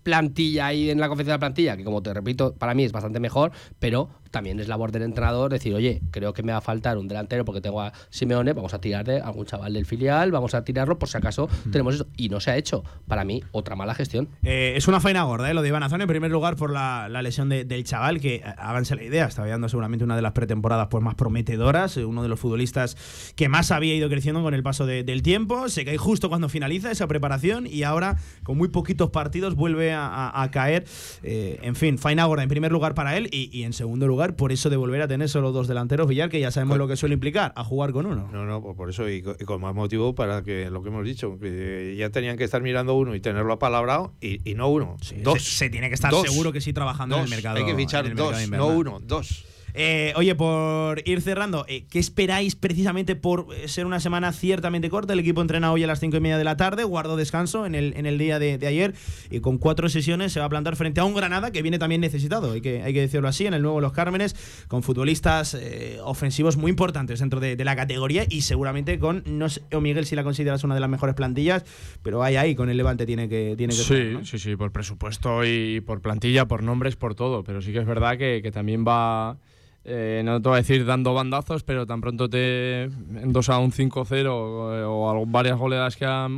plantilla 0.02 0.66
ahí 0.66 0.90
en 0.90 1.00
la 1.00 1.08
confección 1.08 1.32
de 1.32 1.36
la 1.36 1.40
plantilla, 1.40 1.76
que 1.76 1.84
como 1.84 2.02
te 2.02 2.12
repito, 2.12 2.54
para 2.54 2.74
mí 2.74 2.84
es 2.84 2.92
bastante 2.92 3.20
mejor, 3.20 3.52
pero 3.78 4.10
también 4.32 4.58
es 4.58 4.66
labor 4.66 4.90
del 4.90 5.02
entrenador 5.02 5.52
decir, 5.52 5.72
oye, 5.74 6.02
creo 6.10 6.32
que 6.32 6.42
me 6.42 6.50
va 6.50 6.58
a 6.58 6.62
faltar 6.62 6.98
un 6.98 7.06
delantero 7.06 7.44
porque 7.44 7.60
tengo 7.60 7.80
a 7.80 7.92
Simeone, 8.10 8.52
vamos 8.52 8.74
a 8.74 8.80
tirar 8.80 9.04
de 9.06 9.20
algún 9.20 9.46
chaval 9.46 9.72
del 9.74 9.86
filial, 9.86 10.32
vamos 10.32 10.54
a 10.54 10.64
tirarlo 10.64 10.98
por 10.98 11.08
si 11.08 11.16
acaso 11.18 11.48
tenemos 11.70 11.94
eso. 11.94 12.06
Y 12.16 12.28
no 12.30 12.40
se 12.40 12.50
ha 12.50 12.56
hecho. 12.56 12.82
Para 13.06 13.22
mí, 13.24 13.44
otra 13.52 13.76
mala 13.76 13.94
gestión. 13.94 14.28
Eh, 14.42 14.72
es 14.76 14.88
una 14.88 14.98
faena 14.98 15.22
gorda, 15.22 15.48
¿eh? 15.50 15.54
lo 15.54 15.62
de 15.62 15.68
Iván 15.68 15.84
Azón, 15.84 16.00
en 16.02 16.08
primer 16.08 16.30
lugar 16.32 16.56
por 16.56 16.72
la, 16.72 17.08
la 17.08 17.22
lesión 17.22 17.48
de- 17.48 17.64
del 17.64 17.84
chaval, 17.84 18.20
que 18.20 18.36
eh, 18.36 18.42
háganse 18.58 18.96
la 18.96 19.04
idea, 19.04 19.26
estaba 19.26 19.46
dando 19.46 19.68
seguramente 19.68 20.04
una 20.04 20.16
de 20.16 20.22
las 20.22 20.32
pretemporadas 20.32 20.88
pues, 20.90 21.04
más 21.04 21.14
prometedoras, 21.14 21.96
eh, 21.98 22.04
uno 22.04 22.22
de 22.22 22.28
los 22.28 22.40
futbolistas 22.40 22.96
que 23.36 23.48
más 23.48 23.70
había 23.70 23.94
ido 23.94 24.08
creciendo 24.08 24.42
con 24.42 24.54
el 24.54 24.62
paso 24.62 24.86
de- 24.86 25.04
del 25.04 25.22
tiempo, 25.22 25.68
se 25.68 25.84
cae 25.84 25.98
justo 25.98 26.28
cuando 26.30 26.48
finaliza 26.48 26.90
esa 26.90 27.06
preparación 27.06 27.66
y 27.66 27.82
ahora 27.82 28.16
con 28.42 28.56
muy 28.56 28.68
poquitos 28.68 29.10
partidos 29.10 29.54
vuelve 29.56 29.92
a, 29.92 30.06
a- 30.06 30.42
a 30.42 30.50
caer. 30.50 30.84
Eh, 31.22 31.58
en 31.62 31.76
fin, 31.76 31.98
faena 31.98 32.24
gorda 32.24 32.42
en 32.44 32.48
primer 32.48 32.72
lugar 32.72 32.94
para 32.94 33.16
él 33.18 33.28
y, 33.30 33.50
y 33.56 33.64
en 33.64 33.72
segundo 33.74 34.06
lugar 34.06 34.21
por 34.36 34.52
eso 34.52 34.70
de 34.70 34.76
volver 34.76 35.02
a 35.02 35.08
tener 35.08 35.28
solo 35.28 35.52
dos 35.52 35.68
delanteros, 35.68 36.06
Villar, 36.08 36.28
que 36.30 36.40
ya 36.40 36.50
sabemos 36.50 36.78
lo 36.78 36.88
que 36.88 36.96
suele 36.96 37.14
implicar, 37.14 37.52
a 37.56 37.64
jugar 37.64 37.92
con 37.92 38.06
uno. 38.06 38.28
No, 38.32 38.44
no, 38.46 38.62
por 38.74 38.88
eso 38.90 39.08
y, 39.08 39.22
co- 39.22 39.36
y 39.38 39.44
con 39.44 39.60
más 39.60 39.74
motivo 39.74 40.14
para 40.14 40.42
que 40.42 40.70
lo 40.70 40.82
que 40.82 40.88
hemos 40.88 41.04
dicho, 41.04 41.38
que 41.38 41.94
ya 41.98 42.10
tenían 42.10 42.36
que 42.36 42.44
estar 42.44 42.62
mirando 42.62 42.94
uno 42.94 43.14
y 43.14 43.20
tenerlo 43.20 43.52
apalabrado 43.52 44.14
y, 44.20 44.40
y 44.48 44.54
no 44.54 44.68
uno, 44.68 44.96
dos. 45.22 45.42
Se, 45.42 45.50
se 45.58 45.70
tiene 45.70 45.88
que 45.88 45.94
estar 45.94 46.10
Dos. 46.10 46.22
seguro 46.28 46.52
que 46.52 46.60
sí 46.60 46.72
trabajando 46.72 47.16
en 47.18 47.24
el 47.24 47.30
mercado. 47.30 47.56
Hay 47.58 47.64
que 47.66 47.74
fichar 47.74 48.14
dos, 48.14 48.48
no 48.48 48.66
uno, 48.68 49.00
dos. 49.02 49.44
Eh, 49.74 50.12
oye, 50.16 50.34
por 50.34 51.02
ir 51.06 51.22
cerrando, 51.22 51.64
eh, 51.68 51.84
¿qué 51.90 51.98
esperáis 51.98 52.56
precisamente 52.56 53.16
por 53.16 53.46
eh, 53.54 53.68
ser 53.68 53.86
una 53.86 54.00
semana 54.00 54.32
ciertamente 54.32 54.90
corta? 54.90 55.12
El 55.14 55.20
equipo 55.20 55.40
entrena 55.40 55.72
hoy 55.72 55.82
a 55.84 55.86
las 55.86 56.00
cinco 56.00 56.16
y 56.16 56.20
media 56.20 56.38
de 56.38 56.44
la 56.44 56.56
tarde, 56.56 56.84
guardó 56.84 57.16
descanso 57.16 57.64
en 57.64 57.74
el, 57.74 57.94
en 57.96 58.06
el 58.06 58.18
día 58.18 58.38
de, 58.38 58.58
de 58.58 58.66
ayer 58.66 58.94
y 59.30 59.40
con 59.40 59.58
cuatro 59.58 59.88
sesiones 59.88 60.32
se 60.32 60.40
va 60.40 60.46
a 60.46 60.48
plantar 60.48 60.76
frente 60.76 61.00
a 61.00 61.04
un 61.04 61.14
Granada 61.14 61.50
que 61.52 61.62
viene 61.62 61.78
también 61.78 62.00
necesitado, 62.00 62.52
hay 62.52 62.60
que, 62.60 62.82
hay 62.82 62.92
que 62.92 63.00
decirlo 63.00 63.28
así, 63.28 63.46
en 63.46 63.54
el 63.54 63.62
nuevo 63.62 63.80
Los 63.80 63.92
Cármenes, 63.92 64.36
con 64.68 64.82
futbolistas 64.82 65.54
eh, 65.54 65.98
ofensivos 66.02 66.56
muy 66.56 66.70
importantes 66.70 67.20
dentro 67.20 67.40
de, 67.40 67.56
de 67.56 67.64
la 67.64 67.76
categoría 67.76 68.26
y 68.28 68.42
seguramente 68.42 68.98
con, 68.98 69.22
no 69.26 69.48
sé, 69.48 69.62
o 69.72 69.80
Miguel, 69.80 70.04
si 70.06 70.16
la 70.16 70.24
consideras 70.24 70.64
una 70.64 70.74
de 70.74 70.80
las 70.80 70.90
mejores 70.90 71.14
plantillas, 71.14 71.64
pero 72.02 72.22
ahí, 72.22 72.36
ahí, 72.36 72.54
con 72.54 72.68
el 72.68 72.76
Levante 72.76 73.06
tiene 73.06 73.28
que, 73.28 73.54
tiene 73.56 73.74
que 73.74 73.82
Sí, 73.82 74.18
sí, 74.24 74.38
sí, 74.38 74.56
por 74.56 74.72
presupuesto 74.72 75.44
y 75.44 75.80
por 75.80 76.00
plantilla, 76.00 76.46
por 76.46 76.62
nombres, 76.62 76.96
por 76.96 77.14
todo. 77.14 77.44
Pero 77.44 77.62
sí 77.62 77.72
que 77.72 77.78
es 77.78 77.86
verdad 77.86 78.18
que, 78.18 78.40
que 78.42 78.50
también 78.50 78.84
va, 78.86 79.38
eh, 79.84 80.22
no 80.24 80.40
te 80.40 80.48
voy 80.48 80.56
a 80.56 80.62
decir 80.62 80.84
dando 80.86 81.12
bandazos, 81.14 81.62
pero 81.64 81.86
tan 81.86 82.00
pronto 82.00 82.28
te 82.28 82.88
dos 83.24 83.48
a 83.48 83.58
un 83.58 83.72
5-0 83.72 84.26
o, 84.28 84.88
o 84.90 85.10
algo- 85.10 85.26
varias 85.26 85.58
goleadas 85.58 85.96
que 85.96 86.04
ha, 86.06 86.28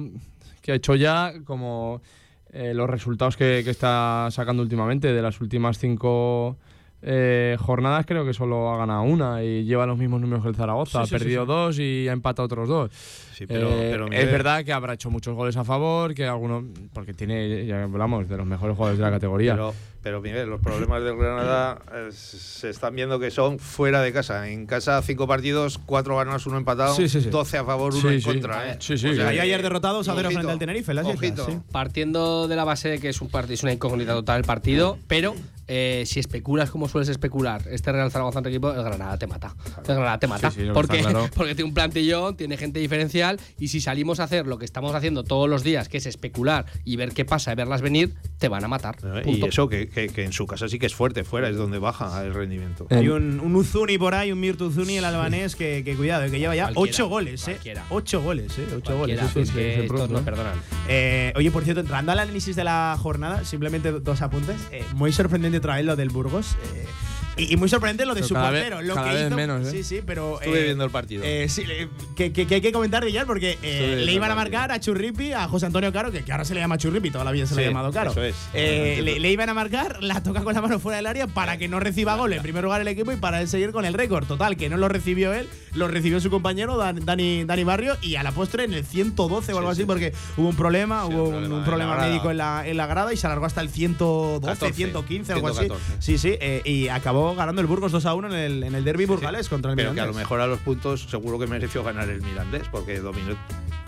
que 0.62 0.72
ha 0.72 0.74
hecho 0.76 0.94
ya, 0.94 1.32
como 1.44 2.00
eh, 2.52 2.72
los 2.74 2.88
resultados 2.88 3.36
que, 3.36 3.62
que 3.64 3.70
está 3.70 4.28
sacando 4.30 4.62
últimamente 4.62 5.12
de 5.12 5.22
las 5.22 5.40
últimas 5.40 5.78
cinco 5.78 6.56
eh, 7.06 7.56
jornadas, 7.60 8.06
creo 8.06 8.24
que 8.24 8.32
solo 8.32 8.72
ha 8.72 8.78
ganado 8.78 9.02
una 9.02 9.42
y 9.44 9.64
lleva 9.64 9.84
los 9.86 9.98
mismos 9.98 10.20
números 10.20 10.42
que 10.42 10.48
el 10.48 10.56
Zaragoza. 10.56 11.02
Sí, 11.02 11.08
sí, 11.10 11.14
ha 11.14 11.18
sí, 11.18 11.24
perdido 11.24 11.42
sí. 11.42 11.46
dos 11.48 11.78
y 11.78 12.08
ha 12.08 12.12
empatado 12.12 12.46
otros 12.46 12.68
dos. 12.68 12.90
Sí, 13.34 13.46
pero- 13.46 13.68
Eh, 13.68 13.88
pero, 13.90 14.06
es 14.12 14.30
verdad 14.30 14.64
que 14.64 14.72
habrá 14.72 14.94
hecho 14.94 15.10
muchos 15.10 15.34
goles 15.34 15.56
a 15.56 15.64
favor, 15.64 16.14
que 16.14 16.24
algunos, 16.26 16.64
porque 16.92 17.12
tiene, 17.14 17.66
ya 17.66 17.82
hablamos, 17.82 18.28
de 18.28 18.36
los 18.36 18.46
mejores 18.46 18.76
jugadores 18.76 18.98
de 18.98 19.04
la 19.04 19.10
categoría. 19.10 19.52
Pero, 19.54 19.74
pero 20.04 20.20
Miguel, 20.20 20.48
los 20.48 20.60
problemas 20.60 21.02
del 21.02 21.16
Granada 21.16 21.78
eh, 21.92 22.08
se 22.12 22.70
están 22.70 22.94
viendo 22.94 23.18
que 23.18 23.32
son 23.32 23.58
fuera 23.58 24.00
de 24.02 24.12
casa. 24.12 24.48
En 24.48 24.66
casa, 24.66 25.02
cinco 25.02 25.26
partidos, 25.26 25.78
cuatro 25.84 26.16
ganados, 26.16 26.46
uno 26.46 26.58
empatado, 26.58 26.94
Sí, 26.94 27.08
sí, 27.08 27.22
sí. 27.22 27.28
12 27.28 27.58
a 27.58 27.64
favor, 27.64 27.92
uno 27.92 28.02
Sí, 28.08 28.14
en 28.14 28.20
sí. 28.20 28.24
contra. 28.26 28.70
¿eh? 28.72 28.76
Sí, 28.78 28.96
sí, 28.96 29.08
O 29.08 29.14
sea, 29.14 29.28
ayer 29.28 29.62
derrotados 29.62 30.06
a 30.08 30.14
frente 30.14 30.50
al 30.50 30.58
Tenerife, 30.58 30.94
las 30.94 31.04
Islas, 31.04 31.18
ojito. 31.18 31.46
sí. 31.46 31.58
Partiendo 31.72 32.46
de 32.46 32.54
la 32.56 32.64
base 32.64 32.88
de 32.88 32.98
que 33.00 33.08
es 33.08 33.20
un 33.20 33.28
partido, 33.30 33.54
es 33.54 33.62
una 33.64 33.72
incógnita 33.72 34.12
total 34.14 34.38
el 34.38 34.44
partido, 34.44 34.96
pero 35.08 35.34
eh, 35.68 36.04
si 36.06 36.20
especulas 36.20 36.70
como 36.70 36.88
sueles 36.88 37.08
especular, 37.08 37.62
este 37.70 37.92
Real 37.92 38.10
Zaragoza 38.10 38.38
entre 38.40 38.52
equipo, 38.52 38.72
el 38.72 38.82
Granada 38.82 39.18
te 39.18 39.26
mata. 39.26 39.54
El 39.78 39.94
Granada 39.94 40.18
te 40.18 40.26
mata. 40.26 40.50
Sí, 40.50 40.60
sí, 40.60 40.66
no, 40.66 40.74
porque, 40.74 40.98
claro. 40.98 41.28
porque 41.34 41.54
tiene 41.54 41.68
un 41.68 41.74
plantillón, 41.74 42.36
tiene 42.36 42.56
gente 42.56 42.80
diferencial, 42.80 43.40
y 43.58 43.68
si 43.68 43.80
salimos 43.80 44.20
a 44.20 44.24
hacer 44.24 44.46
lo 44.46 44.58
que 44.58 44.64
estamos 44.64 44.94
haciendo 44.94 45.24
todos 45.24 45.48
los 45.48 45.62
días, 45.64 45.88
que 45.88 45.98
es 45.98 46.06
especular 46.06 46.66
y 46.84 46.96
ver 46.96 47.12
qué 47.12 47.24
pasa 47.24 47.52
y 47.52 47.54
verlas 47.56 47.80
venir, 47.82 48.14
te 48.38 48.48
van 48.48 48.64
a 48.64 48.68
matar. 48.68 48.96
Eh, 49.02 49.22
Punto. 49.24 49.46
Y 49.46 49.48
eso 49.48 49.68
que, 49.68 49.88
que- 49.88 50.08
que 50.08 50.24
en 50.24 50.32
su 50.32 50.46
casa 50.46 50.68
sí 50.68 50.78
que 50.78 50.86
es 50.86 50.94
fuerte, 50.94 51.24
fuera 51.24 51.48
es 51.48 51.56
donde 51.56 51.78
baja 51.78 52.22
el 52.24 52.34
rendimiento. 52.34 52.86
Hay 52.90 53.08
un, 53.08 53.40
un 53.40 53.56
Uzuni 53.56 53.98
por 53.98 54.14
ahí, 54.14 54.32
un 54.32 54.40
Mirtu 54.40 54.66
Uzuni, 54.66 54.98
el 54.98 55.04
albanés, 55.04 55.56
que, 55.56 55.82
que 55.84 55.94
cuidado, 55.96 56.30
que 56.30 56.38
lleva 56.38 56.54
ya 56.54 56.70
ocho 56.74 57.08
goles, 57.08 57.46
¿eh? 57.48 57.58
Ocho 57.90 58.22
goles, 58.22 58.58
¿eh? 58.58 58.66
Ocho 58.76 58.96
goles. 58.98 59.18
Cualquiera, 59.18 59.24
Eso 59.24 59.40
es 59.40 59.48
es, 59.48 59.54
que 59.54 59.72
es 59.74 59.78
estos 59.80 59.96
pronto, 59.96 60.12
no 60.14 60.18
¿eh? 60.20 60.22
perdonan. 60.22 60.54
Eh, 60.88 61.32
oye, 61.36 61.50
por 61.50 61.64
cierto, 61.64 61.80
entrando 61.80 62.12
al 62.12 62.18
análisis 62.18 62.56
de 62.56 62.64
la 62.64 62.96
jornada, 63.00 63.44
simplemente 63.44 63.90
do- 63.92 64.00
dos 64.00 64.22
apuntes. 64.22 64.56
Eh, 64.70 64.84
muy 64.94 65.12
sorprendente 65.12 65.53
otra 65.56 65.76
vez 65.76 65.84
lo 65.84 65.96
del 65.96 66.10
Burgos. 66.10 66.56
eh, 66.74 66.86
y, 67.36 67.52
y 67.52 67.56
muy 67.56 67.68
sorprendente 67.68 68.04
lo 68.06 68.14
de 68.14 68.20
Pero 68.20 68.28
su 68.28 68.34
cada 68.34 68.50
vez- 68.50 68.62
portero. 68.64 68.82
Lo 68.82 68.94
cada 68.94 69.08
que 69.08 69.14
vez 69.16 69.26
hizo, 69.26 69.36
menos, 69.36 69.66
¿eh? 69.66 69.70
Sí, 69.70 69.82
sí, 69.84 70.00
pero. 70.04 70.40
Estuve 70.40 70.60
eh, 70.60 70.64
viendo 70.64 70.84
el 70.84 70.90
partido. 70.90 71.22
eh, 71.24 71.46
sí, 71.48 71.64
que, 72.16 72.32
que- 72.32 72.46
que 72.46 72.54
hay 72.56 72.60
que 72.60 72.72
comentar, 72.72 73.04
Villar, 73.04 73.26
porque 73.26 73.58
eh, 73.62 74.02
le 74.04 74.12
iban 74.12 74.30
a 74.30 74.34
marcar 74.34 74.70
a 74.72 74.80
Churripi, 74.80 75.32
a 75.32 75.48
José 75.48 75.66
Antonio 75.66 75.92
Caro, 75.92 76.10
que, 76.12 76.22
que 76.24 76.32
ahora 76.32 76.44
se 76.44 76.54
le 76.54 76.60
llama 76.60 76.78
Churripi, 76.78 77.10
toda 77.10 77.24
la 77.24 77.32
vida 77.32 77.46
se 77.46 77.54
le 77.54 77.64
ha 77.64 77.68
llamado 77.68 77.92
Caro. 77.92 78.10
eso 78.12 78.22
es. 78.22 78.34
Eh, 78.54 79.00
le, 79.02 79.18
le 79.20 79.30
iban 79.32 79.48
a 79.48 79.54
marcar, 79.54 80.02
la 80.02 80.22
toca 80.22 80.42
con 80.42 80.54
la 80.54 80.60
mano 80.62 80.78
fuera 80.78 80.96
del 80.96 81.06
área 81.06 81.26
para 81.26 81.56
que 81.56 81.68
no 81.68 81.80
reciba 81.80 82.16
gol 82.16 82.32
en 82.32 82.42
primer 82.42 82.64
lugar 82.64 82.80
el 82.80 82.88
equipo 82.88 83.12
y 83.12 83.16
para 83.16 83.40
él 83.40 83.48
seguir 83.48 83.72
con 83.72 83.84
el 83.84 83.94
récord. 83.94 84.26
Total, 84.26 84.56
que 84.56 84.68
no 84.68 84.76
lo 84.76 84.88
recibió 84.88 85.32
él, 85.32 85.48
lo 85.74 85.88
recibió 85.88 86.20
su 86.20 86.30
compañero 86.30 86.76
Dan- 86.76 87.04
Dani, 87.04 87.44
Dani 87.44 87.64
Barrio 87.64 87.96
y 88.02 88.16
a 88.16 88.22
la 88.22 88.32
postre 88.32 88.64
en 88.64 88.74
el 88.74 88.84
112 88.84 89.52
o 89.52 89.58
algo 89.58 89.70
así, 89.70 89.84
porque 89.84 90.12
hubo 90.36 90.48
un 90.48 90.56
problema, 90.56 91.04
Sí, 91.06 91.14
hubo 91.14 91.28
un 91.28 91.52
un, 91.52 91.64
problema 91.64 91.96
un 91.96 92.00
médico 92.10 92.30
en 92.30 92.36
la, 92.38 92.66
en 92.66 92.76
la 92.76 92.86
grada 92.86 93.12
y 93.12 93.16
se 93.16 93.26
alargó 93.26 93.46
hasta 93.46 93.60
el 93.60 93.68
112, 93.70 94.40
14, 94.46 94.72
115, 94.74 95.32
algo 95.32 95.48
así. 95.48 95.58
114. 95.60 95.96
Sí, 96.02 96.18
sí, 96.18 96.36
eh, 96.40 96.62
y 96.64 96.88
acabó 96.88 97.23
ganando 97.34 97.60
el 97.62 97.66
Burgos 97.66 97.92
2 97.92 98.04
a 98.06 98.14
1 98.14 98.28
en 98.28 98.34
el, 98.34 98.62
en 98.64 98.74
el 98.74 98.84
derby 98.84 99.06
burgalés 99.06 99.48
contra 99.48 99.70
el 99.70 99.76
Pero 99.76 99.88
que 99.94 100.00
a 100.00 100.04
Mirandés. 100.04 100.14
lo 100.16 100.18
mejor 100.20 100.40
a 100.40 100.46
los 100.46 100.58
puntos 100.60 101.06
seguro 101.08 101.38
que 101.38 101.46
mereció 101.46 101.82
ganar 101.82 102.08
el 102.10 102.20
Mirandés, 102.22 102.68
porque 102.70 102.98
dominó 103.00 103.34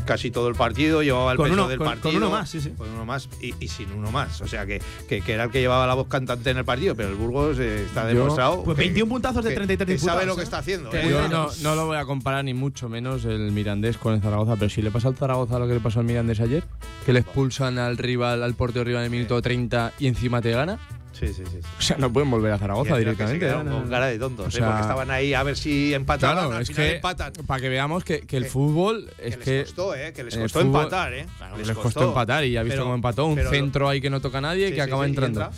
casi 0.06 0.30
todo 0.30 0.46
el 0.48 0.54
partido, 0.54 1.02
llevaba 1.02 1.32
el 1.32 1.36
Con 1.36 1.46
peso 1.46 1.54
uno- 1.54 1.68
del 1.68 1.78
con- 1.78 1.86
partido. 1.88 2.12
con 2.12 2.16
uno 2.16 2.30
más, 2.30 2.48
sí, 2.48 2.60
sí. 2.60 2.70
Con 2.78 2.88
uno 2.90 3.04
más 3.04 3.28
y, 3.42 3.52
y 3.58 3.66
sin 3.66 3.90
uno 3.92 4.12
más. 4.12 4.40
O 4.40 4.46
sea 4.46 4.64
que, 4.64 4.80
que, 5.08 5.20
que 5.20 5.32
era 5.32 5.44
el 5.44 5.50
que 5.50 5.58
llevaba 5.60 5.84
la 5.84 5.94
voz 5.94 6.06
cantante 6.06 6.48
en 6.50 6.58
el 6.58 6.64
partido, 6.64 6.94
pero 6.94 7.08
el 7.08 7.16
Burgos 7.16 7.58
eh, 7.58 7.82
está 7.84 8.02
Yo- 8.12 8.18
demostrado. 8.20 8.62
Pues 8.62 8.76
que- 8.76 8.82
21 8.84 9.08
puntazos 9.10 9.42
de 9.42 9.50
que- 9.50 9.56
33 9.56 9.84
que 9.86 9.92
disputados, 9.94 10.20
sabe 10.20 10.26
lo 10.28 10.34
¿eh? 10.34 10.36
que 10.36 10.42
está 10.44 10.58
haciendo. 10.58 10.92
¿eh? 10.94 11.08
Yo 11.10 11.26
no, 11.28 11.48
no 11.62 11.74
lo 11.74 11.86
voy 11.86 11.96
a 11.96 12.04
comparar 12.04 12.44
ni 12.44 12.54
mucho 12.54 12.88
menos 12.88 13.24
el 13.24 13.50
Mirandés 13.50 13.98
con 13.98 14.14
el 14.14 14.20
Zaragoza, 14.20 14.54
pero 14.54 14.70
si 14.70 14.80
le 14.80 14.92
pasa 14.92 15.08
al 15.08 15.16
Zaragoza 15.16 15.58
lo 15.58 15.66
que 15.66 15.74
le 15.74 15.80
pasó 15.80 15.98
al 15.98 16.06
Mirandés 16.06 16.38
ayer, 16.38 16.62
que 17.04 17.12
le 17.12 17.18
expulsan 17.18 17.78
al 17.80 17.98
rival, 17.98 18.44
al 18.44 18.54
portero 18.54 18.84
rival 18.84 19.00
en 19.02 19.06
el 19.06 19.10
minuto 19.10 19.42
30 19.42 19.92
y 19.98 20.06
encima 20.06 20.40
te 20.40 20.52
gana, 20.52 20.78
Sí, 21.18 21.28
sí, 21.28 21.42
sí. 21.50 21.58
o 21.78 21.82
sea, 21.82 21.96
no 21.98 22.12
pueden 22.12 22.30
volver 22.30 22.52
a 22.52 22.56
Y 22.56 22.58
Zaragoza 22.58 22.96
encima 22.98 23.10
que 23.12 23.16
se 23.26 23.32
directamente. 23.34 23.70
¿eh? 23.70 23.80
con 23.80 23.88
cara 23.90 24.06
de 24.06 24.18
tontos, 24.18 24.46
O 24.46 24.48
¿eh? 24.48 24.52
sea- 24.52 24.66
porque 24.66 24.80
estaban 24.82 25.10
ahí 25.10 25.32
a 25.34 25.42
ver 25.42 25.56
si 25.56 25.94
empataban. 25.94 26.36
Claro, 26.36 26.52
al 26.56 26.62
es 26.62 26.68
final 26.68 26.82
que 26.86 26.94
empatan. 26.96 27.32
para 27.46 27.60
que 27.60 27.68
veamos 27.68 28.04
que, 28.04 28.20
que 28.20 28.36
el 28.36 28.42
Que- 28.44 28.48
fútbol 28.50 29.10
Que 29.16 29.28
es 29.28 29.36
les 29.36 29.44
que 29.44 29.62
costó, 29.64 29.94
¿eh? 29.94 30.12
Que 30.12 30.24
les 30.24 30.36
costó 30.36 30.60
fútbol- 30.60 30.66
empatar, 30.84 31.14
¿eh? 31.14 31.26
les, 31.58 31.70
costó, 31.72 32.08
empatar 32.08 32.44
y 32.44 32.52
ya 32.52 32.60
ha 32.60 32.62
visto 32.64 32.82
cómo 32.82 32.94
empató 32.94 33.26
un 33.26 33.34
pero 33.36 33.50
centro 33.50 33.88
ahí 33.88 34.00
que 34.00 34.10
no 34.10 34.20
toca 34.20 34.38
a 34.38 34.42
nadie 34.42 34.68
Sí, 34.68 34.74
que 34.74 34.82
acaba 34.82 35.04
sí, 35.04 35.08
y 35.08 35.12
entrando. 35.12 35.40
entra. 35.42 35.56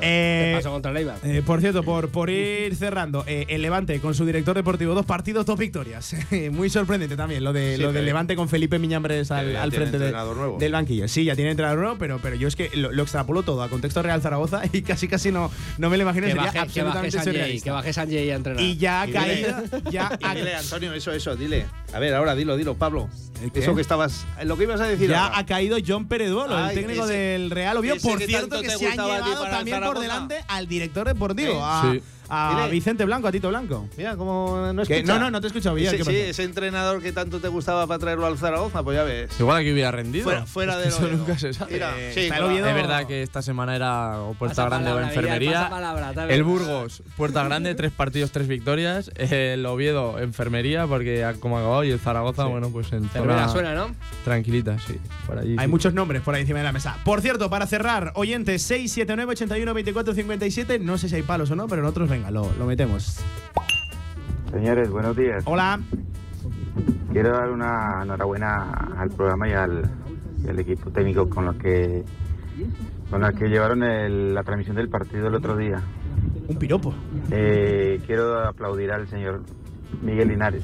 Eh, 0.00 0.50
¿Qué 0.52 0.56
pasó 0.58 0.70
contra 0.70 0.90
el 0.90 0.96
Eibar? 0.98 1.16
Eh, 1.24 1.42
por 1.44 1.60
cierto, 1.60 1.82
por, 1.82 2.08
por 2.08 2.30
ir 2.30 2.74
cerrando, 2.76 3.24
eh, 3.26 3.46
el 3.48 3.62
Levante 3.62 4.00
con 4.00 4.14
su 4.14 4.24
director 4.26 4.54
deportivo, 4.56 4.94
dos 4.94 5.06
partidos, 5.06 5.46
dos 5.46 5.58
victorias. 5.58 6.14
Muy 6.52 6.70
sorprendente 6.70 7.16
también 7.16 7.42
lo 7.44 7.52
de 7.52 7.76
Sí, 7.76 7.82
lo 7.82 7.92
del 7.92 8.04
Levante 8.04 8.36
con 8.36 8.48
Felipe 8.48 8.78
Miñambres 8.78 9.30
al, 9.30 9.72
frente 9.72 9.98
de- 9.98 10.06
entrenador 10.06 10.36
nuevo. 10.36 10.58
del 10.58 10.72
banquillo. 10.72 11.08
Sí, 11.08 11.24
ya 11.24 11.34
tiene 11.34 11.50
entrenador 11.50 11.78
nuevo, 11.80 11.96
pero, 11.98 12.18
pero 12.22 12.36
yo 12.36 12.48
es 12.48 12.56
que 12.56 12.70
lo, 12.74 12.92
lo 12.92 13.02
extrapolo 13.02 13.42
todo 13.42 13.62
a 13.62 13.68
contexto 13.68 14.02
Real 14.02 14.20
Zaragoza 14.22 14.62
y 14.72 14.82
casi 14.82 15.08
casi 15.08 15.30
no, 15.32 15.50
no 15.78 15.90
me 15.90 15.96
lo 15.96 16.02
imagino. 16.02 16.26
Que 16.26 16.32
sería 16.32 16.42
baje, 16.46 16.52
que 16.52 16.58
baje 16.82 16.98
absolutamente 17.08 17.60
que 17.62 17.70
baje 17.70 17.92
Sanjay 17.92 18.30
a 18.30 18.34
entrenar. 18.36 18.62
Y 18.62 18.76
ya 18.76 19.02
ha 19.02 19.06
caído. 19.08 19.56
Ya 19.90 20.18
Y 20.32 20.36
dile, 20.36 20.54
Antonio, 20.54 20.92
eso, 20.92 21.12
eso, 21.12 21.36
dile. 21.36 21.66
A 21.92 21.98
ver, 21.98 22.14
ahora 22.14 22.34
dilo, 22.34 22.56
dilo, 22.56 22.74
Pablo. 22.74 23.08
Eso 23.52 23.74
que 23.74 23.80
estabas. 23.80 24.26
Lo 24.44 24.56
que 24.56 24.62
ibas 24.64 24.80
a 24.80 24.86
decir. 24.86 25.10
ya 25.10 25.24
ahora. 25.26 25.38
ha 25.38 25.46
caído 25.46 25.76
John 25.86 26.06
Pereduolo, 26.06 26.58
el 26.68 26.74
técnico 26.74 27.04
ese- 27.04 27.12
del 27.12 27.50
Real 27.50 27.76
Oviedo. 27.76 27.96
Por 28.02 28.18
que 28.18 28.26
cierto, 28.26 28.60
que 28.60 28.70
se 28.70 28.86
han 28.88 28.96
llevado 28.96 29.44
también 29.44 29.80
por 29.82 29.98
delante 29.98 30.44
al 30.48 30.66
director 30.66 31.06
deportivo, 31.06 31.64
a, 31.64 31.92
Sí. 31.92 32.02
A 32.28 32.56
Dile. 32.56 32.70
Vicente 32.70 33.04
Blanco, 33.04 33.28
a 33.28 33.32
Tito 33.32 33.48
Blanco. 33.48 33.88
Mira, 33.96 34.16
cómo 34.16 34.72
no 34.72 34.82
Que- 34.84 34.96
escucha. 34.98 35.14
no, 35.14 35.20
no, 35.20 35.30
no 35.30 35.40
te 35.40 35.46
he 35.46 35.48
escuchado, 35.48 35.74
Villar, 35.74 35.94
Ese, 35.94 36.04
¿qué 36.04 36.10
sí, 36.10 36.16
ese 36.16 36.42
entrenador 36.44 37.02
que 37.02 37.12
tanto 37.12 37.40
te 37.40 37.48
gustaba 37.48 37.86
para 37.86 37.98
traerlo 37.98 38.26
al 38.26 38.38
Zaragoza, 38.38 38.82
pues 38.82 38.96
ya 38.96 39.04
ves. 39.04 39.30
Igual 39.38 39.58
aquí 39.60 39.72
hubiera 39.72 39.90
rendido. 39.90 40.46
Fuera, 40.46 40.76
de 40.78 40.88
eso 40.88 41.06
nunca 41.08 41.38
se 41.38 41.52
sabe. 41.52 41.72
Mira, 41.74 41.94
Eh, 41.98 42.12
sí, 42.14 42.20
Es 42.22 42.74
verdad 42.74 43.06
que 43.06 43.22
esta 43.22 43.42
semana 43.42 43.76
era 43.76 44.20
o 44.20 44.34
Puerta 44.34 44.54
Pasa 44.56 44.68
Grande 44.68 44.84
palabra, 44.90 45.06
o 45.06 45.08
Enfermería. 45.08 45.68
palabra, 45.70 46.10
el 46.22 46.28
bien. 46.28 46.44
Burgos, 46.46 47.02
Puerta 47.16 47.44
Grande, 47.44 47.74
tres 47.74 47.92
partidos, 47.92 48.30
tres 48.32 48.48
victorias. 48.48 49.10
El 49.16 49.64
Oviedo, 49.66 50.18
Enfermería, 50.18 50.86
porque 50.86 51.26
como 51.40 51.56
ha 51.58 51.60
acabado. 51.60 51.84
Y 51.84 51.90
el 51.90 51.98
Zaragoza, 52.00 52.44
bueno, 52.46 52.70
pues 52.70 52.92
en 52.92 53.08
zona 53.10 53.48
suena, 53.48 53.74
¿no? 53.74 53.94
tranquilita, 54.24 54.78
sí. 54.78 54.98
Por 55.26 55.38
allí. 55.38 55.56
Hay 55.58 55.66
sí. 55.66 55.70
muchos 55.70 55.94
nombres 55.94 56.22
por 56.22 56.34
ahí 56.34 56.42
encima 56.42 56.58
de 56.60 56.64
la 56.64 56.72
mesa. 56.72 56.96
Por 57.04 57.20
cierto, 57.20 57.50
para 57.50 57.66
cerrar, 57.66 58.12
oyentes 58.14 58.62
679 58.62 59.32
81 59.32 59.74
24 59.74 60.14
57. 60.14 60.78
No 60.78 60.98
sé 60.98 61.08
si 61.08 61.16
hay 61.16 61.22
palos 61.22 61.50
o 61.50 61.56
no, 61.56 61.66
pero 61.68 61.82
nosotros, 61.82 62.10
venga, 62.14 62.30
lo, 62.30 62.48
lo 62.58 62.66
metemos. 62.66 63.20
Señores, 64.52 64.88
buenos 64.88 65.16
días. 65.16 65.42
Hola. 65.46 65.80
Quiero 67.12 67.30
dar 67.32 67.50
una 67.50 68.02
enhorabuena 68.02 68.70
al 68.96 69.10
programa 69.10 69.48
y 69.48 69.52
al, 69.52 69.90
equipo 70.58 70.90
técnico 70.90 71.28
con 71.28 71.46
los 71.46 71.56
que 71.56 72.04
con 73.10 73.20
los 73.20 73.32
que 73.32 73.48
llevaron 73.48 73.82
el- 73.82 74.32
la 74.34 74.42
transmisión 74.44 74.76
del 74.76 74.88
partido 74.88 75.26
el 75.28 75.34
otro 75.34 75.56
día. 75.56 75.80
Un 76.48 76.56
piropo. 76.56 76.94
Eh, 77.30 78.00
quiero 78.06 78.38
aplaudir 78.46 78.92
al 78.92 79.08
señor 79.08 79.42
Miguel 80.02 80.28
Linares. 80.28 80.62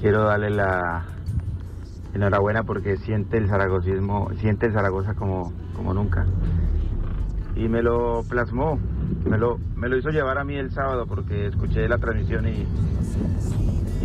Quiero 0.00 0.24
darle 0.24 0.50
la 0.50 1.04
enhorabuena 2.14 2.62
porque 2.62 2.96
siente 2.96 3.36
el 3.36 3.48
zaragozismo, 3.48 4.30
siente 4.38 4.66
el 4.66 4.72
Zaragoza 4.72 5.14
como, 5.14 5.52
como 5.74 5.92
nunca. 5.92 6.26
Y 7.56 7.68
me 7.68 7.82
lo 7.82 8.22
plasmó, 8.28 8.78
me 9.24 9.38
lo, 9.38 9.58
me 9.76 9.88
lo 9.88 9.96
hizo 9.98 10.10
llevar 10.10 10.38
a 10.38 10.44
mí 10.44 10.54
el 10.56 10.70
sábado 10.72 11.06
porque 11.06 11.46
escuché 11.48 11.88
la 11.88 11.98
transmisión 11.98 12.46
y, 12.48 12.66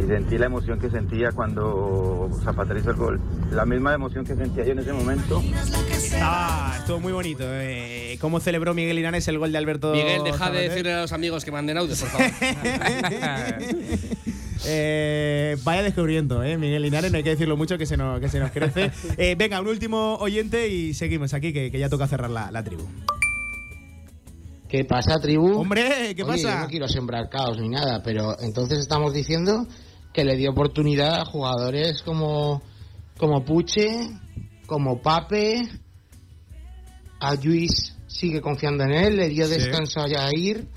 y 0.02 0.08
sentí 0.08 0.38
la 0.38 0.46
emoción 0.48 0.80
que 0.80 0.90
sentía 0.90 1.32
cuando 1.32 2.30
Zapatero 2.44 2.80
hizo 2.80 2.92
el 2.92 2.96
gol. 2.98 3.20
La 3.52 3.66
misma 3.66 3.94
emoción 3.94 4.26
que 4.26 4.36
sentía 4.36 4.64
yo 4.66 4.72
en 4.74 4.80
ese 4.80 4.94
momento. 4.94 5.42
Estaba, 5.92 6.74
estuvo 6.78 7.00
muy 7.00 7.12
bonito. 7.14 7.44
eh, 7.46 8.18
¿Cómo 8.22 8.40
celebró 8.40 8.74
Miguel 8.74 8.96
Linares 8.96 9.28
el 9.28 9.38
gol 9.40 9.52
de 9.52 9.58
Alberto 9.58 9.92
Miguel, 9.92 10.24
deja 10.24 10.32
de 10.32 10.38
Sabater? 10.40 10.70
decirle 10.70 10.94
a 10.94 11.02
los 11.02 11.14
amigos 11.14 11.44
que 11.46 11.52
manden 11.52 11.78
audios, 11.78 12.02
por 12.02 12.10
favor. 12.10 12.32
Eh, 14.66 15.56
vaya 15.64 15.82
descubriendo, 15.84 16.44
¿eh? 16.44 16.58
Miguel 16.58 16.82
Linares, 16.82 17.12
no 17.12 17.18
hay 17.18 17.24
que 17.24 17.30
decirlo 17.30 17.56
mucho 17.56 17.78
que 17.78 17.86
se 17.86 17.96
nos, 17.96 18.20
que 18.20 18.28
se 18.28 18.40
nos 18.40 18.52
crece. 18.52 18.92
Eh, 19.18 19.36
venga, 19.38 19.60
un 19.62 19.68
último 19.68 20.16
oyente 20.16 20.68
y 20.68 20.94
seguimos 20.94 21.34
aquí, 21.34 21.54
que, 21.54 21.72
que 21.72 21.80
ya 21.80 21.88
toca 21.90 22.08
cerrar 22.08 22.30
la, 22.30 22.52
la 22.52 22.62
tribu. 22.64 22.84
¿Qué 24.70 24.86
pasa, 24.86 25.16
tribu? 25.20 25.60
Hombre, 25.62 26.14
¿qué 26.16 26.24
Oye, 26.24 26.44
pasa? 26.44 26.54
Yo 26.56 26.60
no 26.62 26.68
quiero 26.68 26.88
sembrar 26.88 27.28
caos 27.30 27.58
ni 27.60 27.70
nada, 27.70 28.02
pero 28.04 28.40
entonces 28.40 28.78
estamos 28.80 29.14
diciendo 29.14 29.66
que 30.14 30.24
le 30.24 30.36
dio 30.38 30.52
oportunidad 30.52 31.22
a 31.22 31.26
jugadores 31.26 32.04
como, 32.04 32.62
como 33.18 33.44
Puche, 33.44 33.88
como 34.68 35.02
Pape, 35.02 35.68
a 37.20 37.34
Luis 37.36 37.96
sigue 38.08 38.42
confiando 38.42 38.84
en 38.84 38.92
él, 38.94 39.16
le 39.18 39.30
dio 39.30 39.46
Sí. 39.48 39.54
descanso 39.56 40.02
a 40.02 40.08
Jair 40.08 40.68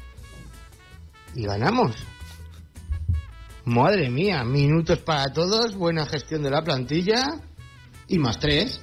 y 1.35 1.43
ganamos. 1.45 1.95
Madre 3.65 4.09
mía, 4.11 4.43
minutos 4.43 4.99
para 5.01 5.33
todos, 5.33 5.77
buena 5.77 6.07
gestión 6.07 6.43
de 6.43 6.51
la 6.51 6.63
plantilla 6.63 7.41
y 8.09 8.19
más 8.19 8.39
tres. 8.39 8.81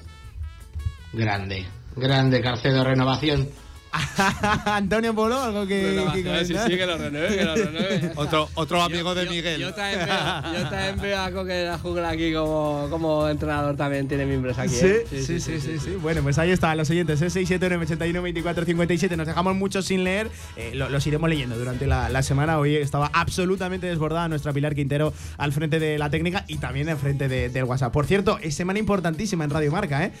Grande, 1.12 1.66
grande 1.96 2.40
Carcedo 2.40 2.84
Renovación. 2.84 3.48
Antonio 4.66 5.14
Polo, 5.14 5.40
algo 5.42 5.66
que, 5.66 5.96
que 6.12 6.22
comentar? 6.24 6.68
que 6.68 6.86
lo 6.86 6.96
renueve, 6.98 7.36
que 7.36 7.44
lo 7.44 7.54
renueve. 7.56 8.12
Otro, 8.16 8.48
otro 8.54 8.82
amigo 8.82 9.14
de 9.14 9.26
Miguel. 9.26 9.60
Yo 9.60 9.74
también 9.74 10.06
veo, 10.06 10.52
yo 10.62 10.68
también 10.70 11.00
veo 11.00 11.20
a 11.20 11.30
Coque 11.32 11.52
de 11.52 11.66
la 11.66 11.78
Jungla 11.78 12.08
aquí 12.10 12.32
como, 12.32 12.86
como 12.90 13.28
entrenador 13.28 13.76
también, 13.76 14.06
tiene 14.08 14.26
miembros 14.26 14.58
aquí. 14.58 14.74
Sí, 14.74 14.86
¿eh? 14.86 15.04
sí, 15.10 15.40
sí, 15.40 15.60
sí, 15.60 15.78
sí. 15.78 15.90
Bueno, 16.00 16.22
pues 16.22 16.38
ahí 16.38 16.50
están 16.50 16.76
los 16.76 16.88
oyentes, 16.90 17.20
¿eh? 17.22 17.30
679 17.30 17.84
81 17.84 18.22
24 18.22 18.64
57. 18.64 19.16
Nos 19.16 19.26
dejamos 19.26 19.56
muchos 19.56 19.86
sin 19.86 20.04
leer, 20.04 20.30
eh, 20.56 20.70
lo- 20.74 20.88
los 20.88 21.06
iremos 21.06 21.28
leyendo 21.28 21.58
durante 21.58 21.86
la, 21.86 22.08
la 22.08 22.22
semana. 22.22 22.58
Hoy 22.58 22.76
estaba 22.76 23.10
absolutamente 23.12 23.86
desbordada 23.86 24.28
nuestra 24.28 24.52
Pilar 24.52 24.74
Quintero 24.74 25.12
al 25.36 25.52
frente 25.52 25.78
de 25.80 25.98
la 25.98 26.10
técnica 26.10 26.44
y 26.46 26.58
también 26.58 26.88
al 26.88 26.96
frente 26.96 27.28
de- 27.28 27.48
del 27.48 27.64
WhatsApp. 27.64 27.92
Por 27.92 28.06
cierto, 28.06 28.38
es 28.42 28.54
semana 28.54 28.78
importantísima 28.78 29.44
en 29.44 29.50
Radio 29.50 29.72
Marca, 29.72 30.04
¿eh? 30.04 30.12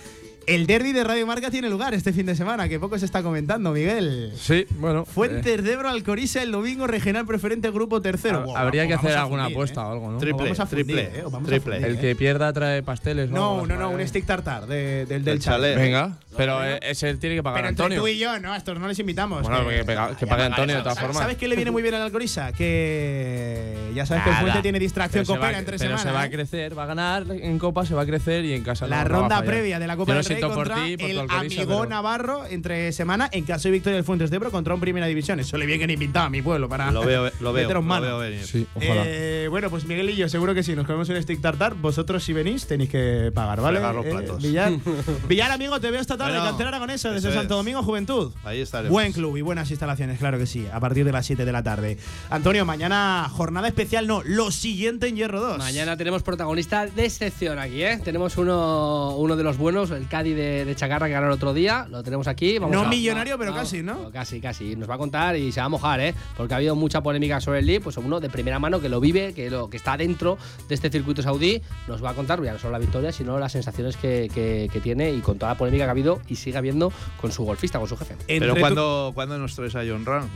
El 0.46 0.66
derby 0.66 0.92
de 0.92 1.04
Radio 1.04 1.26
Marca 1.26 1.50
tiene 1.50 1.68
lugar 1.70 1.94
este 1.94 2.12
fin 2.12 2.26
de 2.26 2.34
semana, 2.34 2.68
que 2.68 2.80
poco 2.80 2.98
se 2.98 3.04
está 3.04 3.22
comentando, 3.22 3.70
Miguel. 3.72 4.32
Sí, 4.36 4.66
bueno. 4.78 5.04
Fuentes 5.04 5.62
de 5.62 5.72
Ebro 5.72 5.88
Alcoriza 5.88 6.42
el 6.42 6.50
domingo, 6.50 6.86
regional 6.86 7.24
preferente, 7.26 7.70
grupo 7.70 8.00
tercero. 8.02 8.56
Habría 8.56 8.86
que 8.86 8.94
hacer 8.94 9.12
alguna 9.16 9.44
fundir, 9.44 9.56
apuesta 9.56 9.80
¿eh? 9.82 9.84
o 9.84 9.92
algo, 9.92 10.10
¿no? 10.12 10.18
Triple, 10.18 10.42
vamos 10.44 10.60
a 10.60 10.66
fundir, 10.66 10.86
triple, 10.86 11.02
¿eh? 11.02 11.22
Vamos 11.24 11.42
a 11.42 11.46
triple. 11.46 11.74
fundir, 11.76 11.90
El 11.90 11.96
¿eh? 11.96 12.00
que 12.00 12.16
pierda 12.16 12.52
trae 12.52 12.82
pasteles, 12.82 13.30
¿no? 13.30 13.36
No, 13.58 13.66
no, 13.66 13.76
no, 13.76 13.86
un 13.88 13.92
madres. 13.94 14.08
stick 14.10 14.26
tartar 14.26 14.66
de- 14.66 15.06
del, 15.06 15.06
del 15.06 15.24
Del 15.24 15.38
chalet. 15.40 15.76
Venga, 15.76 16.18
pero 16.36 16.64
eh, 16.64 16.80
ese 16.82 17.14
tiene 17.16 17.36
que 17.36 17.42
pagar 17.42 17.58
Pero 17.60 17.68
entre 17.68 17.84
Antonio. 17.84 18.02
tú 18.02 18.08
y 18.08 18.18
yo, 18.18 18.38
no, 18.40 18.52
a 18.52 18.56
estos 18.56 18.78
no 18.78 18.88
les 18.88 18.98
invitamos. 18.98 19.42
Bueno, 19.42 19.68
que 19.68 19.84
pega- 19.84 20.16
que 20.16 20.26
pague 20.26 20.44
Antonio 20.44 20.74
de 20.76 20.82
todas 20.82 20.94
¿Sabes- 20.96 21.06
formas. 21.08 21.22
¿Sabes 21.22 21.36
qué 21.36 21.46
le 21.48 21.54
viene 21.56 21.70
muy 21.70 21.82
bien 21.82 21.94
al 21.94 22.02
Alcoriza? 22.02 22.50
Que 22.52 23.74
ya 23.94 24.06
sabes 24.06 24.24
que 24.24 24.30
el 24.30 24.34
Nada. 24.34 24.42
Fuente 24.46 24.62
tiene 24.62 24.78
distracción 24.78 25.22
Pero 25.24 25.34
se 25.34 25.38
copera 25.38 25.52
va- 25.52 25.58
entre 25.58 25.78
pero 25.78 25.90
semana. 25.96 26.02
se 26.10 26.14
va 26.14 26.22
a 26.22 26.26
¿eh? 26.26 26.30
crecer, 26.30 26.76
va 26.78 26.84
a 26.84 26.86
ganar 26.86 27.24
en 27.30 27.58
Copa, 27.58 27.84
se 27.86 27.94
va 27.94 28.02
a 28.02 28.06
crecer 28.06 28.44
y 28.44 28.54
en 28.54 28.62
casa 28.62 28.86
La 28.86 29.04
ronda 29.04 29.42
previa 29.42 29.78
de 29.78 29.86
la 29.86 29.96
Copa 29.96 30.14
del 30.14 30.24
siento 30.38 30.54
por 30.54 30.68
ti, 30.68 30.96
por 30.96 31.06
tu 31.06 31.12
el 31.12 31.18
Alcoriza, 31.20 31.62
amigo 31.62 31.78
pero- 31.80 31.90
Navarro 31.90 32.46
entre 32.46 32.92
semana 32.92 33.28
en 33.32 33.44
caso 33.44 33.68
de 33.68 33.72
victoria 33.72 33.96
del 33.96 34.04
Fuentes 34.04 34.30
de 34.30 34.36
Ebro 34.36 34.50
contra 34.50 34.74
un 34.74 34.80
Primera 34.80 35.06
División. 35.06 35.40
Eso 35.40 35.56
le 35.58 35.66
viene 35.66 35.86
bien 35.86 35.90
invitado 35.90 36.26
a 36.26 36.30
mi 36.30 36.42
pueblo 36.42 36.68
para 36.68 36.90
Lo 36.90 37.04
veo, 37.04 37.30
lo 37.40 37.52
veo, 37.52 37.64
meteros 37.64 37.84
lo 37.84 38.00
veo 38.00 38.18
venir. 38.18 38.44
Sí, 38.44 38.66
ojalá. 38.74 39.02
Eh, 39.06 39.46
bueno, 39.50 39.70
pues 39.70 39.84
Miguel 39.84 40.10
y 40.10 40.16
yo 40.16 40.28
seguro 40.28 40.54
que 40.54 40.62
sí, 40.62 40.74
nos 40.74 40.86
comemos 40.86 41.08
un 41.08 41.20
stick 41.22 41.40
tartar. 41.40 41.74
Vosotros 41.74 42.22
si 42.24 42.32
venís 42.32 42.66
tenéis 42.66 42.90
que 42.90 43.30
pagar, 43.34 43.60
¿vale? 43.60 43.78
Fregar 43.78 43.94
los 43.94 44.06
Eh, 44.06 44.10
platos. 44.10 44.42
Villar, 44.42 44.72
Villar, 45.28 45.50
amigo, 45.50 45.80
te 45.80 45.90
veo 45.90 46.00
esta 46.00 46.16
tarde, 46.16 46.32
Bueno, 46.38 46.56
cantera 46.56 46.70
desde 46.86 47.28
eso 47.28 47.32
Santo 47.32 47.54
es. 47.54 47.58
Domingo 47.58 47.82
Juventud. 47.82 48.32
Ahí 48.44 48.60
estaremos. 48.60 48.90
Buen 48.92 49.12
club 49.12 49.36
y 49.36 49.42
buenas 49.42 49.70
instalaciones, 49.70 50.18
claro 50.18 50.38
que 50.38 50.46
sí, 50.46 50.66
a 50.72 50.80
partir 50.80 51.04
de 51.04 51.12
las 51.12 51.26
7 51.26 51.44
de 51.44 51.52
la 51.52 51.62
tarde. 51.62 51.98
Antonio, 52.30 52.64
mañana 52.64 53.28
jornada 53.30 53.68
especial, 53.68 54.06
no, 54.06 54.22
lo 54.24 54.50
siguiente 54.50 55.08
en 55.08 55.16
Hierro 55.16 55.40
2. 55.40 55.58
Mañana 55.58 55.96
tenemos 55.96 56.22
protagonista 56.22 56.86
de 56.86 57.04
excepción 57.04 57.58
aquí, 57.58 57.82
¿eh? 57.82 58.00
Tenemos 58.04 58.36
uno, 58.36 59.16
uno 59.16 59.36
de 59.36 59.44
los 59.44 59.56
buenos, 59.56 59.90
el 59.90 60.06
Cádiz 60.08 60.19
de, 60.28 60.64
de 60.64 60.76
Chacarra 60.76 61.06
que 61.06 61.12
ganó 61.14 61.26
el 61.28 61.32
otro 61.32 61.54
día. 61.54 61.86
Lo 61.90 62.02
tenemos 62.02 62.26
aquí. 62.28 62.58
Vamos 62.58 62.74
No 62.76 62.82
a- 62.82 62.88
millonario, 62.88 63.34
va- 63.34 63.38
pero 63.38 63.52
vamos- 63.52 63.70
casi, 63.70 63.82
¿no? 63.82 64.10
Casi, 64.10 64.40
casi. 64.40 64.76
Nos 64.76 64.88
va 64.88 64.94
a 64.94 64.98
contar 64.98 65.36
y 65.36 65.50
se 65.52 65.60
va 65.60 65.66
a 65.66 65.68
mojar, 65.70 66.00
¿eh? 66.00 66.14
Porque 66.36 66.54
ha 66.54 66.58
habido 66.58 66.74
mucha 66.76 67.02
polémica 67.02 67.40
sobre 67.40 67.60
el 67.60 67.66
League. 67.66 67.80
Pues 67.80 67.96
uno 67.96 68.20
de 68.20 68.28
primera 68.28 68.58
mano 68.58 68.80
que 68.80 68.88
lo 68.88 69.00
vive, 69.00 69.32
que, 69.34 69.50
lo, 69.50 69.70
que 69.70 69.76
está 69.76 69.96
dentro 69.96 70.36
de 70.68 70.74
este 70.74 70.90
circuito 70.90 71.22
saudí, 71.22 71.62
nos 71.88 72.04
va 72.04 72.10
a 72.10 72.14
contar 72.14 72.42
ya 72.42 72.52
no 72.52 72.58
solo 72.58 72.72
la 72.72 72.78
victoria, 72.78 73.12
sino 73.12 73.38
las 73.38 73.52
sensaciones 73.52 73.96
que, 73.96 74.30
que- 74.34 74.68
que 74.72 74.80
tiene 74.80 75.10
y 75.12 75.20
con 75.20 75.38
toda 75.38 75.52
la 75.52 75.58
polémica 75.58 75.84
que 75.84 75.88
ha 75.88 75.92
habido 75.92 76.20
y 76.28 76.36
sigue 76.36 76.58
habiendo 76.58 76.92
con 77.20 77.32
su 77.32 77.44
golfista, 77.44 77.78
con 77.78 77.88
su 77.88 77.96
jefe. 77.96 78.16
Pero 78.26 78.54
cuando, 78.56 79.12
cuando 79.14 79.38
nos 79.38 79.54
traes 79.54 79.74
a 79.76 79.80
John 79.86 80.04
Ram? 80.04 80.28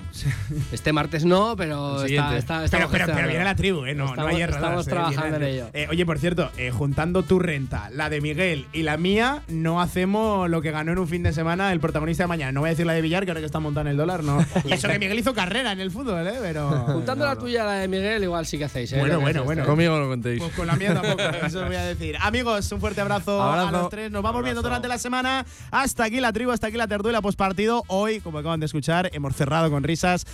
Este 0.73 0.93
martes 0.93 1.25
no, 1.25 1.55
pero 1.57 1.97
está, 1.97 2.07
siguiente. 2.07 2.37
está, 2.39 2.65
Pero, 2.71 2.89
pero, 2.91 3.07
pero 3.15 3.29
viene 3.29 3.45
la 3.45 3.55
tribu, 3.55 3.85
¿eh? 3.85 3.95
No, 3.95 4.05
no 4.05 4.11
Estamos- 4.11 4.31
hay 4.31 4.37
Hierro 4.37 4.55
estamos 4.55 4.77
2, 4.77 4.87
eh, 4.87 4.91
trabajando 4.91 5.37
en 5.37 5.43
ello. 5.43 5.67
Eh, 5.73 5.87
oye, 5.91 6.07
por 6.07 6.19
cierto, 6.19 6.51
eh, 6.57 6.71
juntando 6.71 7.23
tu 7.23 7.39
renta, 7.39 7.91
la 7.91 8.11
de 8.11 8.21
Miguel 8.21 8.67
y 8.73 8.83
la 8.83 8.97
mía, 8.97 9.43
no 9.49 9.74
hacemos 9.81 10.49
lo 10.49 10.61
que 10.63 10.71
ganó 10.71 10.93
en 10.93 10.99
un 10.99 11.09
fin 11.09 11.23
de 11.23 11.33
semana 11.33 11.73
el 11.73 11.81
protagonista 11.81 12.25
de 12.25 12.29
mañana. 12.29 12.53
No 12.53 12.61
voy 12.61 12.69
a 12.69 12.71
decir 12.71 12.87
la 12.87 12.93
de 12.93 13.03
Villar, 13.03 13.25
que 13.25 13.31
ahora 13.31 13.41
que 13.41 13.47
está 13.47 13.61
montando 13.61 13.91
el 13.91 13.97
dólar, 13.97 14.23
no. 14.25 14.45
Y 14.65 14.73
eso 14.73 14.89
que 14.89 14.99
Miguel 14.99 15.19
hizo 15.19 15.35
carrera 15.35 15.73
en 15.73 15.81
el 15.81 15.91
fútbol, 15.91 16.27
¿eh? 16.27 16.35
Pero. 16.41 16.71
Juntando 16.87 17.25
no, 17.25 17.31
la 17.31 17.35
no. 17.35 17.41
tuya 17.41 17.63
y 17.63 17.67
la 17.67 17.73
de 17.73 17.89
Miguel, 17.89 18.23
igual 18.25 18.47
sí 18.47 18.59
que 18.59 18.65
hacéis, 18.65 18.93
¿eh? 18.93 18.99
Bueno, 18.99 19.15
Lo 19.15 19.21
bueno, 19.21 19.45
bueno. 19.45 19.63
esto. 19.63 19.73
Conmigo 19.73 19.99
no 19.99 20.09
contéis. 20.09 20.41
Pues 20.41 20.55
con 20.55 20.67
la 20.67 20.77
mía 20.77 20.95
tampoco, 20.95 21.23
eso 21.47 21.61
os 21.61 21.67
voy 21.67 21.77
a 21.77 21.85
decir. 21.85 22.17
Amigos, 22.21 22.71
un 22.73 22.81
fuerte 22.81 23.01
abrazo, 23.01 23.43
a 23.43 23.71
los 23.71 23.89
tres. 23.89 24.11
Nos 24.11 24.23
vamos 24.23 24.43
viendo 24.43 24.63
durante 24.63 24.89
la 24.89 24.99
semana. 24.99 25.45
Hasta 25.71 26.05
aquí 26.05 26.21
la 26.21 26.33
tribu, 26.33 26.51
hasta 26.51 26.69
aquí 26.69 26.77
la 26.77 26.89
tertulia 26.89 27.21
postpartido. 27.21 27.83
Hoy, 27.89 28.21
como 28.21 28.39
acaban 28.39 28.61
de 28.61 28.67
escuchar, 28.67 29.11
hemos 29.13 29.35
cerrado 29.37 29.71
con 29.71 29.83
risas. 29.83 30.27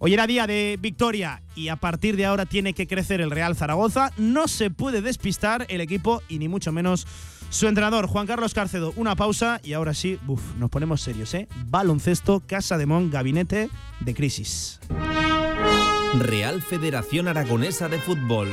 Hoy 0.00 0.14
era 0.14 0.28
día 0.28 0.46
de 0.46 0.78
victoria 0.80 1.42
y 1.56 1.68
a 1.68 1.76
partir 1.76 2.16
de 2.16 2.24
ahora 2.24 2.46
tiene 2.46 2.72
que 2.72 2.86
crecer 2.86 3.20
el 3.20 3.32
Real 3.32 3.56
Zaragoza. 3.56 4.12
No 4.16 4.46
se 4.46 4.70
puede 4.70 5.02
despistar 5.02 5.66
el 5.68 5.80
equipo 5.80 6.22
y 6.28 6.38
ni 6.38 6.46
mucho 6.46 6.70
menos 6.70 7.04
su 7.50 7.66
entrenador, 7.66 8.06
Juan 8.06 8.26
Carlos 8.26 8.54
Carcedo. 8.54 8.92
Una 8.96 9.16
pausa 9.16 9.60
y 9.62 9.72
ahora 9.72 9.94
sí, 9.94 10.18
buf, 10.26 10.42
nos 10.56 10.70
ponemos 10.70 11.00
serios, 11.00 11.34
¿eh? 11.34 11.48
Baloncesto, 11.66 12.40
Casa 12.46 12.78
de 12.78 12.86
Mon, 12.86 13.10
gabinete 13.10 13.70
de 14.00 14.14
crisis. 14.14 14.80
Real 16.18 16.62
Federación 16.62 17.28
Aragonesa 17.28 17.88
de 17.88 17.98
Fútbol. 17.98 18.48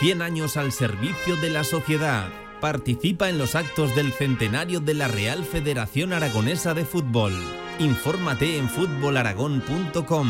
100 0.00 0.22
años 0.22 0.56
al 0.56 0.72
servicio 0.72 1.36
de 1.36 1.50
la 1.50 1.64
sociedad. 1.64 2.28
Participa 2.60 3.28
en 3.28 3.38
los 3.38 3.54
actos 3.54 3.94
del 3.94 4.12
centenario 4.12 4.80
de 4.80 4.94
la 4.94 5.08
Real 5.08 5.44
Federación 5.44 6.12
Aragonesa 6.12 6.74
de 6.74 6.84
Fútbol. 6.84 7.32
Infórmate 7.78 8.58
en 8.58 8.68
fútbolaragón.com. 8.68 10.28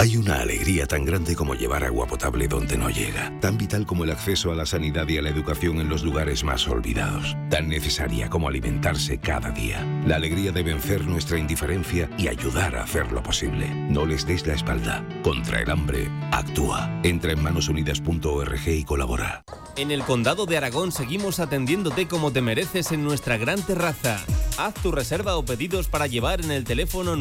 Hay 0.00 0.16
una 0.16 0.40
alegría 0.40 0.86
tan 0.86 1.04
grande 1.04 1.36
como 1.36 1.54
llevar 1.54 1.84
agua 1.84 2.06
potable 2.06 2.48
donde 2.48 2.78
no 2.78 2.88
llega, 2.88 3.38
tan 3.38 3.58
vital 3.58 3.84
como 3.84 4.04
el 4.04 4.10
acceso 4.10 4.50
a 4.50 4.54
la 4.54 4.64
sanidad 4.64 5.06
y 5.06 5.18
a 5.18 5.20
la 5.20 5.28
educación 5.28 5.78
en 5.78 5.90
los 5.90 6.02
lugares 6.04 6.42
más 6.42 6.66
olvidados, 6.68 7.36
tan 7.50 7.68
necesaria 7.68 8.30
como 8.30 8.48
alimentarse 8.48 9.18
cada 9.18 9.50
día. 9.50 9.84
La 10.06 10.16
alegría 10.16 10.52
de 10.52 10.62
vencer 10.62 11.04
nuestra 11.04 11.36
indiferencia 11.36 12.08
y 12.16 12.28
ayudar 12.28 12.76
a 12.76 12.84
hacerlo 12.84 13.22
posible. 13.22 13.68
No 13.90 14.06
les 14.06 14.26
des 14.26 14.46
la 14.46 14.54
espalda. 14.54 15.06
Contra 15.22 15.60
el 15.60 15.70
hambre, 15.70 16.08
actúa. 16.32 16.88
Entra 17.02 17.32
en 17.32 17.42
manosunidas.org 17.42 18.68
y 18.68 18.84
colabora. 18.84 19.44
En 19.76 19.90
el 19.90 20.02
Condado 20.04 20.46
de 20.46 20.56
Aragón 20.56 20.92
seguimos 20.92 21.40
atendiéndote 21.40 22.08
como 22.08 22.32
te 22.32 22.40
mereces 22.40 22.90
en 22.92 23.04
nuestra 23.04 23.36
gran 23.36 23.60
terraza. 23.60 24.18
Haz 24.56 24.74
tu 24.74 24.92
reserva 24.92 25.36
o 25.36 25.44
pedidos 25.44 25.88
para 25.88 26.06
llevar 26.06 26.40
en 26.42 26.50
el 26.50 26.64
teléfono 26.64 27.16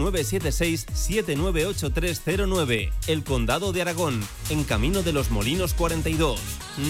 976-798309. 2.70 2.92
El 3.08 3.24
Condado 3.24 3.74
de 3.74 3.82
Aragón, 3.82 4.22
en 4.50 4.64
Camino 4.64 5.02
de 5.04 5.14
los 5.14 5.32
Molinos 5.32 5.74
42. 5.74 6.40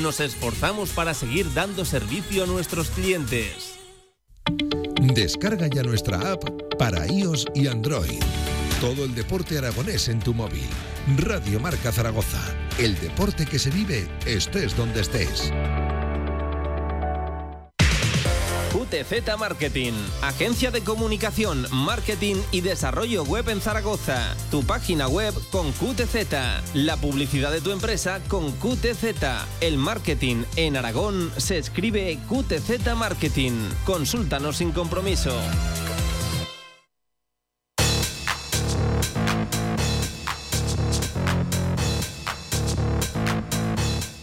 Nos 0.01 0.19
esforzamos 0.19 0.89
para 0.91 1.13
seguir 1.13 1.53
dando 1.53 1.85
servicio 1.85 2.43
a 2.43 2.47
nuestros 2.47 2.89
clientes. 2.89 3.75
Descarga 5.01 5.67
ya 5.67 5.83
nuestra 5.83 6.31
app 6.31 6.43
para 6.77 7.07
iOS 7.07 7.45
y 7.55 7.67
Android. 7.67 8.19
Todo 8.81 9.05
el 9.05 9.15
deporte 9.15 9.57
aragonés 9.57 10.07
en 10.09 10.19
tu 10.19 10.33
móvil. 10.33 10.67
Radio 11.17 11.59
Marca 11.59 11.91
Zaragoza. 11.91 12.39
El 12.77 12.99
deporte 12.99 13.45
que 13.45 13.59
se 13.59 13.69
vive, 13.71 14.07
estés 14.25 14.75
donde 14.77 15.01
estés. 15.01 15.51
QTZ 18.89 19.37
Marketing, 19.37 19.93
agencia 20.23 20.71
de 20.71 20.81
comunicación, 20.81 21.67
marketing 21.71 22.37
y 22.51 22.61
desarrollo 22.61 23.23
web 23.23 23.47
en 23.49 23.61
Zaragoza. 23.61 24.35
Tu 24.49 24.63
página 24.63 25.07
web 25.07 25.33
con 25.51 25.71
QTZ, 25.73 26.73
la 26.73 26.97
publicidad 26.97 27.51
de 27.51 27.61
tu 27.61 27.71
empresa 27.71 28.19
con 28.27 28.51
QTZ. 28.53 29.03
El 29.61 29.77
marketing 29.77 30.43
en 30.55 30.75
Aragón 30.75 31.31
se 31.37 31.59
escribe 31.59 32.17
QTZ 32.27 32.95
Marketing. 32.95 33.51
Consúltanos 33.85 34.57
sin 34.57 34.71
compromiso. 34.71 35.39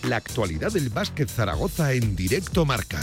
La 0.02 0.16
actualidad 0.16 0.72
del 0.72 0.88
básquet 0.88 1.28
Zaragoza 1.28 1.92
en 1.92 2.16
directo 2.16 2.64
marca. 2.64 3.00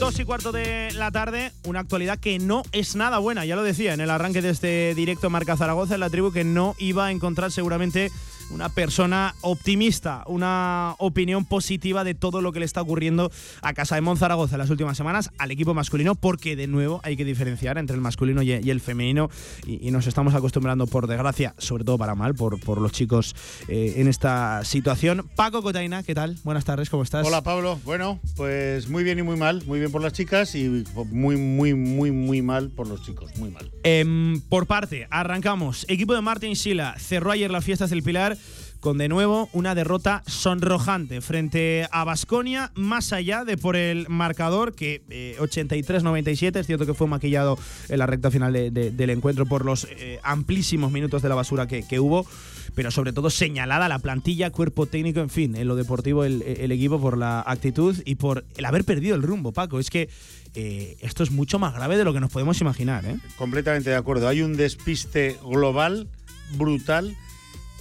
Dos 0.00 0.18
y 0.18 0.24
cuarto 0.24 0.50
de 0.50 0.92
la 0.94 1.10
tarde, 1.10 1.52
una 1.66 1.80
actualidad 1.80 2.18
que 2.18 2.38
no 2.38 2.62
es 2.72 2.96
nada 2.96 3.18
buena, 3.18 3.44
ya 3.44 3.54
lo 3.54 3.62
decía 3.62 3.92
en 3.92 4.00
el 4.00 4.08
arranque 4.08 4.40
de 4.40 4.48
este 4.48 4.94
directo 4.94 5.28
Marca 5.28 5.58
Zaragoza, 5.58 5.92
en 5.92 6.00
la 6.00 6.08
tribu 6.08 6.32
que 6.32 6.42
no 6.42 6.74
iba 6.78 7.04
a 7.04 7.10
encontrar 7.10 7.52
seguramente 7.52 8.10
una 8.50 8.68
persona 8.68 9.34
optimista, 9.40 10.24
una 10.26 10.94
opinión 10.98 11.44
positiva 11.44 12.04
de 12.04 12.14
todo 12.14 12.40
lo 12.40 12.52
que 12.52 12.60
le 12.60 12.66
está 12.66 12.82
ocurriendo 12.82 13.30
a 13.62 13.72
Casa 13.72 13.94
de 13.94 14.00
Monzaragoza 14.00 14.56
en 14.56 14.60
las 14.60 14.70
últimas 14.70 14.96
semanas 14.96 15.30
al 15.38 15.50
equipo 15.50 15.74
masculino, 15.74 16.14
porque 16.14 16.56
de 16.56 16.66
nuevo 16.66 17.00
hay 17.04 17.16
que 17.16 17.24
diferenciar 17.24 17.78
entre 17.78 17.94
el 17.94 18.02
masculino 18.02 18.42
y 18.42 18.52
el 18.52 18.80
femenino 18.80 19.30
y, 19.66 19.90
nos 19.90 20.06
estamos 20.06 20.34
acostumbrando, 20.34 20.86
por 20.86 21.08
desgracia, 21.08 21.54
sobre 21.58 21.84
todo 21.84 21.98
para 21.98 22.14
mal, 22.14 22.34
por, 22.34 22.60
por 22.60 22.80
los 22.80 22.92
chicos 22.92 23.34
eh, 23.68 23.94
en 23.96 24.06
esta 24.06 24.64
situación. 24.64 25.28
Paco 25.34 25.62
Cotaina, 25.62 26.02
¿qué 26.04 26.14
tal? 26.14 26.36
Buenas 26.44 26.64
tardes, 26.64 26.88
¿cómo 26.90 27.02
estás? 27.02 27.26
Hola 27.26 27.42
Pablo, 27.42 27.80
bueno, 27.84 28.20
pues 28.36 28.88
muy 28.88 29.02
bien 29.02 29.18
y 29.18 29.22
muy 29.22 29.36
mal, 29.36 29.64
muy 29.66 29.80
bien 29.80 29.90
por 29.90 30.00
las 30.00 30.12
chicas 30.12 30.54
y 30.54 30.84
muy, 31.10 31.36
muy, 31.36 31.74
muy, 31.74 32.12
muy 32.12 32.42
mal 32.42 32.70
por 32.70 32.86
los 32.86 33.02
chicos, 33.02 33.36
muy 33.36 33.50
mal. 33.50 33.70
Em, 33.82 34.40
por 34.42 34.66
parte, 34.66 35.08
arrancamos. 35.10 35.84
Equipo 35.88 36.14
de 36.14 36.20
Martín 36.20 36.54
Sila 36.54 36.94
cerró 36.98 37.32
ayer 37.32 37.50
las 37.50 37.64
fiestas 37.64 37.90
del 37.90 38.02
Pilar 38.02 38.36
con 38.80 38.96
de 38.98 39.08
nuevo 39.08 39.48
una 39.52 39.74
derrota 39.74 40.22
sonrojante 40.26 41.20
frente 41.20 41.86
a 41.92 42.04
Basconia, 42.04 42.72
más 42.74 43.12
allá 43.12 43.44
de 43.44 43.56
por 43.56 43.76
el 43.76 44.08
marcador 44.08 44.74
que 44.74 45.02
83-97, 45.38 46.56
eh, 46.56 46.60
es 46.60 46.66
cierto 46.66 46.86
que 46.86 46.94
fue 46.94 47.06
maquillado 47.06 47.58
en 47.88 47.98
la 47.98 48.06
recta 48.06 48.30
final 48.30 48.52
del 48.52 49.10
encuentro 49.10 49.46
por 49.46 49.64
los 49.64 49.86
eh, 49.90 50.18
amplísimos 50.22 50.90
minutos 50.90 51.22
de 51.22 51.28
la 51.28 51.34
basura 51.34 51.68
que, 51.68 52.00
hubo, 52.00 52.26
pero 52.74 52.90
sobre 52.90 53.12
todo 53.12 53.28
señalada 53.28 53.88
la 53.88 53.98
plantilla, 53.98 54.50
cuerpo 54.50 54.86
técnico, 54.86 55.20
en 55.20 55.30
fin, 55.30 55.54
en 55.54 55.68
lo 55.68 55.76
deportivo 55.76 56.24
el, 56.24 56.42
equipo 56.70 57.00
por 57.00 57.18
la 57.18 57.42
actitud 57.46 57.96
y 58.06 58.14
por 58.14 58.44
el 58.56 58.64
haber 58.64 58.84
perdido 58.84 59.14
el 59.14 59.22
rumbo, 59.22 59.52
Paco. 59.52 59.78
Es 59.78 59.90
que 59.90 60.08
eh, 60.54 60.96
esto 61.00 61.22
es 61.22 61.30
mucho 61.30 61.58
más 61.58 61.74
grave 61.74 61.98
de 61.98 62.04
lo 62.04 62.14
que 62.14 62.20
nos 62.20 62.30
podemos 62.30 62.60
imaginar. 62.60 63.04
Completamente 63.36 63.90
de 63.90 63.96
acuerdo. 63.96 64.28
Hay 64.28 64.40
un 64.40 64.56
despiste 64.56 65.38
global, 65.44 66.08
brutal 66.56 67.16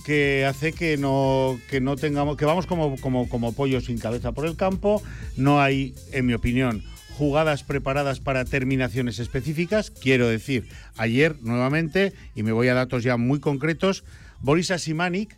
que 0.10 0.44
hace 0.44 0.74
que 0.74 0.98
no, 0.98 1.60
que 1.70 1.82
no 1.82 1.96
tengamos, 1.96 2.36
que 2.36 2.44
vamos 2.44 2.66
como, 2.66 2.98
como, 2.98 3.30
como 3.30 3.54
pollos 3.54 3.86
sin 3.86 4.00
cabeza 4.00 4.32
por 4.32 4.48
el 4.48 4.56
campo. 4.56 5.04
No 5.38 5.62
hay, 5.62 5.94
en 6.12 6.26
mi 6.26 6.34
opinión, 6.34 6.84
jugadas 7.16 7.64
preparadas 7.64 8.20
para 8.20 8.44
terminaciones 8.44 9.20
específicas. 9.20 9.92
Quiero 9.92 10.28
decir, 10.28 10.68
ayer 10.98 11.36
nuevamente, 11.44 12.14
y 12.34 12.42
me 12.42 12.52
voy 12.52 12.70
a 12.70 12.74
datos 12.74 13.04
ya 13.04 13.18
muy 13.18 13.40
concretos, 13.40 14.04
Boris 14.42 14.72
Asimanik, 14.72 15.38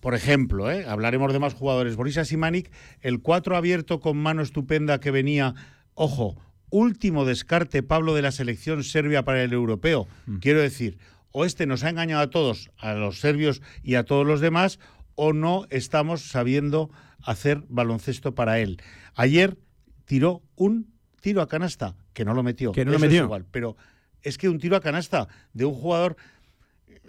por 0.00 0.14
ejemplo, 0.14 0.70
¿eh? 0.70 0.84
hablaremos 0.86 1.32
de 1.32 1.38
más 1.38 1.54
jugadores, 1.54 1.96
Boris 1.96 2.18
Asimanik, 2.18 2.70
el 3.00 3.20
4 3.20 3.56
abierto 3.56 4.00
con 4.00 4.18
mano 4.18 4.42
estupenda 4.42 5.00
que 5.00 5.12
venía, 5.12 5.54
ojo, 5.94 6.36
último 6.68 7.24
descarte 7.24 7.82
Pablo 7.82 8.14
de 8.14 8.20
la 8.20 8.32
selección 8.32 8.84
serbia 8.84 9.24
para 9.24 9.42
el 9.42 9.54
europeo. 9.54 10.06
Mm. 10.26 10.36
Quiero 10.40 10.60
decir, 10.60 10.98
o 11.36 11.44
este 11.44 11.66
nos 11.66 11.82
ha 11.82 11.90
engañado 11.90 12.22
a 12.22 12.30
todos, 12.30 12.70
a 12.78 12.94
los 12.94 13.18
serbios 13.18 13.60
y 13.82 13.96
a 13.96 14.04
todos 14.04 14.24
los 14.24 14.40
demás, 14.40 14.78
o 15.16 15.32
no 15.32 15.66
estamos 15.68 16.22
sabiendo 16.22 16.90
hacer 17.22 17.64
baloncesto 17.68 18.36
para 18.36 18.60
él. 18.60 18.80
Ayer 19.16 19.58
tiró 20.04 20.42
un 20.54 20.94
tiro 21.20 21.42
a 21.42 21.48
canasta, 21.48 21.96
que 22.12 22.24
no 22.24 22.34
lo 22.34 22.44
metió. 22.44 22.70
Que 22.70 22.84
no 22.84 22.92
lo 22.92 23.00
metió. 23.00 23.24
igual, 23.24 23.46
pero 23.50 23.76
es 24.22 24.38
que 24.38 24.48
un 24.48 24.60
tiro 24.60 24.76
a 24.76 24.80
canasta 24.80 25.26
de 25.52 25.64
un 25.64 25.74
jugador 25.74 26.16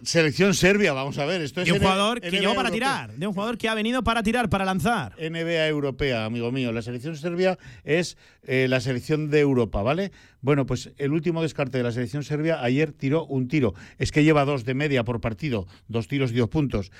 Selección 0.03 0.53
Serbia, 0.53 0.93
vamos 0.93 1.17
a 1.17 1.26
ver. 1.26 1.41
Esto 1.41 1.61
es 1.61 1.67
de 1.67 1.73
un 1.73 1.80
jugador 1.80 2.19
que 2.19 2.30
llegó 2.30 2.53
para 2.53 2.69
tirar, 2.69 3.13
de 3.13 3.28
un 3.28 3.34
jugador 3.34 3.57
que 3.57 3.69
ha 3.69 3.73
venido 3.73 4.03
para 4.03 4.23
tirar, 4.23 4.49
para 4.49 4.65
lanzar. 4.65 5.15
NBA 5.17 5.67
europea, 5.67 6.26
amigo 6.26 6.51
mío. 6.51 6.71
La 6.71 6.82
selección 6.82 7.15
serbia 7.15 7.57
es 7.84 8.17
eh, 8.43 8.67
la 8.69 8.82
selección 8.82 9.30
de 9.30 9.39
Europa, 9.39 9.82
¿vale? 9.82 10.11
Bueno, 10.46 10.68
pues 10.68 10.91
el 11.00 11.12
último 11.12 11.41
descarte 11.41 11.80
de 11.80 11.84
la 11.84 11.91
selección 11.91 12.24
serbia 12.24 12.62
ayer 12.62 12.91
tiró 12.91 13.26
un 13.26 13.48
tiro. 13.48 13.74
Es 13.98 14.12
que 14.12 14.24
lleva 14.24 14.46
dos 14.46 14.64
de 14.64 14.76
media 14.76 15.04
por 15.04 15.20
partido, 15.20 15.66
dos 15.88 16.08
tiros 16.08 16.32
y 16.32 16.36
dos 16.36 16.50
puntos. 16.50 16.91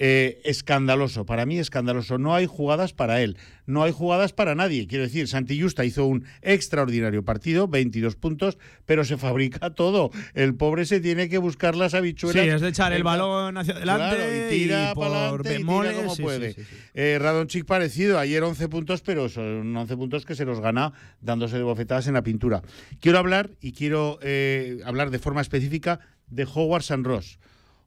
Eh, 0.00 0.40
escandaloso, 0.44 1.26
para 1.26 1.44
mí 1.44 1.58
escandaloso. 1.58 2.18
No 2.18 2.34
hay 2.34 2.46
jugadas 2.46 2.92
para 2.92 3.20
él, 3.20 3.36
no 3.66 3.82
hay 3.82 3.90
jugadas 3.90 4.32
para 4.32 4.54
nadie. 4.54 4.86
Quiero 4.86 5.02
decir, 5.02 5.26
Santi 5.26 5.60
Justa 5.60 5.84
hizo 5.84 6.06
un 6.06 6.24
extraordinario 6.40 7.24
partido, 7.24 7.66
22 7.66 8.14
puntos, 8.14 8.58
pero 8.86 9.04
se 9.04 9.16
fabrica 9.16 9.70
todo. 9.74 10.10
El 10.34 10.54
pobre 10.54 10.84
se 10.84 11.00
tiene 11.00 11.28
que 11.28 11.38
buscar 11.38 11.74
las 11.74 11.94
habichuelas. 11.94 12.44
Sí, 12.44 12.48
es 12.48 12.60
de 12.60 12.68
echar 12.68 12.92
el, 12.92 13.02
balón 13.02 13.56
hacia 13.58 13.74
adelante 13.74 14.46
y 14.46 14.56
tira 14.56 14.94
para 14.94 15.28
adelante 15.28 15.54
y 15.54 15.64
tira 15.64 15.94
como 15.94 16.16
puede. 16.16 16.54
Eh, 16.94 17.18
Radonchik 17.20 17.64
parecido, 17.64 18.20
ayer 18.20 18.42
11 18.42 18.68
puntos, 18.68 19.02
pero 19.02 19.28
son 19.28 19.76
11 19.76 19.96
puntos 19.96 20.24
que 20.24 20.36
se 20.36 20.44
los 20.44 20.60
gana 20.60 20.92
dándose 21.20 21.56
de 21.56 21.64
bofetadas 21.64 22.06
en 22.06 22.14
la 22.14 22.22
pintura. 22.22 22.62
Quiero 23.00 23.18
hablar, 23.18 23.50
y 23.60 23.72
quiero 23.72 24.18
eh, 24.22 24.80
hablar 24.84 25.10
de 25.10 25.18
forma 25.18 25.40
específica, 25.40 26.00
de 26.28 26.44
Howard 26.44 26.82
San 26.82 27.04
Ross. 27.04 27.38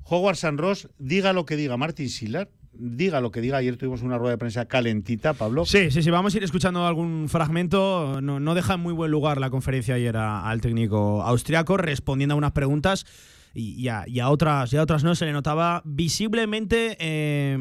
Howard 0.03 0.35
San 0.35 0.57
Ross, 0.57 0.89
diga 0.97 1.33
lo 1.33 1.45
que 1.45 1.55
diga 1.55 1.77
Martin 1.77 2.09
Schiller, 2.09 2.49
diga 2.73 3.21
lo 3.21 3.31
que 3.31 3.41
diga. 3.41 3.57
Ayer 3.57 3.77
tuvimos 3.77 4.01
una 4.01 4.17
rueda 4.17 4.31
de 4.31 4.37
prensa 4.37 4.65
calentita, 4.65 5.33
Pablo. 5.33 5.65
Sí, 5.65 5.91
sí, 5.91 6.01
sí. 6.01 6.09
Vamos 6.09 6.33
a 6.33 6.37
ir 6.37 6.43
escuchando 6.43 6.85
algún 6.85 7.29
fragmento. 7.29 8.21
No, 8.21 8.55
deja 8.55 8.75
en 8.75 8.79
muy 8.79 8.93
buen 8.93 9.11
lugar 9.11 9.39
la 9.39 9.49
conferencia 9.49 9.95
ayer 9.95 10.17
al 10.17 10.61
técnico 10.61 11.21
austriaco 11.23 11.77
respondiendo 11.77 12.33
a 12.33 12.37
unas 12.37 12.51
preguntas 12.51 13.05
y, 13.53 13.87
a, 13.89 14.05
otras, 14.29 14.73
y 14.73 14.77
otras 14.77 15.03
no. 15.03 15.15
Se 15.15 15.25
le 15.25 15.33
notaba 15.33 15.81
visiblemente 15.85 16.97
eh, 16.99 17.57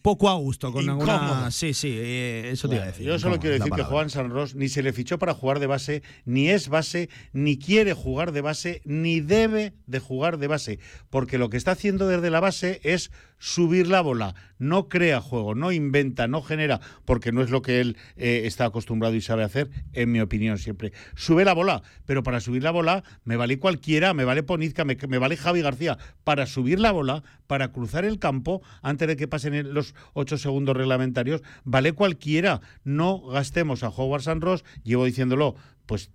poco 0.00 0.28
a 0.28 0.34
gusto 0.34 0.72
con 0.72 0.88
alguna. 0.88 1.50
Sí, 1.50 1.74
sí, 1.74 1.94
eh, 1.94 2.50
eso 2.52 2.68
te 2.68 2.76
iba 2.76 2.84
a 2.84 2.88
decir. 2.88 3.06
Yo 3.06 3.18
solo 3.18 3.38
quiero 3.38 3.56
decir 3.56 3.72
que 3.72 3.82
Juan 3.82 4.10
San 4.10 4.30
Ross 4.30 4.54
ni 4.54 4.68
se 4.68 4.82
le 4.82 4.92
fichó 4.92 5.18
para 5.18 5.34
jugar 5.34 5.60
de 5.60 5.66
base, 5.66 6.02
ni 6.24 6.48
es 6.48 6.68
base, 6.68 7.08
ni 7.32 7.58
quiere 7.58 7.94
jugar 7.94 8.32
de 8.32 8.40
base, 8.40 8.82
ni 8.84 9.20
debe 9.20 9.74
de 9.86 9.98
jugar 9.98 10.38
de 10.38 10.46
base, 10.46 10.78
porque 11.10 11.38
lo 11.38 11.50
que 11.50 11.56
está 11.56 11.72
haciendo 11.72 12.06
desde 12.06 12.30
la 12.30 12.40
base 12.40 12.80
es 12.84 13.10
subir 13.42 13.88
la 13.88 14.02
bola, 14.02 14.36
no 14.60 14.88
crea 14.88 15.20
juego, 15.20 15.56
no 15.56 15.72
inventa, 15.72 16.28
no 16.28 16.42
genera, 16.42 16.80
porque 17.04 17.32
no 17.32 17.42
es 17.42 17.50
lo 17.50 17.60
que 17.60 17.80
él 17.80 17.96
eh, 18.16 18.42
está 18.44 18.66
acostumbrado 18.66 19.16
y 19.16 19.20
sabe 19.20 19.42
hacer, 19.42 19.68
en 19.94 20.12
mi 20.12 20.20
opinión 20.20 20.58
siempre. 20.58 20.92
Sube 21.16 21.44
la 21.44 21.52
bola, 21.52 21.82
pero 22.06 22.22
para 22.22 22.38
subir 22.38 22.62
la 22.62 22.70
bola 22.70 23.02
me 23.24 23.34
vale 23.34 23.58
cualquiera, 23.58 24.14
me 24.14 24.24
vale 24.24 24.44
Ponizca, 24.44 24.84
me, 24.84 24.94
vale 24.94 25.36
Javi 25.36 25.60
García. 25.60 25.98
Para 26.22 26.46
subir 26.46 26.78
la 26.78 26.92
bola, 26.92 27.24
para 27.48 27.72
cruzar 27.72 28.04
el 28.04 28.20
campo, 28.20 28.62
antes 28.80 29.08
de 29.08 29.16
que 29.16 29.26
pasen 29.26 29.74
los 29.74 29.96
ocho 30.12 30.38
segundos 30.38 30.76
reglamentarios, 30.76 31.42
vale 31.64 31.94
cualquiera. 31.94 32.60
No 32.84 33.22
gastemos 33.22 33.82
a 33.82 33.88
Howard 33.88 34.22
San 34.22 34.40
Ross, 34.40 34.64
llevo 34.84 35.04
diciéndolo, 35.04 35.56
pues 35.86 36.12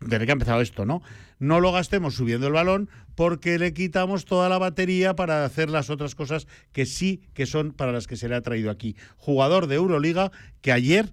desde 0.00 0.24
que 0.24 0.32
ha 0.32 0.34
empezado 0.34 0.60
esto, 0.60 0.86
¿no? 0.86 1.02
No 1.38 1.60
lo 1.60 1.72
gastemos 1.72 2.14
subiendo 2.14 2.46
el 2.46 2.52
balón 2.52 2.88
porque 3.14 3.58
le 3.58 3.72
quitamos 3.74 4.24
toda 4.24 4.48
la 4.48 4.58
batería 4.58 5.14
para 5.14 5.44
hacer 5.44 5.70
las 5.70 5.90
otras 5.90 6.14
cosas 6.14 6.46
que 6.72 6.86
sí 6.86 7.22
que 7.34 7.46
son 7.46 7.72
para 7.72 7.92
las 7.92 8.06
que 8.06 8.16
se 8.16 8.28
le 8.28 8.34
ha 8.34 8.40
traído 8.40 8.70
aquí. 8.70 8.96
Jugador 9.16 9.66
de 9.66 9.76
Euroliga 9.76 10.32
que 10.62 10.72
ayer 10.72 11.12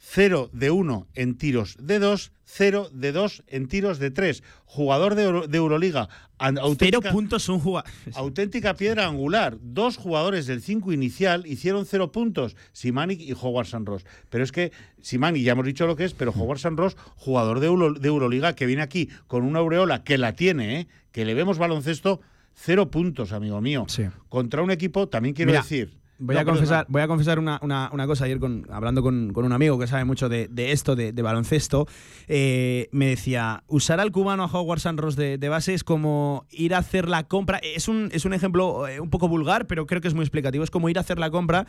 0 0.00 0.50
de 0.52 0.70
1 0.70 1.08
en 1.14 1.36
tiros 1.36 1.76
de 1.80 1.98
2, 1.98 2.32
0 2.44 2.88
de 2.92 3.12
2 3.12 3.42
en 3.48 3.68
tiros 3.68 3.98
de 3.98 4.10
3. 4.10 4.42
Jugador 4.64 5.14
de, 5.14 5.56
Euroliga. 5.56 6.08
Auténtica, 6.38 6.98
cero 7.00 7.12
puntos 7.12 7.48
un 7.48 7.58
jugador. 7.58 7.90
Auténtica 8.14 8.74
piedra 8.74 9.06
angular. 9.06 9.58
Dos 9.60 9.96
jugadores 9.96 10.46
del 10.46 10.62
5 10.62 10.92
inicial 10.92 11.46
hicieron 11.46 11.84
0 11.84 12.12
puntos. 12.12 12.56
Simanic 12.72 13.20
y 13.20 13.32
Howard 13.32 13.66
Sanros. 13.66 14.06
Pero 14.30 14.44
es 14.44 14.52
que 14.52 14.72
Simanic 15.02 15.42
ya 15.42 15.52
hemos 15.52 15.66
dicho 15.66 15.86
lo 15.86 15.96
que 15.96 16.04
es, 16.04 16.14
pero 16.14 16.30
Howard 16.30 16.60
Sanros, 16.60 16.96
jugador 17.16 17.60
de, 17.60 17.66
Euroliga, 17.66 18.54
que 18.54 18.66
viene 18.66 18.82
aquí 18.82 19.08
con 19.26 19.42
una 19.42 19.58
aureola 19.58 20.04
que 20.04 20.16
la 20.16 20.34
tiene, 20.34 20.80
¿eh? 20.80 20.88
que 21.12 21.24
le 21.24 21.34
vemos 21.34 21.58
baloncesto, 21.58 22.20
cero 22.54 22.90
puntos, 22.90 23.32
amigo 23.32 23.60
mío. 23.60 23.86
Contra 24.28 24.62
un 24.62 24.70
equipo, 24.70 25.08
también 25.08 25.34
quiero 25.34 25.52
decir 25.52 25.98
Voy, 26.20 26.34
No, 26.34 26.40
a 26.40 26.44
confesar, 26.44 26.86
voy 26.88 27.00
a 27.02 27.06
confesar 27.08 27.38
una, 27.38 27.60
una- 27.62 27.90
una 27.92 28.06
cosa. 28.06 28.24
Ayer, 28.24 28.40
con, 28.40 28.66
hablando 28.70 29.02
con, 29.02 29.32
con 29.32 29.44
un 29.44 29.52
amigo 29.52 29.78
que 29.78 29.86
sabe 29.86 30.04
mucho 30.04 30.28
de, 30.28 30.48
de 30.48 30.72
esto, 30.72 30.96
de, 30.96 31.12
de 31.12 31.22
baloncesto, 31.22 31.86
eh, 32.26 32.88
me 32.92 33.06
decía: 33.06 33.62
usar 33.68 34.00
al 34.00 34.10
cubano 34.10 34.42
a 34.42 34.46
Howard 34.46 34.80
Sanros 34.80 35.14
de, 35.16 35.38
de 35.38 35.48
base 35.48 35.74
es 35.74 35.84
como 35.84 36.44
ir 36.50 36.74
a 36.74 36.78
hacer 36.78 37.08
la 37.08 37.22
compra. 37.28 37.58
Es 37.58 37.86
un, 37.88 38.08
es 38.12 38.24
un 38.24 38.34
ejemplo 38.34 38.88
eh, 38.88 39.00
un 39.00 39.10
poco 39.10 39.28
vulgar, 39.28 39.66
pero 39.66 39.86
creo 39.86 40.00
que 40.00 40.08
es 40.08 40.14
muy 40.14 40.24
explicativo. 40.24 40.64
Es 40.64 40.70
como 40.70 40.88
ir 40.88 40.98
a 40.98 41.02
hacer 41.02 41.18
la 41.18 41.30
compra 41.30 41.66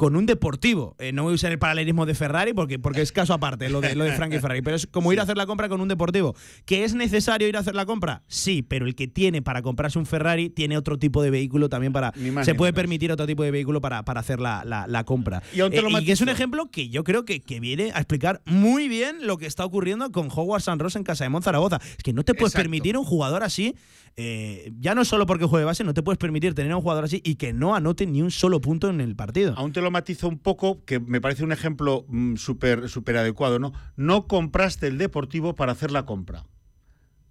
con 0.00 0.16
un 0.16 0.24
deportivo. 0.24 0.96
Eh, 0.98 1.12
no 1.12 1.24
voy 1.24 1.32
a 1.32 1.34
usar 1.34 1.52
el 1.52 1.58
paralelismo 1.58 2.06
de 2.06 2.14
Ferrari 2.14 2.54
porque, 2.54 2.78
porque 2.78 3.02
es 3.02 3.12
caso 3.12 3.34
aparte 3.34 3.68
lo 3.68 3.82
de, 3.82 3.94
lo 3.94 4.04
de 4.04 4.12
Frankie 4.12 4.40
Ferrari, 4.40 4.62
pero 4.62 4.74
es 4.74 4.86
como 4.86 5.12
ir 5.12 5.20
a 5.20 5.24
hacer 5.24 5.36
la 5.36 5.44
compra 5.44 5.68
con 5.68 5.82
un 5.82 5.88
deportivo. 5.88 6.34
¿Que 6.64 6.84
es 6.84 6.94
necesario 6.94 7.46
ir 7.46 7.54
a 7.58 7.60
hacer 7.60 7.74
la 7.74 7.84
compra? 7.84 8.22
Sí, 8.26 8.62
pero 8.62 8.86
el 8.86 8.94
que 8.94 9.08
tiene 9.08 9.42
para 9.42 9.60
comprarse 9.60 9.98
un 9.98 10.06
Ferrari 10.06 10.48
tiene 10.48 10.78
otro 10.78 10.98
tipo 10.98 11.22
de 11.22 11.28
vehículo 11.28 11.68
también 11.68 11.92
para... 11.92 12.14
Se 12.44 12.54
puede 12.54 12.72
permitir 12.72 13.12
otro 13.12 13.26
tipo 13.26 13.42
de 13.42 13.50
vehículo 13.50 13.82
para, 13.82 14.02
para 14.02 14.20
hacer 14.20 14.40
la, 14.40 14.64
la- 14.64 14.86
la 14.86 15.04
compra. 15.04 15.42
Y 15.52 15.60
Eh, 15.60 15.70
que 16.02 16.12
es 16.12 16.22
un 16.22 16.30
ejemplo 16.30 16.70
que 16.70 16.88
yo 16.88 17.04
creo 17.04 17.26
que, 17.26 17.42
que 17.42 17.60
viene 17.60 17.90
a 17.92 17.98
explicar 17.98 18.40
muy 18.46 18.88
bien 18.88 19.26
lo 19.26 19.36
que 19.36 19.44
está 19.44 19.66
ocurriendo 19.66 20.10
con 20.12 20.30
Howard 20.34 20.62
San 20.62 20.78
Ross 20.78 20.96
en 20.96 21.04
Casa 21.04 21.24
de 21.24 21.28
Monzaragoza. 21.28 21.78
Es 21.98 22.02
que 22.02 22.14
no 22.14 22.22
te 22.24 22.32
puedes 22.32 22.52
Exacto. 22.54 22.62
permitir 22.64 22.96
un 22.96 23.04
jugador 23.04 23.42
así, 23.42 23.74
eh, 24.16 24.72
ya 24.78 24.94
no 24.94 25.04
solo 25.04 25.26
porque 25.26 25.46
juegue 25.46 25.64
base, 25.64 25.84
no 25.84 25.94
te 25.94 26.02
puedes 26.02 26.18
permitir 26.18 26.54
tener 26.54 26.72
a 26.72 26.76
un 26.76 26.82
jugador 26.82 27.04
así 27.04 27.20
y 27.24 27.36
que 27.36 27.52
no 27.52 27.74
anote 27.74 28.06
ni 28.06 28.22
un 28.22 28.30
solo 28.30 28.60
punto 28.60 28.90
en 28.90 29.00
el 29.00 29.16
partido. 29.16 29.54
Aún 29.56 29.72
te 29.72 29.80
lo 29.80 29.90
matizo 29.90 30.28
un 30.28 30.38
poco, 30.38 30.84
que 30.84 31.00
me 31.00 31.20
parece 31.20 31.44
un 31.44 31.52
ejemplo 31.52 32.04
mm, 32.08 32.36
súper 32.36 32.88
súper 32.88 33.16
adecuado, 33.16 33.58
¿no? 33.58 33.72
No 33.96 34.26
compraste 34.26 34.88
el 34.88 34.98
deportivo 34.98 35.54
para 35.54 35.72
hacer 35.72 35.90
la 35.90 36.04
compra. 36.04 36.44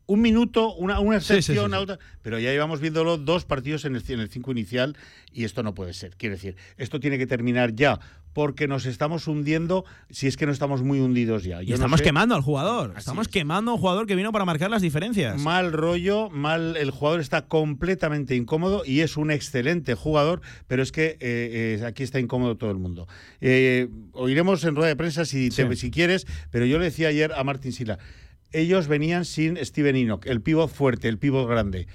Un 0.07 0.21
minuto, 0.21 0.73
una, 0.73 0.99
una 0.99 1.19
sí, 1.19 1.33
excepción, 1.33 1.65
sí, 1.65 1.71
sí. 1.71 1.77
a 1.77 1.81
otra, 1.81 1.99
pero 2.23 2.39
ya 2.39 2.49
llevamos 2.49 2.79
viéndolo 2.79 3.19
dos 3.19 3.45
partidos 3.45 3.85
en 3.85 3.95
el, 3.95 4.03
en 4.07 4.19
el 4.19 4.29
cinco 4.29 4.51
inicial 4.51 4.97
y 5.31 5.43
esto 5.43 5.61
no 5.61 5.75
puede 5.75 5.93
ser. 5.93 6.15
Quiero 6.17 6.33
decir, 6.33 6.55
esto 6.77 6.99
tiene 6.99 7.19
que 7.19 7.27
terminar 7.27 7.75
ya, 7.75 7.99
porque 8.33 8.67
nos 8.67 8.85
estamos 8.85 9.27
hundiendo, 9.27 9.85
si 10.09 10.27
es 10.27 10.37
que 10.37 10.45
no 10.45 10.51
estamos 10.51 10.81
muy 10.83 10.99
hundidos 10.99 11.43
ya. 11.43 11.61
Y 11.63 11.67
no 11.67 11.75
estamos 11.75 11.99
sé. 11.99 12.03
quemando 12.05 12.35
al 12.35 12.41
jugador. 12.41 12.91
Así 12.91 12.99
Estamos 12.99 13.27
es. 13.27 13.33
quemando 13.33 13.71
a 13.71 13.73
un 13.73 13.79
jugador 13.79 14.05
que 14.07 14.15
vino 14.15 14.31
para 14.31 14.45
marcar 14.45 14.69
las 14.69 14.81
diferencias. 14.81 15.41
Mal 15.41 15.71
rollo, 15.73 16.29
mal. 16.29 16.77
El 16.77 16.91
jugador 16.91 17.19
está 17.19 17.47
completamente 17.47 18.35
incómodo 18.35 18.83
y 18.85 18.99
es 19.01 19.17
un 19.17 19.31
excelente 19.31 19.95
jugador, 19.95 20.41
pero 20.67 20.83
es 20.83 20.91
que 20.91 21.17
eh, 21.19 21.79
eh, 21.81 21.83
aquí 21.85 22.03
está 22.03 22.19
incómodo 22.19 22.55
todo 22.57 22.71
el 22.71 22.77
mundo. 22.77 23.07
Eh, 23.41 23.89
oiremos 24.13 24.63
en 24.63 24.75
rueda 24.75 24.89
de 24.89 24.95
prensa 24.95 25.25
si, 25.25 25.49
te- 25.49 25.67
Sí. 25.69 25.75
si 25.75 25.91
quieres, 25.91 26.27
pero 26.51 26.65
yo 26.65 26.77
le 26.79 26.85
decía 26.85 27.07
ayer 27.09 27.31
a 27.33 27.43
Martín 27.43 27.71
Sila, 27.71 27.97
ellos 28.51 28.87
venían 28.87 29.25
sin 29.25 29.57
Steven 29.63 29.95
Enoch, 29.95 30.25
el 30.25 30.41
pívot 30.41 30.71
fuerte, 30.71 31.07
el 31.07 31.17
pívot 31.19 31.47
grande. 31.47 31.87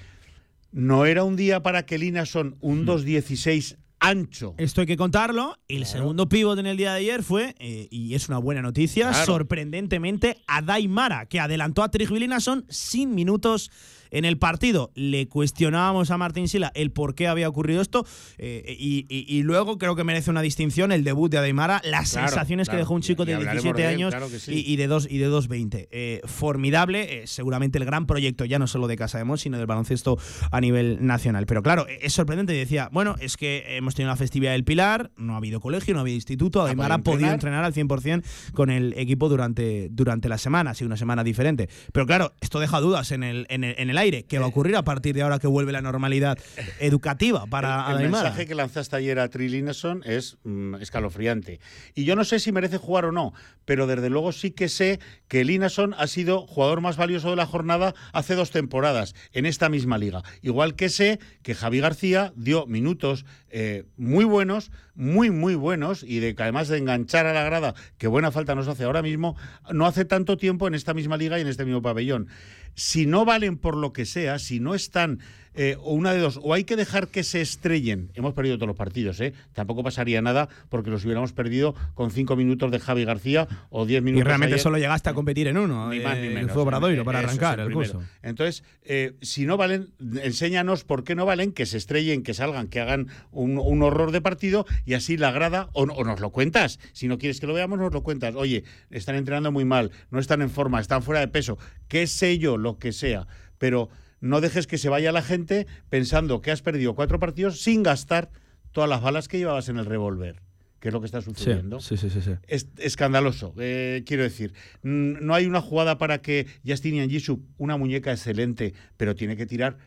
No 0.73 1.06
era 1.06 1.23
un 1.24 1.36
día 1.36 1.62
para 1.62 1.86
que 1.86 1.98
Lina 1.98 2.27
son 2.27 2.56
Hmm. 2.61 2.66
un 2.69 2.86
2.16 2.86 3.77
ancho. 4.09 4.55
Esto 4.59 4.81
hay 4.82 4.86
que 4.86 4.97
contarlo. 4.97 5.59
El 5.68 5.86
segundo 5.86 6.28
pívot 6.28 6.59
en 6.59 6.66
el 6.66 6.76
día 6.76 6.93
de 6.93 6.98
ayer 6.98 7.22
fue, 7.22 7.55
eh, 7.59 7.89
y 7.90 8.14
es 8.14 8.28
una 8.28 8.39
buena 8.39 8.62
noticia, 8.62 9.10
Claro. 9.10 9.26
sorprendentemente, 9.26 10.39
a 10.47 10.62
Daimara, 10.62 11.26
que 11.26 11.40
adelantó 11.40 11.82
a 11.82 11.90
Trigvilinason 11.90 12.66
sin 12.68 13.14
minutos 13.14 13.70
en 14.10 14.24
el 14.24 14.39
partido. 14.39 14.93
Le 14.94 15.26
cuestionábamos 15.26 16.12
a 16.12 16.18
Martín 16.18 16.47
Sila 16.47 16.70
el 16.76 16.93
por 16.93 17.16
qué 17.16 17.26
había 17.26 17.48
ocurrido 17.48 17.82
esto 17.82 18.06
eh, 18.39 18.76
y, 18.78 19.06
y- 19.09 19.24
y 19.28 19.43
luego 19.43 19.76
creo 19.76 19.97
que 19.97 20.05
merece 20.05 20.31
una 20.31 20.40
distinción 20.40 20.93
el 20.93 21.02
debut 21.02 21.32
de 21.32 21.39
Adaimara, 21.39 21.81
las 21.85 22.12
Claro, 22.12 22.28
sensaciones 22.28 22.68
que 22.68 22.76
dejó 22.76 22.94
un 22.94 23.01
chico 23.02 23.24
de 23.24 23.35
hablaremos 23.35 23.62
17 23.64 23.82
de 23.82 23.89
él, 23.89 23.94
años 23.97 24.10
claro 24.14 24.31
que 24.31 24.39
sí. 24.39 24.52
y, 24.55 24.72
y 24.72 24.76
de 24.76 24.86
2 24.86 25.09
y 25.10 25.18
de 25.18 25.28
2.20. 25.28 25.89
Eh, 25.90 26.20
formidable, 26.26 27.22
eh, 27.22 27.26
seguramente 27.26 27.78
el 27.78 27.85
gran 27.86 28.06
proyecto 28.06 28.44
ya 28.44 28.60
no 28.60 28.68
solo 28.68 28.86
de 28.86 28.97
Casa 28.97 29.18
de 29.18 29.24
Mons, 29.24 29.40
sino 29.40 29.56
del 29.59 29.66
baloncesto 29.66 30.16
a 30.52 30.60
nivel 30.60 31.05
nacional. 31.05 31.47
Pero 31.47 31.64
claro, 31.64 31.86
es 31.89 32.12
sorprendente. 32.12 32.52
Decía, 32.52 32.89
bueno, 32.93 33.16
es 33.18 33.36
que 33.36 33.64
hemos 33.76 33.93
tenido 33.94 34.10
la 34.10 34.16
festividad 34.16 34.52
del 34.52 34.64
Pilar, 34.64 35.10
no 35.16 35.34
ha 35.34 35.36
habido 35.38 35.60
colegio, 35.60 35.94
no 35.94 36.00
ha 36.00 36.02
habido 36.02 36.16
instituto, 36.16 36.62
Ademar 36.62 36.92
ha 36.92 36.98
podido 36.98 37.30
entrenar. 37.30 37.64
al 37.64 37.72
100% 37.72 38.24
con 38.52 38.70
el 38.70 38.92
equipo 38.96 39.28
durante, 39.28 39.88
durante 39.90 40.28
la 40.28 40.38
semana, 40.38 40.70
ha 40.70 40.74
sido 40.74 40.86
una 40.86 40.96
semana 40.96 41.24
diferente. 41.24 41.68
Pero 41.92 42.06
claro, 42.06 42.34
esto 42.40 42.60
deja 42.60 42.80
dudas 42.80 43.12
en 43.12 43.22
el, 43.22 43.46
en 43.48 43.64
el, 43.64 43.74
en 43.78 43.90
el 43.90 43.98
aire. 43.98 44.24
¿Qué 44.24 44.38
va 44.38 44.46
a 44.46 44.48
ocurrir 44.48 44.76
a 44.76 44.84
partir 44.84 45.14
de 45.14 45.22
ahora 45.22 45.38
que 45.38 45.46
vuelve 45.46 45.72
la 45.72 45.82
normalidad 45.82 46.38
educativa 46.80 47.46
para 47.46 47.90
el, 47.92 48.02
el 48.02 48.10
mensaje 48.10 48.46
que 48.46 48.54
lanzaste 48.54 48.96
ayer 48.96 49.18
a 49.18 49.28
Trilineson 49.28 50.02
es 50.04 50.38
mm, 50.44 50.76
escalofriante. 50.76 51.60
Y 51.94 52.04
yo 52.04 52.16
no 52.16 52.24
sé 52.24 52.38
si 52.38 52.52
merece 52.52 52.78
jugar 52.78 53.04
o 53.04 53.12
no, 53.12 53.32
pero 53.64 53.86
desde 53.86 54.10
luego 54.10 54.32
sí 54.32 54.50
que 54.50 54.68
sé 54.68 55.00
que 55.28 55.44
Linason 55.44 55.94
ha 55.98 56.06
sido 56.06 56.46
jugador 56.46 56.80
más 56.80 56.96
valioso 56.96 57.30
de 57.30 57.36
la 57.36 57.46
jornada 57.46 57.94
hace 58.12 58.34
dos 58.34 58.50
temporadas 58.50 59.14
en 59.32 59.46
esta 59.46 59.68
misma 59.68 59.98
liga. 59.98 60.22
Igual 60.42 60.74
que 60.74 60.88
sé 60.88 61.18
que 61.42 61.54
Javi 61.54 61.80
García 61.80 62.32
dio 62.36 62.66
minutos 62.66 63.24
eh, 63.56 63.85
muy 63.97 64.24
buenos, 64.24 64.72
muy, 64.97 65.31
muy 65.31 65.55
buenos, 65.55 66.02
y 66.02 66.18
de 66.18 66.35
que 66.35 66.43
además 66.43 66.66
de 66.66 66.76
enganchar 66.76 67.26
a 67.26 67.32
la 67.32 67.44
grada, 67.44 67.74
que 67.98 68.09
buena 68.09 68.32
falta 68.32 68.56
nos 68.56 68.66
hace 68.66 68.82
ahora 68.82 69.01
mismo, 69.01 69.36
no 69.72 69.86
hace 69.86 70.05
tanto 70.05 70.36
tiempo 70.36 70.66
en 70.66 70.74
esta 70.74 70.93
misma 70.93 71.16
liga 71.16 71.39
y 71.39 71.43
en 71.43 71.47
este 71.47 71.64
mismo 71.64 71.81
pabellón. 71.81 72.26
Si 72.74 73.06
no 73.06 73.24
valen 73.24 73.56
por 73.56 73.76
lo 73.76 73.92
que 73.92 74.05
sea, 74.05 74.38
si 74.38 74.60
no 74.60 74.74
están 74.74 75.20
eh, 75.56 75.76
o 75.80 75.94
una 75.94 76.12
de 76.12 76.18
dos, 76.18 76.40
o 76.42 76.52
hay 76.52 76.64
que 76.64 76.74
dejar 76.74 77.09
que 77.09 77.22
se 77.22 77.40
estrellen. 77.40 78.10
Hemos 78.14 78.34
perdido 78.34 78.56
todos 78.56 78.66
los 78.66 78.76
partidos, 78.76 79.20
¿eh? 79.20 79.34
Tampoco 79.52 79.84
pasaría 79.84 80.20
nada 80.20 80.48
porque 80.68 80.90
los 80.90 81.05
hubiéramos 81.05 81.32
perdido 81.32 81.76
con 81.94 82.10
cinco 82.10 82.34
minutos 82.34 82.72
de 82.72 82.80
Javi 82.80 83.05
García 83.05 83.46
o 83.70 83.86
diez 83.86 84.02
minutos. 84.02 84.22
Y 84.22 84.24
realmente 84.24 84.55
ayer. 84.55 84.62
solo 84.62 84.78
llegaste 84.78 85.10
a 85.10 85.14
competir 85.14 85.46
en 85.46 85.59
uno. 85.59 85.90
Ni 85.90 86.01
más 86.01 86.18
ni 86.18 86.26
eh, 86.26 86.30
menos. 86.30 86.51
Fue 86.51 86.62
Obradoiro 86.62 87.05
para 87.05 87.20
Eso 87.20 87.28
arrancar 87.28 87.60
el, 87.60 87.72
curso. 87.72 88.02
Entonces, 88.22 88.64
eh, 88.82 89.12
si 89.22 89.46
no 89.46 89.56
valen, 89.56 89.90
enséñanos 90.22 90.82
por 90.82 91.05
qué 91.05 91.14
no 91.14 91.24
valen, 91.24 91.52
que 91.52 91.66
se 91.66 91.76
estrellen, 91.76 92.24
que 92.24 92.34
salgan, 92.34 92.66
que 92.66 92.80
hagan 92.80 93.06
un, 93.30 93.56
un 93.59 93.82
horror 93.84 94.10
de 94.10 94.20
partido 94.20 94.66
y 94.84 94.94
así 94.94 95.16
la 95.16 95.30
grada, 95.30 95.68
o, 95.72 95.82
o 95.82 96.05
nos 96.05 96.18
lo 96.18 96.30
cuentas. 96.30 96.80
Si 96.92 97.06
no 97.06 97.18
quieres 97.18 97.38
que 97.38 97.46
lo 97.46 97.55
veamos, 97.55 97.78
nos 97.78 97.92
lo 97.92 98.02
cuentas. 98.02 98.34
Oye, 98.34 98.64
están 98.90 99.14
entrenando 99.14 99.52
muy 99.52 99.64
mal, 99.64 99.92
no 100.10 100.18
están 100.18 100.42
en 100.42 100.51
forma, 100.51 100.80
están 100.80 101.05
fuera 101.05 101.20
de 101.20 101.28
peso, 101.28 101.59
qué 101.86 102.09
sé 102.09 102.38
yo, 102.38 102.56
lo 102.64 102.78
que 102.78 102.92
sea. 102.92 103.28
Pero 103.58 103.88
no 104.20 104.40
dejes 104.40 104.66
que 104.66 104.78
se 104.78 104.88
vaya 104.88 105.12
la 105.12 105.22
gente 105.22 105.68
pensando 105.88 106.40
que 106.40 106.50
has 106.50 106.62
perdido 106.62 106.94
cuatro 106.94 107.20
partidos 107.20 107.60
sin 107.60 107.84
gastar 107.84 108.30
todas 108.72 108.90
las 108.90 109.02
balas 109.02 109.28
que 109.28 109.38
llevabas 109.38 109.68
en 109.68 109.76
el 109.76 109.86
revólver, 109.86 110.42
que 110.80 110.88
es 110.88 110.94
lo 110.94 111.00
que 111.00 111.06
está 111.06 111.20
sucediendo 111.20 111.78
sí, 111.78 111.96
sí, 111.96 112.10
sí, 112.10 112.20
sí. 112.20 112.32
es 112.48 112.68
escandaloso, 112.78 113.54
eh, 113.58 114.02
quiero 114.04 114.24
decir. 114.24 114.52
No 114.82 115.34
hay 115.34 115.46
una 115.46 115.60
jugada 115.60 115.98
para 115.98 116.20
que 116.20 116.46
Justinian 116.66 117.08
Jisoo, 117.08 117.40
una 117.58 117.76
muñeca 117.76 118.10
excelente, 118.10 118.74
pero 118.96 119.14
tiene 119.14 119.36
que 119.36 119.46
tirar 119.46 119.78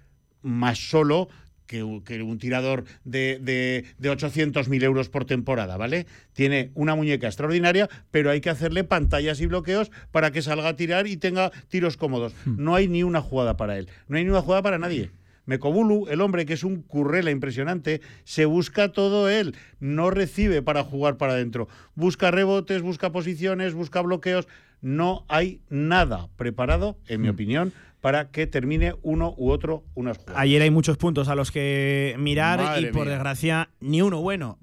más 0.41 0.77
solo 0.77 1.27
que, 1.67 1.83
un- 1.83 2.37
tirador 2.39 2.85
de, 3.03 3.39
de, 3.41 3.85
de 3.99 4.09
800.000 4.11 4.83
euros 4.83 5.09
por 5.09 5.25
temporada, 5.25 5.77
¿vale? 5.77 6.07
Tiene 6.33 6.71
una 6.73 6.95
muñeca 6.95 7.27
extraordinaria, 7.27 7.89
pero 8.09 8.31
hay 8.31 8.41
que 8.41 8.49
hacerle 8.49 8.83
pantallas 8.83 9.39
y 9.41 9.45
bloqueos 9.45 9.91
para 10.11 10.31
que 10.31 10.41
salga 10.41 10.69
a 10.69 10.75
tirar 10.75 11.07
y 11.07 11.17
tenga 11.17 11.51
tiros 11.67 11.97
cómodos. 11.97 12.33
No 12.45 12.73
hay 12.75 12.87
ni 12.87 13.03
una 13.03 13.21
jugada 13.21 13.57
para 13.57 13.77
él, 13.77 13.87
no 14.07 14.17
hay 14.17 14.23
ni 14.23 14.29
una 14.29 14.41
jugada 14.41 14.61
para 14.63 14.77
nadie. 14.79 15.11
Mekobulu, 15.45 16.07
el 16.09 16.19
hombre 16.19 16.45
que 16.45 16.53
es 16.53 16.65
un 16.65 16.81
currela 16.81 17.31
impresionante, 17.31 18.01
se 18.25 18.43
busca 18.43 18.91
todo 18.91 19.29
él, 19.29 19.55
no 19.79 20.09
recibe 20.11 20.61
para 20.61 20.83
jugar 20.83 21.15
para 21.15 21.33
adentro. 21.33 21.69
Busca 21.95 22.31
rebotes, 22.31 22.81
busca 22.81 23.13
posiciones, 23.13 23.73
busca 23.73 24.01
bloqueos. 24.01 24.45
No 24.81 25.25
hay 25.27 25.61
nada 25.69 26.29
preparado, 26.37 26.97
en 27.07 27.21
mi 27.21 27.29
opinión, 27.29 27.73
para 28.01 28.29
que 28.29 28.47
termine 28.47 28.95
uno 29.01 29.33
u 29.37 29.49
otro 29.49 29.83
unas 29.95 30.17
jugadas. 30.17 30.41
Ayer 30.41 30.61
hay 30.61 30.69
muchos 30.69 30.97
puntos 30.97 31.27
a 31.27 31.35
los 31.35 31.51
que 31.51 32.15
mirar 32.19 32.59
Madre 32.59 32.81
y 32.81 32.91
por 32.91 33.05
mía. 33.05 33.13
desgracia 33.15 33.69
ni 33.79 34.01
uno 34.01 34.21
bueno. 34.21 34.59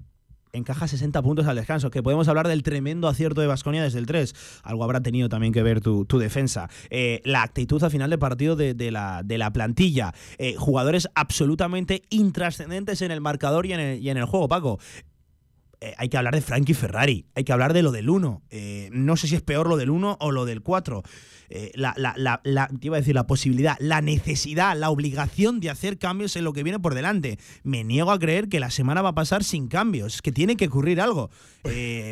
Encaja 0.53 0.87
60 0.87 1.21
puntos 1.21 1.47
al 1.47 1.57
descanso, 1.57 1.91
que 1.91 2.01
podemos 2.01 2.29
hablar 2.29 2.47
del 2.47 2.63
tremendo 2.63 3.09
acierto 3.09 3.41
de 3.41 3.47
Vasconia 3.47 3.83
desde 3.83 3.99
el 3.99 4.05
3. 4.05 4.61
Algo 4.63 4.85
habrá 4.85 5.01
tenido 5.01 5.27
también 5.27 5.51
que 5.51 5.61
ver 5.61 5.81
tu, 5.81 6.05
tu 6.05 6.17
defensa. 6.17 6.69
Eh, 6.89 7.19
la 7.25 7.43
actitud 7.43 7.83
al 7.83 7.91
final 7.91 8.09
del 8.09 8.19
partido 8.19 8.55
de, 8.55 8.73
de 8.73 8.89
la, 8.89 9.21
de 9.25 9.37
la 9.37 9.51
plantilla. 9.51 10.13
Eh, 10.37 10.55
jugadores 10.57 11.09
absolutamente 11.13 12.03
intrascendentes 12.09 13.01
en 13.01 13.11
el 13.11 13.19
marcador 13.19 13.65
y 13.65 13.73
en 13.73 13.79
el, 13.81 13.99
y 14.01 14.09
en 14.09 14.15
el 14.15 14.23
juego, 14.23 14.47
Paco. 14.47 14.79
Eh, 15.81 15.93
hay 15.97 16.09
que 16.09 16.17
hablar 16.17 16.35
de 16.35 16.41
Frankie 16.41 16.73
Ferrari, 16.73 17.25
hay 17.35 17.43
que 17.43 17.53
hablar 17.53 17.73
de 17.73 17.83
lo 17.83 17.91
del 17.91 18.09
1. 18.09 18.43
Eh, 18.49 18.89
no 18.91 19.17
sé 19.17 19.27
si 19.27 19.35
es 19.35 19.41
peor 19.41 19.67
lo 19.67 19.77
del 19.77 19.89
1 19.89 20.17
o 20.19 20.31
lo 20.31 20.45
del 20.45 20.61
4. 20.61 21.03
Eh, 21.49 21.71
la, 21.75 21.93
te 22.79 22.87
iba 22.87 22.97
a 22.97 22.99
decir 22.99 23.15
la 23.15 23.27
posibilidad, 23.27 23.77
la 23.79 24.01
necesidad, 24.01 24.75
la 24.77 24.89
obligación 24.89 25.59
de 25.59 25.69
hacer 25.69 25.97
cambios 25.97 26.35
en 26.35 26.43
lo 26.43 26.53
que 26.53 26.63
viene 26.63 26.79
por 26.79 26.95
delante. 26.95 27.37
Me 27.63 27.83
niego 27.83 28.11
a 28.11 28.19
creer 28.19 28.49
que 28.49 28.59
la 28.59 28.71
semana 28.71 29.01
va 29.01 29.09
a 29.09 29.15
pasar 29.15 29.43
sin 29.43 29.67
cambios, 29.67 30.21
que 30.21 30.31
tiene 30.31 30.57
que 30.57 30.67
ocurrir 30.67 30.99
algo. 31.01 31.29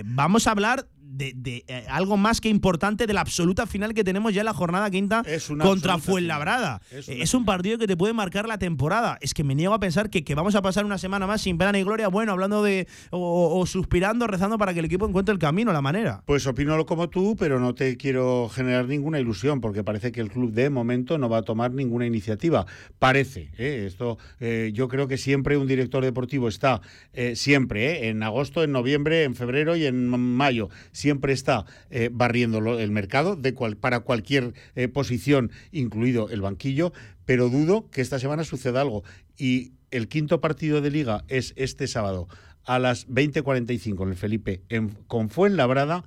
Vamos 0.05 0.47
a 0.47 0.51
hablar 0.51 0.87
de, 1.13 1.33
de, 1.35 1.63
eh, 1.67 1.85
algo 1.89 2.17
más 2.17 2.41
que 2.41 2.49
importante 2.49 3.05
de 3.05 3.13
la 3.13 3.21
absoluta 3.21 3.67
final 3.67 3.93
que 3.93 4.03
tenemos 4.03 4.33
ya 4.33 4.41
en 4.41 4.45
la 4.45 4.53
jornada 4.53 4.89
quinta 4.89 5.23
contra 5.61 5.97
Fuenlabrada. 5.99 6.81
Es 6.91 7.33
un 7.33 7.45
partido 7.45 7.77
que 7.77 7.87
te 7.87 7.95
puede 7.95 8.13
marcar 8.13 8.47
la 8.47 8.57
temporada. 8.57 9.17
Es 9.21 9.33
que 9.33 9.43
me 9.43 9.55
niego 9.55 9.73
a 9.73 9.79
pensar 9.79 10.09
que, 10.09 10.23
que 10.23 10.35
vamos 10.35 10.55
a 10.55 10.61
pasar 10.61 10.85
una 10.85 10.97
semana 10.97 11.27
más 11.27 11.41
sin 11.41 11.57
pena 11.57 11.71
ni 11.71 11.83
gloria, 11.83 12.07
bueno, 12.07 12.31
hablando 12.31 12.63
de. 12.63 12.87
o, 13.11 13.63
suspirando, 13.65 14.27
rezando 14.27 14.57
para 14.57 14.73
que 14.73 14.79
el 14.79 14.85
equipo 14.85 15.07
encuentre 15.07 15.33
el 15.33 15.39
camino, 15.39 15.71
la 15.71 15.81
manera. 15.81 16.23
Pues 16.25 16.47
opino 16.47 16.75
lo 16.77 16.85
como 16.85 17.09
tú, 17.09 17.35
pero 17.37 17.59
no 17.59 17.75
te 17.75 17.95
quiero 17.97 18.49
generar 18.49 18.87
ninguna 18.87 19.19
ilusión, 19.19 19.61
porque 19.61 19.83
parece 19.83 20.11
que 20.11 20.21
el 20.21 20.29
club 20.29 20.51
de 20.51 20.69
momento 20.69 21.17
no 21.17 21.29
va 21.29 21.39
a 21.39 21.41
tomar 21.43 21.71
ninguna 21.71 22.05
iniciativa. 22.05 22.65
Parece, 22.99 23.49
¿eh? 23.57 23.85
esto 23.87 24.17
eh, 24.39 24.71
yo 24.73 24.87
creo 24.87 25.07
que 25.07 25.17
siempre 25.17 25.57
un 25.57 25.67
director 25.67 26.03
deportivo 26.03 26.47
está, 26.47 26.81
eh, 27.13 27.35
siempre, 27.35 27.91
¿eh? 27.91 28.09
en 28.09 28.23
agosto, 28.23 28.63
en 28.63 28.71
noviembre, 28.71 29.23
en 29.23 29.35
febrero 29.35 29.75
y 29.75 29.85
en 29.85 30.07
mayo, 30.09 30.69
siempre 30.91 31.02
está 31.33 31.65
eh, 31.89 32.09
barriendo 32.11 32.79
el 32.79 32.91
mercado 32.91 33.35
de 33.35 33.53
cual- 33.53 33.77
para 33.77 34.01
cualquier 34.01 34.53
eh, 34.75 34.87
posición, 34.87 35.51
incluido 35.71 36.29
el 36.29 36.41
banquillo, 36.41 36.93
pero 37.25 37.49
dudo 37.49 37.89
que 37.89 38.01
esta 38.01 38.19
semana 38.19 38.43
suceda 38.43 38.81
algo. 38.81 39.03
Y 39.37 39.73
el 39.91 40.07
quinto 40.07 40.41
partido 40.41 40.81
de 40.81 40.91
liga 40.91 41.23
es 41.27 41.53
este 41.55 41.87
sábado 41.87 42.27
a 42.65 42.79
las 42.79 43.07
20:45 43.09 44.03
en 44.03 44.09
el 44.09 44.15
Felipe 44.15 44.61
en, 44.69 44.89
con 45.07 45.29
Fuenlabrada. 45.29 46.03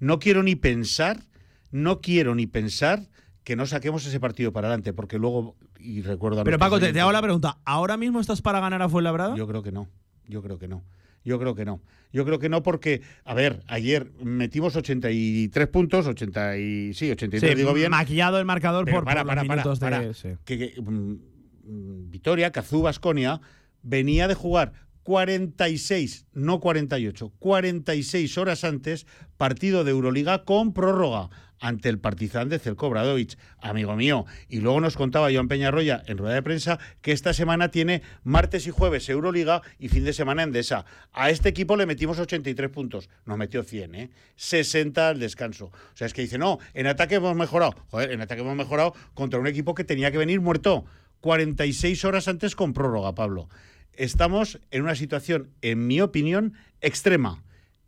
No 0.00 0.18
quiero 0.18 0.42
ni 0.42 0.54
pensar, 0.56 1.24
no 1.70 2.00
quiero 2.00 2.34
ni 2.34 2.46
pensar 2.46 3.08
que 3.44 3.56
no 3.56 3.66
saquemos 3.66 4.06
ese 4.06 4.20
partido 4.20 4.52
para 4.52 4.68
adelante, 4.68 4.92
porque 4.92 5.18
luego, 5.18 5.56
y 5.78 6.02
recuerdo 6.02 6.44
Pero 6.44 6.58
Paco, 6.58 6.78
te, 6.78 6.92
te 6.92 7.00
hago 7.00 7.12
la 7.12 7.22
pregunta: 7.22 7.58
¿ahora 7.64 7.96
mismo 7.96 8.20
estás 8.20 8.42
para 8.42 8.60
ganar 8.60 8.82
a 8.82 8.88
Fuenlabrada? 8.88 9.34
Yo 9.36 9.46
creo 9.46 9.62
que 9.62 9.72
no, 9.72 9.88
yo 10.26 10.42
creo 10.42 10.58
que 10.58 10.68
no. 10.68 10.82
Yo 11.24 11.38
creo 11.38 11.54
que 11.54 11.64
no. 11.64 11.80
Yo 12.12 12.24
creo 12.24 12.38
que 12.38 12.48
no 12.48 12.62
porque, 12.62 13.02
a 13.24 13.34
ver, 13.34 13.62
ayer 13.66 14.10
metimos 14.22 14.76
83 14.76 15.68
puntos, 15.68 16.06
80 16.06 16.56
y, 16.56 16.94
sí, 16.94 17.10
83 17.10 17.50
Sí, 17.50 17.56
digo 17.56 17.74
bien. 17.74 17.90
maquillado 17.90 18.38
el 18.38 18.46
marcador 18.46 18.86
por, 18.90 19.04
para, 19.04 19.22
por 19.22 19.28
para, 19.28 19.42
los 19.42 19.48
para, 19.48 19.56
minutos 19.62 19.78
para. 19.78 20.00
de. 20.00 20.14
sí. 20.14 20.28
Que, 20.44 20.58
que, 20.58 20.80
mm, 20.80 22.10
Vitoria, 22.10 22.50
Cazú, 22.50 22.80
Basconia, 22.82 23.40
venía 23.82 24.26
de 24.26 24.34
jugar 24.34 24.72
46, 25.02 26.26
no 26.32 26.60
48, 26.60 27.32
46 27.38 28.38
horas 28.38 28.64
antes, 28.64 29.06
partido 29.36 29.84
de 29.84 29.90
Euroliga 29.90 30.44
con 30.44 30.72
prórroga 30.72 31.30
ante 31.60 31.88
el 31.88 31.98
Partizan 31.98 32.48
de 32.48 32.58
Zelko 32.58 32.90
Bradovic, 32.90 33.38
amigo 33.60 33.96
mío. 33.96 34.26
Y 34.48 34.60
luego 34.60 34.80
nos 34.80 34.96
contaba 34.96 35.32
Joan 35.32 35.48
Peñarroya 35.48 36.02
en 36.06 36.18
rueda 36.18 36.34
de 36.34 36.42
prensa 36.42 36.78
que 37.02 37.12
esta 37.12 37.32
semana 37.32 37.70
tiene 37.70 38.02
martes 38.24 38.66
y 38.66 38.70
jueves 38.70 39.08
Euroliga 39.08 39.62
y 39.78 39.88
fin 39.88 40.04
de 40.04 40.12
semana 40.12 40.42
Endesa. 40.42 40.84
A 41.12 41.30
este 41.30 41.48
equipo 41.48 41.76
le 41.76 41.86
metimos 41.86 42.18
83 42.18 42.70
puntos, 42.70 43.08
nos 43.26 43.38
metió 43.38 43.62
100, 43.62 43.94
¿eh? 43.94 44.10
60 44.36 45.08
al 45.08 45.18
descanso. 45.18 45.66
O 45.66 45.96
sea, 45.96 46.06
es 46.06 46.14
que 46.14 46.22
dice, 46.22 46.38
no, 46.38 46.58
en 46.74 46.86
ataque 46.86 47.16
hemos 47.16 47.36
mejorado. 47.36 47.74
Joder, 47.88 48.12
en 48.12 48.20
ataque 48.20 48.42
hemos 48.42 48.56
mejorado 48.56 48.94
contra 49.14 49.40
un 49.40 49.46
equipo 49.46 49.74
que 49.74 49.84
tenía 49.84 50.10
que 50.10 50.18
venir 50.18 50.40
muerto 50.40 50.84
46 51.20 52.04
horas 52.04 52.28
antes 52.28 52.54
con 52.54 52.72
prórroga, 52.72 53.14
Pablo. 53.14 53.48
Estamos 53.92 54.60
en 54.70 54.82
una 54.82 54.94
situación, 54.94 55.50
en 55.60 55.86
mi 55.86 56.00
opinión, 56.00 56.54
extrema. 56.80 57.42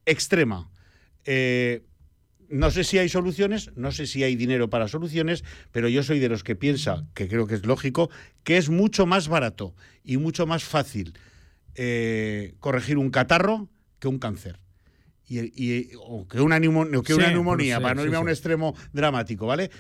Extrema. 0.06 0.68
Eh, 1.24 1.84
no 2.50 2.70
sé 2.70 2.84
si 2.84 2.98
hay 2.98 3.08
soluciones, 3.08 3.70
no 3.76 3.92
sé 3.92 4.06
si 4.06 4.22
hay 4.22 4.36
dinero 4.36 4.68
para 4.68 4.88
soluciones, 4.88 5.44
pero 5.72 5.88
yo 5.88 6.02
soy 6.02 6.18
de 6.18 6.28
los 6.28 6.44
que 6.44 6.56
piensa, 6.56 7.06
que 7.14 7.28
creo 7.28 7.46
que 7.46 7.54
es 7.54 7.64
lógico, 7.64 8.10
que 8.44 8.56
es 8.58 8.68
mucho 8.68 9.06
más 9.06 9.28
barato 9.28 9.74
y 10.04 10.16
mucho 10.18 10.46
más 10.46 10.64
fácil 10.64 11.14
eh, 11.76 12.54
corregir 12.60 12.98
un 12.98 13.10
catarro 13.10 13.68
que 13.98 14.08
un 14.08 14.18
cáncer. 14.18 14.58
Y, 15.28 15.38
y- 15.54 15.90
o 16.00 16.26
que 16.26 16.40
una, 16.40 16.58
neumonía, 16.58 17.76
sí, 17.76 17.82
para 17.82 17.94
no 17.94 18.00
sí, 18.02 18.06
irme 18.06 18.16
a 18.16 18.20
un 18.20 18.28
extremo 18.28 18.74
dramático, 18.92 19.46
¿vale? 19.46 19.70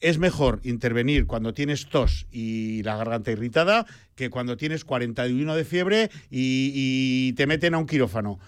Es 0.00 0.18
mejor 0.18 0.60
intervenir 0.64 1.26
cuando 1.26 1.54
tienes 1.54 1.86
tos 1.88 2.26
y 2.30 2.82
la 2.84 2.96
garganta 2.96 3.30
irritada 3.32 3.84
que 4.14 4.30
cuando 4.30 4.56
tienes 4.56 4.84
41 4.84 5.54
de 5.56 5.64
fiebre 5.64 6.10
y, 6.30 6.70
y 6.74 7.32
te 7.34 7.46
meten 7.46 7.74
a 7.74 7.78
un 7.78 7.86
quirófano. 7.86 8.38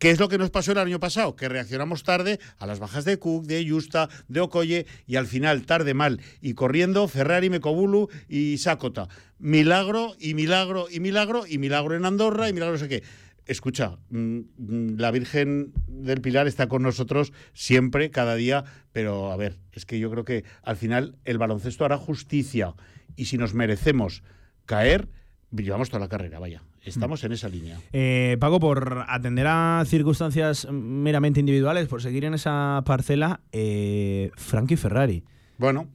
¿Qué 0.00 0.10
es 0.10 0.18
lo 0.18 0.30
que 0.30 0.38
nos 0.38 0.48
pasó 0.48 0.72
el 0.72 0.78
año 0.78 0.98
pasado? 0.98 1.36
Que 1.36 1.50
reaccionamos 1.50 2.04
tarde 2.04 2.40
a 2.56 2.66
las 2.66 2.78
bajas 2.78 3.04
de 3.04 3.18
Cook, 3.18 3.44
de 3.44 3.68
Justa, 3.68 4.08
de 4.28 4.40
Okoye 4.40 4.86
y 5.06 5.16
al 5.16 5.26
final, 5.26 5.66
tarde 5.66 5.92
mal 5.92 6.22
y 6.40 6.54
corriendo, 6.54 7.06
Ferrari, 7.06 7.50
Mecobulu 7.50 8.08
y 8.26 8.56
Sakota. 8.56 9.08
Milagro 9.38 10.16
y 10.18 10.32
milagro 10.32 10.86
y 10.90 11.00
milagro 11.00 11.46
y 11.46 11.58
milagro 11.58 11.96
en 11.96 12.06
Andorra 12.06 12.48
y 12.48 12.54
milagro 12.54 12.76
no 12.76 12.78
sé 12.78 12.88
qué. 12.88 13.02
Escucha, 13.44 13.98
mm, 14.08 14.38
mm, 14.56 14.96
la 14.96 15.10
Virgen 15.10 15.74
del 15.86 16.22
Pilar 16.22 16.46
está 16.46 16.66
con 16.66 16.82
nosotros 16.82 17.34
siempre, 17.52 18.10
cada 18.10 18.36
día, 18.36 18.64
pero 18.92 19.30
a 19.30 19.36
ver, 19.36 19.58
es 19.70 19.84
que 19.84 19.98
yo 19.98 20.10
creo 20.10 20.24
que 20.24 20.44
al 20.62 20.78
final 20.78 21.18
el 21.26 21.36
baloncesto 21.36 21.84
hará 21.84 21.98
justicia 21.98 22.74
y 23.16 23.26
si 23.26 23.36
nos 23.36 23.52
merecemos 23.52 24.22
caer, 24.64 25.10
llevamos 25.52 25.88
toda 25.90 26.00
la 26.00 26.08
carrera, 26.08 26.38
vaya. 26.38 26.62
Estamos 26.84 27.22
en 27.24 27.32
esa 27.32 27.48
línea. 27.48 27.78
Eh, 27.92 28.36
Paco, 28.40 28.58
por 28.60 29.04
atender 29.08 29.46
a 29.48 29.82
circunstancias 29.86 30.66
meramente 30.70 31.40
individuales, 31.40 31.88
por 31.88 32.00
seguir 32.02 32.24
en 32.24 32.34
esa 32.34 32.82
parcela, 32.86 33.40
eh, 33.52 34.30
Frankie 34.36 34.76
Ferrari. 34.76 35.22
Bueno, 35.58 35.88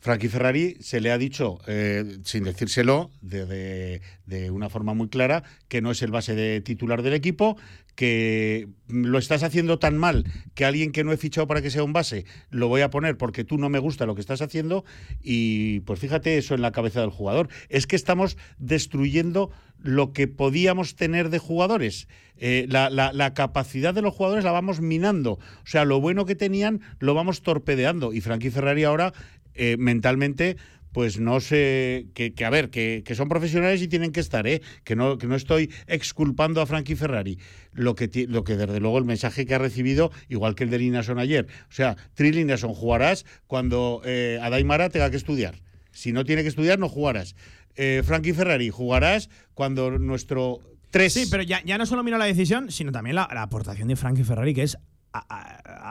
Frankie 0.00 0.28
Ferrari 0.28 0.76
se 0.80 1.00
le 1.00 1.10
ha 1.10 1.18
dicho, 1.18 1.58
eh, 1.66 2.18
sin 2.24 2.44
decírselo, 2.44 3.10
de, 3.22 3.46
de- 3.46 4.00
de 4.26 4.50
una 4.50 4.68
forma 4.68 4.94
muy 4.94 5.08
clara, 5.08 5.42
que 5.68 5.80
no 5.80 5.90
es 5.90 6.02
el 6.02 6.10
base 6.10 6.34
de 6.34 6.60
titular 6.60 7.02
del 7.02 7.14
equipo, 7.14 7.56
que 7.96 8.68
lo 8.88 9.18
estás 9.18 9.42
haciendo 9.42 9.78
tan 9.80 9.98
mal 9.98 10.24
que 10.54 10.64
alguien 10.64 10.92
que 10.92 11.02
no 11.02 11.12
he 11.12 11.16
fichado 11.16 11.46
para 11.48 11.62
que 11.62 11.70
sea 11.70 11.82
un 11.82 11.92
base 11.92 12.24
lo 12.50 12.68
voy 12.68 12.82
a 12.82 12.90
poner 12.90 13.16
porque 13.16 13.42
tú 13.42 13.58
no 13.58 13.68
me 13.68 13.78
gusta 13.80 14.06
lo 14.06 14.14
que 14.14 14.20
estás 14.20 14.42
haciendo 14.42 14.84
y 15.20 15.80
pues 15.80 15.98
fíjate 15.98 16.38
eso 16.38 16.54
en 16.54 16.62
la 16.62 16.70
cabeza 16.72 17.00
del 17.00 17.10
jugador. 17.10 17.48
Es 17.68 17.86
que 17.88 17.96
estamos 17.96 18.36
destruyendo 18.58 19.50
lo 19.82 20.12
que 20.12 20.28
podíamos 20.28 20.94
tener 20.94 21.30
de 21.30 21.38
jugadores. 21.38 22.06
Eh, 22.38 22.66
la, 22.68 22.90
la- 22.90 23.34
capacidad 23.34 23.94
de 23.94 24.02
los 24.02 24.14
jugadores 24.14 24.44
la 24.44 24.52
vamos 24.52 24.80
minando. 24.80 25.32
O 25.32 25.66
sea, 25.66 25.84
lo 25.84 26.00
bueno 26.00 26.26
que 26.26 26.34
tenían 26.34 26.80
lo 26.98 27.14
vamos 27.14 27.42
torpedeando. 27.42 28.12
Y 28.12 28.20
Frankie 28.20 28.50
Ferrari 28.50 28.84
ahora 28.84 29.12
eh, 29.54 29.76
mentalmente 29.78 30.56
pues 30.96 31.20
no 31.20 31.40
sé, 31.40 32.06
que, 32.14 32.32
a 32.42 32.48
ver, 32.48 32.70
que, 32.70 33.02
que 33.04 33.14
son 33.14 33.28
profesionales 33.28 33.82
y 33.82 33.86
tienen 33.86 34.12
que 34.12 34.20
estar, 34.20 34.46
¿eh? 34.46 34.62
que, 34.82 34.96
no, 34.96 35.18
que 35.18 35.26
no 35.26 35.36
estoy 35.36 35.70
exculpando 35.86 36.62
a 36.62 36.66
Frankie 36.66 36.96
Ferrari. 36.96 37.38
Lo 37.74 37.94
que, 37.94 38.08
lo 38.26 38.44
que 38.44 38.56
desde 38.56 38.80
luego 38.80 38.96
el 38.96 39.04
mensaje 39.04 39.44
que 39.44 39.54
ha 39.54 39.58
recibido, 39.58 40.10
igual 40.30 40.54
que 40.54 40.64
el 40.64 40.70
de 40.70 40.78
Linason 40.78 41.18
ayer, 41.18 41.48
o 41.68 41.72
sea, 41.74 41.98
Tri 42.14 42.32
Linason 42.32 42.72
jugarás 42.72 43.26
cuando 43.46 44.00
eh, 44.06 44.38
Adaimara 44.40 44.88
tenga 44.88 45.10
que 45.10 45.18
estudiar. 45.18 45.60
Si 45.90 46.14
no 46.14 46.24
tiene 46.24 46.40
que 46.40 46.48
estudiar, 46.48 46.78
no 46.78 46.88
jugarás. 46.88 47.36
Eh, 47.74 48.00
Frankie 48.02 48.32
Ferrari, 48.32 48.70
jugarás 48.70 49.28
cuando 49.52 49.98
nuestro 49.98 50.60
3... 50.92 51.12
Sí, 51.12 51.26
pero 51.30 51.42
ya, 51.42 51.62
ya 51.62 51.76
no 51.76 51.84
solo 51.84 52.04
mira 52.04 52.16
la 52.16 52.24
decisión, 52.24 52.70
sino 52.70 52.90
también 52.90 53.16
la, 53.16 53.28
la 53.34 53.42
aportación 53.42 53.88
de 53.88 53.96
Frankie 53.96 54.24
Ferrari, 54.24 54.54
que 54.54 54.62
es 54.62 54.78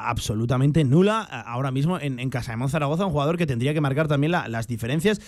absolutamente 0.07 0.83
nula 0.83 1.21
a- 1.21 1.41
ahora 1.41 1.71
mismo 1.71 1.99
en, 1.99 2.19
Casa 2.29 2.51
de 2.51 2.57
Zaragoza, 2.71 3.05
un 3.05 3.11
jugador 3.11 3.37
que 3.37 3.45
tendría 3.47 3.73
que 3.73 3.81
marcar 3.81 4.07
también 4.07 4.31
la- 4.31 4.47
las 4.47 4.67
diferencias. 4.67 5.19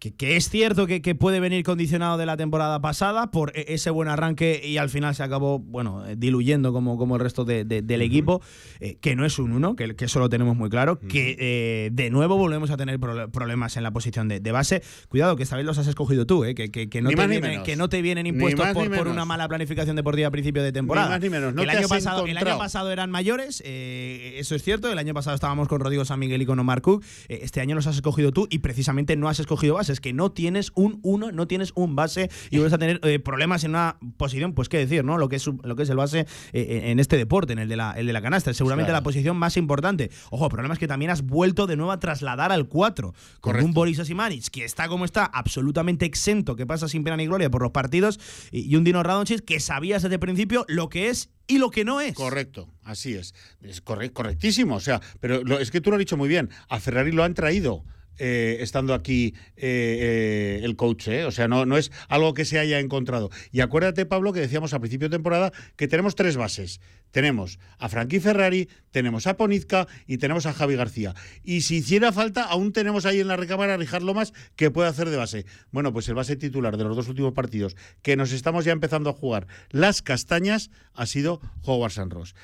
Que, 0.00 0.12
que 0.14 0.36
es 0.36 0.50
cierto 0.50 0.86
que, 0.86 1.00
que 1.00 1.14
puede 1.14 1.40
venir 1.40 1.64
condicionado 1.64 2.18
de 2.18 2.26
la 2.26 2.36
temporada 2.36 2.78
pasada 2.80 3.30
por 3.30 3.56
e- 3.56 3.64
ese 3.72 3.88
buen 3.88 4.08
arranque 4.08 4.60
y 4.62 4.76
al 4.76 4.90
final 4.90 5.14
se 5.14 5.22
acabó, 5.22 5.60
bueno, 5.60 6.04
eh, 6.04 6.14
diluyendo 6.18 6.74
como, 6.74 6.98
como 6.98 7.14
el 7.16 7.22
resto 7.22 7.46
de- 7.46 7.64
de- 7.64 7.80
del 7.80 8.02
equipo, 8.02 8.42
eh, 8.80 8.98
que 9.00 9.16
no 9.16 9.24
es 9.24 9.38
un 9.38 9.52
uno, 9.52 9.76
que, 9.76 9.96
que 9.96 10.04
eso 10.04 10.18
lo 10.18 10.28
tenemos 10.28 10.56
muy 10.58 10.68
claro, 10.68 10.98
que 10.98 11.36
eh, 11.38 11.90
de 11.92 12.10
nuevo 12.10 12.36
volvemos 12.36 12.70
a 12.70 12.76
tener 12.76 12.98
prole- 13.00 13.28
problemas 13.30 13.78
en 13.78 13.82
la 13.82 13.92
posición 13.92 14.28
de, 14.28 14.40
de 14.40 14.52
base. 14.52 14.82
Cuidado, 15.08 15.36
que 15.36 15.42
esta 15.44 15.56
vez 15.56 15.64
los 15.64 15.78
has 15.78 15.86
escogido 15.86 16.26
tú, 16.26 16.44
eh, 16.44 16.54
que, 16.54 16.70
que- 16.70 16.90
que 16.90 17.00
no 17.00 17.08
te 17.08 17.16
vienen, 17.40 17.62
que 17.64 17.76
no 17.76 17.88
te 17.88 18.02
vienen 18.02 18.26
impuestos 18.26 18.66
por, 18.74 19.08
una 19.12 19.24
mala 19.24 19.48
planificación 19.48 19.96
deportiva 19.96 20.28
a 20.28 20.30
principio 20.32 20.62
de 20.62 20.72
temporada. 20.72 21.06
Ni 21.06 21.12
más 21.14 21.20
ni 21.22 21.30
menos, 21.30 21.54
no 21.54 21.62
el, 21.62 21.70
año 21.70 21.88
pasado, 21.88 22.26
el 22.26 22.36
año 22.36 22.58
pasado 22.58 22.90
eran 22.92 23.10
mayores, 23.10 23.62
eh, 23.64 24.34
eso 24.36 24.54
es 24.54 24.62
cierto. 24.62 24.92
El 24.92 24.98
año 24.98 25.14
pasado 25.14 25.34
estábamos 25.34 25.66
con 25.68 25.80
Rodrigo 25.80 26.04
San 26.04 26.18
Miguel 26.18 26.42
y 26.42 26.46
con 26.46 26.58
Omar 26.58 26.82
Cook. 26.82 27.02
Este 27.28 27.62
año 27.62 27.74
los 27.74 27.86
has 27.86 27.96
escogido 27.96 28.32
tú 28.32 28.46
y 28.50 28.58
precisamente 28.58 29.16
no 29.16 29.30
has 29.30 29.40
escogido 29.40 29.78
bases, 29.84 30.00
que 30.00 30.12
no 30.12 30.32
tienes 30.32 30.72
un 30.74 31.00
uno, 31.02 31.30
no 31.32 31.46
tienes 31.46 31.72
un 31.74 31.94
base 31.96 32.30
y 32.50 32.58
vas 32.58 32.72
a 32.72 32.78
tener 32.78 33.00
eh, 33.02 33.18
problemas 33.18 33.64
en 33.64 33.70
una 33.72 33.98
posición, 34.16 34.54
pues 34.54 34.68
qué 34.68 34.78
decir, 34.78 35.04
¿no? 35.04 35.18
Lo 35.18 35.28
que 35.28 35.36
es, 35.36 35.46
lo 35.46 35.76
que 35.76 35.82
es 35.82 35.90
el 35.90 35.96
base 35.96 36.26
eh, 36.52 36.82
en 36.86 37.00
este 37.00 37.16
deporte, 37.16 37.52
en 37.52 37.58
el 37.58 37.68
de 37.68 37.76
la, 37.76 37.92
el 37.92 38.06
de 38.06 38.12
la 38.12 38.22
canasta. 38.22 38.50
Es 38.50 38.56
seguramente 38.56 38.88
Claro. 38.90 39.00
la 39.00 39.04
posición 39.04 39.36
más 39.36 39.56
importante. 39.56 40.10
Ojo, 40.30 40.48
problemas 40.48 40.78
que 40.78 40.88
también 40.88 41.10
has 41.10 41.22
vuelto 41.22 41.66
de 41.66 41.76
nuevo 41.76 41.92
a 41.92 42.00
trasladar 42.00 42.52
al 42.52 42.68
4. 42.68 43.14
Con 43.40 43.56
un 43.62 43.72
Boris 43.72 43.98
Asimanic 44.00 44.48
que 44.50 44.64
está 44.64 44.88
como 44.88 45.04
está, 45.04 45.24
absolutamente 45.24 46.06
exento, 46.06 46.56
que 46.56 46.66
pasa 46.66 46.88
sin 46.88 47.04
pena 47.04 47.16
ni 47.16 47.26
gloria 47.26 47.50
por 47.50 47.62
los 47.62 47.70
partidos, 47.72 48.18
y, 48.50 48.74
un 48.76 48.84
Dino 48.84 49.02
Radonjic 49.02 49.44
que 49.44 49.60
sabías 49.60 50.02
desde 50.02 50.14
el 50.14 50.20
principio 50.20 50.64
lo 50.68 50.88
que 50.88 51.08
es 51.08 51.30
y 51.46 51.58
lo 51.58 51.70
que 51.70 51.84
no 51.84 52.00
es. 52.00 52.14
Correcto, 52.14 52.68
así 52.84 53.14
es. 53.14 53.34
Es 53.62 53.82
corre- 53.84 54.12
correctísimo. 54.12 54.76
O 54.76 54.80
sea, 54.80 55.00
pero 55.20 55.42
lo- 55.44 55.58
es 55.58 55.70
que 55.70 55.80
tú 55.80 55.90
lo 55.90 55.96
has 55.96 56.00
dicho 56.00 56.16
muy 56.16 56.28
bien. 56.28 56.48
A 56.68 56.80
Ferrari 56.80 57.12
lo 57.12 57.22
han 57.24 57.34
traído. 57.34 57.84
Eh, 58.18 58.58
estando 58.60 58.94
aquí 58.94 59.34
eh, 59.56 60.60
eh, 60.60 60.60
el 60.62 60.76
coach, 60.76 61.08
o 61.26 61.30
sea, 61.30 61.48
no, 61.48 61.66
no 61.66 61.76
es 61.76 61.90
algo 62.08 62.34
que 62.34 62.44
se 62.44 62.58
haya 62.58 62.78
encontrado. 62.78 63.30
Y 63.50 63.60
acuérdate, 63.60 64.06
Pablo, 64.06 64.32
que 64.32 64.40
decíamos 64.40 64.72
a 64.72 64.78
principio 64.78 65.08
de 65.08 65.16
temporada 65.16 65.52
que 65.76 65.88
tenemos 65.88 66.14
tres 66.14 66.36
bases. 66.36 66.80
Tenemos 67.10 67.58
a 67.78 67.88
Frankie 67.88 68.20
Ferrari, 68.20 68.68
tenemos 68.90 69.26
a 69.26 69.36
Ponizca 69.36 69.86
y 70.06 70.18
tenemos 70.18 70.46
a 70.46 70.52
Javi 70.52 70.76
García. 70.76 71.14
Y 71.42 71.62
si 71.62 71.76
hiciera 71.76 72.12
falta, 72.12 72.44
aún 72.44 72.72
tenemos 72.72 73.06
ahí 73.06 73.20
en 73.20 73.28
la 73.28 73.36
recámara 73.36 73.74
a 73.74 73.76
Richard 73.76 74.02
Lomas 74.02 74.32
que 74.56 74.70
puede 74.70 74.88
hacer 74.88 75.10
de 75.10 75.16
base. 75.16 75.46
Bueno, 75.70 75.92
pues 75.92 76.08
el 76.08 76.14
base 76.14 76.36
titular 76.36 76.76
de 76.76 76.84
los 76.84 76.96
dos 76.96 77.08
últimos 77.08 77.32
partidos 77.32 77.76
que 78.02 78.16
nos 78.16 78.32
estamos 78.32 78.64
ya 78.64 78.72
empezando 78.72 79.10
a 79.10 79.12
jugar 79.12 79.46
las 79.70 80.02
castañas 80.02 80.70
ha 80.92 81.06
sido 81.06 81.40
Howard 81.62 81.92
Sanros. 81.92 82.34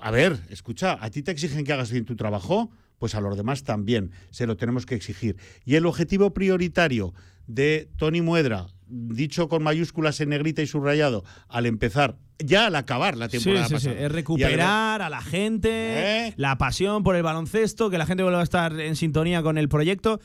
A 0.00 0.10
ver, 0.10 0.38
escucha, 0.48 0.96
¿a 1.00 1.10
ti 1.10 1.22
te 1.22 1.32
exigen 1.32 1.64
que 1.64 1.72
hagas 1.72 1.90
bien 1.90 2.04
tu 2.04 2.14
trabajo? 2.14 2.70
Pues 2.98 3.14
a 3.14 3.20
los 3.20 3.36
demás 3.36 3.64
también, 3.64 4.12
se 4.30 4.46
lo 4.46 4.56
tenemos 4.56 4.86
que 4.86 4.94
exigir. 4.94 5.36
Y 5.64 5.76
el 5.76 5.86
objetivo 5.86 6.32
prioritario 6.34 7.14
de 7.46 7.88
Tony 7.96 8.20
Muedra, 8.20 8.66
dicho 8.86 9.48
con 9.48 9.62
mayúsculas 9.62 10.20
en 10.20 10.30
negrita 10.30 10.62
y 10.62 10.66
subrayado, 10.66 11.24
al 11.48 11.66
empezar, 11.66 12.16
ya 12.38 12.66
al 12.66 12.76
acabar 12.76 13.16
la 13.16 13.28
temporada 13.28 13.68
Sí, 13.68 13.74
sí, 13.74 13.80
sí, 13.80 13.88
pasada. 13.88 14.06
Es 14.06 14.12
recuperar 14.12 15.02
a 15.02 15.08
la 15.08 15.20
gente, 15.20 16.26
¿Eh? 16.26 16.34
la 16.36 16.58
pasión 16.58 17.02
por 17.02 17.16
el 17.16 17.22
baloncesto, 17.22 17.90
que 17.90 17.98
la 17.98 18.06
gente 18.06 18.22
vuelva 18.22 18.40
a 18.40 18.44
estar 18.44 18.78
en 18.80 18.96
sintonía 18.96 19.42
con 19.42 19.58
el 19.58 19.68
proyecto. 19.68 20.20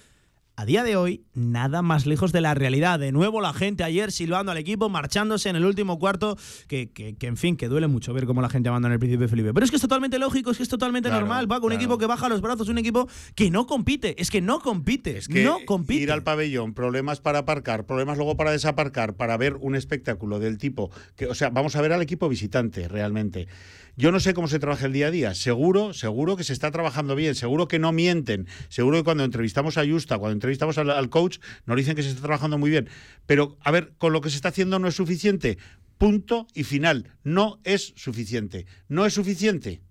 A 0.56 0.66
día 0.66 0.84
de 0.84 0.96
hoy, 0.96 1.24
nada 1.34 1.82
más 1.82 2.06
lejos 2.06 2.32
de 2.32 2.40
la 2.40 2.54
realidad. 2.54 3.00
De 3.00 3.12
nuevo, 3.12 3.42
la 3.42 3.54
gente 3.54 3.84
ayer 3.84 4.12
silbando 4.12 4.52
al 4.52 4.60
equipo, 4.60 4.88
marchándose 4.88 5.50
en 5.50 5.56
el 5.56 5.66
último 5.66 5.98
cuarto, 5.98 6.38
que, 6.68 6.92
que- 6.92 7.16
que, 7.16 7.26
en 7.26 7.38
fin, 7.38 7.58
que 7.58 7.68
duele 7.68 7.88
mucho 7.88 8.14
ver 8.14 8.28
cómo 8.28 8.40
la 8.40 8.50
gente 8.50 8.70
abandona 8.70 8.94
el 8.94 9.00
Príncipe 9.00 9.28
Felipe. 9.28 9.52
Pero 9.52 9.64
es 9.64 9.72
que 9.72 9.78
es 9.78 9.82
totalmente 9.82 10.20
lógico, 10.20 10.52
es 10.52 10.58
que 10.58 10.64
es 10.64 10.70
totalmente 10.70 11.10
Claro, 11.10 11.26
normal, 11.26 11.48
Paco. 11.48 11.66
Un 11.66 11.72
claro. 11.72 11.82
equipo 11.82 11.98
que 11.98 12.06
baja 12.06 12.30
los 12.30 12.42
brazos, 12.42 12.70
un 12.70 12.78
equipo 12.78 13.10
que 13.34 13.50
no 13.50 13.66
compite. 13.66 14.22
Es 14.22 14.30
que 14.30 14.42
no 14.42 14.60
compite, 14.60 15.18
Es 15.18 15.28
que 15.28 15.44
no 15.44 15.58
compite. 15.66 16.04
ir 16.04 16.12
al 16.12 16.22
pabellón, 16.22 16.76
problemas 16.76 17.20
para 17.20 17.40
aparcar, 17.40 17.88
problemas 17.88 18.18
luego 18.18 18.38
para 18.38 18.52
desaparcar, 18.52 19.16
para 19.16 19.36
ver 19.38 19.56
un 19.60 19.74
espectáculo 19.76 20.38
del 20.38 20.60
tipo 20.60 20.92
que, 21.16 21.26
o 21.26 21.34
sea, 21.34 21.50
vamos 21.50 21.76
a 21.76 21.82
ver 21.82 21.94
al 21.94 22.02
equipo 22.04 22.30
visitante 22.30 22.88
realmente. 22.88 23.48
Yo 23.96 24.12
no 24.12 24.20
sé 24.20 24.34
cómo 24.34 24.48
se 24.48 24.58
trabaja 24.58 24.88
el 24.88 24.94
día 24.94 25.08
a 25.08 25.12
día. 25.12 25.36
Seguro, 25.36 25.94
seguro 25.94 26.36
que 26.36 26.44
se 26.44 26.54
está 26.54 26.72
trabajando 26.72 27.16
bien. 27.16 27.36
Seguro 27.36 27.68
que 27.68 27.78
no 27.78 27.92
mienten. 27.92 28.48
Seguro 28.70 28.98
que 28.98 29.04
cuando 29.04 29.24
entrevistamos 29.24 29.78
a 29.78 29.86
Justa, 29.86 30.18
cuando 30.18 30.34
entrevistamos 30.34 30.80
al, 30.80 31.10
coach, 31.10 31.38
nos 31.66 31.78
dicen 31.78 31.96
que 31.96 32.02
se 32.02 32.10
está 32.10 32.22
trabajando 32.22 32.58
muy 32.58 32.72
bien. 32.72 32.90
Pero, 33.28 33.58
a 33.62 33.70
ver, 33.70 33.94
con 34.00 34.12
lo 34.12 34.22
que 34.22 34.32
se 34.32 34.36
está 34.36 34.50
haciendo 34.50 34.80
no 34.80 34.88
es 34.88 34.96
suficiente. 34.96 35.60
Punto 36.00 36.48
y 36.56 36.64
final. 36.64 37.12
No 37.24 37.60
es 37.64 37.94
suficiente. 37.96 38.66
No 38.88 39.06
es 39.06 39.14
suficiente. 39.14 39.82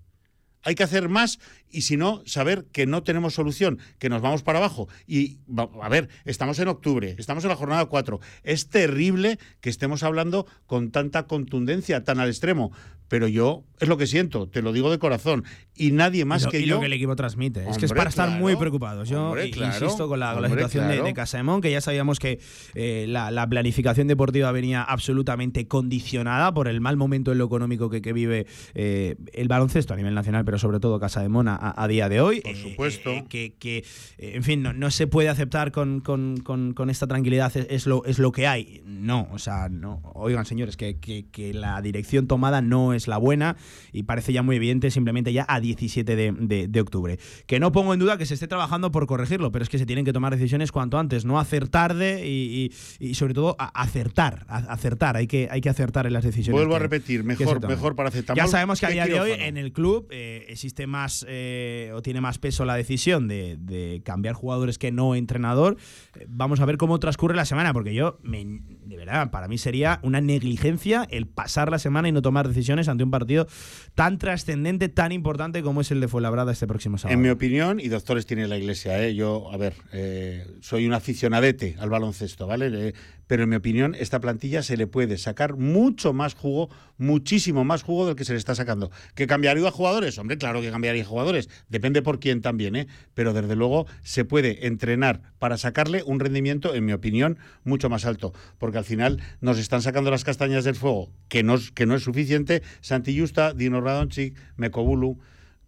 Hay 0.64 0.74
que 0.74 0.84
hacer 0.84 1.08
más 1.08 1.38
y 1.68 1.82
si 1.82 1.96
no, 1.96 2.22
saber 2.24 2.66
que 2.72 2.86
no 2.86 3.02
tenemos 3.02 3.34
solución, 3.34 3.80
que 3.98 4.08
nos 4.08 4.22
vamos 4.22 4.42
para 4.42 4.58
abajo. 4.58 4.88
Y 5.06 5.38
a 5.56 5.88
ver, 5.88 6.08
estamos 6.24 6.58
en 6.60 6.68
octubre, 6.68 7.16
estamos 7.18 7.42
en 7.44 7.50
la 7.50 7.56
jornada 7.56 7.86
4. 7.86 8.20
Es 8.44 8.68
terrible 8.68 9.38
que 9.60 9.70
estemos 9.70 10.04
hablando 10.04 10.46
con 10.66 10.92
tanta 10.92 11.26
contundencia, 11.26 12.04
tan 12.04 12.20
al 12.20 12.28
extremo. 12.28 12.70
Pero 13.12 13.28
yo 13.28 13.62
es 13.78 13.88
lo 13.88 13.98
que 13.98 14.06
siento, 14.06 14.48
te 14.48 14.62
lo 14.62 14.72
digo 14.72 14.90
de 14.90 14.98
corazón. 14.98 15.44
Y 15.76 15.90
nadie 15.90 16.24
más 16.24 16.42
y 16.42 16.44
lo, 16.46 16.50
que 16.50 16.60
y 16.60 16.64
yo. 16.66 16.74
lo 16.76 16.80
que 16.80 16.86
el 16.86 16.92
equipo 16.94 17.14
transmite. 17.14 17.60
es 17.68 17.76
que 17.76 17.84
es 17.84 17.90
Hombre, 17.90 17.96
para 17.98 18.08
estar 18.10 18.30
muy 18.30 18.56
preocupados. 18.56 19.06
Yo 19.10 19.26
Hombre, 19.28 19.50
claro. 19.50 19.74
insisto 19.84 20.08
con 20.08 20.18
la, 20.18 20.32
con 20.32 20.40
la 20.42 20.48
Hombre, 20.48 20.62
situación 20.62 20.84
de, 20.88 20.94
claro. 20.94 21.04
de 21.08 21.12
Casaemón, 21.14 21.60
que 21.60 21.70
ya 21.70 21.82
sabíamos 21.82 22.18
que 22.18 22.40
eh, 22.74 23.04
la, 23.08 23.30
la 23.30 23.46
planificación 23.46 24.06
deportiva 24.08 24.50
venía 24.50 24.82
absolutamente 24.82 25.68
condicionada 25.68 26.54
por 26.54 26.68
el 26.68 26.80
mal 26.80 26.96
momento 26.96 27.32
en 27.32 27.38
lo 27.38 27.44
económico 27.44 27.90
que, 27.90 28.00
que 28.00 28.14
vive 28.14 28.46
eh, 28.74 29.16
el 29.34 29.48
baloncesto 29.48 29.92
a 29.92 29.96
nivel 29.98 30.14
nacional, 30.14 30.44
pero 30.46 30.58
sobre 30.58 30.80
todo 30.80 30.98
Casaemón 30.98 31.48
a, 31.48 31.74
a 31.76 31.86
día 31.88 32.08
de 32.08 32.20
hoy. 32.22 32.40
Por 32.40 32.52
Eh, 32.52 32.62
supuesto. 32.70 33.10
eh, 33.10 33.24
que, 33.28 33.54
que, 33.58 33.84
en 34.18 34.42
fin, 34.42 34.62
no, 34.62 34.72
no 34.72 34.90
se 34.90 35.06
puede 35.06 35.28
aceptar 35.28 35.70
con, 35.70 36.00
con- 36.00 36.38
con- 36.38 36.72
con 36.72 36.88
esta 36.88 37.06
tranquilidad, 37.06 37.54
es, 37.56 37.66
es 37.68 37.86
lo, 37.86 38.04
es 38.06 38.18
lo 38.18 38.32
que 38.32 38.46
hay. 38.46 38.80
No, 38.86 39.28
o 39.32 39.38
sea, 39.38 39.68
no. 39.68 40.00
Oigan, 40.14 40.46
señores, 40.46 40.78
que, 40.78 40.98
que- 40.98 41.26
que 41.30 41.52
la 41.52 41.82
dirección 41.82 42.26
tomada 42.26 42.62
no 42.62 42.94
es 42.94 43.01
la 43.08 43.18
buena 43.18 43.56
y 43.92 44.02
parece 44.04 44.32
ya 44.32 44.42
muy 44.42 44.56
evidente 44.56 44.90
simplemente 44.90 45.32
ya 45.32 45.44
a 45.48 45.60
17 45.60 46.16
de, 46.16 46.32
de- 46.32 46.68
de 46.68 46.80
octubre. 46.80 47.18
Que 47.46 47.60
no 47.60 47.72
pongo 47.72 47.94
en 47.94 48.00
duda 48.00 48.18
que 48.18 48.26
se 48.26 48.34
esté 48.34 48.48
trabajando 48.48 48.90
por 48.90 49.06
corregirlo, 49.06 49.52
pero 49.52 49.62
es 49.62 49.68
que 49.68 49.78
se 49.78 49.86
tienen 49.86 50.04
que 50.04 50.12
tomar 50.12 50.32
decisiones 50.34 50.72
cuanto 50.72 50.98
antes, 50.98 51.24
no 51.24 51.38
hacer 51.38 51.68
tarde 51.68 52.26
y, 52.26 52.70
y- 53.00 53.06
y 53.10 53.14
sobre 53.14 53.34
todo 53.34 53.56
a- 53.58 53.66
acertar, 53.82 54.44
a- 54.48 54.58
acertar, 54.72 55.16
hay 55.16 55.26
que, 55.26 55.48
hay 55.50 55.60
que 55.60 55.68
acertar 55.68 56.06
en 56.06 56.12
las 56.12 56.24
decisiones. 56.24 56.58
Vuelvo 56.58 56.76
a 56.76 56.78
repetir, 56.78 57.24
mejor, 57.24 57.66
mejor 57.68 57.94
para 57.96 58.08
aceptar. 58.08 58.36
Ya 58.36 58.46
sabemos 58.46 58.80
que 58.80 58.86
a 58.86 58.90
día 58.90 59.06
de 59.06 59.20
hoy 59.20 59.32
en 59.32 59.56
el 59.56 59.72
club 59.72 60.08
eh, 60.10 60.46
existe 60.48 60.86
más 60.86 61.24
eh, 61.28 61.90
o 61.94 62.02
tiene 62.02 62.20
más 62.20 62.38
peso 62.38 62.64
la 62.64 62.74
decisión 62.74 63.28
de, 63.28 63.56
de 63.58 64.02
cambiar 64.04 64.34
jugadores 64.34 64.78
que 64.78 64.90
no 64.92 65.14
entrenador. 65.14 65.76
Eh, 66.18 66.26
vamos 66.28 66.60
a 66.60 66.64
ver 66.66 66.76
cómo 66.76 66.98
transcurre 66.98 67.34
la 67.36 67.44
semana, 67.44 67.72
porque 67.72 67.94
yo, 67.94 68.18
me- 68.22 68.60
de 68.92 68.98
verdad, 68.98 69.30
para 69.30 69.48
mí 69.48 69.56
sería 69.56 70.00
una 70.02 70.20
negligencia 70.20 71.08
el 71.10 71.26
pasar 71.26 71.70
la 71.70 71.78
semana 71.78 72.08
y 72.08 72.12
no 72.12 72.20
tomar 72.20 72.46
decisiones 72.46 72.88
ante 72.88 73.02
un 73.02 73.10
partido 73.10 73.46
tan 73.94 74.18
trascendente, 74.18 74.90
tan 74.90 75.12
importante 75.12 75.62
como 75.62 75.80
es 75.80 75.90
el 75.90 76.00
de 76.00 76.08
Fuenlabrada 76.08 76.52
este 76.52 76.66
próximo 76.66 76.98
sábado. 76.98 77.14
En 77.14 77.22
mi 77.22 77.30
opinión, 77.30 77.80
y 77.80 77.88
doctores 77.88 78.26
tiene 78.26 78.46
la 78.48 78.58
iglesia, 78.58 79.02
¿eh? 79.02 79.14
yo, 79.14 79.50
a 79.50 79.56
ver, 79.56 79.74
eh, 79.92 80.46
soy 80.60 80.86
un 80.86 80.92
aficionadete 80.92 81.76
al 81.78 81.88
baloncesto, 81.88 82.46
¿vale? 82.46 82.88
Eh, 82.88 82.94
pero 83.32 83.44
en 83.44 83.48
mi 83.48 83.56
opinión, 83.56 83.94
esta 83.98 84.20
plantilla 84.20 84.62
se 84.62 84.76
le 84.76 84.86
puede 84.86 85.16
sacar 85.16 85.56
mucho 85.56 86.12
más 86.12 86.34
jugo, 86.34 86.68
muchísimo 86.98 87.64
más 87.64 87.82
jugo 87.82 88.06
del 88.06 88.14
que 88.14 88.26
se 88.26 88.32
le 88.34 88.38
está 88.38 88.54
sacando. 88.54 88.90
¿Que 89.14 89.26
cambiaría 89.26 89.66
a 89.66 89.70
jugadores? 89.70 90.18
Hombre, 90.18 90.36
claro 90.36 90.60
que 90.60 90.70
cambiaría 90.70 91.02
a 91.02 91.06
jugadores, 91.06 91.48
depende 91.70 92.02
por 92.02 92.20
quién 92.20 92.42
también, 92.42 92.76
¿eh? 92.76 92.88
Pero 93.14 93.32
desde 93.32 93.56
luego 93.56 93.86
se 94.02 94.26
puede 94.26 94.66
entrenar 94.66 95.22
para 95.38 95.56
sacarle 95.56 96.02
un 96.04 96.20
rendimiento, 96.20 96.74
en 96.74 96.84
mi 96.84 96.92
opinión, 96.92 97.38
mucho 97.64 97.88
más 97.88 98.04
alto, 98.04 98.34
porque 98.58 98.76
al 98.76 98.84
final 98.84 99.22
nos 99.40 99.56
están 99.56 99.80
sacando 99.80 100.10
las 100.10 100.24
castañas 100.24 100.64
del 100.64 100.74
fuego, 100.74 101.10
que 101.28 101.42
no, 101.42 101.54
es- 101.54 101.70
que 101.70 101.86
no 101.86 101.94
es 101.94 102.02
suficiente. 102.02 102.62
Santi 102.82 103.18
Justa, 103.18 103.54
Dino 103.54 103.80
Radonchik, 103.80 104.36
Mekobulu. 104.56 105.18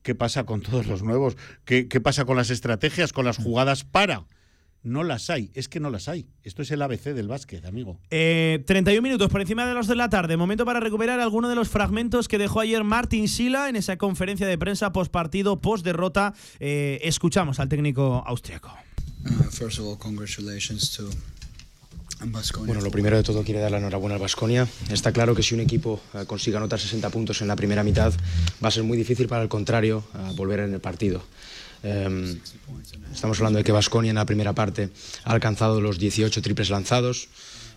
¿Qué 0.02 0.14
pasa 0.14 0.44
con 0.44 0.60
todos 0.60 0.86
los 0.86 1.02
nuevos? 1.02 1.38
¿Qué, 1.64 1.88
qué 1.88 1.98
pasa 1.98 2.26
con 2.26 2.36
las 2.36 2.50
estrategias, 2.50 3.14
con 3.14 3.24
las 3.24 3.38
jugadas 3.38 3.84
para? 3.84 4.26
No 4.84 5.02
las 5.02 5.30
hay, 5.30 5.50
es 5.54 5.68
que 5.68 5.80
no 5.80 5.88
las 5.88 6.08
hay. 6.08 6.26
Esto 6.42 6.60
es 6.60 6.70
el 6.70 6.82
ABC 6.82 7.14
del 7.14 7.26
básquet, 7.26 7.64
amigo. 7.64 7.98
Eh, 8.10 8.62
31 8.66 9.00
minutos 9.00 9.30
por 9.30 9.40
encima 9.40 9.66
de 9.66 9.72
los 9.72 9.86
de 9.86 9.96
la 9.96 10.10
tarde. 10.10 10.36
Momento 10.36 10.66
para 10.66 10.78
recuperar 10.78 11.20
alguno 11.20 11.48
de 11.48 11.54
los 11.54 11.70
fragmentos 11.70 12.28
que 12.28 12.36
dejó 12.36 12.60
ayer 12.60 12.84
Martin 12.84 13.26
Sila 13.26 13.70
en 13.70 13.76
esa 13.76 13.96
conferencia 13.96 14.46
de 14.46 14.58
prensa 14.58 14.92
post 14.92 15.10
partido, 15.10 15.58
post 15.58 15.86
derrota. 15.86 16.34
Eh, 16.60 17.00
escuchamos 17.02 17.60
al 17.60 17.70
técnico 17.70 18.22
austriaco. 18.26 18.76
Uh, 19.24 19.44
first 19.50 19.78
of 19.78 19.86
all, 19.86 19.96
congratulations 19.96 20.92
to 20.92 21.08
Baskonia. 22.26 22.66
Bueno, 22.66 22.82
lo 22.82 22.90
primero 22.90 23.16
de 23.16 23.22
todo 23.22 23.42
quiero 23.42 23.60
dar 23.60 23.70
la 23.70 23.78
enhorabuena 23.78 24.14
al 24.14 24.20
Basconia. 24.20 24.68
Está 24.90 25.12
claro 25.12 25.34
que 25.34 25.42
si 25.42 25.54
un 25.54 25.60
equipo 25.60 26.00
eh, 26.14 26.24
consigue 26.26 26.56
anotar 26.56 26.78
60 26.78 27.10
puntos 27.10 27.40
en 27.42 27.48
la 27.48 27.56
primera 27.56 27.82
mitad, 27.82 28.12
va 28.62 28.68
a 28.68 28.70
ser 28.70 28.82
muy 28.82 28.96
difícil 28.96 29.28
para 29.28 29.42
el 29.42 29.48
contrario 29.48 30.04
eh, 30.14 30.32
volver 30.36 30.60
en 30.60 30.74
el 30.74 30.80
partido. 30.80 31.22
Eh, 31.84 32.36
estamos 33.12 33.38
hablando 33.38 33.58
de 33.58 33.64
que 33.64 33.72
Basconia 33.72 34.10
en 34.10 34.16
la 34.16 34.26
primera 34.26 34.54
parte 34.54 34.88
ha 35.24 35.32
alcanzado 35.32 35.80
los 35.80 35.98
18 35.98 36.42
triples 36.42 36.70
lanzados, 36.70 37.28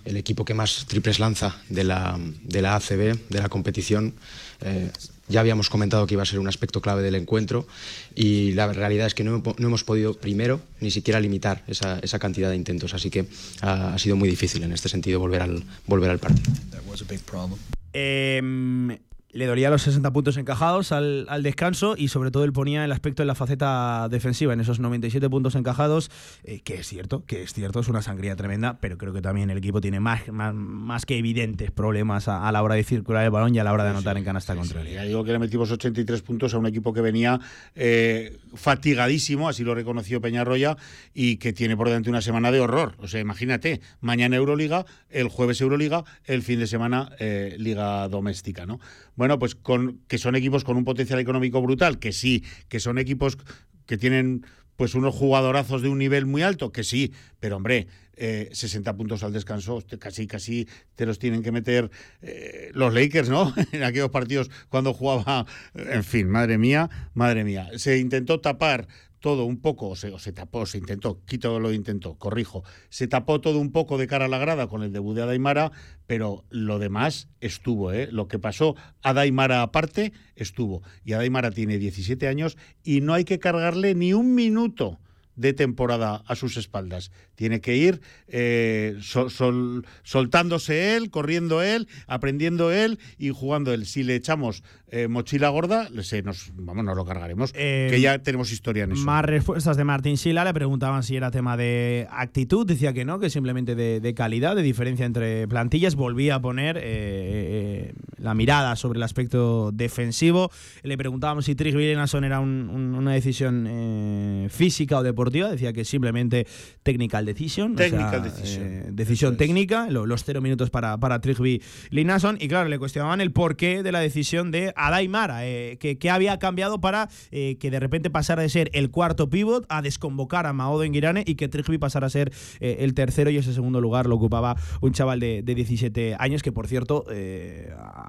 el 0.06 0.16
equipo 0.16 0.46
que 0.46 0.54
más 0.54 0.86
triples 0.88 1.20
lanza 1.20 1.58
de 1.70 1.84
la, 1.84 2.18
de 2.44 2.62
la 2.62 2.76
ACB, 2.76 3.30
de 3.30 3.42
la 3.42 3.50
competición. 3.50 4.14
Eh, 4.62 4.90
ya 5.28 5.42
habíamos 5.42 5.70
comentado 5.70 6.08
que 6.08 6.14
iba 6.14 6.24
a 6.24 6.26
ser 6.26 6.40
un 6.40 6.48
aspecto 6.48 6.82
clave 6.82 7.04
del 7.04 7.16
encuentro 7.16 7.68
y 8.16 8.54
la 8.54 8.72
realidad 8.72 9.08
es 9.08 9.14
que 9.14 9.26
no, 9.26 9.44
no 9.58 9.68
hemos 9.68 9.84
podido 9.84 10.14
primero 10.14 10.62
ni 10.80 10.90
siquiera 10.90 11.20
limitar 11.20 11.64
esa, 11.68 12.00
esa 12.00 12.18
cantidad 12.18 12.50
de 12.50 12.56
intentos, 12.56 12.94
así 12.94 13.10
que 13.10 13.28
ah, 13.62 13.92
ha 13.94 14.00
sido 14.00 14.16
muy 14.16 14.30
difícil 14.30 14.64
en 14.64 14.72
este 14.72 14.88
sentido 14.88 15.20
volver 15.20 15.42
al, 15.42 15.64
volver 15.86 16.12
al 16.12 16.20
partido. 16.20 16.50
That 16.72 16.84
was 16.88 17.02
a 17.02 17.06
big 17.06 17.20
problem. 17.22 17.60
Eh, 17.92 18.98
le 19.38 19.46
dolía 19.46 19.70
los 19.70 19.84
60 19.84 20.12
puntos 20.12 20.36
encajados 20.38 20.92
al, 20.92 21.28
al 21.30 21.44
descanso 21.44 21.94
y 21.96 22.08
sobre 22.08 22.32
todo 22.32 22.44
él 22.44 22.54
ponía 22.54 22.84
el 22.84 22.92
aspecto 22.92 23.22
en 23.22 23.28
la 23.28 23.36
faceta 23.36 24.08
defensiva, 24.10 24.52
en 24.52 24.60
esos 24.60 24.80
97 24.80 25.30
puntos 25.30 25.54
encajados, 25.54 26.10
eh, 26.44 26.62
que 26.62 26.76
es 26.76 26.88
cierto, 26.88 27.24
que 27.26 27.44
es 27.44 27.54
cierto, 27.54 27.80
es 27.80 27.88
una 27.88 28.02
sangría 28.02 28.36
tremenda, 28.36 28.80
pero 28.82 28.98
creo 28.98 29.14
que 29.14 29.22
también 29.22 29.52
el 29.52 29.60
equipo 29.60 29.80
tiene 29.80 30.00
más, 30.00 30.28
más, 30.30 30.56
más 30.56 31.06
que 31.06 31.20
evidentes 31.20 31.70
problemas 31.70 32.28
a, 32.28 32.48
a 32.48 32.52
la 32.52 32.64
hora 32.64 32.74
de 32.74 32.84
circular 32.84 33.24
el 33.26 33.30
balón 33.30 33.54
y 33.54 33.60
a 33.60 33.64
la 33.64 33.74
hora 33.74 33.84
de 33.84 33.92
anotar 33.92 34.18
en 34.18 34.24
canasta 34.24 34.56
contraria. 34.56 34.96
Ya 34.96 35.04
digo 35.04 35.24
que 35.24 35.34
le 35.34 35.40
metimos 35.40 35.72
83 35.72 36.20
puntos 36.24 36.56
a 36.56 36.58
un 36.58 36.66
equipo 36.66 36.92
que 36.92 37.02
venía 37.02 37.40
eh, 37.76 38.40
fatigadísimo, 38.58 39.48
así 39.48 39.64
lo 39.64 39.76
reconoció 39.76 40.22
Peñarroya, 40.22 40.78
y 41.14 41.38
que 41.38 41.54
tiene 41.54 41.78
por 41.78 41.88
delante 41.88 42.10
una 42.10 42.22
semana 42.22 42.52
de 42.52 42.60
horror. 42.60 42.96
O 43.00 43.08
sea, 43.08 43.20
imagínate, 43.20 43.82
mañana 44.02 44.36
Euroliga, 44.36 44.86
el 45.10 45.30
jueves 45.30 45.62
Euroliga, 45.62 46.04
el 46.26 46.42
fin 46.42 46.60
de 46.60 46.68
semana 46.68 47.12
eh, 47.20 47.56
Liga 47.58 48.08
Doméstica, 48.08 48.66
¿no? 48.66 48.80
Bueno, 49.16 49.40
pues 49.40 49.56
con, 49.56 50.02
que 50.08 50.18
son 50.18 50.36
equipos 50.36 50.64
con 50.64 50.78
un 50.78 50.84
potencial 50.84 51.20
económico 51.20 51.62
brutal, 51.62 52.00
que 52.00 52.12
sí, 52.12 52.44
que 52.68 52.80
son 52.80 52.98
equipos 52.98 53.38
que 53.86 53.98
tienen 53.98 54.46
pues 54.76 54.94
unos 54.94 55.16
jugadorazos 55.16 55.82
de 55.82 55.90
un 55.90 55.98
nivel 55.98 56.26
muy 56.26 56.44
alto, 56.44 56.72
que 56.72 56.84
sí, 56.84 57.12
pero 57.40 57.58
hombre, 57.58 57.88
eh, 58.18 58.49
60 58.52 58.95
puntos 58.98 59.23
al 59.23 59.31
descanso, 59.31 59.81
casi 59.99 60.27
casi 60.27 60.68
te 60.95 61.06
los 61.06 61.19
tienen 61.19 61.44
que 61.44 61.52
meter 61.52 61.89
eh, 62.22 62.72
los 62.73 62.94
Lakers, 62.94 63.30
¿no? 63.30 63.53
en 63.72 63.84
aquellos 63.84 64.10
partidos 64.10 64.49
cuando 64.69 64.94
jugaba, 64.94 65.45
en 65.76 66.03
fin, 66.03 66.27
madre 66.27 66.57
mía, 66.57 66.89
madre 67.14 67.44
mía. 67.44 67.69
Se 67.76 67.98
intentó 67.99 68.39
tapar 68.41 68.88
todo 69.19 69.45
un 69.45 69.60
poco, 69.60 69.89
o 69.89 69.95
se, 69.95 70.18
se 70.19 70.31
tapó, 70.31 70.65
se 70.65 70.77
intentó, 70.77 71.23
quito 71.26 71.60
lo 71.60 71.73
intentó, 71.73 72.15
corrijo, 72.15 72.64
se 72.89 73.07
tapó 73.07 73.41
todo 73.41 73.60
un 73.60 73.72
poco 73.72 73.98
de 73.98 74.07
cara 74.07 74.26
a 74.26 74.27
la 74.27 74.38
grada 74.38 74.68
con 74.68 74.84
el 74.84 74.91
debut 74.91 75.15
de 75.15 75.23
Adaimara, 75.23 75.72
pero 76.06 76.45
lo 76.49 76.80
demás 76.80 77.27
estuvo, 77.41 77.91
¿eh? 77.91 78.10
Lo 78.11 78.27
que 78.27 78.39
pasó 78.39 78.76
a 79.02 79.14
Daimara 79.14 79.61
aparte 79.61 80.14
estuvo. 80.35 80.81
Y 81.03 81.14
Adaimara 81.14 81.52
tiene 81.52 81.77
17 81.77 82.27
años 82.27 82.57
y 82.84 83.02
no 83.02 83.14
hay 83.14 83.26
que 83.26 83.39
cargarle 83.39 83.95
ni 83.95 84.14
un 84.14 84.35
minuto 84.35 84.99
de 85.38 85.54
temporada 85.54 86.24
a 86.28 86.36
sus 86.36 86.58
espaldas. 86.58 87.12
Tiene 87.36 87.62
que 87.62 87.78
ir 87.78 88.02
eh, 88.28 88.98
sol- 89.02 89.32
sol- 89.32 89.86
soltándose 90.04 90.96
él, 90.98 91.10
corriendo 91.10 91.62
él, 91.62 91.88
aprendiendo 92.08 92.72
él 92.72 93.00
y 93.18 93.30
jugando 93.30 93.74
él. 93.74 93.86
Si 93.86 94.04
le 94.04 94.16
echamos 94.16 94.64
eh, 94.90 95.08
mochila 95.08 95.50
gorda, 95.50 95.88
se 96.02 96.24
nos, 96.24 96.52
vamos, 96.56 96.84
nos 96.84 96.96
lo 96.98 97.06
cargaremos, 97.06 97.52
Eh, 97.56 97.88
que 97.92 98.02
ya 98.02 98.18
tenemos 98.20 98.52
historia 98.52 98.86
en 98.86 98.94
eso. 98.94 99.04
Más 99.06 99.24
respuestas 99.24 99.78
de 99.78 99.84
Martín 99.84 100.18
Sila. 100.18 100.44
Le 100.44 100.54
preguntaban 100.54 101.04
si 101.04 101.16
era 101.16 101.30
tema 101.32 101.56
de 101.56 102.08
actitud. 102.10 102.66
Decía 102.66 102.94
que 102.94 103.06
no, 103.06 103.20
que 103.20 103.30
simplemente 103.30 103.76
de, 103.76 104.00
de 104.00 104.14
calidad, 104.14 104.56
de 104.56 104.64
diferencia 104.64 105.06
entre 105.06 105.48
plantillas. 105.48 105.96
Volvía 105.96 106.36
a 106.36 106.42
poner 106.42 106.78
eh, 106.78 106.82
eh, 106.84 107.94
la 108.18 108.34
mirada 108.34 108.76
sobre 108.76 108.98
el 108.98 109.04
aspecto 109.04 109.72
defensivo. 109.72 110.50
Le 110.84 110.98
preguntábamos 110.98 111.46
si 111.46 111.54
Trigg 111.54 111.76
Williamson 111.76 112.24
era 112.24 112.40
un- 112.40 112.70
un- 112.74 112.96
una 112.96 113.12
decisión 113.14 113.66
eh, 113.70 114.48
física 114.50 114.98
o 114.98 115.04
deportiva. 115.04 115.27
Decía 115.30 115.74
que 115.74 115.84
simplemente 115.86 116.48
technical 116.84 117.26
decision. 117.26 117.74
o 117.74 117.78
sea, 117.78 117.90
Technical 117.90 118.24
decision. 118.24 118.64
eh, 118.66 118.86
decisión 118.91 119.38
técnica, 119.38 119.88
lo- 119.90 120.06
los 120.06 120.24
cero 120.24 120.41
minutos 120.41 120.70
para, 120.70 120.98
para 120.98 121.20
Trigby 121.22 121.62
Linason. 121.90 122.38
Y 122.40 122.48
claro, 122.48 122.70
le 122.70 122.80
cuestionaban 122.80 123.22
el 123.22 123.32
porqué 123.32 123.84
de 123.84 123.91
la 123.91 123.99
decisión 123.99 124.52
de 124.52 124.74
Adaimara, 124.76 125.45
eh, 125.45 125.78
que, 125.80 125.98
que 125.98 126.10
había 126.10 126.40
cambiado 126.40 126.80
para 126.82 127.10
eh, 127.32 127.58
que 127.60 127.72
de 127.72 127.80
repente 127.80 128.10
pasara 128.10 128.41
de 128.41 128.49
ser 128.49 128.70
el 128.74 128.90
cuarto 128.90 129.30
pivot 129.30 129.66
a 129.70 129.82
desconvocar 129.82 130.45
a 130.45 130.54
Maodo 130.54 130.84
Enguirane 130.84 131.24
y 131.26 131.36
que 131.36 131.48
Trigby 131.48 131.78
pasara 131.78 132.08
a 132.08 132.10
ser 132.10 132.32
el 132.60 132.94
tercero 132.94 133.30
y 133.30 133.38
ese 133.38 133.54
segundo 133.54 133.82
lugar 133.82 134.08
lo 134.08 134.16
ocupaba 134.16 134.56
un 134.82 134.91
chaval 134.94 135.20
de, 135.20 135.41
de 135.44 135.56
17 135.56 136.16
años, 136.20 136.41
que 136.44 136.52
por 136.52 136.68
cierto, 136.68 137.06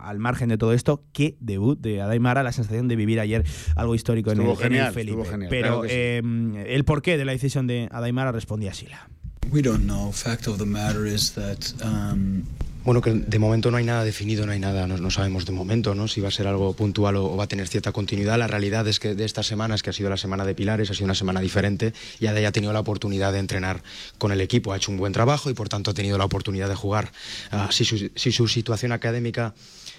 al 0.03 0.19
margen 0.19 0.49
de 0.49 0.59
todo 0.59 0.73
esto, 0.73 1.05
qué 1.13 1.37
debut 1.41 1.79
de 1.81 2.01
Adaimara, 2.01 2.43
la 2.43 2.53
sensación 2.53 2.89
de 2.89 2.97
vivir 2.97 3.21
ayer 3.21 3.45
algo 3.77 3.95
histórico 3.95 4.31
en 4.33 4.41
el, 4.41 4.47
Estuvo 4.49 4.61
en 4.61 4.67
el 4.67 4.79
genial, 4.79 4.93
Felipe. 4.95 5.25
genial, 5.25 5.49
Pero 5.51 5.67
claro 5.69 5.83
que 5.83 6.21
sí. 6.23 6.73
el 6.75 6.85
porqué 6.85 7.08
de 7.17 7.25
la 7.25 7.33
decisión 7.33 7.67
de 7.67 7.89
Adaimara 7.91 8.33
respondía 8.33 8.75
Sila. 8.75 9.09
We 9.51 9.63
don't 9.63 9.85
know. 9.85 10.13
Fact 10.13 10.47
of 10.47 10.59
the 10.59 10.67
matter 10.67 11.07
is 11.07 11.33
that 11.33 11.73
um, 11.83 12.45
Bueno, 12.85 13.03
que 13.03 13.13
de 13.13 13.39
momento 13.39 13.71
no 13.71 13.77
hay 13.77 13.85
nada 13.85 14.03
definido, 14.03 14.47
no 14.47 14.53
hay 14.53 14.61
nada, 14.61 14.87
no, 14.87 14.97
no 14.97 15.11
sabemos 15.11 15.45
de 15.45 15.53
momento, 15.53 15.95
¿no? 15.95 16.09
Si 16.09 16.23
va 16.23 16.29
a 16.29 16.31
ser 16.31 16.47
algo 16.47 16.73
puntual 16.73 17.17
o, 17.17 17.27
o 17.27 17.37
va 17.37 17.45
a 17.45 17.47
tener 17.47 17.69
cierta 17.69 17.93
continuidad. 17.93 18.39
La 18.39 18.47
realidad 18.47 18.89
es 18.89 18.99
que 18.99 19.15
de 19.15 19.27
estas 19.27 19.47
semanas, 19.47 19.83
que 19.83 19.91
ha 19.91 19.93
sido 19.93 20.09
la 20.09 20.17
semana 20.17 20.47
de 20.47 20.55
Pilares, 20.55 20.91
ha 20.91 20.95
sido 20.95 21.05
una 21.05 21.15
semana 21.15 21.41
diferente, 21.41 21.93
y 22.19 22.29
Adai 22.29 22.47
ha 22.47 22.53
tenido 22.53 22.73
la 22.73 22.81
oportunidad 22.81 23.35
de 23.35 23.41
entrenar 23.41 23.83
con 24.17 24.33
el 24.33 24.41
equipo, 24.41 24.73
ha 24.73 24.79
hecho 24.79 24.91
un 24.91 24.97
buen 24.97 25.13
trabajo 25.13 25.51
y 25.51 25.55
por 25.55 25.69
tanto 25.69 25.91
ha 25.91 25.95
tenido 25.95 26.17
la 26.17 26.25
oportunidad 26.25 26.69
de 26.71 26.77
jugar. 26.77 27.13
Ah, 27.51 27.69
si, 27.71 27.85
su, 27.85 28.11
si 28.15 28.33
su 28.33 28.49
situación 28.49 28.93
académica 28.93 29.55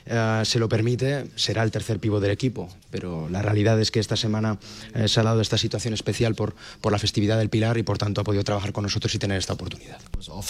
ah, 0.10 0.41
se 0.45 0.60
lo 0.60 0.68
permite, 0.69 1.26
será 1.36 1.64
el 1.64 1.72
tercer 1.72 1.99
pivo 1.99 2.19
del 2.19 2.31
equipo, 2.31 2.69
pero 2.91 3.27
la 3.30 3.41
realidad 3.41 3.80
es 3.80 3.91
que 3.91 3.99
esta 3.99 4.15
semana 4.15 4.57
eh, 4.95 5.07
se 5.07 5.19
ha 5.19 5.23
dado 5.23 5.41
esta 5.41 5.57
situación 5.57 5.94
especial 5.94 6.36
por, 6.36 6.56
por 6.81 6.91
la 6.91 6.99
festividad 6.99 7.38
del 7.38 7.49
Pilar 7.49 7.77
y 7.77 7.84
por 7.84 7.98
tanto 7.98 8.22
ha 8.22 8.23
podido 8.23 8.44
trabajar 8.44 8.72
con 8.73 8.84
nosotros 8.84 9.14
y 9.15 9.19
tener 9.19 9.38
esta 9.38 9.53
oportunidad. 9.53 9.99
uh. 10.27 10.41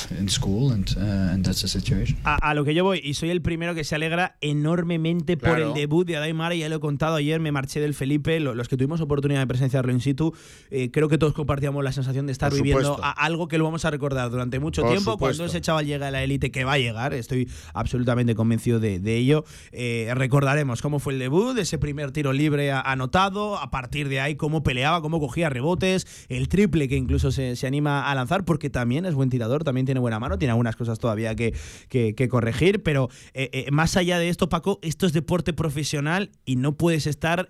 A, 2.23 2.35
a 2.49 2.53
lo 2.53 2.63
que 2.65 2.73
yo 2.73 2.83
voy, 2.83 3.01
y 3.03 3.13
soy 3.13 3.29
el 3.29 3.41
primero 3.41 3.75
que 3.75 3.83
se 3.83 3.95
alegra 3.95 4.35
enormemente 4.41 5.37
por 5.37 5.49
Claro. 5.49 5.67
el 5.69 5.73
debut 5.73 6.05
de 6.07 6.17
Adaimara, 6.17 6.55
ya 6.55 6.69
lo 6.69 6.75
he 6.75 6.79
contado 6.79 7.15
ayer, 7.15 7.39
me 7.39 7.51
marché 7.51 7.79
del 7.79 7.93
Felipe, 7.93 8.39
lo- 8.39 8.53
los 8.55 8.67
que 8.67 8.77
tuvimos 8.77 9.01
oportunidad 9.01 9.39
de 9.39 9.47
presenciarlo 9.47 9.91
in 9.91 9.99
situ, 10.01 10.33
eh, 10.71 10.91
creo 10.91 11.09
que 11.09 11.17
todos 11.17 11.33
compartíamos 11.33 11.83
la 11.83 11.91
sensación 11.91 12.25
de 12.27 12.31
estar 12.33 12.49
Por 12.49 12.59
viviendo 12.61 12.97
a- 13.03 13.11
algo 13.11 13.47
que 13.47 13.57
lo 13.57 13.63
vamos 13.63 13.85
a 13.85 13.91
recordar 13.91 14.29
durante 14.29 14.59
mucho 14.59 14.81
Por 14.81 14.91
tiempo, 14.91 15.17
cuando 15.17 15.45
ese 15.45 15.61
chaval 15.61 15.85
llega 15.85 16.07
a 16.07 16.11
la 16.11 16.23
élite, 16.23 16.51
que 16.51 16.63
va 16.63 16.73
a 16.73 16.77
llegar, 16.77 17.13
estoy 17.13 17.49
absolutamente 17.73 18.35
convencido 18.35 18.79
de, 18.79 18.99
de 18.99 19.17
ello, 19.17 19.45
eh, 19.71 20.11
recordaremos 20.15 20.81
cómo 20.81 20.99
fue 20.99 21.13
el 21.13 21.19
debut, 21.19 21.57
ese 21.57 21.77
primer 21.77 22.11
tiro 22.11 22.33
libre 22.33 22.71
anotado, 22.71 23.57
a 23.57 23.69
partir 23.71 24.09
de 24.09 24.19
ahí 24.19 24.35
cómo 24.35 24.63
peleaba, 24.63 25.01
cómo 25.01 25.19
cogía 25.19 25.49
rebotes, 25.49 26.07
el 26.29 26.47
triple 26.49 26.87
que 26.87 26.95
incluso 26.95 27.31
se, 27.31 27.55
se 27.55 27.67
anima 27.67 28.09
a 28.09 28.15
lanzar, 28.15 28.45
porque 28.45 28.69
también 28.69 29.05
es 29.05 29.13
buen 29.15 29.29
tirador, 29.29 29.63
también 29.63 29.85
tiene 29.85 29.99
buena 29.99 30.19
mano, 30.19 30.37
tiene 30.37 30.51
algunas 30.51 30.75
cosas 30.75 30.99
todavía 30.99 31.35
que, 31.35 31.53
que- 31.89 32.29
corregir, 32.29 32.83
pero 32.83 33.09
eh, 33.33 33.49
eh, 33.53 33.71
más 33.71 33.97
allá 33.97 34.19
de 34.19 34.29
esto, 34.29 34.49
Paco, 34.49 34.79
esto 34.83 35.05
es 35.05 35.13
deporte 35.13 35.53
profesional 35.53 36.31
y 36.45 36.57
no 36.57 36.77
puedes 36.77 37.07
estar 37.07 37.47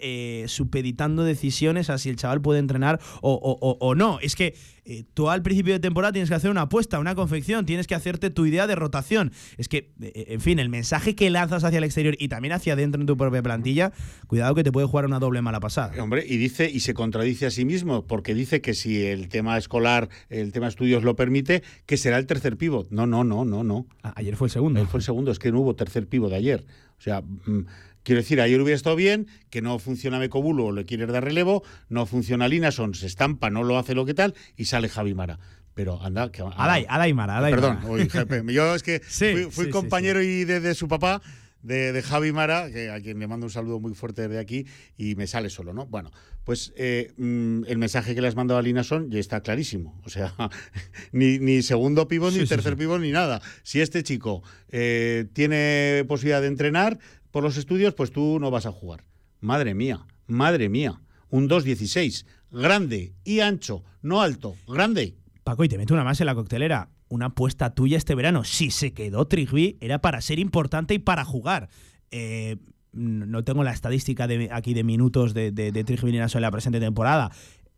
supeditando 0.48 1.24
decisiones 1.24 1.90
a 1.90 1.98
si 1.98 2.10
el 2.10 2.16
chaval 2.16 2.42
puede 2.42 2.60
entrenar 2.60 3.00
o, 3.22 3.34
o- 3.34 3.58
o- 3.62 3.78
o 3.80 3.96
no. 3.96 4.20
Es 4.22 4.36
que 4.36 4.56
eh, 4.90 5.06
tú 5.14 5.30
al 5.30 5.44
principio 5.44 5.74
de 5.74 5.80
temporada 5.80 6.12
tienes 6.12 6.30
que 6.30 6.36
hacer 6.36 6.50
una 6.50 6.62
apuesta, 6.62 6.98
una 6.98 7.14
confección, 7.14 7.64
tienes 7.68 7.86
que 7.86 7.94
hacerte 7.94 8.32
tu 8.32 8.48
idea 8.48 8.66
de 8.66 8.74
rotación. 8.74 9.32
Es 9.60 9.70
que, 9.70 9.92
eh, 10.02 10.26
en 10.30 10.42
fin, 10.42 10.58
el 10.58 10.70
mensaje 10.70 11.14
que 11.14 11.30
lanzas 11.30 11.64
hacia 11.64 11.78
el 11.78 11.84
exterior 11.84 12.16
y 12.18 12.28
también 12.28 12.54
hacia 12.54 12.74
adentro 12.74 13.00
en 13.00 13.06
tu 13.06 13.16
propia 13.16 13.44
plantilla, 13.44 13.92
cuidado 14.26 14.56
que 14.56 14.64
te 14.64 14.72
puede 14.72 14.88
jugar 14.88 15.06
una 15.06 15.20
doble 15.20 15.44
mala 15.44 15.60
pasada. 15.60 16.02
Hombre, 16.02 16.26
y 16.28 16.38
dice 16.38 16.68
y 16.72 16.80
se 16.80 16.96
contradice 16.96 17.46
a 17.46 17.52
sí 17.52 17.66
mismo, 17.66 18.08
porque 18.08 18.34
dice 18.34 18.62
que 18.62 18.74
si 18.74 19.06
el 19.06 19.30
tema 19.30 19.60
escolar, 19.60 20.10
el 20.30 20.52
tema 20.52 20.68
estudios 20.68 21.04
lo 21.04 21.16
permite, 21.16 21.62
que 21.86 21.96
será 21.96 22.18
el 22.18 22.26
tercer 22.26 22.58
pivot. 22.58 22.90
No, 22.90 23.06
no, 23.06 23.24
no, 23.24 23.46
no, 23.46 23.64
no. 23.64 23.86
ayer 24.02 24.36
fue 24.38 24.48
el 24.48 24.52
segundo. 24.52 24.82
Él 24.82 24.88
fue 24.88 25.02
el 25.02 25.04
segundo, 25.04 25.30
es 25.30 25.38
que 25.38 25.52
no 25.52 25.60
hubo 25.60 25.76
tercer 25.76 26.08
pivot 26.08 26.32
de 26.32 26.36
ayer. 26.38 26.66
O 26.98 27.02
sea, 27.02 27.22
mm, 27.22 27.66
quiero 28.10 28.24
decir, 28.24 28.42
ayer 28.42 28.60
hubiera 28.60 28.76
estado 28.76 28.96
bien, 28.96 29.28
que 29.52 29.62
no 29.62 29.78
funciona 29.78 30.18
Mecobulo 30.18 30.66
o 30.66 30.72
le 30.72 30.84
quieres 30.84 31.10
dar 31.10 31.24
relevo, 31.24 31.62
no 31.90 32.08
funciona 32.08 32.48
Linason, 32.48 32.96
se 32.96 33.06
estampa, 33.06 33.52
no 33.52 33.62
lo 33.62 33.78
hace 33.78 33.94
lo 33.94 34.04
que 34.04 34.16
tal, 34.16 34.34
y 34.58 34.66
sale 34.66 34.90
Javi 34.90 35.14
Mara. 35.14 35.38
Pero 35.76 36.02
anda, 36.02 36.32
que 36.32 36.42
Adai, 36.42 36.88
Adaimara, 36.90 37.38
Adaimara. 37.38 37.80
Perdón, 37.80 37.92
uy, 37.92 38.10
jefe, 38.10 38.42
yo 38.52 38.74
es 38.74 38.82
que 38.82 39.04
Sí, 39.08 39.32
fui, 39.34 39.44
fui 39.44 39.52
sí, 39.52 39.64
sí, 39.66 39.70
compañero 39.70 40.24
y 40.24 40.44
de, 40.44 40.60
de 40.60 40.74
su 40.74 40.88
papá, 40.88 41.22
de, 41.62 41.94
de 41.94 42.02
Javi 42.02 42.32
Mara, 42.32 42.72
que 42.72 42.90
a 42.90 43.00
quien 43.00 43.20
le 43.20 43.28
mando 43.28 43.46
un 43.46 43.52
saludo 43.52 43.80
muy 43.80 43.94
fuerte 43.94 44.24
desde 44.24 44.40
aquí, 44.40 44.66
y 44.98 45.14
me 45.14 45.28
sale 45.28 45.52
solo, 45.52 45.72
¿no? 45.72 45.86
Bueno, 45.86 46.10
pues 46.50 46.74
eh, 46.78 47.14
mm, 47.18 47.66
el 47.68 47.78
mensaje 47.78 48.16
que 48.16 48.22
le 48.22 48.28
has 48.28 48.36
mandado 48.36 48.60
a 48.60 48.64
Linason 48.64 49.12
ya 49.12 49.20
está 49.20 49.42
clarísimo. 49.42 50.02
O 50.04 50.10
sea, 50.10 50.34
ni, 51.12 51.38
ni 51.38 51.62
segundo 51.62 52.08
pivot, 52.08 52.34
ni 52.34 52.44
tercer 52.48 52.76
pivot, 52.76 53.00
ni 53.00 53.12
nada. 53.12 53.40
Si 53.62 53.82
este 53.82 54.02
chico 54.02 54.42
eh, 54.70 55.28
tiene 55.34 56.06
posibilidad 56.08 56.42
de 56.42 56.48
entrenar 56.48 56.98
por 57.32 57.44
los 57.44 57.58
estudios, 57.58 57.94
pues 57.94 58.12
tú 58.12 58.40
no 58.40 58.52
vas 58.52 58.66
a 58.66 58.72
jugar. 58.72 59.06
Madre 59.40 59.74
mía, 59.74 60.06
madre 60.28 60.70
mía. 60.70 61.02
Un 61.30 61.48
2.16, 61.48 62.26
grande 62.52 63.14
y 63.24 63.42
ancho, 63.42 63.84
no 64.02 64.22
alto, 64.22 64.56
grande. 64.68 65.16
Paco, 65.44 65.64
y 65.64 65.70
te 65.70 65.78
meto 65.78 65.94
una 65.94 66.04
más 66.04 66.20
en 66.20 66.26
la 66.26 66.36
coctelera. 66.36 66.90
Una 67.08 67.28
apuesta 67.28 67.74
tuya 67.74 67.98
este 67.98 68.16
verano. 68.16 68.44
Si 68.44 68.72
se 68.72 68.94
quedó 68.94 69.26
Trigby, 69.26 69.78
era 69.80 70.00
para 70.00 70.22
ser 70.22 70.40
importante 70.40 70.94
y 70.94 71.00
para 71.00 71.26
jugar. 71.26 71.70
Eh, 72.12 72.58
no 72.92 73.44
tengo 73.44 73.64
la 73.64 73.72
estadística 73.72 74.28
de, 74.28 74.50
aquí 74.52 74.74
de 74.74 74.84
minutos 74.84 75.34
de, 75.34 75.52
de, 75.52 75.72
de 75.72 75.80
en 75.82 76.42
la 76.42 76.52
presente 76.52 76.80
temporada. 76.80 77.32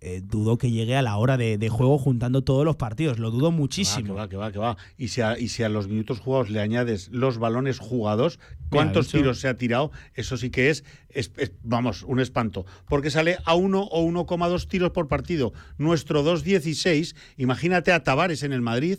Eh, 0.04 0.20
dudo 0.24 0.58
que 0.58 0.72
llegue 0.72 0.96
a 0.96 1.04
la 1.04 1.16
hora 1.18 1.38
de, 1.38 1.60
de 1.60 1.70
juego 1.70 2.00
juntando 2.00 2.44
todos 2.44 2.66
los 2.66 2.76
partidos. 2.76 3.20
Lo 3.20 3.30
dudo 3.30 3.52
muchísimo. 3.52 4.08
Que 4.08 4.12
va, 4.14 4.28
que 4.30 4.36
va, 4.36 4.52
que 4.52 4.58
va. 4.58 4.76
Y 4.98 5.10
si 5.10 5.22
a, 5.22 5.38
y 5.38 5.48
si 5.50 5.62
a 5.62 5.70
los 5.70 5.88
minutos 5.88 6.20
jugados 6.20 6.50
le 6.50 6.60
añades 6.60 7.10
los 7.12 7.38
balones 7.38 7.78
jugados, 7.78 8.40
cuántos 8.72 9.10
tiros 9.20 9.40
se 9.40 9.48
ha 9.48 9.58
tirado, 9.58 9.92
eso 10.16 10.38
sí 10.38 10.50
que 10.50 10.72
es, 10.72 10.84
es- 11.10 11.32
es, 11.38 11.52
vamos, 11.62 12.02
un 12.02 12.20
espanto. 12.20 12.66
Porque 12.90 13.12
sale 13.12 13.38
a 13.46 13.54
1 13.54 13.80
o 13.80 14.04
1,2 14.04 14.68
tiros 14.68 14.90
por 14.90 15.08
partido. 15.08 15.54
Nuestro 15.78 16.24
2,16, 16.24 17.16
imagínate 17.38 17.92
a 17.92 18.04
Tavares 18.04 18.42
en 18.42 18.54
el 18.54 18.62
Madrid 18.62 18.98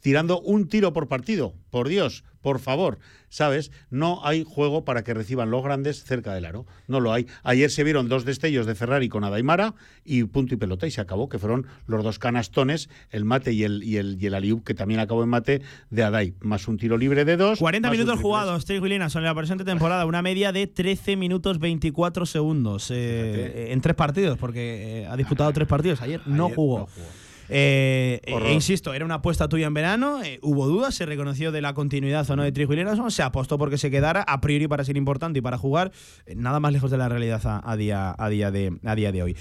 tirando 0.00 0.40
un 0.40 0.68
tiro 0.68 0.92
por 0.92 1.08
partido. 1.08 1.54
Por 1.70 1.88
Dios, 1.88 2.24
por 2.40 2.60
favor, 2.60 2.98
¿sabes? 3.28 3.70
No 3.90 4.24
hay 4.24 4.42
juego 4.42 4.84
para 4.84 5.04
que 5.04 5.12
reciban 5.12 5.50
los 5.50 5.62
grandes 5.62 6.02
cerca 6.02 6.32
del 6.32 6.46
aro. 6.46 6.64
No 6.86 7.00
lo 7.00 7.12
hay. 7.12 7.26
Ayer 7.42 7.70
se 7.70 7.84
vieron 7.84 8.08
dos 8.08 8.24
destellos 8.24 8.64
de 8.64 8.74
Ferrari 8.74 9.08
con 9.10 9.22
Adaimara 9.22 9.74
y 10.04 10.24
punto 10.24 10.54
y 10.54 10.56
pelota 10.56 10.86
y 10.86 10.90
se 10.90 11.00
acabó, 11.00 11.28
que 11.28 11.38
fueron 11.38 11.66
los 11.86 12.02
dos 12.02 12.18
canastones, 12.18 12.88
el 13.10 13.24
mate 13.26 13.52
y 13.52 13.64
el, 13.64 13.82
y 13.84 13.98
el, 13.98 14.16
y 14.18 14.26
el 14.26 14.34
alley-oop, 14.34 14.64
que 14.64 14.74
también 14.74 15.00
acabó 15.00 15.22
en 15.22 15.28
mate 15.28 15.60
de 15.90 16.02
Adai, 16.02 16.34
más 16.40 16.68
un 16.68 16.78
tiro 16.78 16.96
libre 16.96 17.24
de 17.26 17.36
dos. 17.36 17.58
40 17.58 17.86
más 17.88 17.94
un 17.98 18.02
minutos 18.02 18.22
jugados, 18.22 18.64
Trigby 18.64 18.88
Linason 18.88 19.20
en 19.22 19.26
la 19.26 19.34
presente 19.34 19.64
temporada. 19.64 20.06
Una 20.06 20.22
media 20.22 20.50
de 20.52 20.66
13 20.66 21.16
minutos 21.16 21.58
24 21.58 22.24
segundos 22.24 22.90
eh, 22.90 23.72
en 23.72 23.80
tres 23.80 23.94
partidos, 23.96 24.38
porque 24.38 25.02
eh, 25.02 25.06
ha 25.06 25.16
disputado 25.16 25.52
tres 25.52 25.68
partidos. 25.68 26.00
Ayer 26.00 26.20
no 26.26 26.46
Ayer 26.46 26.56
jugó. 26.56 26.78
no 26.78 26.86
jugó. 26.86 27.27
Eh, 27.48 28.20
e, 28.24 28.52
insisto, 28.52 28.94
era 28.94 29.04
una 29.04 29.16
apuesta 29.16 29.48
tuya 29.48 29.66
en 29.66 29.74
verano, 29.74 30.22
eh, 30.22 30.38
hubo 30.42 30.66
dudas, 30.66 30.94
se 30.94 31.06
reconoció 31.06 31.52
de 31.52 31.62
la 31.62 31.74
continuidad 31.74 32.28
o 32.30 32.36
no 32.36 32.42
de 32.42 32.52
y 32.58 33.10
se 33.10 33.22
apostó 33.22 33.58
porque 33.58 33.78
se 33.78 33.90
quedara, 33.90 34.22
a 34.22 34.40
priori 34.40 34.68
para 34.68 34.84
ser 34.84 34.96
importante 34.96 35.38
y 35.38 35.42
para 35.42 35.56
jugar, 35.56 35.92
eh, 36.26 36.34
nada 36.34 36.60
más 36.60 36.72
lejos 36.72 36.90
de 36.90 36.98
la 36.98 37.08
realidad 37.08 37.40
a, 37.64 37.76
día, 37.76 38.14
a, 38.18 38.28
día, 38.28 38.50
de, 38.50 38.78
a 38.84 38.94
día 38.94 39.12
de 39.12 39.22
hoy. 39.22 39.36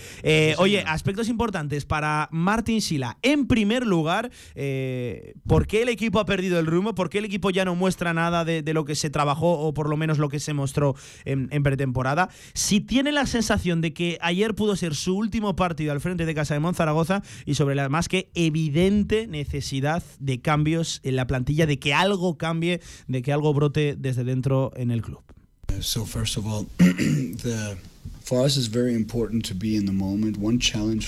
oye, 0.58 0.84
aspectos 0.88 1.28
importantes 1.30 1.86
para 1.86 2.30
Martín 2.32 2.82
Sila. 2.82 3.18
En 3.22 3.48
primer 3.48 3.86
lugar, 3.86 4.32
¿por 5.46 5.68
qué 5.68 5.82
el 5.82 5.90
equipo 5.90 6.20
ha 6.20 6.26
perdido 6.26 6.60
el 6.60 6.66
rumbo? 6.66 6.96
¿Por 6.96 7.10
qué 7.10 7.18
el 7.20 7.26
equipo 7.26 7.50
ya 7.50 7.66
no 7.66 7.76
muestra 7.76 8.14
nada 8.14 8.46
de, 8.46 8.64
lo 8.74 8.86
que 8.86 8.96
se 8.96 9.10
trabajó 9.10 9.60
o 9.60 9.74
por 9.74 9.90
lo 9.90 9.98
menos 9.98 10.18
lo 10.18 10.30
que 10.30 10.40
se 10.40 10.54
mostró 10.54 10.96
en, 11.26 11.50
en 11.52 11.64
pretemporada? 11.64 12.30
Si 12.54 12.80
tiene 12.80 13.12
la 13.12 13.26
sensación 13.26 13.82
de 13.82 13.94
que 13.94 14.18
ayer 14.22 14.56
pudo 14.56 14.76
ser 14.76 14.96
su 14.96 15.18
último 15.18 15.56
partido 15.56 15.92
al 15.92 16.02
frente 16.02 16.26
de 16.26 16.36
Casa 16.36 16.54
de 16.54 16.60
Monzaragoza 16.60 17.22
y 17.46 17.56
sobre 17.56 17.76
la 17.76 17.90
más 17.98 18.10
que 18.10 18.30
evidente 18.36 19.26
necesidad 19.26 20.04
de 20.20 20.40
cambios 20.40 21.00
en 21.02 21.16
la 21.16 21.26
plantilla, 21.26 21.66
de 21.66 21.80
que 21.80 21.96
algo 21.96 22.38
cambie, 22.38 22.80
de 23.08 23.24
que 23.24 23.34
algo 23.34 23.56
brote 23.56 23.96
desde 23.98 24.24
dentro 24.24 24.72
en 24.76 24.92
el 24.92 25.02
club. 25.02 25.24
So 25.80 26.06
first 26.06 26.38
of 26.38 26.46
all, 26.46 26.68
the 26.78 27.76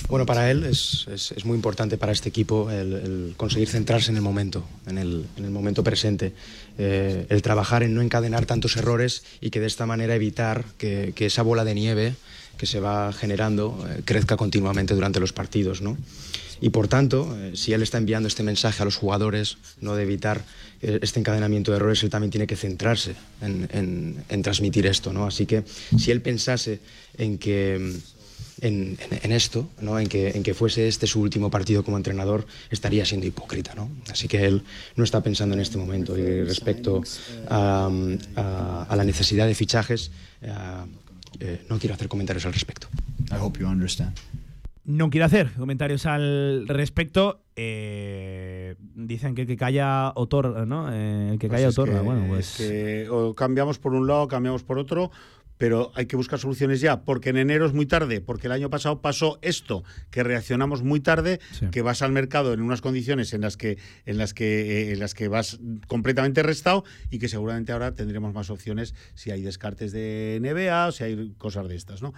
bueno, 0.08 0.24
para 0.26 0.50
él 0.50 0.64
es, 0.64 1.06
es, 1.12 1.32
es, 1.32 1.44
muy 1.44 1.54
importante 1.54 1.98
para 1.98 2.12
este 2.12 2.30
equipo 2.30 2.70
el, 2.70 3.34
conseguir 3.36 3.68
centrarse 3.68 4.10
en 4.10 4.16
el 4.16 4.22
momento, 4.22 4.64
en 4.86 4.96
el, 4.96 5.26
en 5.36 5.44
el 5.44 5.50
momento 5.50 5.84
presente, 5.84 6.32
eh, 6.78 7.26
el 7.28 7.42
trabajar 7.42 7.82
en 7.82 7.94
no 7.94 8.00
encadenar 8.00 8.46
tantos 8.46 8.76
errores 8.76 9.22
y 9.42 9.50
que 9.50 9.60
de 9.60 9.66
esta 9.66 9.84
manera 9.84 10.14
evitar 10.14 10.64
que, 10.78 11.12
que 11.14 11.26
esa 11.26 11.42
bola 11.42 11.64
de 11.64 11.74
nieve 11.74 12.14
que 12.60 12.66
se 12.66 12.78
va 12.78 13.10
generando 13.14 13.82
eh, 13.88 14.02
crezca 14.04 14.36
continuamente 14.36 14.94
durante 14.94 15.18
los 15.18 15.32
partidos, 15.32 15.80
¿no? 15.80 15.96
Y 16.60 16.70
por 16.70 16.88
tanto, 16.88 17.36
eh, 17.38 17.52
si 17.54 17.72
él 17.72 17.82
está 17.82 17.98
enviando 17.98 18.28
este 18.28 18.42
mensaje 18.42 18.82
a 18.82 18.84
los 18.84 18.96
jugadores, 18.96 19.58
no 19.80 19.94
de 19.94 20.02
evitar 20.02 20.42
eh, 20.82 20.98
este 21.02 21.20
encadenamiento 21.20 21.70
de 21.70 21.78
errores, 21.78 22.02
él 22.02 22.10
también 22.10 22.30
tiene 22.30 22.46
que 22.46 22.56
centrarse 22.56 23.14
en, 23.40 24.22
en, 24.28 24.42
transmitir 24.42 24.86
esto. 24.86 25.12
¿no? 25.12 25.26
Así 25.26 25.46
que 25.46 25.64
si 25.98 26.10
él 26.10 26.20
pensase 26.20 26.80
en 27.16 27.38
que... 27.38 27.98
En, 28.62 28.98
en, 29.22 29.32
esto, 29.32 29.70
¿no? 29.80 29.98
en, 29.98 30.06
que, 30.06 30.32
en 30.32 30.42
que 30.42 30.52
fuese 30.52 30.86
este 30.86 31.06
su 31.06 31.22
último 31.22 31.50
partido 31.50 31.82
como 31.82 31.96
entrenador, 31.96 32.46
estaría 32.70 33.06
siendo 33.06 33.26
hipócrita. 33.26 33.74
¿no? 33.74 33.90
Así 34.10 34.28
que 34.28 34.44
él 34.44 34.62
no 34.96 35.04
está 35.04 35.22
pensando 35.22 35.54
en 35.54 35.62
este 35.62 35.78
momento. 35.78 36.18
Y 36.18 36.42
respecto 36.44 37.00
a, 37.48 37.88
a, 38.36 38.82
a 38.86 38.96
la 38.96 39.04
necesidad 39.04 39.46
de 39.46 39.54
fichajes, 39.54 40.10
eh, 41.38 41.64
no 41.70 41.78
quiero 41.78 41.94
hacer 41.94 42.08
comentarios 42.08 42.44
al 42.44 42.52
respecto. 42.52 42.88
I 43.30 43.36
hope 43.40 43.58
you 43.58 43.66
understand. 43.66 44.12
No 44.90 45.08
quiero 45.08 45.26
hacer 45.26 45.52
comentarios 45.52 46.04
al 46.04 46.66
respecto. 46.66 47.44
Eh, 47.54 48.74
dicen 48.80 49.34
que 49.34 49.42
el 49.42 49.46
que 49.46 49.56
calla 49.56 50.12
otorga, 50.16 50.66
¿no? 50.66 50.92
Eh, 50.92 51.30
el 51.32 51.38
que 51.38 51.46
pues 51.48 51.60
calla 51.60 51.70
otorga. 51.70 52.00
bueno, 52.02 52.26
pues. 52.28 52.56
Que 52.56 53.08
o 53.08 53.34
cambiamos 53.34 53.78
por 53.78 53.94
un 53.94 54.08
lado, 54.08 54.26
cambiamos 54.26 54.64
por 54.64 54.78
otro, 54.78 55.12
pero 55.58 55.92
hay 55.94 56.06
que 56.06 56.16
buscar 56.16 56.40
soluciones 56.40 56.80
ya, 56.80 57.02
porque 57.04 57.30
en 57.30 57.36
enero 57.36 57.66
es 57.66 57.72
muy 57.72 57.86
tarde, 57.86 58.20
porque 58.20 58.48
el 58.48 58.52
año 58.52 58.68
pasado 58.68 59.00
pasó 59.00 59.38
esto, 59.42 59.84
que 60.10 60.24
reaccionamos 60.24 60.82
muy 60.82 60.98
tarde, 60.98 61.38
que 61.70 61.82
vas 61.82 62.02
al 62.02 62.10
mercado 62.10 62.52
en 62.52 62.60
unas 62.60 62.80
condiciones 62.80 63.32
en 63.32 63.42
las 63.42 63.56
que 63.56 63.78
en 64.06 64.18
las 64.18 64.34
que 64.34 64.88
eh, 64.88 64.92
en 64.92 64.98
las 64.98 65.14
que 65.14 65.28
vas 65.28 65.60
completamente 65.86 66.42
restado 66.42 66.82
y 67.10 67.20
que 67.20 67.28
seguramente 67.28 67.70
ahora 67.70 67.94
tendremos 67.94 68.34
más 68.34 68.50
opciones 68.50 68.94
si 69.14 69.30
hay 69.30 69.42
descartes 69.42 69.92
de 69.92 70.40
NBA 70.40 70.88
o 70.88 70.92
si 70.92 71.04
hay 71.04 71.34
cosas 71.38 71.68
de 71.68 71.76
estas, 71.76 72.02
¿no? 72.02 72.12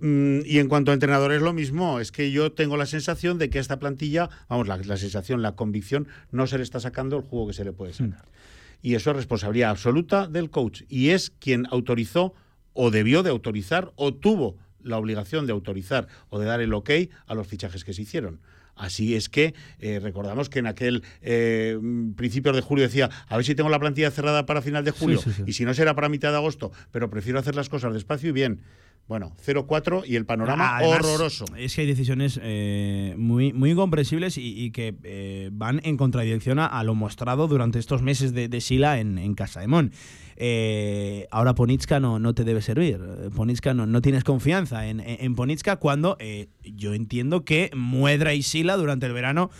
Mm, 0.00 0.40
y 0.44 0.58
en 0.58 0.68
cuanto 0.68 0.90
a 0.90 0.94
entrenadores, 0.94 1.42
lo 1.42 1.52
mismo. 1.52 2.00
Es 2.00 2.12
que 2.12 2.30
yo 2.30 2.52
tengo 2.52 2.76
la 2.76 2.86
sensación 2.86 3.38
de 3.38 3.50
que 3.50 3.58
esta 3.58 3.78
plantilla, 3.78 4.30
vamos, 4.48 4.68
la, 4.68 4.96
sensación, 4.96 5.42
la 5.42 5.52
convicción, 5.52 6.08
no 6.30 6.46
se 6.46 6.56
le 6.56 6.64
está 6.64 6.80
sacando 6.80 7.16
el 7.16 7.22
juego 7.22 7.48
que 7.48 7.52
se 7.52 7.64
le 7.64 7.72
puede 7.72 7.92
sacar. 7.92 8.24
Mm. 8.24 8.80
Y 8.82 8.94
eso 8.94 9.10
es 9.10 9.16
responsabilidad 9.16 9.70
absoluta 9.70 10.26
del 10.26 10.50
coach. 10.50 10.82
Y 10.88 11.10
es 11.10 11.30
quien 11.30 11.66
autorizó, 11.70 12.34
o 12.72 12.90
debió 12.90 13.22
de 13.22 13.30
autorizar, 13.30 13.92
o 13.96 14.14
tuvo 14.14 14.56
la 14.82 14.96
obligación 14.96 15.46
de 15.46 15.52
autorizar 15.52 16.08
o 16.28 16.38
de 16.38 16.46
dar 16.46 16.60
el 16.60 16.72
ok 16.72 16.90
a 17.26 17.34
los 17.34 17.46
fichajes 17.46 17.84
que 17.84 17.92
se 17.92 18.02
hicieron. 18.02 18.40
Así 18.76 19.14
es 19.14 19.28
que 19.28 19.54
eh, 19.78 20.00
recordamos 20.00 20.48
que 20.48 20.60
en 20.60 20.66
aquel 20.66 21.02
eh, 21.20 21.78
principio 22.16 22.52
de 22.52 22.62
julio 22.62 22.84
decía, 22.84 23.10
a 23.28 23.36
ver 23.36 23.44
si 23.44 23.54
tengo 23.54 23.68
la 23.68 23.78
plantilla 23.78 24.10
cerrada 24.10 24.46
para 24.46 24.62
final 24.62 24.84
de 24.84 24.90
julio, 24.92 25.20
y 25.46 25.52
si 25.52 25.66
no 25.66 25.74
será 25.74 25.94
para 25.94 26.08
mitad 26.08 26.30
de 26.30 26.36
agosto, 26.36 26.72
pero 26.90 27.10
prefiero 27.10 27.38
hacer 27.38 27.54
las 27.54 27.68
cosas 27.68 27.92
despacio 27.92 28.30
y 28.30 28.32
bien. 28.32 28.62
Bueno, 29.10 29.32
0-4 29.44 30.04
y 30.06 30.14
el 30.14 30.24
panorama 30.24 30.78
horroroso. 30.84 31.44
Es 31.56 31.74
que 31.74 31.80
hay 31.80 31.88
decisiones 31.88 32.38
eh, 32.40 33.16
muy, 33.18 33.52
muy 33.52 33.72
incomprensibles 33.72 34.38
y, 34.38 34.70
que 34.70 34.94
eh, 35.02 35.50
van 35.52 35.80
en 35.82 35.96
contradicción 35.96 36.60
a, 36.60 36.80
lo 36.84 36.94
mostrado 36.94 37.48
durante 37.48 37.80
estos 37.80 38.02
meses 38.02 38.32
de, 38.32 38.46
de 38.46 38.60
Sila 38.60 39.00
en, 39.00 39.18
en 39.18 39.34
Casa 39.34 39.58
de 39.58 39.66
Mon. 39.66 39.90
Eh, 40.36 41.26
ahora 41.32 41.56
Ponitska 41.56 41.98
no, 41.98 42.20
no 42.20 42.34
te 42.36 42.44
debe 42.44 42.62
servir. 42.62 43.00
Ponitska 43.34 43.74
no, 43.74 43.84
no 43.84 44.00
tienes 44.00 44.22
confianza 44.22 44.86
en, 44.86 45.00
en, 45.00 45.34
Ponitska 45.34 45.74
cuando 45.78 46.16
yo 46.62 46.94
entiendo 46.94 47.44
que 47.44 47.72
Muedra 47.74 48.34
y 48.34 48.44
Sila 48.44 48.76
durante 48.76 49.06
el 49.06 49.12
verano 49.12 49.50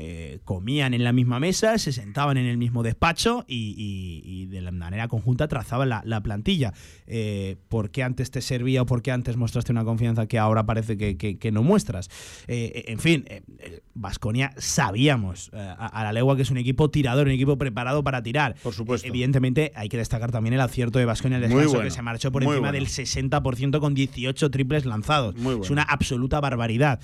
eh, 0.00 0.38
comían 0.44 0.94
en 0.94 1.02
la 1.02 1.12
misma 1.12 1.40
mesa, 1.40 1.76
se 1.76 1.90
sentaban 1.90 2.36
en 2.36 2.46
el 2.46 2.56
mismo 2.56 2.84
despacho 2.84 3.44
y, 3.48 4.46
de 4.46 4.60
la 4.60 4.70
manera 4.70 5.08
conjunta 5.08 5.48
trazaban 5.48 5.88
la, 5.88 6.20
plantilla. 6.20 6.72
Eh, 7.08 7.56
¿Por 7.68 7.90
qué 7.90 8.04
antes 8.04 8.30
te 8.30 8.40
servía 8.40 8.82
o 8.82 8.86
por 8.86 9.02
qué 9.02 9.10
antes 9.10 9.36
mostraste 9.36 9.72
una 9.72 9.82
confianza 9.82 10.26
que 10.28 10.38
ahora 10.38 10.64
parece 10.64 10.96
que, 10.96 11.50
no 11.52 11.64
muestras? 11.64 12.10
Eh, 12.46 12.84
en 12.86 13.00
fin, 13.00 13.24
Vasconia 13.94 14.52
sabíamos 14.56 15.50
a, 15.52 16.04
la 16.04 16.12
legua 16.12 16.36
que 16.36 16.42
es 16.42 16.50
un 16.52 16.58
equipo 16.58 16.90
tirador, 16.90 17.26
un 17.26 17.32
equipo 17.32 17.58
preparado 17.58 18.04
para 18.04 18.22
tirar. 18.22 18.54
Por 18.62 18.74
supuesto. 18.74 19.08
evidentemente 19.08 19.72
hay 19.74 19.88
que 19.88 19.96
destacar 19.96 20.30
también 20.30 20.54
el 20.54 20.60
acierto 20.60 21.00
de 21.00 21.06
Vasconia 21.06 21.38
el 21.38 21.42
descanso, 21.42 21.80
que 21.80 21.90
se 21.90 22.02
marchó 22.02 22.30
por 22.30 22.44
encima 22.44 22.70
del 22.70 22.86
60% 22.86 23.80
con 23.80 23.94
18 23.94 24.50
triples 24.52 24.84
lanzados. 24.84 25.34
Es 25.60 25.70
una 25.70 25.82
absoluta 25.82 26.38
barbaridad. 26.38 27.00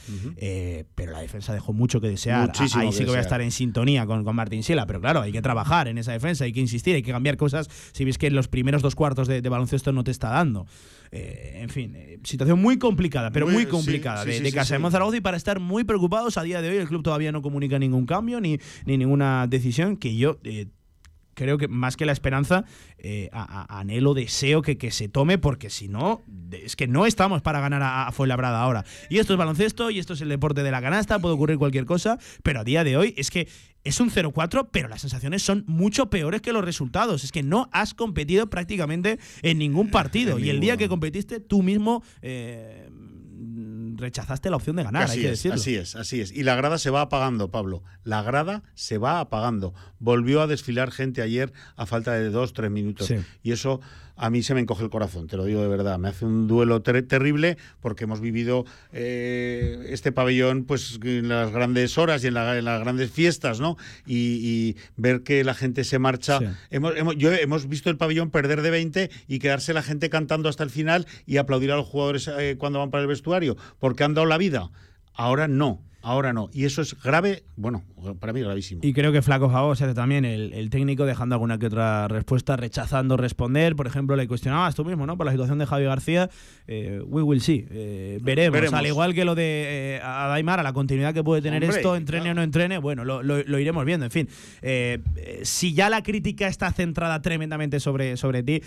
pero 0.95 1.11
la 1.11 1.19
defensa 1.23 1.53
dejó 1.53 1.73
mucho 1.73 2.01
que 2.01 2.07
desear. 2.09 2.47
Muchísimo 2.47 2.84
ahí 2.85 2.93
sí 2.93 3.05
que 3.05 3.11
voy 3.11 3.19
a 3.19 3.23
estar 3.23 3.40
en 3.40 3.51
sintonía 3.51 4.06
con, 4.06 4.24
con 4.24 4.36
Martín 4.36 4.62
Sila, 4.62 4.86
pero 4.86 5.01
claro, 5.01 5.23
hay 5.23 5.32
que 5.32 5.43
trabajar 5.43 5.89
en 5.89 5.98
esa 5.98 6.12
defensa, 6.12 6.44
hay 6.44 6.52
que 6.52 6.61
insistir, 6.61 6.94
hay 6.94 7.02
que 7.02 7.12
cambiar 7.12 7.36
cosas 7.36 7.69
si 7.93 8.05
ves 8.05 8.19
que 8.19 8.27
en 8.28 8.35
los 8.35 8.48
primeros 8.48 8.82
dos 8.82 8.94
cuartos 8.94 9.28
de, 9.28 9.40
baloncesto 9.48 9.93
no 9.93 10.05
te 10.05 10.11
está 10.11 10.31
dando. 10.31 10.66
Eh, 11.11 11.61
en 11.62 11.69
fin, 11.69 11.94
eh, 11.94 12.19
situación 12.24 12.61
muy 12.61 12.78
complicada, 12.78 13.31
pero 13.31 13.47
muy, 13.47 13.66
complicada 13.66 14.24
de, 14.24 14.52
Casa 14.52 14.74
de 14.74 14.78
Monzaragoza 14.81 15.16
y 15.16 15.20
para 15.20 15.36
estar 15.36 15.61
muy 15.61 15.85
preocupados 15.85 16.39
a 16.39 16.43
día 16.43 16.61
de 16.61 16.70
hoy 16.70 16.77
el 16.77 16.89
club 16.89 17.02
todavía 17.02 17.32
no 17.32 17.43
comunica 17.43 17.78
ningún 17.78 18.06
cambio 18.06 18.40
ni, 18.40 18.59
ni 18.85 18.97
ninguna 18.97 19.47
decisión 19.47 19.97
que 19.97 20.16
yo... 20.16 20.39
Eh, 20.44 20.66
creo 21.35 21.59
que 21.59 21.69
más 21.69 21.97
que 21.97 22.06
la 22.06 22.12
esperanza, 22.12 22.65
eh, 22.98 23.31
anhelo, 23.32 24.15
deseo 24.15 24.62
que, 24.62 24.78
que, 24.78 24.90
se 24.90 25.09
tome, 25.09 25.39
porque 25.39 25.70
si 25.70 25.89
no, 25.89 26.23
es 26.52 26.77
que 26.77 26.86
no 26.86 27.06
estamos 27.06 27.43
para 27.43 27.61
ganar 27.61 27.82
a, 27.82 28.06
a 28.06 28.12
Fuenlabrada 28.12 28.62
ahora. 28.62 28.85
Y 29.11 29.19
esto 29.19 29.35
es 29.35 29.39
baloncesto, 29.39 29.90
y 29.90 29.98
esto 29.98 30.15
es 30.15 30.20
el 30.20 30.28
deporte 30.28 30.62
de 30.62 30.70
la 30.70 30.81
canasta, 30.81 31.19
puede 31.19 31.35
ocurrir 31.35 31.59
cualquier 31.59 31.85
cosa, 31.85 32.19
pero 32.43 32.61
a 32.61 32.65
día 32.65 32.85
de 32.85 32.97
hoy 32.97 33.15
es 33.16 33.31
que 33.31 33.48
es 33.85 34.01
un 34.01 34.11
0-4, 34.11 34.69
pero 34.73 34.89
las 34.89 35.02
sensaciones 35.02 35.43
son 35.43 35.65
mucho 35.66 36.09
peores 36.09 36.40
que 36.40 36.52
los 36.52 36.65
resultados. 36.65 37.23
Es 37.23 37.32
que 37.32 37.43
no 37.43 37.69
has 37.70 37.93
competido 37.93 38.48
prácticamente 38.48 39.19
en 39.43 39.59
ningún 39.59 39.90
partido. 39.90 40.39
y 40.39 40.48
el 40.48 40.61
día 40.61 40.77
que 40.77 40.89
competiste, 40.89 41.40
tú 41.40 41.62
mismo... 41.62 42.02
Eh, 42.23 42.89
rechazaste 43.97 44.51
la 44.51 44.56
opción 44.56 44.77
de 44.77 44.85
ganar, 44.85 45.05
así 45.05 45.19
hay 45.19 45.27
que 45.27 45.32
es, 45.32 45.47
Así 45.47 45.77
es, 45.77 45.94
así 45.94 46.20
es. 46.20 46.32
Y 46.32 46.43
la 46.43 46.55
grada 46.56 46.78
se 46.78 46.90
va 46.90 47.02
apagando, 47.02 47.51
Pablo. 47.51 47.82
La 48.02 48.23
grada 48.23 48.62
se 48.74 48.98
va 48.98 49.20
apagando. 49.20 49.74
Volvió 50.05 50.43
a 50.43 50.47
desfilar 50.47 50.91
gente 50.91 51.23
ayer 51.23 51.51
a 51.77 51.87
falta 51.87 52.13
de 52.13 52.29
dos, 52.29 52.53
tres 52.53 52.71
minutos. 52.71 53.11
Y 53.43 53.53
eso 53.53 53.81
a 54.17 54.29
mí 54.29 54.43
se 54.43 54.53
me 54.53 54.61
encoge 54.61 54.85
el 54.85 54.91
corazón, 54.91 55.29
te 55.29 55.39
lo 55.39 55.47
digo 55.47 55.63
de 55.63 55.69
verdad. 55.69 55.99
Me 55.99 56.09
hace 56.09 56.27
un 56.27 56.47
duelo 56.47 56.83
terrible 56.83 57.57
porque 57.81 58.05
hemos 58.05 58.21
vivido 58.21 58.67
eh, 58.93 59.87
este 59.89 60.13
pabellón 60.13 60.65
pues 60.65 61.01
en 61.03 61.31
las 61.31 61.51
grandes 61.53 61.97
horas 61.97 62.23
y 62.23 62.27
en, 62.27 62.35
las 62.35 62.81
grandes 62.81 63.11
fiestas, 63.11 63.61
¿no? 63.61 63.79
Y, 64.07 64.77
ver 64.99 65.23
que 65.23 65.43
la 65.43 65.55
gente 65.55 65.85
se 65.85 65.99
marcha. 65.99 66.39
Hemos, 66.71 66.95
hemos, 66.97 67.17
yo, 67.17 67.33
hemos 67.33 67.67
visto 67.67 67.89
el 67.89 67.97
pabellón 67.97 68.31
perder 68.31 68.61
de 68.61 68.71
20 68.71 69.11
y 69.27 69.39
quedarse 69.39 69.73
la 69.73 69.83
gente 69.83 70.11
cantando 70.11 70.51
hasta 70.51 70.65
el 70.65 70.71
final 70.71 71.07
y 71.27 71.39
aplaudir 71.39 71.73
a 71.73 71.77
los 71.77 71.87
jugadores 71.87 72.29
eh, 72.29 72.57
cuando 72.59 72.81
van 72.81 72.91
para 72.91 73.01
el 73.01 73.09
vestuario, 73.09 73.57
porque 73.79 74.05
han 74.05 74.13
dado 74.13 74.27
la 74.27 74.37
vida. 74.37 74.71
Ahora 75.15 75.49
no. 75.49 75.81
Ahora 76.05 76.35
no. 76.35 76.51
Y 76.53 76.67
eso 76.67 76.83
es 76.83 77.01
grave, 77.03 77.45
bueno, 77.57 77.83
para 78.21 78.35
mí 78.35 78.41
gravísimo. 78.41 78.83
Y 78.85 78.93
creo 78.93 79.11
que 79.11 79.23
Flaco 79.23 79.49
Jao 79.49 79.75
se 79.75 79.85
hace 79.85 79.95
también 79.95 80.27
el, 80.27 80.69
técnico 80.69 81.07
dejando 81.07 81.35
alguna 81.35 81.59
que 81.59 81.67
otra 81.67 82.09
respuesta, 82.09 82.57
rechazando 82.57 83.17
responder. 83.17 83.75
Por 83.75 83.87
ejemplo, 83.87 84.15
le 84.15 84.29
cuestionabas 84.29 84.75
tú 84.75 84.85
mismo, 84.85 85.07
¿no? 85.07 85.17
Por 85.17 85.25
la 85.25 85.33
situación 85.33 85.59
de 85.59 85.67
Javi 85.67 85.85
García. 85.85 86.29
Eh, 86.67 87.01
we 87.07 87.23
will 87.23 87.41
see. 87.41 87.67
Eh, 87.71 88.19
veremos. 88.23 88.73
Al 88.75 88.87
igual 88.87 89.15
que 89.15 89.25
lo 89.25 89.35
de 89.35 89.97
eh, 89.97 90.01
Adaimar, 90.03 90.61
a 90.61 90.63
la 90.63 90.75
continuidad 90.75 91.15
que 91.15 91.25
puede 91.25 91.41
tener 91.41 91.65
esto, 91.65 91.97
entrene 91.97 92.33
o 92.33 92.35
no 92.35 92.43
entrene, 92.43 92.77
bueno, 92.79 93.05
lo, 93.05 93.59
iremos 93.59 93.85
viendo. 93.87 94.05
En 94.05 94.13
fin, 94.13 94.29
eh, 94.61 95.01
si 95.43 95.73
ya 95.73 95.89
la 95.89 96.03
crítica 96.03 96.49
está 96.49 96.71
centrada 96.71 97.23
tremendamente 97.23 97.81
sobre, 97.81 98.19
sobre 98.19 98.43
ti, 98.43 98.61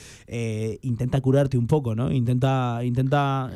intenta 0.81 1.21
curarte 1.21 1.57
un 1.57 1.67
poco, 1.67 1.93
¿no? 1.93 2.11
Intenta. 2.11 2.79
intenta 2.83 3.51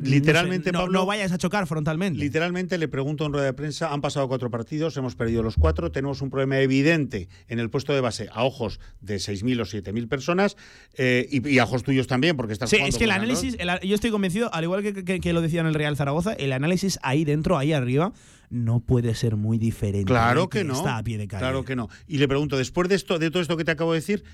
literalmente, 0.00 0.72
no, 0.72 0.88
no, 0.88 1.04
vayas 1.04 1.32
a 1.32 1.38
chocar 1.38 1.66
frontalmente. 1.66 2.18
Literalmente 2.18 2.77
le 2.78 2.88
pregunto 2.88 3.26
en 3.26 3.32
rueda 3.32 3.46
de 3.46 3.52
prensa, 3.52 3.92
han 3.92 4.00
pasado 4.00 4.28
cuatro 4.28 4.50
partidos, 4.50 4.96
hemos 4.96 5.14
perdido 5.14 5.42
los 5.42 5.56
cuatro, 5.56 5.92
tenemos 5.92 6.22
un 6.22 6.30
problema 6.30 6.58
evidente 6.60 7.28
en 7.48 7.58
el 7.58 7.68
puesto 7.70 7.92
de 7.92 8.00
base 8.00 8.28
a 8.32 8.44
ojos 8.44 8.80
de 9.00 9.16
6.000 9.16 9.60
o 9.60 9.64
7.000 9.64 10.08
personas 10.08 10.56
eh, 10.96 11.26
y, 11.30 11.46
y 11.48 11.58
a 11.58 11.64
ojos 11.64 11.82
tuyos 11.82 12.06
también, 12.06 12.36
porque 12.36 12.52
estás 12.52 12.70
Sí, 12.70 12.76
jugando 12.76 12.94
es 12.94 12.98
que 12.98 13.04
el 13.04 13.10
análisis, 13.10 13.56
el- 13.58 13.80
yo 13.88 13.94
estoy 13.94 14.10
convencido, 14.10 14.52
al 14.54 14.64
igual 14.64 14.82
que, 14.82 15.04
que- 15.04 15.20
que 15.20 15.32
lo 15.32 15.40
decía 15.40 15.60
en 15.60 15.66
el 15.66 15.74
Real 15.74 15.96
Zaragoza, 15.96 16.32
el 16.32 16.52
análisis 16.52 16.98
ahí 17.02 17.24
dentro, 17.24 17.58
ahí 17.58 17.72
arriba, 17.72 18.12
no 18.50 18.80
puede 18.80 19.14
ser 19.14 19.36
muy 19.36 19.58
diferente. 19.58 20.06
Claro 20.06 20.48
que 20.48 20.64
no. 20.64 20.74
Está 20.74 20.96
a 20.96 21.02
pie 21.02 21.18
de 21.18 21.28
calle. 21.28 21.40
Claro 21.40 21.64
que 21.64 21.76
no. 21.76 21.88
Y 22.06 22.18
le 22.18 22.28
pregunto, 22.28 22.56
después 22.56 22.88
de 22.88 22.94
esto, 22.94 23.18
de 23.18 23.30
todo 23.30 23.42
esto 23.42 23.56
que 23.58 23.64
te 23.64 23.72
acabo 23.72 23.92
de 23.92 23.98
decir, 24.00 24.24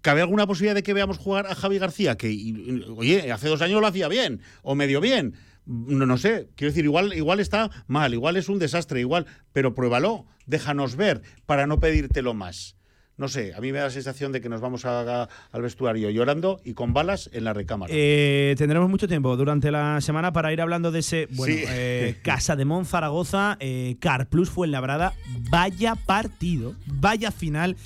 ¿cabe 0.00 0.20
alguna 0.20 0.46
posibilidad 0.46 0.74
de 0.74 0.82
que 0.82 0.92
veamos 0.94 1.18
jugar 1.18 1.46
a 1.46 1.54
Javi 1.54 1.78
García? 1.78 2.16
Que, 2.16 2.30
y- 2.30 2.82
oye, 2.96 3.30
hace 3.32 3.48
dos 3.48 3.62
años 3.62 3.80
lo 3.80 3.86
hacía 3.86 4.08
bien, 4.08 4.40
o 4.62 4.74
medio 4.74 5.00
bien. 5.00 5.34
No, 5.66 6.06
no 6.06 6.16
sé, 6.18 6.48
quiero 6.56 6.70
decir, 6.72 6.84
igual, 6.84 7.12
igual 7.14 7.38
está 7.40 7.70
mal, 7.86 8.12
igual 8.14 8.36
es 8.36 8.48
un 8.48 8.58
desastre, 8.58 9.00
igual, 9.00 9.26
pero 9.52 9.74
pruébalo, 9.74 10.26
déjanos 10.46 10.96
ver 10.96 11.22
para 11.46 11.66
no 11.66 11.78
pedírtelo 11.78 12.34
más. 12.34 12.76
No 13.18 13.28
sé, 13.28 13.52
a 13.54 13.60
mí 13.60 13.70
me 13.70 13.78
da 13.78 13.84
la 13.84 13.90
sensación 13.90 14.32
de 14.32 14.40
que 14.40 14.48
nos 14.48 14.60
vamos 14.62 14.84
a- 14.86 15.22
a- 15.24 15.28
al 15.52 15.62
vestuario 15.62 16.08
llorando 16.10 16.60
y 16.64 16.72
con 16.72 16.92
balas 16.94 17.28
en 17.32 17.44
la 17.44 17.52
recámara. 17.52 17.92
Eh, 17.94 18.54
tendremos 18.58 18.88
mucho 18.88 19.06
tiempo 19.06 19.36
durante 19.36 19.70
la 19.70 20.00
semana 20.00 20.32
para 20.32 20.52
ir 20.52 20.60
hablando 20.62 20.90
de 20.90 21.00
ese 21.00 21.28
bueno, 21.30 21.54
Sí. 21.54 21.62
eh, 21.68 22.16
Casa 22.24 22.56
de 22.56 22.64
Mon 22.64 22.84
Zaragoza, 22.86 23.58
eh, 23.60 23.96
Car 24.00 24.28
Plus 24.28 24.48
Fuenlabrada. 24.50 25.12
Vaya 25.50 25.94
partido, 25.94 26.74
vaya 26.86 27.30
final. 27.30 27.76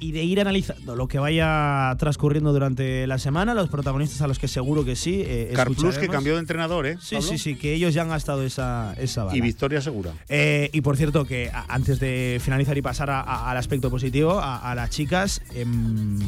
Y 0.00 0.12
de 0.12 0.22
ir 0.24 0.40
analizando 0.40 0.94
lo 0.94 1.08
que 1.08 1.18
vaya 1.18 1.94
transcurriendo 1.98 2.52
durante 2.52 3.06
la 3.06 3.18
semana, 3.18 3.54
los 3.54 3.68
protagonistas 3.68 4.20
a 4.22 4.26
los 4.28 4.38
que 4.38 4.48
seguro 4.48 4.84
que 4.84 4.94
sí. 4.96 5.22
Eh, 5.24 5.52
Car 5.54 5.70
Plus 5.70 5.96
que 5.98 6.08
cambió 6.08 6.34
de 6.34 6.40
entrenador, 6.40 6.86
¿eh? 6.86 6.96
Sí, 7.00 7.14
Pablo? 7.16 7.28
sí, 7.30 7.38
sí, 7.38 7.56
que 7.56 7.72
ellos 7.74 7.94
ya 7.94 8.02
han 8.02 8.08
gastado 8.08 8.42
esa, 8.42 8.94
esa 8.98 9.24
bala. 9.24 9.36
Y 9.36 9.40
victoria 9.40 9.80
segura. 9.80 10.12
Eh, 10.28 10.70
y 10.72 10.80
por 10.82 10.96
cierto, 10.96 11.24
que 11.24 11.50
antes 11.68 11.98
de 12.00 12.40
finalizar 12.42 12.76
y 12.76 12.82
pasar 12.82 13.10
a- 13.10 13.20
a- 13.20 13.50
al 13.50 13.56
aspecto 13.56 13.90
positivo, 13.90 14.38
a, 14.38 14.70
a 14.70 14.74
las 14.74 14.90
chicas, 14.90 15.40
em, 15.54 16.18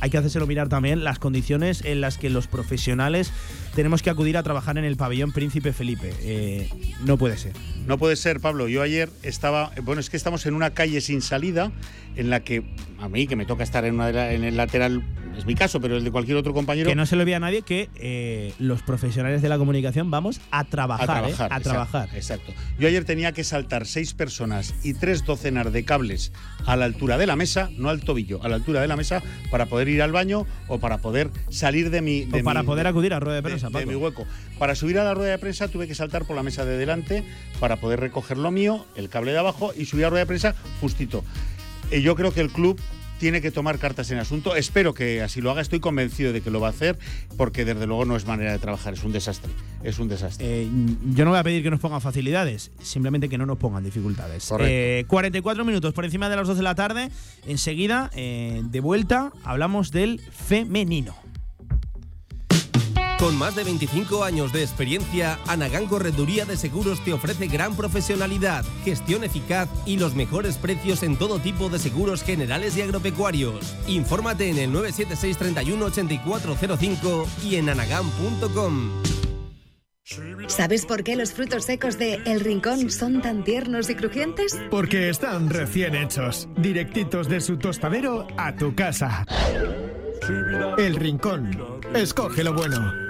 hay 0.00 0.10
que 0.10 0.18
hacérselo 0.18 0.46
mirar 0.46 0.68
también 0.68 1.04
las 1.04 1.18
condiciones 1.18 1.84
en 1.84 2.00
las 2.00 2.16
que 2.18 2.30
los 2.30 2.46
profesionales 2.46 3.32
tenemos 3.74 4.02
que 4.02 4.10
acudir 4.10 4.36
a 4.36 4.42
trabajar 4.42 4.78
en 4.78 4.84
el 4.84 4.96
pabellón 4.96 5.32
Príncipe 5.32 5.72
Felipe. 5.72 6.12
Eh, 6.20 6.68
no 7.04 7.16
puede 7.16 7.36
ser. 7.36 7.52
No 7.86 7.98
puede 7.98 8.16
ser, 8.16 8.40
Pablo. 8.40 8.68
Yo 8.68 8.82
ayer 8.82 9.08
estaba. 9.22 9.70
Bueno, 9.82 10.00
es 10.00 10.10
que 10.10 10.16
estamos 10.16 10.44
en 10.46 10.54
una 10.54 10.70
calle 10.70 11.00
sin 11.00 11.22
salida 11.22 11.72
en 12.16 12.30
la 12.30 12.40
que 12.40 12.62
a 12.98 13.08
mí, 13.08 13.26
que 13.26 13.36
me 13.36 13.46
toca 13.46 13.62
estar 13.64 13.84
en, 13.84 13.94
una 13.94 14.10
la- 14.12 14.32
en 14.32 14.44
el 14.44 14.56
lateral, 14.56 15.02
es 15.38 15.46
mi 15.46 15.54
caso, 15.54 15.80
pero 15.80 15.96
el 15.96 16.04
de 16.04 16.10
cualquier 16.10 16.36
otro 16.36 16.52
compañero. 16.52 16.88
Que 16.90 16.96
no 16.96 17.06
se 17.06 17.16
le 17.16 17.22
olvide 17.22 17.36
a 17.36 17.40
nadie 17.40 17.62
que 17.62 17.88
eh, 17.94 18.52
los 18.58 18.82
profesionales 18.82 19.40
de 19.42 19.48
la 19.48 19.56
comunicación 19.58 20.10
vamos 20.10 20.40
a 20.50 20.64
trabajar. 20.64 21.08
a 21.08 21.12
¿eh? 21.28 21.32
trabajar. 21.32 21.52
A 21.52 21.56
exacto, 21.56 21.70
trabajar. 21.70 22.08
Exacto. 22.14 22.52
Yo 22.78 22.88
ayer 22.88 23.04
tenía 23.04 23.32
que 23.32 23.44
saltar 23.44 23.86
seis 23.86 24.12
personas 24.12 24.74
y 24.82 24.94
tres 24.94 25.24
docenas 25.24 25.72
de 25.72 25.84
cables 25.84 26.32
a 26.66 26.76
la 26.76 26.84
altura 26.84 27.16
de 27.16 27.26
la 27.26 27.36
mesa, 27.36 27.70
no 27.78 27.88
al 27.88 28.00
tobillo, 28.02 28.42
a 28.44 28.48
la 28.48 28.56
altura 28.56 28.80
de 28.82 28.88
la 28.88 28.96
mesa, 28.96 29.22
para 29.50 29.66
poder 29.66 29.88
ir 29.88 30.02
al 30.02 30.12
baño 30.12 30.46
o 30.68 30.78
para 30.78 30.98
poder 30.98 31.30
salir 31.48 31.90
de 31.90 32.02
mi. 32.02 32.24
de 32.26 32.40
O 32.40 32.44
para 32.44 32.60
mi- 32.62 32.66
poder 32.66 32.86
acudir 32.86 33.14
a 33.14 33.20
rueda 33.20 33.36
de 33.36 33.42
prensa, 33.42 33.59
de 33.68 33.86
mi 33.86 33.94
hueco. 33.94 34.26
Para 34.58 34.74
subir 34.74 34.98
a 34.98 35.04
la 35.04 35.14
rueda 35.14 35.32
de 35.32 35.38
prensa 35.38 35.68
tuve 35.68 35.86
que 35.86 35.94
saltar 35.94 36.24
por 36.24 36.36
la 36.36 36.42
mesa 36.42 36.64
de 36.64 36.76
delante 36.76 37.24
para 37.58 37.76
poder 37.76 38.00
recoger 38.00 38.38
lo 38.38 38.50
mío, 38.50 38.86
el 38.96 39.08
cable 39.08 39.32
de 39.32 39.38
abajo 39.38 39.72
y 39.76 39.84
subir 39.84 40.04
a 40.04 40.06
la 40.06 40.10
rueda 40.10 40.24
de 40.24 40.28
prensa 40.28 40.54
justito. 40.80 41.24
Eh, 41.90 42.02
yo 42.02 42.14
creo 42.14 42.32
que 42.32 42.40
el 42.40 42.50
club 42.50 42.80
tiene 43.20 43.42
que 43.42 43.50
tomar 43.50 43.78
cartas 43.78 44.10
en 44.10 44.16
el 44.16 44.22
asunto. 44.22 44.56
Espero 44.56 44.94
que 44.94 45.20
así 45.20 45.42
lo 45.42 45.50
haga. 45.50 45.60
Estoy 45.60 45.78
convencido 45.78 46.32
de 46.32 46.40
que 46.40 46.50
lo 46.50 46.58
va 46.58 46.68
a 46.68 46.70
hacer 46.70 46.98
porque 47.36 47.66
desde 47.66 47.86
luego 47.86 48.06
no 48.06 48.16
es 48.16 48.26
manera 48.26 48.50
de 48.50 48.58
trabajar. 48.58 48.94
Es 48.94 49.04
un 49.04 49.12
desastre. 49.12 49.52
Es 49.84 49.98
un 49.98 50.08
desastre. 50.08 50.62
Eh, 50.62 50.68
yo 51.14 51.24
no 51.24 51.30
voy 51.30 51.38
a 51.38 51.44
pedir 51.44 51.62
que 51.62 51.70
nos 51.70 51.80
pongan 51.80 52.00
facilidades, 52.00 52.70
simplemente 52.80 53.28
que 53.28 53.36
no 53.36 53.44
nos 53.44 53.58
pongan 53.58 53.84
dificultades. 53.84 54.46
Correcto. 54.46 54.72
Eh, 54.72 55.04
44 55.06 55.64
minutos 55.66 55.92
por 55.92 56.06
encima 56.06 56.30
de 56.30 56.36
las 56.36 56.48
2 56.48 56.56
de 56.56 56.62
la 56.62 56.74
tarde. 56.74 57.10
Enseguida, 57.46 58.10
eh, 58.14 58.62
de 58.64 58.80
vuelta, 58.80 59.32
hablamos 59.44 59.90
del 59.90 60.18
femenino. 60.20 61.14
Con 63.20 63.36
más 63.36 63.54
de 63.54 63.64
25 63.64 64.24
años 64.24 64.50
de 64.50 64.62
experiencia, 64.62 65.38
Anagán 65.46 65.86
Correduría 65.86 66.46
de 66.46 66.56
Seguros 66.56 67.04
te 67.04 67.12
ofrece 67.12 67.48
gran 67.48 67.76
profesionalidad, 67.76 68.64
gestión 68.82 69.24
eficaz 69.24 69.68
y 69.84 69.98
los 69.98 70.14
mejores 70.14 70.56
precios 70.56 71.02
en 71.02 71.18
todo 71.18 71.38
tipo 71.38 71.68
de 71.68 71.78
seguros 71.78 72.22
generales 72.22 72.78
y 72.78 72.80
agropecuarios. 72.80 73.76
Infórmate 73.86 74.48
en 74.48 74.56
el 74.56 74.72
976 74.72 75.36
31 75.36 75.84
8405 75.84 77.28
y 77.44 77.56
en 77.56 77.68
anagán.com. 77.68 78.90
¿Sabes 80.48 80.86
por 80.86 81.04
qué 81.04 81.14
los 81.14 81.34
frutos 81.34 81.66
secos 81.66 81.98
de 81.98 82.14
El 82.24 82.40
Rincón 82.40 82.90
son 82.90 83.20
tan 83.20 83.44
tiernos 83.44 83.90
y 83.90 83.96
crujientes? 83.96 84.58
Porque 84.70 85.10
están 85.10 85.50
recién 85.50 85.94
hechos, 85.94 86.48
directitos 86.56 87.28
de 87.28 87.42
su 87.42 87.58
tostadero 87.58 88.26
a 88.38 88.56
tu 88.56 88.74
casa. 88.74 89.26
El 90.78 90.96
Rincón. 90.96 91.50
Escoge 91.94 92.42
lo 92.42 92.54
bueno. 92.54 93.09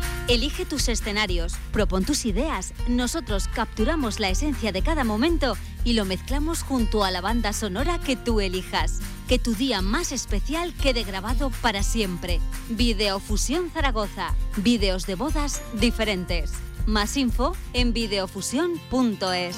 Elige 0.27 0.65
tus 0.65 0.87
escenarios, 0.87 1.55
propon 1.71 2.05
tus 2.05 2.25
ideas. 2.25 2.73
Nosotros 2.87 3.47
capturamos 3.47 4.19
la 4.19 4.29
esencia 4.29 4.71
de 4.71 4.81
cada 4.81 5.03
momento 5.03 5.57
y 5.83 5.93
lo 5.93 6.05
mezclamos 6.05 6.63
junto 6.63 7.03
a 7.03 7.11
la 7.11 7.21
banda 7.21 7.53
sonora 7.53 7.99
que 7.99 8.15
tú 8.15 8.39
elijas. 8.39 8.99
Que 9.27 9.39
tu 9.39 9.55
día 9.55 9.81
más 9.81 10.11
especial 10.11 10.73
quede 10.75 11.03
grabado 11.03 11.51
para 11.61 11.83
siempre. 11.83 12.39
Videofusión 12.69 13.69
Zaragoza. 13.71 14.33
Vídeos 14.57 15.05
de 15.05 15.15
bodas 15.15 15.61
diferentes. 15.73 16.51
Más 16.85 17.17
info 17.17 17.55
en 17.73 17.93
videofusión.es. 17.93 19.57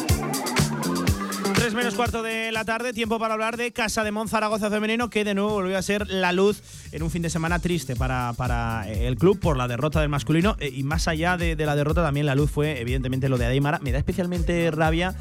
3 1.71 1.83
menos 1.83 1.95
cuarto 1.95 2.21
de 2.23 2.51
la 2.51 2.65
tarde, 2.65 2.93
tiempo 2.93 3.17
para 3.19 3.33
hablar 3.33 3.55
de 3.57 3.71
Casa 3.71 4.03
de 4.03 4.11
Mon 4.11 4.27
Zaragoza 4.27 4.69
Femenino, 4.69 5.09
que 5.09 5.23
de 5.23 5.33
nuevo 5.33 5.51
volvió 5.51 5.77
a 5.77 5.81
ser 5.81 6.07
la 6.09 6.31
luz 6.33 6.61
en 6.91 7.01
un 7.03 7.09
fin 7.11 7.21
de 7.21 7.29
semana 7.29 7.59
triste 7.59 7.95
para, 7.95 8.33
para 8.33 8.89
el 8.89 9.15
club 9.17 9.39
por 9.39 9.55
la 9.57 9.67
derrota 9.67 10.01
del 10.01 10.09
masculino. 10.09 10.55
Eh, 10.59 10.71
Y 10.75 10.83
más 10.83 11.07
allá 11.07 11.37
de, 11.37 11.55
de 11.55 11.65
la 11.65 11.75
derrota, 11.75 12.03
también 12.03 12.25
la 12.25 12.35
luz 12.35 12.51
fue, 12.51 12.79
evidentemente, 12.81 13.29
lo 13.29 13.37
de 13.37 13.45
Adeimara. 13.45 13.79
Me 13.79 13.91
da 13.91 13.97
especialmente 13.99 14.69
rabia 14.71 15.15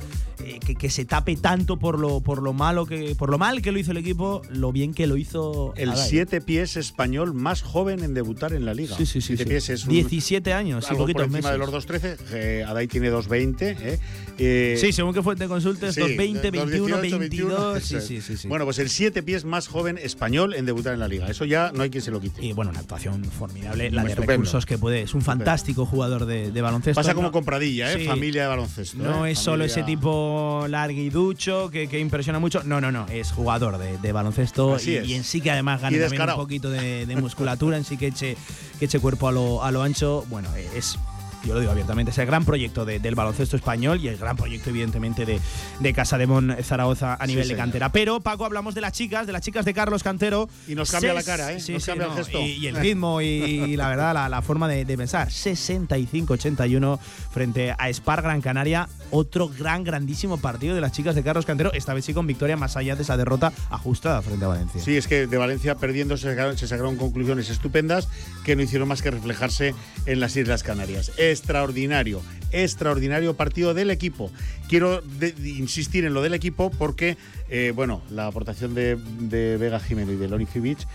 eh, 0.45 0.59
que, 0.65 0.75
que 0.75 0.91
se 0.91 1.05
tape 1.05 1.37
tanto 1.37 1.79
por 1.79 1.99
lo, 1.99 2.21
por 2.21 2.43
lo 2.43 2.53
malo 2.53 2.87
que. 2.87 3.15
por 3.15 3.31
lo 3.31 3.39
mal 3.39 3.63
que 3.63 3.73
lo 3.73 3.79
hizo 3.79 3.91
el 3.93 3.99
equipo, 3.99 4.43
lo 4.51 4.73
bien 4.73 4.95
que 4.95 5.07
lo 5.07 5.17
hizo. 5.17 5.73
El 5.77 5.91
Adai. 5.91 6.09
siete 6.09 6.41
pies 6.41 6.77
español 6.77 7.35
más 7.35 7.63
joven 7.63 8.03
en 8.03 8.15
debutar 8.15 8.53
en 8.55 8.65
la 8.65 8.75
liga. 8.75 8.97
Sí, 8.97 9.07
sí, 9.07 9.21
sí, 9.21 9.37
Siete 9.37 9.45
sí. 9.45 9.49
pies 9.51 9.69
es 9.69 9.85
un- 9.85 9.91
17 9.91 10.53
años 10.53 10.85
algo 10.91 11.05
por 11.05 11.13
poquitos 11.15 11.27
encima 11.35 11.53
de 11.53 11.59
meses. 11.59 11.73
los 11.73 11.87
2.13. 11.87 12.17
Eh, 12.33 12.65
Adai 12.67 12.89
tiene 12.89 13.11
2.20. 13.13 13.77
¿eh? 13.81 13.99
Eh, 14.43 14.77
Sí, 14.81 14.93
según 14.93 15.13
que 15.13 15.23
fuente 15.23 15.47
consultes, 15.49 15.95
sí, 15.95 16.01
220, 16.01 16.51
21, 16.51 16.97
2.18, 16.97 17.19
22. 17.19 17.83
Sí, 17.83 17.85
eso 17.85 17.99
es. 17.99 18.07
sí, 18.07 18.21
sí, 18.23 18.37
sí. 18.39 18.49
Bueno, 18.49 18.65
pues 18.65 18.79
el 18.79 18.89
siete 18.89 19.23
pies 19.23 19.45
más 19.45 19.69
joven 19.69 19.99
español 19.99 20.55
en 20.55 20.65
debutar 20.65 20.95
en 20.95 21.01
la 21.01 21.09
liga. 21.09 21.27
Eso 21.29 21.45
ya 21.45 21.73
no 21.75 21.83
hay 21.83 21.91
quien 21.91 22.03
se 22.03 22.11
lo 22.11 22.21
quite. 22.21 22.43
Y 22.45 22.53
bueno, 22.55 22.71
una 22.71 22.81
actuación 22.81 23.23
formidable, 23.25 23.91
la 23.91 24.03
de 24.03 24.09
Estupendo. 24.11 24.33
recursos 24.33 24.65
que 24.67 24.79
puede. 24.79 25.03
Es 25.03 25.13
un 25.15 25.21
fantástico 25.23 25.85
jugador 25.85 26.25
de, 26.25 26.51
de 26.51 26.63
baloncesto. 26.63 26.99
Pasa 26.99 27.15
como 27.15 27.29
No- 27.29 27.33
con 27.33 27.45
Pradilla, 27.45 27.93
¿eh? 27.93 28.07
Familia 28.07 28.43
de 28.43 28.49
baloncesto. 28.49 28.97
No 28.97 29.27
¿eh? 29.27 29.33
es 29.33 29.39
solo 29.39 29.65
ese 29.65 29.83
tipo 29.83 30.65
larguiducho 30.69 31.71
que, 31.71 31.89
que 31.89 31.99
impresiona 32.01 32.39
mucho. 32.39 32.63
No, 32.65 32.81
no, 32.81 32.91
no. 32.91 33.07
Es 33.09 33.33
jugador 33.33 33.77
de, 33.79 33.99
de 33.99 34.13
baloncesto 34.13 34.79
y, 34.85 35.13
en 35.15 35.25
sí 35.25 35.41
que 35.41 35.51
además 35.51 35.83
gana 35.83 35.99
también 35.99 36.23
un 36.31 36.37
poquito 36.37 36.71
de, 36.71 37.05
de 37.07 37.17
musculatura, 37.21 37.77
en 37.77 37.85
sí 37.85 37.97
que 37.97 38.07
eche, 38.09 38.37
que 38.79 38.85
eche 38.87 38.99
cuerpo 39.01 39.29
a 39.29 39.33
lo, 39.33 39.63
a 39.63 39.71
lo 39.71 39.83
ancho. 39.83 40.25
Bueno, 40.31 40.49
es 40.75 40.99
yo 41.45 41.55
lo 41.55 41.61
digo 41.61 41.73
abiertamente, 41.73 42.11
es 42.11 42.19
el 42.19 42.27
gran 42.27 42.45
proyecto 42.45 42.85
de- 42.85 42.99
del 43.01 43.15
baloncesto 43.15 43.57
español 43.57 43.99
y 44.01 44.09
el 44.09 44.17
gran 44.19 44.37
proyecto, 44.37 44.71
evidentemente, 44.71 45.25
de, 45.27 45.41
de 45.81 45.93
Casa 45.95 46.19
de 46.19 46.27
Mon 46.27 46.55
Zaragoza 46.63 47.17
a 47.19 47.27
nivel 47.27 47.45
de 47.45 47.49
señor. 47.55 47.59
cantera. 47.65 47.93
Pero, 47.93 48.21
Paco, 48.21 48.45
hablamos 48.45 48.75
de 48.75 48.81
las 48.83 48.93
chicas, 48.93 49.27
de 49.27 49.33
las 49.33 49.43
chicas 49.43 49.65
de 49.65 49.73
Carlos 49.75 50.03
Cantero. 50.03 50.49
Y 50.69 50.75
nos 50.75 50.91
cambia 50.91 51.15
la 51.15 51.23
cara, 51.23 51.53
¿eh? 51.53 51.61
Sí, 51.61 51.73
Nos 51.73 51.83
sí, 51.85 51.91
cambia 51.91 52.09
el 52.09 52.13
gesto. 52.15 52.39
Y, 52.41 52.53
y 52.53 52.67
el 52.67 52.77
ritmo 52.81 53.21
y, 53.23 53.77
la 53.77 53.89
verdad, 53.89 54.15
la, 54.15 54.29
la 54.29 54.43
forma 54.43 54.69
de, 54.69 54.85
de 54.85 54.97
pensar. 54.97 55.29
65-81 55.29 56.99
frente 57.33 57.75
a 57.77 57.89
Spar 57.93 58.23
Gran 58.23 58.41
Canaria. 58.41 58.89
Otro 59.11 59.49
gran, 59.49 59.83
grandísimo 59.83 60.37
partido 60.39 60.75
de 60.75 60.81
las 60.81 60.93
chicas 60.93 61.15
de 61.15 61.23
Carlos 61.23 61.45
Cantero. 61.47 61.73
Esta 61.73 61.95
vez 61.95 62.05
sí 62.05 62.15
con 62.15 62.27
victoria 62.27 62.57
más 62.57 62.77
allá 62.77 62.95
de 62.97 63.03
esa 63.03 63.17
derrota 63.17 63.53
ajustada 63.71 64.23
frente 64.23 64.45
a 64.45 64.49
Valencia. 64.49 64.81
Sí, 64.81 64.97
es 64.97 65.09
que 65.09 65.27
de 65.27 65.37
Valencia 65.37 65.75
perdiendo 65.77 66.17
se 66.17 66.29
sacaron, 66.31 66.57
se 66.57 66.69
sacaron 66.69 66.97
conclusiones 66.97 67.51
estupendas 67.51 68.09
que 68.45 68.55
no 68.57 68.63
hicieron 68.63 68.87
más 68.89 69.03
que 69.03 69.11
reflejarse 69.11 69.75
en 70.07 70.21
las 70.21 70.37
Islas 70.37 70.63
Canarias. 70.63 71.11
Extraordinario, 71.31 72.23
extraordinario 72.53 73.35
partido 73.35 73.75
del 73.75 73.91
equipo. 73.91 74.31
Quiero 74.69 75.03
insistir 75.45 76.05
en 76.05 76.15
lo 76.15 76.23
del 76.23 76.35
equipo 76.35 76.71
porque, 76.71 77.17
eh, 77.49 77.73
bueno, 77.75 78.03
la 78.11 78.27
aportación 78.27 78.75
de, 78.75 78.97
de 78.97 79.57
Vega 79.57 79.81
Jimeno 79.81 80.13
y 80.13 80.17
de 80.17 80.29
Loni 80.29 80.47
Fibic 80.47 80.87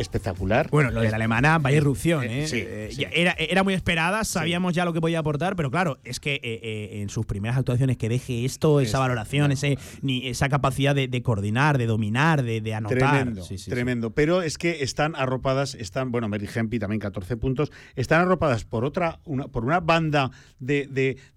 espectacular. 0.00 0.68
Bueno, 0.70 0.90
lo 0.90 1.00
de 1.00 1.10
la 1.10 1.16
alemana, 1.16 1.58
vaya 1.58 1.76
irrupción, 1.76 2.24
¿eh? 2.24 2.46
sí, 2.46 2.56
Eh, 2.58 2.88
sí. 2.90 3.02
ya 3.02 3.08
Era, 3.08 3.32
era 3.38 3.62
muy 3.62 3.74
esperada, 3.74 4.24
sabíamos 4.24 4.74
ya 4.74 4.84
lo 4.84 4.92
que 4.92 5.00
podía 5.00 5.18
aportar, 5.20 5.56
pero 5.56 5.70
claro, 5.70 5.98
es 6.04 6.20
que 6.20 6.34
eh, 6.34 6.40
eh, 6.62 7.00
en 7.02 7.08
sus 7.08 7.26
primeras 7.26 7.56
actuaciones 7.58 7.96
que 7.96 8.08
deje 8.08 8.44
esto, 8.44 8.80
esa 8.80 8.98
valoración, 8.98 9.52
ese, 9.52 9.78
ni 10.02 10.26
esa 10.28 10.48
capacidad 10.48 10.94
de, 10.94 11.08
de 11.08 11.22
coordinar, 11.22 11.78
de 11.78 11.86
dominar, 11.86 12.42
de, 12.42 12.60
de 12.60 12.74
anotar. 12.74 12.98
Tremendo, 12.98 13.42
Sí, 13.42 13.58
sí, 13.58 13.64
sí. 13.64 13.70
tremendo. 13.70 14.10
Pero 14.14 14.42
es 14.42 14.58
que 14.58 14.82
están 14.82 15.14
arropadas, 15.16 15.74
están, 15.74 16.10
bueno, 16.10 16.28
Mary 16.28 16.48
Hempi 16.54 16.78
también 16.78 17.00
14 17.00 17.36
puntos, 17.36 17.70
están 17.96 18.20
arropadas 18.22 18.64
por 18.64 18.84
otra, 18.84 19.20
una, 19.24 19.48
por 19.48 19.64
una 19.64 19.80
banda 19.80 20.30
de- 20.58 20.86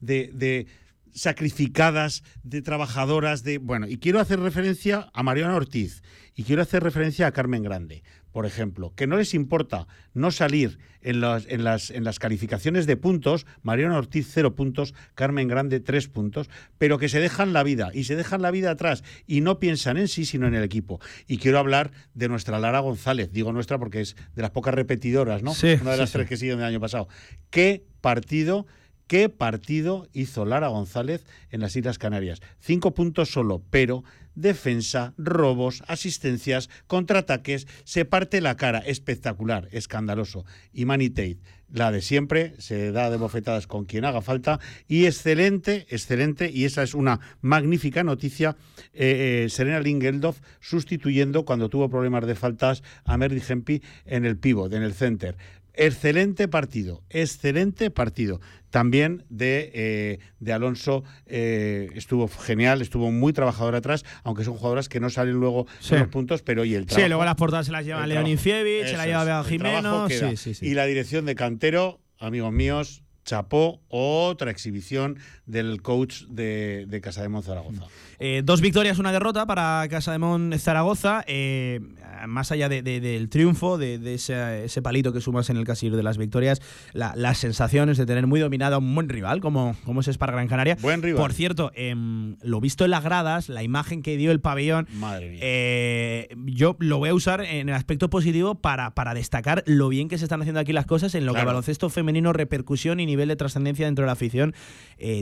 de 0.02 0.68
sacrificadas, 1.11 2.23
de 2.44 2.61
trabajadoras, 2.61 3.44
de. 3.44 3.57
Bueno, 3.57 3.88
y 3.88 3.98
quiero 3.98 4.19
hacer 4.19 4.40
referencia 4.40 5.10
a 5.14 5.23
Mariana 5.23 5.56
Ortiz 5.56 6.02
y 6.35 6.44
quiero 6.44 6.61
hacer 6.61 6.84
referencia 6.84 7.27
a 7.27 7.31
Carmen 7.31 7.64
Grande, 7.64 8.03
por 8.34 8.45
ejemplo, 8.45 8.91
que 8.95 9.07
no 9.07 9.15
les 9.15 9.34
importa 9.34 9.88
no 10.14 10.31
salir 10.31 10.80
en 11.01 11.22
las, 11.22 11.45
en 11.47 11.64
las, 11.64 11.91
en 11.91 12.03
las 12.03 12.19
calificaciones 12.19 12.88
de 12.88 12.97
puntos, 12.97 13.45
Mariana 13.61 13.97
Ortiz 13.97 14.27
cero 14.30 14.55
puntos, 14.55 14.93
Carmen 15.15 15.47
Grande 15.47 15.80
tres 15.80 16.07
puntos, 16.07 16.49
pero 16.77 16.97
que 16.97 17.10
se 17.10 17.19
dejan 17.19 17.53
la 17.53 17.64
vida 17.64 17.91
y 17.93 18.05
se 18.05 18.15
dejan 18.15 18.41
la 18.41 18.51
vida 18.51 18.72
atrás 18.72 19.03
y 19.27 19.41
no 19.41 19.60
piensan 19.60 19.97
en 19.97 20.07
sí, 20.07 20.26
sino 20.26 20.47
en 20.47 20.55
el 20.55 20.64
equipo. 20.64 20.99
Y 21.27 21.38
quiero 21.38 21.60
hablar 21.60 21.91
de 22.15 22.27
nuestra 22.27 22.60
Lara 22.60 22.80
González, 22.80 23.31
digo 23.31 23.53
nuestra 23.53 23.77
porque 23.77 24.01
es 24.01 24.15
de 24.35 24.41
las 24.41 24.51
pocas 24.51 24.73
repetidoras, 24.73 25.43
¿no? 25.43 25.53
Sí, 25.53 25.77
Una 25.80 25.91
de 25.91 25.97
sí, 25.97 26.01
las 26.01 26.10
sí. 26.10 26.14
tres 26.14 26.27
que 26.27 26.38
siguen 26.38 26.57
del 26.57 26.65
año 26.68 26.80
pasado. 26.80 27.07
¿Qué 27.51 27.85
partido? 28.01 28.65
¿Qué 29.14 29.30
partido 29.30 30.07
hizo 30.11 30.44
Lara 30.44 30.69
González 30.69 31.23
en 31.52 31.61
las 31.61 31.76
Islas 31.76 31.99
Canarias? 31.99 32.41
Cinco 32.60 32.95
puntos 32.95 33.31
solo, 33.31 33.61
pero 33.69 34.03
defensa, 34.34 35.14
robos, 35.19 35.84
asistencias, 35.85 36.68
contraataques, 36.88 37.68
se 37.84 38.06
parte 38.06 38.41
la 38.41 38.57
cara, 38.57 38.80
espectacular, 38.80 39.69
escandaloso. 39.72 40.45
Y 40.73 40.88
Tate, 40.88 41.38
la 41.72 41.91
de 41.91 42.02
siempre, 42.02 42.56
se 42.57 42.91
da 42.91 43.11
de 43.11 43.18
bofetadas 43.18 43.68
con 43.68 43.85
quien 43.85 44.03
haga 44.03 44.23
falta 44.23 44.60
y 44.88 45.06
excelente, 45.06 45.85
excelente, 45.91 46.49
y 46.52 46.65
esa 46.65 46.81
es 46.81 46.95
una 46.95 47.19
magnífica 47.40 48.03
noticia, 48.03 48.56
eh, 48.95 49.44
eh, 49.45 49.49
Serena 49.52 49.80
Lingeldorf 49.80 50.40
sustituyendo 50.60 51.45
cuando 51.45 51.69
tuvo 51.69 51.88
problemas 51.88 52.26
de 52.26 52.34
faltas 52.34 52.81
a 53.06 53.15
Merdy 53.18 53.44
Hempi 53.48 53.84
en 54.07 54.26
el 54.26 54.40
pivot, 54.40 54.73
en 54.73 54.81
el 54.81 54.95
center. 54.95 55.38
Excelente 55.76 56.48
partido, 56.48 57.02
excelente 57.10 57.90
partido. 57.90 58.40
También 58.73 59.23
de, 59.29 59.69
eh, 59.75 60.19
de 60.39 60.51
Alonso 60.51 61.03
eh, 61.27 61.89
estuvo 61.93 62.27
genial, 62.27 62.81
estuvo 62.81 63.11
muy 63.11 63.31
trabajador 63.31 63.75
atrás, 63.75 64.03
aunque 64.23 64.43
son 64.43 64.55
jugadoras 64.55 64.89
que 64.89 64.99
no 64.99 65.11
salen 65.11 65.35
luego 65.35 65.67
Sí. 65.79 65.93
en 65.93 65.99
los 65.99 66.09
puntos, 66.09 66.41
pero 66.41 66.65
y 66.65 66.73
el 66.73 66.81
Sí, 66.81 66.87
trabajo. 66.87 67.07
luego 67.09 67.25
las 67.25 67.35
portadas 67.35 67.67
se 67.67 67.71
las 67.71 67.85
lleva 67.85 68.07
Leonin. 68.07 68.39
Fievich, 68.39 68.85
se 68.85 68.87
Eso 68.87 68.97
la 68.97 69.05
lleva 69.05 69.25
trabajo 69.25 69.47
Jimeno. 69.47 70.09
Sí, 70.09 70.37
sí, 70.37 70.55
sí. 70.55 70.65
Y 70.65 70.73
la 70.73 70.87
dirección 70.87 71.23
de 71.27 71.35
Cantero, 71.35 71.99
amigos 72.17 72.51
míos, 72.51 73.03
chapó 73.25 73.79
otra 73.89 74.49
exhibición 74.49 75.19
del 75.45 75.83
coach 75.83 76.23
de, 76.29 76.85
de 76.87 76.99
Casa 76.99 77.21
de 77.21 77.29
Monzaragoza. 77.29 77.83
Eh, 78.19 78.41
dos 78.44 78.61
victorias, 78.61 78.99
una 78.99 79.11
derrota 79.11 79.45
para 79.45 79.85
Casa 79.90 80.11
de 80.11 80.18
Mon 80.19 80.53
Zaragoza. 80.60 81.23
eh, 81.27 81.80
más 82.27 82.52
allá 82.53 82.69
de- 82.69 82.81
de- 82.81 83.02
del 83.02 83.27
triunfo, 83.27 83.77
de, 83.77 83.98
de 83.99 84.14
ese, 84.14 84.64
ese 84.65 84.81
palito 84.81 85.11
que 85.11 85.19
sumas 85.19 85.49
en 85.49 85.57
el 85.57 85.65
casillero 85.65 85.98
de 85.98 86.03
las 86.03 86.18
victorias, 86.18 86.61
la- 86.94 87.14
las 87.18 87.38
sensaciones 87.38 87.98
de 87.98 88.06
tener 88.06 88.27
muy 88.27 88.40
dominada 88.40 88.77
a 88.77 88.80
un 88.80 88.95
buen 88.95 89.10
rival 89.10 89.41
como, 89.41 89.76
como 89.84 89.99
es 89.99 90.07
Spar 90.07 90.31
Gran 90.31 90.48
Canaria. 90.48 90.77
Buen 90.81 91.02
rival. 91.02 91.22
Por 91.22 91.34
cierto, 91.34 91.72
em, 91.76 92.38
lo 92.41 92.61
visto 92.61 92.85
en 92.85 92.91
las 92.91 93.03
gradas, 93.03 93.49
la 93.49 93.61
imagen 93.61 94.02
que 94.02 94.15
dio 94.15 94.31
el 94.31 94.40
pabellón, 94.40 94.88
Madre 94.94 95.31
mía. 95.31 95.40
eh, 95.41 96.30
yo 96.45 96.77
lo 96.80 96.98
voy 96.99 97.10
a 97.10 97.14
usar 97.14 97.41
en 97.41 97.68
el 97.68 97.76
aspecto 97.76 98.10
positivo 98.10 98.56
para, 98.56 98.91
para 98.91 99.14
destacar 99.14 99.64
lo 99.65 99.90
bien 99.90 100.07
que 100.07 100.18
se 100.18 100.23
están 100.26 100.40
haciendo 100.41 100.61
aquí 100.61 100.72
las 100.72 100.85
cosas 100.85 101.15
en 101.15 101.26
lo 101.26 101.34
que 101.34 101.38
Claro. 101.38 101.49
el 101.49 101.53
baloncesto 101.56 101.90
femenino 101.90 102.31
repercusión 102.31 103.02
y 103.02 103.06
nivel 103.06 103.27
de 103.27 103.35
trascendencia 103.35 103.85
dentro 103.85 104.03
de 104.03 104.07
la 104.07 104.14
afición 104.14 104.53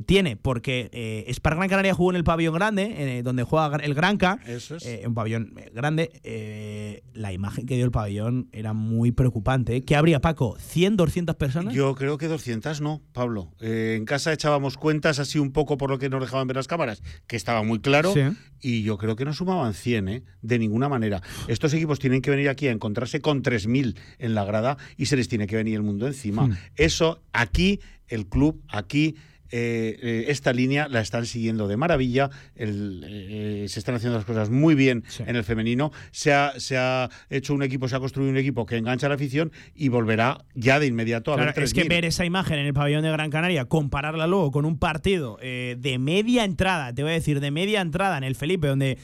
tiene, 0.06 0.36
porque 0.38 1.26
Spar 1.34 1.56
Gran 1.56 1.68
Canaria 1.70 1.96
jugó 1.96 2.12
en 2.12 2.18
el 2.18 2.24
pabellón 2.24 2.54
grande, 2.54 2.81
eh, 2.84 3.24
donde 3.24 3.44
juega 3.44 3.78
el 3.78 3.94
Granca, 3.94 4.40
Eso 4.45 4.76
es. 4.76 4.86
eh, 4.86 5.03
un 5.06 5.14
pabellón 5.14 5.53
eh, 5.58 5.72
grande. 5.74 7.02
la 7.14 7.34
imagen 7.34 7.66
que 7.66 7.76
dio 7.76 7.86
el 7.86 7.91
pabellón 7.91 8.49
era 8.52 8.74
muy 8.74 9.12
preocupante. 9.12 9.84
¿Qué 9.84 9.95
habría, 9.95 10.22
Paco? 10.22 10.58
¿100, 10.58 10.95
200 10.95 11.36
personas? 11.36 11.74
Yo 11.74 11.94
creo 11.95 12.18
que 12.18 12.28
200 12.28 12.82
no, 12.82 13.02
Pablo. 13.14 13.52
En 13.60 14.06
casa 14.06 14.34
echábamos 14.34 14.78
cuentas 14.78 15.20
así 15.20 15.40
un 15.40 15.52
poco 15.52 15.78
por 15.78 15.90
lo 15.90 15.99
que 15.99 16.10
nos 16.10 16.22
dejaban 16.22 16.48
ver 16.48 16.58
las 16.58 16.68
cámaras, 16.68 17.02
que 17.28 17.36
estaba 17.36 17.64
muy 17.64 17.80
claro. 17.80 18.14
Sí. 18.14 18.22
Y 18.62 18.84
yo 18.84 18.98
creo 18.98 19.16
que 19.16 19.26
no 19.26 19.34
sumaban 19.34 19.74
100, 19.74 20.08
¿eh? 20.10 20.24
de 20.41 20.60
ninguna 20.60 20.88
manera. 20.90 21.22
Estos 21.48 21.74
equipos 21.74 21.99
tienen 21.99 22.22
que 22.22 22.30
venir 22.32 22.49
aquí 22.49 22.68
a 22.68 22.72
encontrarse 22.72 23.22
con 23.22 23.41
3.000 23.44 23.98
en 24.20 24.36
la 24.36 24.45
grada 24.45 24.78
y 24.98 25.08
se 25.08 25.16
les 25.16 25.28
tiene 25.28 25.48
que 25.48 25.56
venir 25.56 25.76
el 25.76 25.84
mundo 25.84 26.08
encima. 26.08 26.48
Hmm. 26.48 26.58
Eso 26.76 27.22
aquí, 27.34 27.80
el 28.08 28.28
club, 28.28 28.62
aquí. 28.70 29.16
Eh, 29.52 29.98
eh, 30.02 30.26
esta 30.30 30.53
línea 30.53 30.88
la 30.88 31.02
están 31.02 31.26
siguiendo 31.26 31.68
de 31.68 31.78
maravilla, 31.78 32.30
el, 32.56 33.03
eh, 33.07 33.65
se 33.68 33.80
están 33.80 33.95
haciendo 33.95 34.18
las 34.18 34.26
cosas 34.26 34.49
muy 34.49 34.76
bien 34.76 35.03
en 35.19 35.36
el 35.36 35.44
femenino, 35.44 35.91
se 36.11 36.34
ha, 36.34 36.53
se 36.60 36.78
ha 36.78 37.10
hecho 37.30 37.53
un 37.53 37.64
equipo, 37.64 37.88
se 37.88 37.95
ha 37.95 37.99
construido 37.99 38.32
un 38.32 38.38
equipo 38.38 38.65
que 38.65 38.78
engancha 38.78 39.07
a 39.07 39.10
la 39.10 39.15
afición 39.15 39.52
y 39.76 39.90
volverá 39.90 40.44
ya 40.56 40.80
de 40.80 40.88
inmediato 40.88 41.34
a 41.34 41.36
Claro, 41.36 41.53
ver 41.56 41.64
es 41.64 41.73
que 41.73 41.84
3.000. 41.84 41.90
ver 41.90 42.06
esa 42.06 42.26
imagen 42.26 42.60
en 42.60 42.65
el 42.65 42.73
pabellón 42.73 43.03
de 43.03 43.11
Gran 43.11 43.30
Canaria, 43.30 43.65
compararla 43.65 44.28
luego 44.28 44.52
con 44.52 44.65
un 44.65 44.78
partido 44.80 45.38
de 45.41 45.98
media 45.99 46.44
entrada, 46.44 46.94
te 46.94 47.03
voy 47.03 47.11
a 47.11 47.15
decir, 47.15 47.40
de 47.40 47.52
media 47.52 47.82
entrada 47.82 48.18
en 48.18 48.23
el 48.23 48.36
Felipe, 48.36 48.68
donde 48.68 48.98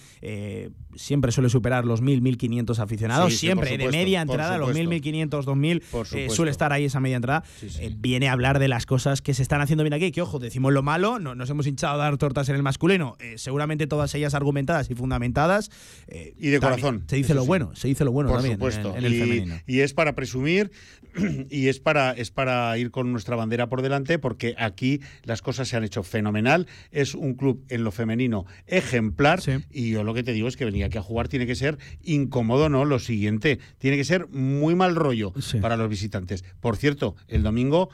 siempre 0.97 1.31
suele 1.31 1.49
superar 1.49 1.85
los 1.85 2.01
1.000, 2.03 2.21
1.500 2.21 2.79
aficionados, 2.79 3.31
Sí, 3.33 3.39
siempre 3.39 3.77
de 3.77 3.87
media 3.89 4.21
entrada, 4.21 4.57
los 4.57 4.69
1.000, 4.69 4.83
supuesto. 4.83 5.09
1.500, 5.09 5.45
2.000, 5.45 5.81
Por 5.91 6.07
eh, 6.17 6.29
suele 6.29 6.51
estar 6.51 6.73
ahí 6.73 6.85
esa 6.85 6.99
media 6.99 7.15
entrada. 7.17 7.43
Eh, 7.79 7.93
viene 7.97 8.27
a 8.27 8.31
hablar 8.33 8.59
de 8.59 8.67
las 8.67 8.85
cosas 8.85 9.21
que 9.21 9.33
se 9.33 9.41
están 9.41 9.61
haciendo 9.61 9.83
bien 9.83 9.93
aquí, 9.93 10.11
que 10.11 10.21
ojo, 10.21 10.39
decimos 10.39 10.73
lo 10.73 10.83
malo, 10.83 11.19
no, 11.19 11.35
nos 11.35 11.49
hemos 11.49 11.67
hinchado 11.67 11.93
a 11.93 11.97
dar 11.97 12.17
tortas 12.17 12.49
en 12.49 12.55
el 12.55 12.63
masculino, 12.63 13.15
eh, 13.19 13.35
seguramente 13.37 13.87
todas 13.87 14.13
ellas 14.15 14.33
argumentadas 14.33 14.89
y 14.89 14.95
fundamentadas. 14.95 15.69
eh, 16.07 16.33
Y 16.39 16.49
de 16.49 16.59
corazón, 16.59 17.03
Se 17.07 17.15
dice 17.15 17.33
lo 17.33 17.45
bueno, 17.45 17.75
se 17.75 17.87
dice 17.87 18.03
lo 18.03 18.11
bueno 18.11 18.29
Por 18.29 18.37
también 18.37 18.53
en- 18.53 18.57
supuesto. 18.59 18.95
en, 18.95 19.05
el 19.05 19.13
y, 19.13 19.19
femenino. 19.19 19.55
y 19.67 19.79
es 19.81 19.93
para 19.93 20.15
presumir 20.15 20.71
y 21.49 21.67
es 21.67 21.79
para, 21.79 22.11
es 22.11 22.31
para 22.31 22.77
ir 22.77 22.91
con 22.91 23.11
nuestra 23.11 23.35
bandera 23.35 23.67
por 23.67 23.81
delante 23.81 24.19
porque 24.19 24.55
aquí 24.57 25.01
las 25.23 25.41
cosas 25.41 25.67
se 25.67 25.77
han 25.77 25.83
hecho 25.83 26.03
fenomenal. 26.03 26.67
Es 26.91 27.15
un 27.15 27.33
club 27.33 27.65
en 27.69 27.83
lo 27.83 27.91
femenino 27.91 28.45
ejemplar 28.65 29.39
y 29.71 29.91
yo 29.91 30.03
lo 30.03 30.13
que 30.13 30.23
te 30.23 30.33
digo 30.33 30.47
es 30.47 30.57
que 30.57 30.65
venir 30.65 30.85
aquí 30.85 30.97
a 30.97 31.01
jugar 31.01 31.27
tiene 31.27 31.45
que 31.45 31.55
ser 31.55 31.77
incómodo, 32.03 32.69
¿no? 32.69 32.85
Lo 32.85 32.99
siguiente, 32.99 33.59
tiene 33.77 33.97
que 33.97 34.03
ser 34.03 34.27
muy 34.29 34.75
mal 34.75 34.95
rollo 34.95 35.33
para 35.61 35.77
los 35.77 35.89
visitantes. 35.89 36.43
Por 36.59 36.77
cierto, 36.77 37.15
el 37.27 37.43
domingo... 37.43 37.89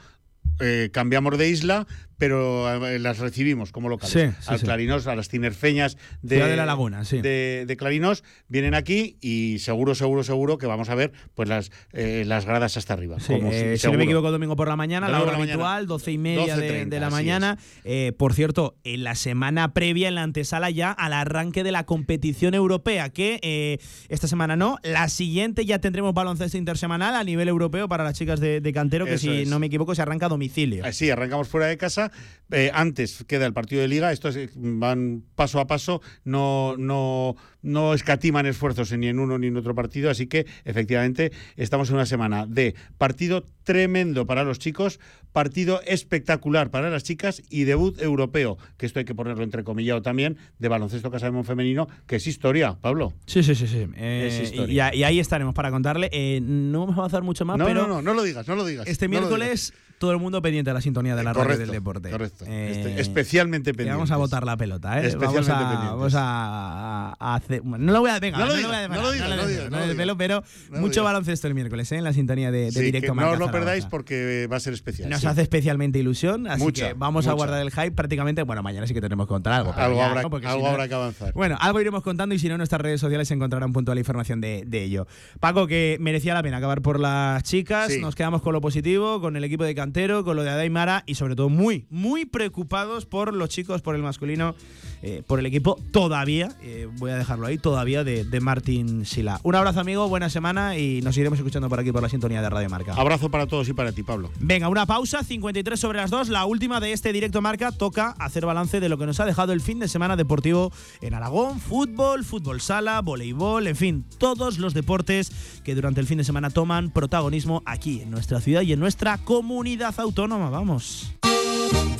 eh, 0.60 0.90
cambiamos 0.92 1.36
de 1.38 1.48
isla, 1.48 1.86
pero 2.18 2.86
eh, 2.86 2.98
las 2.98 3.18
recibimos 3.18 3.72
como 3.72 3.88
locales. 3.88 4.12
Sí, 4.12 4.20
sí, 4.40 4.46
Al 4.50 4.58
sí. 4.58 4.64
Clarinos, 4.64 5.06
a 5.06 5.14
las 5.16 5.28
tinerfeñas 5.28 5.96
de, 6.22 6.42
de 6.44 6.56
la 6.56 6.66
Laguna, 6.66 7.04
sí. 7.04 7.20
de, 7.20 7.64
de 7.66 7.76
Clarinos, 7.76 8.24
vienen 8.48 8.74
aquí 8.74 9.16
y 9.20 9.58
seguro, 9.60 9.94
seguro, 9.94 10.22
seguro 10.24 10.58
que 10.58 10.66
vamos 10.66 10.88
a 10.88 10.94
ver 10.94 11.12
pues 11.34 11.48
las, 11.48 11.70
eh, 11.92 12.24
las 12.26 12.44
gradas 12.46 12.76
hasta 12.76 12.94
arriba. 12.94 13.16
Como 13.26 13.50
eh, 13.52 13.76
si- 13.78 13.86
no 13.86 13.94
me 13.98 14.04
equivoco, 14.04 14.30
domingo 14.30 14.56
por 14.56 14.68
la 14.68 14.76
mañana, 14.76 15.08
la 15.08 15.22
hora 15.22 15.32
la 15.32 15.38
mañana. 15.38 15.52
habitual, 15.54 15.86
12 15.86 16.12
y 16.12 16.18
media 16.18 16.56
de, 16.56 16.84
12:30, 16.86 16.88
de 16.88 17.00
la 17.00 17.10
mañana. 17.10 17.58
Eh, 17.84 18.12
por 18.16 18.34
cierto, 18.34 18.76
en 18.84 19.04
la 19.04 19.14
semana 19.14 19.72
previa, 19.74 20.08
en 20.08 20.14
la 20.14 20.22
antesala 20.22 20.70
ya 20.70 20.90
al 20.92 21.12
arranque 21.12 21.62
de 21.64 21.72
la 21.72 21.84
competición 21.84 22.54
europea, 22.54 23.08
que 23.10 23.38
eh, 23.42 23.78
esta 24.08 24.26
semana 24.28 24.56
no, 24.56 24.78
la 24.82 25.08
siguiente 25.08 25.64
ya 25.64 25.78
tendremos 25.78 26.14
baloncesto 26.14 26.56
intersemanal 26.58 27.14
a 27.14 27.24
nivel 27.24 27.48
europeo 27.48 27.88
para 27.88 28.04
las 28.04 28.14
chicas 28.18 28.40
de, 28.40 28.60
de 28.60 28.72
Cantero, 28.72 29.04
que 29.04 29.14
Eso 29.14 29.22
si 29.30 29.42
es. 29.42 29.48
no 29.48 29.58
me 29.58 29.66
equivoco 29.66 29.94
se 29.94 30.02
arranca 30.02 30.26
a 30.26 30.28
domicilio. 30.28 30.84
Sí, 30.92 31.10
arrancamos 31.10 31.48
fuera 31.48 31.66
de 31.66 31.76
casa 31.76 32.03
Eh, 32.50 32.70
antes 32.72 33.24
queda 33.26 33.46
el 33.46 33.52
partido 33.52 33.80
de 33.82 33.88
liga, 33.88 34.12
estos 34.12 34.36
eh, 34.36 34.50
van 34.54 35.24
paso 35.34 35.58
a 35.60 35.66
paso, 35.66 36.02
no, 36.24 36.76
no, 36.78 37.34
no 37.62 37.94
escatiman 37.94 38.46
esfuerzos 38.46 38.92
ni 38.92 39.08
en 39.08 39.18
uno 39.18 39.38
ni 39.38 39.46
en 39.48 39.56
otro 39.56 39.74
partido, 39.74 40.10
así 40.10 40.26
que 40.26 40.46
efectivamente 40.64 41.32
estamos 41.56 41.88
en 41.88 41.96
una 41.96 42.06
semana 42.06 42.46
de 42.46 42.74
partido 42.98 43.44
tremendo 43.64 44.26
para 44.26 44.44
los 44.44 44.58
chicos, 44.58 45.00
partido 45.32 45.80
espectacular 45.86 46.70
para 46.70 46.90
las 46.90 47.02
chicas 47.02 47.42
y 47.48 47.64
debut 47.64 48.00
europeo, 48.00 48.58
que 48.76 48.86
esto 48.86 48.98
hay 48.98 49.04
que 49.06 49.14
ponerlo 49.14 49.42
entrecomillado 49.42 50.02
también, 50.02 50.36
de 50.58 50.68
baloncesto 50.68 51.10
sabemos 51.18 51.46
femenino, 51.46 51.88
que 52.06 52.16
es 52.16 52.26
historia, 52.26 52.76
Pablo. 52.80 53.14
Sí, 53.26 53.42
sí, 53.42 53.54
sí, 53.54 53.66
sí. 53.66 53.86
Eh, 53.96 54.28
Es 54.28 54.38
y, 54.40 54.42
historia. 54.44 54.94
y 54.94 55.02
ahí 55.04 55.18
estaremos 55.20 55.54
para 55.54 55.70
contarle. 55.70 56.10
Eh, 56.12 56.40
no 56.42 56.80
vamos 56.80 56.96
a 56.96 56.98
avanzar 57.00 57.22
mucho 57.22 57.44
más, 57.44 57.56
No, 57.58 57.64
pero 57.66 57.82
no, 57.82 57.88
no, 57.88 58.02
no 58.02 58.14
lo 58.14 58.22
digas, 58.22 58.46
no 58.46 58.56
lo 58.56 58.64
digas. 58.64 58.86
este 58.86 59.06
no 59.08 59.12
miércoles 59.12 59.72
todo 60.04 60.12
el 60.12 60.18
mundo 60.18 60.42
pendiente 60.42 60.68
de 60.68 60.74
la 60.74 60.82
sintonía 60.82 61.16
de 61.16 61.24
la 61.24 61.32
radio 61.32 61.44
Correcto, 61.44 61.62
del 61.62 61.70
deporte. 61.70 62.10
correcto. 62.10 62.44
Eh, 62.46 62.72
Este- 62.76 63.00
especialmente 63.00 63.72
que 63.72 63.84
Vamos 63.84 64.10
a 64.10 64.16
botar 64.18 64.44
la 64.44 64.54
pelota, 64.58 65.00
¿eh? 65.00 65.06
Especialmente 65.06 65.50
vamos 65.50 65.64
a, 65.64 65.68
pendientes. 65.70 65.90
vamos 65.90 66.14
a, 66.14 67.16
a 67.18 67.34
hacer. 67.36 67.64
no 67.64 67.92
lo 67.92 68.00
voy 68.00 68.10
a. 68.10 68.20
Venga, 68.20 68.38
No 68.38 68.46
lo 68.46 68.54
no 68.56 68.60
lo 68.60 69.94
no 69.94 70.04
lo 70.04 70.16
pero 70.18 70.42
mucho 70.72 71.02
baloncesto 71.04 71.48
el 71.48 71.54
miércoles, 71.54 71.90
¿eh? 71.92 71.96
En 71.96 72.04
la 72.04 72.12
sintonía 72.12 72.50
de, 72.50 72.66
de 72.66 72.72
Sí, 72.72 72.80
directo 72.82 73.14
que 73.14 73.20
no 73.20 73.30
os 73.30 73.38
lo 73.38 73.50
perdáis 73.50 73.86
porque 73.86 74.46
va 74.52 74.56
a 74.56 74.60
ser 74.60 74.74
especial. 74.74 75.08
Nos 75.08 75.20
sí. 75.22 75.26
hace 75.26 75.40
especialmente 75.42 75.98
ilusión, 75.98 76.46
así 76.46 76.62
Mucha, 76.62 76.88
que 76.88 76.94
vamos 76.94 77.26
a 77.26 77.32
guardar 77.32 77.62
el 77.62 77.70
hype 77.70 77.92
prácticamente. 77.92 78.42
Bueno, 78.42 78.62
mañana 78.62 78.86
sí 78.86 78.92
que 78.94 79.00
tenemos 79.00 79.26
que 79.26 79.30
contar 79.30 79.54
algo. 79.54 79.72
Algo 79.72 79.96
ya, 79.96 80.10
habrá- 80.10 80.22
si 80.40 80.46
algo 80.46 80.66
habrá 80.68 80.86
que 80.88 80.94
avanzar. 80.94 81.32
Bueno, 81.32 81.56
algo 81.60 81.80
iremos 81.80 82.02
contando 82.02 82.34
y 82.34 82.38
si 82.38 82.48
no, 82.48 82.58
nuestras 82.58 82.80
redes 82.82 83.00
sociales 83.00 83.30
encontrarán 83.30 83.72
puntual 83.72 83.98
información 83.98 84.40
de, 84.40 84.64
de 84.66 84.82
ello. 84.84 85.06
Paco, 85.40 85.66
que 85.66 85.96
merecía 86.00 86.34
la 86.34 86.42
pena 86.42 86.58
acabar 86.58 86.82
por 86.82 87.00
las 87.00 87.42
chicas. 87.44 87.90
Nos 88.00 88.14
quedamos 88.14 88.42
con 88.42 88.52
lo 88.52 88.60
positivo, 88.60 89.20
con 89.20 89.36
el 89.36 89.44
equipo 89.44 89.64
de 89.64 89.74
Cantero, 89.94 90.24
con 90.24 90.34
lo 90.34 90.42
de 90.42 90.50
Adaimara 90.50 91.04
y 91.06 91.14
sobre 91.14 91.36
todo 91.36 91.48
muy, 91.48 91.86
muy 91.88 92.24
preocupados 92.24 93.06
por 93.06 93.32
los 93.32 93.48
chicos, 93.48 93.80
por 93.80 93.94
el 93.94 94.02
masculino, 94.02 94.56
eh, 95.02 95.22
por 95.24 95.38
el 95.38 95.46
equipo 95.46 95.78
todavía, 95.92 96.48
eh, 96.62 96.88
voy 96.98 97.12
a 97.12 97.16
dejarlo 97.16 97.46
ahí, 97.46 97.58
todavía 97.58 98.02
de, 98.02 98.24
de 98.24 98.40
Martín 98.40 99.06
Sila. 99.06 99.38
Un 99.44 99.54
abrazo, 99.54 99.78
amigo, 99.78 100.08
buena 100.08 100.30
semana 100.30 100.76
y 100.76 101.00
nos 101.02 101.16
iremos 101.16 101.38
escuchando 101.38 101.68
por 101.68 101.78
aquí 101.78 101.92
por 101.92 102.02
la 102.02 102.08
sintonía 102.08 102.42
de 102.42 102.50
Radio 102.50 102.68
Marca. 102.70 102.94
Abrazo 102.94 103.30
para 103.30 103.46
todos 103.46 103.68
y 103.68 103.72
para 103.72 103.92
ti, 103.92 104.02
Pablo. 104.02 104.32
Venga, 104.40 104.68
una 104.68 104.84
pausa, 104.84 105.22
53 105.22 105.78
sobre 105.78 105.98
las 105.98 106.10
2, 106.10 106.28
la 106.28 106.44
última 106.44 106.80
de 106.80 106.90
este 106.90 107.12
directo 107.12 107.40
marca. 107.40 107.70
Toca 107.70 108.16
hacer 108.18 108.46
balance 108.46 108.80
de 108.80 108.88
lo 108.88 108.98
que 108.98 109.06
nos 109.06 109.20
ha 109.20 109.26
dejado 109.26 109.52
el 109.52 109.60
fin 109.60 109.78
de 109.78 109.86
semana 109.86 110.16
deportivo 110.16 110.72
en 111.02 111.14
Aragón: 111.14 111.60
fútbol, 111.60 112.24
fútbol 112.24 112.60
sala, 112.60 113.00
voleibol, 113.00 113.68
en 113.68 113.76
fin, 113.76 114.04
todos 114.18 114.58
los 114.58 114.74
deportes 114.74 115.60
que 115.62 115.76
durante 115.76 116.00
el 116.00 116.08
fin 116.08 116.18
de 116.18 116.24
semana 116.24 116.50
toman 116.50 116.90
protagonismo 116.90 117.62
aquí 117.64 118.00
en 118.00 118.10
nuestra 118.10 118.40
ciudad 118.40 118.62
y 118.62 118.72
en 118.72 118.80
nuestra 118.80 119.18
comunidad 119.18 119.83
autónoma. 119.88 120.50
Vamos. 120.50 121.10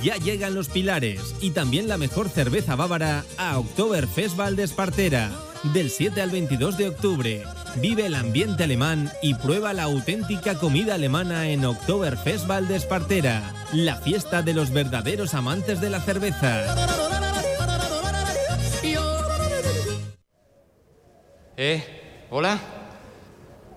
Ya 0.03 0.17
llegan 0.17 0.55
los 0.55 0.69
pilares 0.69 1.35
y 1.41 1.51
también 1.51 1.89
la 1.89 1.97
mejor 1.97 2.29
cerveza 2.29 2.77
bávara 2.77 3.25
a 3.39 3.59
Oktoberfest 3.59 4.37
Valdespartera. 4.37 5.31
Del 5.73 5.91
7 5.91 6.21
al 6.21 6.31
22 6.31 6.77
de 6.77 6.89
octubre. 6.89 7.43
Vive 7.77 8.07
el 8.07 8.15
ambiente 8.15 8.65
alemán 8.65 9.11
y 9.23 9.35
prueba 9.35 9.73
la 9.73 9.85
auténtica 9.85 10.59
comida 10.59 10.95
alemana 10.95 11.49
en 11.49 11.65
Oktoberfest 11.65 12.47
Valdespartera. 12.47 13.53
La 13.73 13.97
fiesta 13.97 14.43
de 14.43 14.53
los 14.53 14.71
verdaderos 14.71 15.35
amantes 15.35 15.81
de 15.81 15.91
la 15.91 16.01
cerveza. 16.01 16.75
¿Eh? 21.57 22.27
¿Hola? 22.31 22.59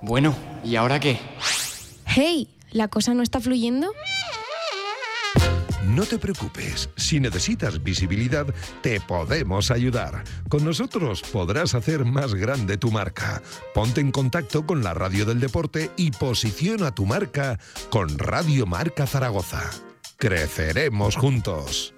Bueno, 0.01 0.35
¿y 0.63 0.75
ahora 0.75 0.99
qué? 0.99 1.19
Hey, 2.05 2.56
¿la 2.71 2.87
cosa 2.87 3.13
no 3.13 3.23
está 3.23 3.39
fluyendo? 3.39 3.91
No 5.87 6.05
te 6.05 6.19
preocupes, 6.19 6.89
si 6.97 7.19
necesitas 7.19 7.81
visibilidad, 7.81 8.45
te 8.81 8.99
podemos 8.99 9.71
ayudar. 9.71 10.23
Con 10.49 10.65
nosotros 10.65 11.21
podrás 11.21 11.75
hacer 11.75 12.03
más 12.03 12.35
grande 12.35 12.77
tu 12.77 12.91
marca. 12.91 13.41
Ponte 13.73 14.01
en 14.01 14.11
contacto 14.11 14.65
con 14.65 14.83
la 14.83 14.93
radio 14.93 15.25
del 15.25 15.39
deporte 15.39 15.89
y 15.95 16.11
posiciona 16.11 16.93
tu 16.93 17.05
marca 17.05 17.57
con 17.89 18.17
Radio 18.19 18.65
Marca 18.65 19.07
Zaragoza. 19.07 19.69
Creceremos 20.17 21.15
juntos. 21.15 21.93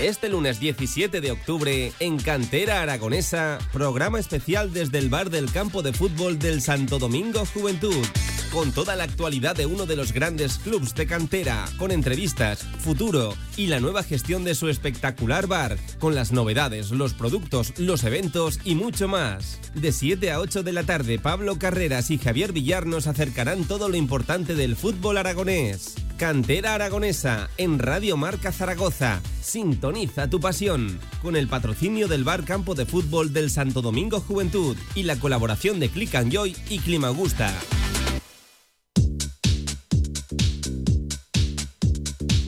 Este 0.00 0.28
lunes 0.28 0.60
17 0.60 1.20
de 1.20 1.32
octubre, 1.32 1.92
en 1.98 2.18
Cantera 2.18 2.82
Aragonesa, 2.82 3.58
programa 3.72 4.20
especial 4.20 4.72
desde 4.72 4.98
el 4.98 5.08
bar 5.08 5.30
del 5.30 5.50
campo 5.50 5.82
de 5.82 5.92
fútbol 5.92 6.38
del 6.38 6.62
Santo 6.62 7.00
Domingo 7.00 7.44
Juventud. 7.46 8.06
Con 8.52 8.72
toda 8.72 8.96
la 8.96 9.04
actualidad 9.04 9.54
de 9.54 9.66
uno 9.66 9.84
de 9.84 9.94
los 9.94 10.12
grandes 10.12 10.56
clubs 10.58 10.94
de 10.94 11.06
cantera, 11.06 11.66
con 11.78 11.90
entrevistas, 11.90 12.64
futuro 12.80 13.34
y 13.58 13.66
la 13.66 13.78
nueva 13.78 14.02
gestión 14.02 14.42
de 14.42 14.54
su 14.54 14.68
espectacular 14.68 15.46
bar, 15.46 15.76
con 15.98 16.14
las 16.14 16.32
novedades, 16.32 16.90
los 16.90 17.12
productos, 17.12 17.74
los 17.78 18.04
eventos 18.04 18.58
y 18.64 18.74
mucho 18.74 19.06
más. 19.06 19.60
De 19.74 19.92
7 19.92 20.32
a 20.32 20.40
8 20.40 20.62
de 20.62 20.72
la 20.72 20.84
tarde, 20.84 21.18
Pablo 21.18 21.58
Carreras 21.58 22.10
y 22.10 22.16
Javier 22.16 22.52
Villar 22.52 22.86
nos 22.86 23.06
acercarán 23.06 23.64
todo 23.64 23.90
lo 23.90 23.96
importante 23.96 24.54
del 24.54 24.76
fútbol 24.76 25.18
aragonés. 25.18 25.94
Cantera 26.16 26.74
Aragonesa 26.74 27.48
en 27.58 27.78
Radio 27.78 28.16
Marca 28.16 28.50
Zaragoza. 28.50 29.20
Sintoniza 29.40 30.28
tu 30.28 30.40
pasión. 30.40 30.98
Con 31.22 31.36
el 31.36 31.48
patrocinio 31.48 32.08
del 32.08 32.24
Bar 32.24 32.44
Campo 32.44 32.74
de 32.74 32.86
Fútbol 32.86 33.32
del 33.32 33.50
Santo 33.50 33.82
Domingo 33.82 34.20
Juventud 34.20 34.76
y 34.96 35.04
la 35.04 35.16
colaboración 35.20 35.78
de 35.78 35.90
Click 35.90 36.16
and 36.16 36.32
Joy 36.32 36.56
y 36.70 36.80
Climagusta. 36.80 37.54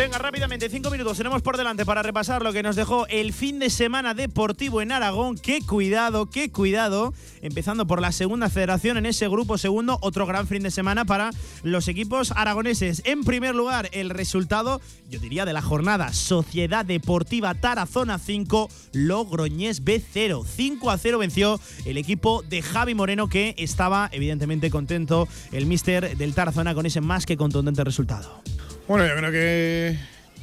Venga, 0.00 0.16
rápidamente, 0.16 0.70
cinco 0.70 0.90
minutos 0.90 1.18
tenemos 1.18 1.42
por 1.42 1.58
delante 1.58 1.84
para 1.84 2.02
repasar 2.02 2.40
lo 2.40 2.54
que 2.54 2.62
nos 2.62 2.74
dejó 2.74 3.06
el 3.08 3.34
fin 3.34 3.58
de 3.58 3.68
semana 3.68 4.14
deportivo 4.14 4.80
en 4.80 4.92
Aragón. 4.92 5.36
Qué 5.36 5.60
cuidado, 5.60 6.30
qué 6.30 6.50
cuidado. 6.50 7.12
Empezando 7.42 7.86
por 7.86 8.00
la 8.00 8.10
segunda 8.10 8.48
federación 8.48 8.96
en 8.96 9.04
ese 9.04 9.28
grupo 9.28 9.58
segundo, 9.58 9.98
otro 10.00 10.24
gran 10.24 10.46
fin 10.46 10.62
de 10.62 10.70
semana 10.70 11.04
para 11.04 11.32
los 11.64 11.86
equipos 11.86 12.32
aragoneses. 12.34 13.02
En 13.04 13.24
primer 13.24 13.54
lugar, 13.54 13.90
el 13.92 14.08
resultado, 14.08 14.80
yo 15.10 15.20
diría, 15.20 15.44
de 15.44 15.52
la 15.52 15.60
jornada. 15.60 16.14
Sociedad 16.14 16.86
Deportiva 16.86 17.52
Tarazona 17.52 18.18
5, 18.18 18.70
Logroñés 18.94 19.84
B0. 19.84 20.46
5 20.46 20.90
a 20.90 20.96
0 20.96 21.18
venció 21.18 21.60
el 21.84 21.98
equipo 21.98 22.42
de 22.48 22.62
Javi 22.62 22.94
Moreno, 22.94 23.28
que 23.28 23.54
estaba 23.58 24.08
evidentemente 24.12 24.70
contento 24.70 25.28
el 25.52 25.66
mister 25.66 26.16
del 26.16 26.32
Tarazona 26.32 26.74
con 26.74 26.86
ese 26.86 27.02
más 27.02 27.26
que 27.26 27.36
contundente 27.36 27.84
resultado. 27.84 28.42
Bueno, 28.90 29.06
yo 29.06 29.14
creo 29.14 29.30
que 29.30 29.96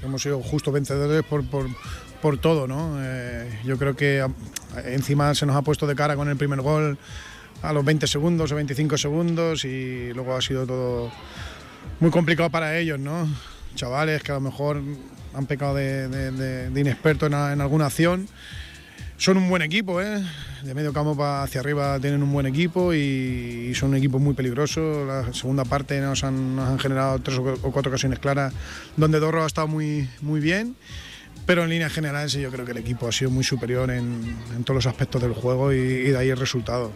hemos 0.03 0.21
sido 0.21 0.41
justos 0.41 0.73
vencedores 0.73 1.21
por, 1.23 1.45
por, 1.49 1.67
por 2.21 2.37
todo, 2.37 2.65
¿no? 2.65 2.95
Eh, 3.01 3.59
yo 3.65 3.77
creo 3.77 3.93
que 3.93 4.25
encima 4.85 5.35
se 5.35 5.45
nos 5.45 5.57
ha 5.57 5.63
puesto 5.63 5.85
de 5.85 5.95
cara 5.95 6.15
con 6.15 6.29
el 6.29 6.37
primer 6.37 6.61
gol 6.61 6.97
a 7.61 7.73
los 7.73 7.83
20 7.83 8.07
segundos 8.07 8.49
o 8.53 8.55
25 8.55 8.97
segundos 8.97 9.65
y 9.65 10.13
luego 10.13 10.33
ha 10.33 10.41
sido 10.41 10.65
todo 10.65 11.11
muy 11.99 12.09
complicado 12.09 12.49
para 12.49 12.77
ellos, 12.77 12.97
¿no? 12.97 13.27
Chavales 13.75 14.23
que 14.23 14.31
a 14.31 14.35
lo 14.35 14.39
mejor 14.39 14.81
han 15.33 15.45
pecado 15.45 15.75
de, 15.75 16.07
de- 16.07 16.31
a- 17.33 17.51
en 17.51 17.59
alguna 17.59 17.87
acción. 17.87 18.29
Son 19.17 19.35
un 19.35 19.49
buen 19.49 19.63
equipo, 19.63 19.99
¿eh? 19.99 20.23
De 20.63 20.73
medio 20.75 20.93
campo 20.93 21.15
hacia 21.25 21.59
arriba 21.61 21.99
tienen 21.99 22.21
un 22.21 22.31
buen 22.31 22.45
equipo 22.45 22.93
y, 22.93 23.73
son 23.73 23.89
un 23.89 23.95
equipo 23.95 24.19
muy 24.19 24.35
peligroso. 24.35 25.05
La 25.05 25.33
segunda 25.33 25.65
parte 25.65 25.99
nos 25.99 26.23
han, 26.23 26.77
generado 26.79 27.17
tres 27.19 27.37
o 27.39 27.43
cu- 27.43 27.59
o 27.67 27.71
cuatro 27.71 27.89
ocasiones 27.89 28.19
claras 28.19 28.53
donde 28.95 29.19
Dorro 29.19 29.43
ha 29.43 29.47
estado 29.47 29.67
muy, 29.67 30.07
muy 30.21 30.39
bien. 30.39 30.75
Pero 31.47 31.63
en 31.63 31.69
líneas 31.69 31.93
generales 31.93 32.33
yo 32.33 32.51
creo 32.51 32.65
que 32.65 32.73
el 32.73 32.77
equipo 32.77 33.07
ha 33.07 33.11
sido 33.11 33.31
muy 33.31 33.43
superior 33.43 33.89
en, 33.89 34.35
en 34.55 34.63
todos 34.63 34.75
los 34.75 34.85
aspectos 34.85 35.21
del 35.21 35.33
juego 35.33 35.73
y, 35.73 35.77
y 35.77 36.09
de 36.11 36.17
ahí 36.17 36.29
el 36.29 36.37
resultado. 36.37 36.91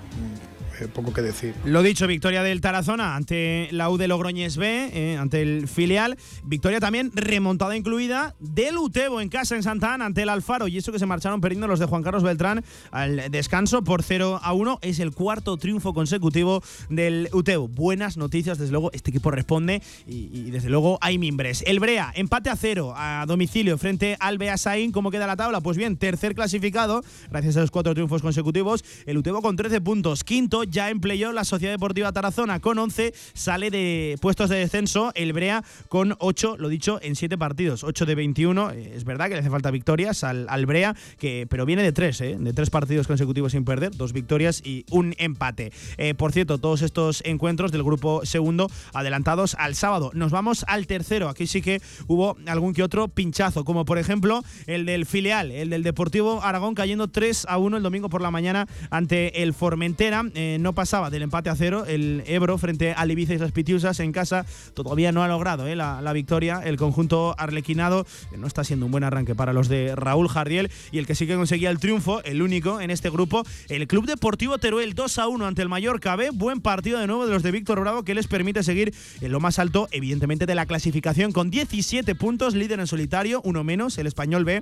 Eh, 0.82 0.88
poco 0.88 1.14
que 1.14 1.22
decir. 1.22 1.54
Lo 1.64 1.84
dicho, 1.84 2.08
victoria 2.08 2.42
del 2.42 2.60
Tarazona 2.60 3.16
ante 3.16 3.70
la 3.72 3.90
U 3.90 3.98
de 3.98 4.08
Logroñés 4.08 4.58
B, 4.58 4.90
eh, 4.92 5.18
ante 5.18 5.42
el 5.42 5.68
filial. 5.68 6.18
Victoria 6.44 6.80
también 6.80 7.12
remontada 7.14 7.78
incluida 7.78 8.36
del 8.40 8.78
Utebo 8.78 9.22
en 9.22 9.30
casa 9.30 9.56
en 9.56 9.64
Santa 9.64 9.94
Ana 9.94 10.08
ante 10.08 10.24
el 10.24 10.30
Alfaro. 10.30 10.68
Y 10.68 10.78
eso 10.78 10.92
que 10.92 10.98
se 10.98 11.06
marcharon 11.06 11.40
perdiendo 11.40 11.68
los 11.68 11.80
de 11.80 11.86
Juan 11.86 12.02
Carlos 12.02 12.24
Beltrán 12.24 12.64
al 12.90 13.30
descanso 13.30 13.84
por 13.84 14.02
0 14.02 14.40
a 14.42 14.54
1. 14.54 14.80
Es 14.82 15.00
el 15.00 15.12
cuarto 15.12 15.58
triunfo 15.58 15.94
consecutivo 15.94 16.64
del 16.90 17.30
Utebo. 17.32 17.68
Buenas 17.68 18.18
noticias, 18.18 18.58
desde 18.58 18.72
luego. 18.72 18.92
Este 18.94 19.12
equipo 19.12 19.30
responde 19.30 19.84
y, 20.08 20.30
y 20.34 20.52
desde 20.52 20.70
luego 20.70 20.98
hay 21.02 21.20
mimbres. 21.20 21.64
El 21.68 21.80
Brea, 21.80 22.12
empate 22.16 22.50
a 22.50 22.56
cero 22.56 22.94
a 22.96 23.26
domicilio 23.28 23.78
frente 23.78 24.18
al 24.20 24.40
Beasain. 24.40 24.92
¿Cómo 24.92 25.12
queda 25.12 25.28
la 25.28 25.36
tabla? 25.36 25.62
Pues 25.62 25.78
bien, 25.78 25.98
tercer 25.98 26.34
clasificado, 26.34 27.04
gracias 27.30 27.58
a 27.58 27.62
los 27.62 27.70
cuatro 27.70 27.94
triunfos 27.94 28.24
consecutivos. 28.24 28.84
El 29.06 29.20
Utebo 29.20 29.42
con 29.44 29.56
13 29.56 29.82
puntos. 29.82 30.24
Quinto, 30.24 30.64
ya 30.72 30.90
empleó 30.90 31.32
la 31.34 31.44
Sociedad 31.44 31.74
Deportiva 31.74 32.12
Tarazona 32.12 32.60
con 32.60 32.80
11, 32.80 33.14
sale 33.34 33.70
de 33.70 34.18
puestos 34.22 34.50
de 34.50 34.58
descenso 34.58 35.12
el 35.16 35.34
Brea 35.34 35.64
con 35.90 36.16
8, 36.20 36.56
lo 36.58 36.70
dicho, 36.70 37.00
en 37.04 37.16
7 37.16 37.38
partidos, 37.38 37.84
8 37.84 38.06
de 38.06 38.16
21. 38.16 38.72
Eh, 38.72 38.94
es 38.96 39.04
verdad 39.04 39.28
que 39.28 39.34
le 39.34 39.42
hace 39.42 39.50
falta 39.50 39.70
victorias 39.70 40.24
al, 40.24 40.48
al 40.50 40.66
Brea, 40.66 40.96
que, 41.20 41.46
pero 41.50 41.66
viene 41.66 41.84
de 41.84 41.92
3, 41.92 42.22
¿eh? 42.22 42.38
de 42.40 42.54
3 42.54 42.70
partidos 42.70 43.08
consecutivos 43.08 43.52
sin 43.52 43.66
perder, 43.66 43.96
dos 43.96 44.14
victorias 44.14 44.62
y 44.66 44.86
un 44.90 45.14
empate. 45.18 45.72
Eh, 45.98 46.14
por 46.14 46.32
cierto, 46.32 46.58
todos 46.58 46.82
estos 46.82 47.22
encuentros 47.26 47.72
del 47.72 47.84
grupo 47.84 48.26
segundo 48.26 48.70
adelantados 48.94 49.56
al 49.60 49.76
sábado. 49.76 50.12
Nos 50.14 50.32
vamos 50.32 50.64
al 50.68 50.88
tercero. 50.88 51.28
Aquí 51.28 51.48
sí 51.48 51.62
que 51.62 51.82
hubo 52.08 52.38
algún 52.48 52.74
que 52.74 52.84
otro 52.84 53.10
pinchazo, 53.10 53.66
como 53.66 53.84
por 53.84 53.98
ejemplo 53.98 54.42
el 54.68 54.86
del 54.86 55.06
filial, 55.06 55.52
el 55.52 55.70
del 55.70 55.84
Deportivo 55.84 56.42
Aragón 56.42 56.76
cayendo 56.76 57.10
3 57.10 57.46
a 57.50 57.58
1 57.58 57.78
el 57.78 57.84
domingo 57.84 58.10
por 58.10 58.22
la 58.22 58.32
mañana 58.32 58.68
ante 58.90 59.44
el 59.44 59.54
Formentera. 59.54 60.24
No 60.60 60.74
pasaba 60.74 61.10
del 61.10 61.22
empate 61.24 61.50
a 61.50 61.56
cero 61.56 61.86
el 61.88 62.24
Ebro 62.26 62.58
frente 62.58 62.94
al 62.94 63.12
Ibiza 63.12 63.34
y 63.34 63.38
las 63.38 63.52
Pitiusas 63.52 64.00
en 64.00 64.12
casa. 64.12 64.46
Todavía 64.74 65.12
no 65.12 65.24
ha 65.24 65.28
logrado 65.28 65.68
eh, 65.68 65.76
la, 65.76 66.02
la, 66.02 66.14
victoria. 66.14 66.62
El 66.64 66.78
conjunto 66.78 67.36
arlequinado 67.38 68.06
no 68.38 68.48
está 68.48 68.64
siendo 68.64 68.86
un 68.86 68.92
buen 68.92 69.04
arranque 69.04 69.36
para 69.36 69.54
los 69.54 69.68
de 69.68 69.96
Raúl 69.96 70.30
Jardiel 70.30 70.72
y 70.92 70.98
el 70.98 71.06
que 71.06 71.16
sí 71.16 71.28
que 71.28 71.36
conseguía 71.36 71.70
el 71.70 71.80
triunfo, 71.80 72.24
el 72.24 72.42
único 72.42 72.82
en 72.82 72.92
este 72.92 73.10
grupo, 73.10 73.44
el 73.70 73.88
Club 73.88 74.06
Deportivo 74.06 74.58
Teruel 74.58 74.94
2 74.94 75.18
a 75.18 75.28
1 75.28 75.46
ante 75.46 75.62
el 75.62 75.70
Mallorca 75.70 76.16
B. 76.16 76.30
Buen 76.34 76.62
partido 76.62 77.00
de 77.00 77.08
nuevo 77.08 77.26
de 77.26 77.34
los 77.34 77.44
de 77.44 77.52
Víctor 77.52 77.80
Bravo 77.80 78.04
que 78.04 78.16
les 78.16 78.28
permite 78.28 78.64
seguir 78.64 78.94
en 79.22 79.32
lo 79.32 79.40
más 79.40 79.60
alto, 79.60 79.88
evidentemente, 79.92 80.46
de 80.46 80.56
la 80.56 80.66
clasificación 80.66 81.32
con 81.32 81.50
17 81.50 82.16
puntos, 82.16 82.56
líder 82.56 82.80
en 82.80 82.88
solitario, 82.88 83.42
uno 83.44 83.64
menos, 83.64 83.98
el 83.98 84.08
español 84.08 84.46
B 84.46 84.62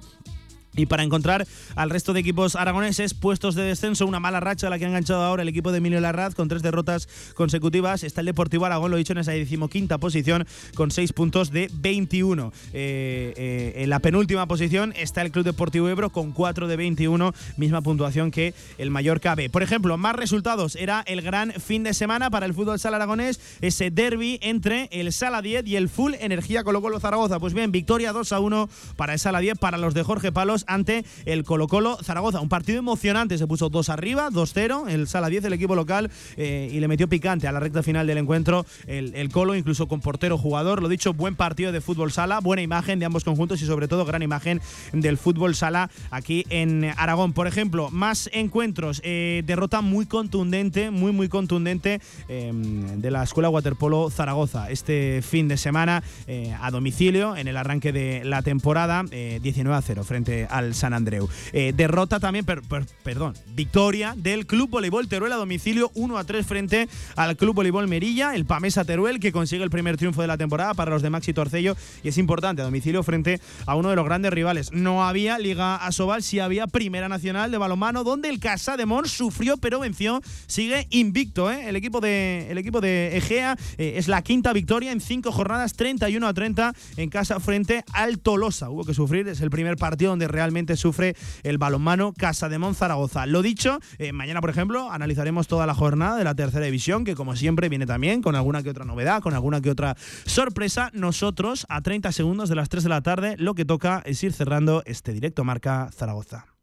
y 0.76 0.86
para 0.86 1.04
encontrar 1.04 1.48
al 1.76 1.90
resto 1.90 2.14
de 2.14 2.20
equipos 2.20 2.56
aragoneses 2.56 3.14
puestos 3.14 3.56
de 3.56 3.64
descenso, 3.64 4.06
una 4.06 4.20
mala 4.20 4.40
racha 4.40 4.68
a 4.68 4.70
la 4.70 4.78
que 4.78 4.86
ha 4.86 4.88
enganchado 4.88 5.24
ahora 5.24 5.41
el 5.41 5.50
equipo 5.50 5.72
de 5.72 5.80
Emilio 5.80 6.00
Larraz 6.00 6.36
con 6.36 6.48
tres 6.48 6.62
derrotas 6.62 7.08
consecutivas, 7.34 8.04
está 8.04 8.22
el 8.22 8.28
Deportivo 8.28 8.66
Aragón, 8.66 8.91
lo 8.91 8.98
he 8.98 9.00
dicho, 9.00 9.14
en 9.14 9.20
esa 9.20 9.32
decimoquinta 9.32 9.98
posición 9.98 10.46
con 10.76 10.91
seis 10.91 11.14
puntos 11.14 11.52
de 11.52 11.70
21. 11.74 12.54
Eh, 12.74 13.34
eh, 13.36 13.74
en 13.84 13.90
la 13.90 14.00
penúltima 14.00 14.48
posición 14.48 14.94
está 14.96 15.22
el 15.22 15.32
Club 15.32 15.46
Deportivo 15.46 15.90
Ebro 15.90 16.12
con 16.12 16.32
cuatro 16.32 16.68
de 16.68 16.78
21, 16.78 17.34
misma 17.58 17.82
puntuación 17.82 18.32
que 18.32 18.54
el 18.78 18.91
Mallorca 18.91 19.36
B. 19.36 19.50
Por 19.50 19.64
ejemplo, 19.64 19.98
más 19.98 20.16
resultados, 20.16 20.76
era 20.76 21.04
el 21.08 21.22
gran 21.22 21.52
fin 21.54 21.84
de 21.84 21.94
semana 21.94 22.30
para 22.30 22.46
el 22.46 22.54
fútbol 22.54 22.80
sala 22.80 22.98
aragonés, 22.98 23.40
ese 23.62 23.91
derby 23.91 24.40
entre 24.41 24.88
el 24.91 25.12
Sala 25.12 25.41
10 25.41 25.68
y 25.68 25.76
el 25.76 25.90
Full 25.90 26.14
Energía 26.20 26.64
Colo 26.64 26.82
Colo 26.82 27.00
Zaragoza. 27.00 27.40
Pues 27.40 27.54
bien, 27.54 27.72
victoria 27.72 28.12
2 28.12 28.32
a 28.34 28.40
1 28.40 28.70
para 28.96 29.14
el 29.14 29.20
Sala 29.20 29.40
10, 29.40 29.58
para 29.58 29.78
los 29.78 29.94
de 29.94 30.04
Jorge 30.04 30.32
Palos 30.32 30.59
ante 30.68 31.06
el 31.26 31.44
Colo 31.44 31.68
Colo 31.68 31.98
Zaragoza. 32.03 32.41
Un 32.41 32.49
partido 32.49 32.80
emocionante, 32.80 33.38
se 33.38 33.48
puso 33.48 33.69
2 33.69 33.90
arriba, 33.90 34.30
2-0, 34.30 34.90
el 34.90 35.07
Sala 35.07 35.30
10 35.30 35.45
el 35.45 35.53
equipo 35.53 35.76
local 35.76 36.10
eh, 36.38 36.69
y 36.72 36.80
le 36.80 36.88
metió 36.88 37.07
picante 37.07 37.48
a 37.48 37.52
la 37.52 37.60
recta 37.60 37.84
final 37.84 38.07
del 38.07 38.18
encuentro 38.18 38.65
el, 38.88 39.14
el, 39.15 39.30
Colo, 39.30 39.56
incluso 39.56 39.88
con 39.88 40.02
portero 40.02 40.38
jugador. 40.38 40.81
Lo 40.81 40.90
dicho, 40.90 41.14
buen 41.14 41.36
partido 41.36 41.72
de 41.72 41.81
fútbol 41.81 42.11
sala, 42.11 42.40
buena 42.40 42.61
imagen 42.61 42.99
de 42.99 43.06
ambos 43.06 43.23
conjuntos 43.23 43.61
y 43.61 43.65
sobre 43.65 43.88
todo 43.88 44.06
gran 44.06 44.22
imagen 44.22 44.61
del 44.94 45.18
fútbol 45.18 45.56
sala 45.56 45.90
aquí 46.11 46.45
en 46.49 46.91
Aragón. 46.98 47.34
Por 47.34 47.48
ejemplo, 47.48 47.90
más 47.91 48.30
encuentros, 48.34 49.02
eh, 49.03 49.44
derrota 49.45 49.81
muy 49.81 50.06
contundente, 50.06 50.91
muy 50.91 51.11
muy 51.11 51.30
contundente 51.30 52.02
eh, 52.27 52.52
de 52.53 53.11
la 53.11 53.23
Escuela 53.23 53.49
Waterpolo 53.49 54.10
Zaragoza 54.10 54.69
este 54.69 55.22
fin 55.22 55.48
de 55.48 55.57
semana 55.57 56.03
eh, 56.27 56.56
a 56.60 56.72
domicilio 56.72 57.36
en 57.36 57.48
el 57.48 57.57
arranque 57.57 57.91
de 57.91 58.23
la 58.23 58.41
temporada 58.41 59.03
19 59.03 59.76
a 59.76 59.81
0 59.81 60.03
frente 60.03 60.48
al 60.49 60.76
San 60.76 60.93
Andreu. 60.93 61.30
Eh, 61.53 61.73
derrota 61.76 62.19
también, 62.19 62.45
per, 62.45 62.61
per, 62.61 62.85
perdón, 63.03 63.34
victoria 63.55 64.13
del 64.17 64.45
Club 64.45 64.69
Voleibol 64.69 65.07
Teruel 65.07 65.34
a 65.34 65.38
domicilio 65.38 65.91
1 65.95 66.17
a 66.17 66.23
3 66.23 66.45
frente 66.45 66.89
al 67.15 67.38
Club 67.38 67.55
Voleibol 67.55 67.88
Merilla, 67.88 68.35
el 68.35 68.45
Pamesa 68.45 68.85
Teruel 68.85 69.19
que 69.19 69.31
consigue 69.31 69.63
el 69.63 69.69
primer 69.69 69.97
triunfo 69.97 70.21
de 70.21 70.27
la 70.27 70.38
temporada 70.38 70.73
para 70.73 70.91
los 70.91 71.01
de 71.01 71.09
Maxi 71.09 71.34
Torcello 71.34 71.76
y 72.03 72.09
es 72.09 72.17
importante 72.17 72.61
a 72.61 72.65
domicilio 72.65 73.03
frente 73.03 73.39
a 73.65 73.76
uno 73.76 73.89
de 73.89 73.95
los 73.95 74.05
grandes 74.05 74.31
rivales. 74.31 74.71
No 74.71 75.05
había 75.05 75.39
Liga 75.39 75.76
Asobal, 75.76 76.23
sí 76.23 76.39
había 76.39 76.67
Primera 76.67 77.09
Nacional 77.09 77.51
de 77.51 77.57
balonmano 77.57 78.03
donde 78.03 78.30
el 78.30 78.39
Casa 78.39 78.77
de 78.77 78.85
Mon 78.85 79.07
sufrió 79.07 79.57
pero 79.57 79.80
venció, 79.80 80.21
sigue 80.47 80.88
invicto, 80.89 81.51
¿eh? 81.51 81.69
el 81.69 81.76
equipo 81.76 82.01
de 82.01 82.47
el 82.49 82.57
equipo 82.57 82.81
de 82.81 83.17
Egea 83.17 83.57
eh, 83.77 83.93
es 83.97 84.07
la 84.07 84.21
quinta 84.21 84.53
victoria 84.53 84.91
en 84.91 85.01
cinco 85.01 85.31
jornadas 85.31 85.73
31 85.73 86.27
a 86.27 86.34
30 86.34 86.73
en 86.97 87.09
casa 87.09 87.39
frente 87.39 87.84
al 87.93 88.19
Tolosa. 88.19 88.69
Hubo 88.69 88.84
que 88.85 88.93
sufrir, 88.93 89.27
es 89.27 89.41
el 89.41 89.49
primer 89.49 89.77
partido 89.77 90.11
donde 90.11 90.27
realmente 90.40 90.78
sufre 90.78 91.18
el 91.44 91.57
balonmano 91.57 92.14
Casa 92.14 92.48
de 92.48 92.57
Zaragoza. 92.74 93.26
Lo 93.26 93.41
dicho, 93.41 93.80
eh, 93.98 94.14
mañana, 94.14 94.40
por 94.40 94.49
ejemplo, 94.49 94.90
analizaremos 94.90 95.48
toda 95.48 95.66
la 95.66 95.74
jornada 95.74 96.16
de 96.16 96.24
la 96.24 96.34
tercera 96.34 96.64
división, 96.64 97.03
que 97.03 97.14
como 97.14 97.36
siempre 97.36 97.68
viene 97.68 97.86
también 97.86 98.22
con 98.22 98.38
alguna 98.38 98.64
que 98.64 98.70
otra 98.70 98.86
novedad, 98.86 99.22
con 99.22 99.34
alguna 99.34 99.60
que 99.60 99.70
otra 99.70 99.98
sorpresa. 100.26 100.91
Nosotros, 100.94 101.66
a 101.68 101.82
30 101.82 102.14
segundos 102.14 102.48
de 102.48 102.56
las 102.56 102.70
3 102.70 102.84
de 102.84 102.90
la 102.90 103.02
tarde, 103.02 103.36
lo 103.38 103.53
que 103.53 103.66
toca 103.66 104.02
es 104.06 104.24
ir 104.24 104.32
cerrando 104.32 104.82
este 104.86 105.11
directo 105.11 105.44
marca 105.44 105.90
Zaragoza. 105.91 106.59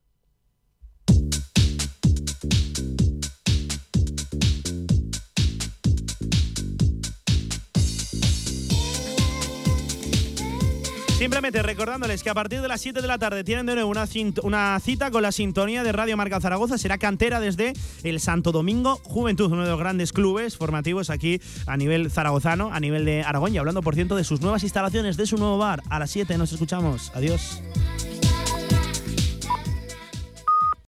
Simplemente 11.19 11.63
recordándoles 11.63 12.23
que 12.23 12.29
a 12.29 12.35
partir 12.35 12.61
de 12.61 12.69
las 12.69 12.83
7 12.83 13.01
de 13.01 13.09
la 13.09 13.17
tarde 13.17 13.43
tienen 13.43 13.65
de 13.65 13.75
nuevo 13.75 13.89
una, 13.89 14.79
cita 14.81 15.11
con 15.11 15.23
la 15.23 15.33
sintonía 15.33 15.83
de 15.83 15.91
Radio 15.91 16.15
Marca 16.15 16.43
Zaragoza. 16.43 16.77
Será 16.77 16.99
cantera 16.99 17.41
desde 17.41 17.73
el 18.03 18.21
Santo 18.21 18.53
Domingo 18.53 19.01
Juventud, 19.03 19.51
uno 19.51 19.65
de 19.65 19.71
los 19.71 19.79
grandes 19.79 20.13
clubes 20.13 20.59
formativos 20.59 21.09
aquí 21.09 21.41
a 21.67 21.79
nivel 21.79 22.11
zaragozano, 22.11 22.71
a 22.71 22.81
nivel 22.81 23.07
de 23.07 23.23
Aragón. 23.23 23.55
Y 23.55 23.59
hablando, 23.59 23.81
por 23.81 23.95
cierto, 23.95 24.15
de 24.15 24.25
sus 24.25 24.43
nuevas 24.43 24.63
instalaciones, 24.63 25.17
de 25.17 25.25
su 25.25 25.39
nuevo 25.39 25.57
bar. 25.57 25.83
A 25.89 25.99
las 25.99 26.11
7 26.11 26.37
nos 26.37 26.53
escuchamos. 26.53 27.11
Adiós. 27.15 27.63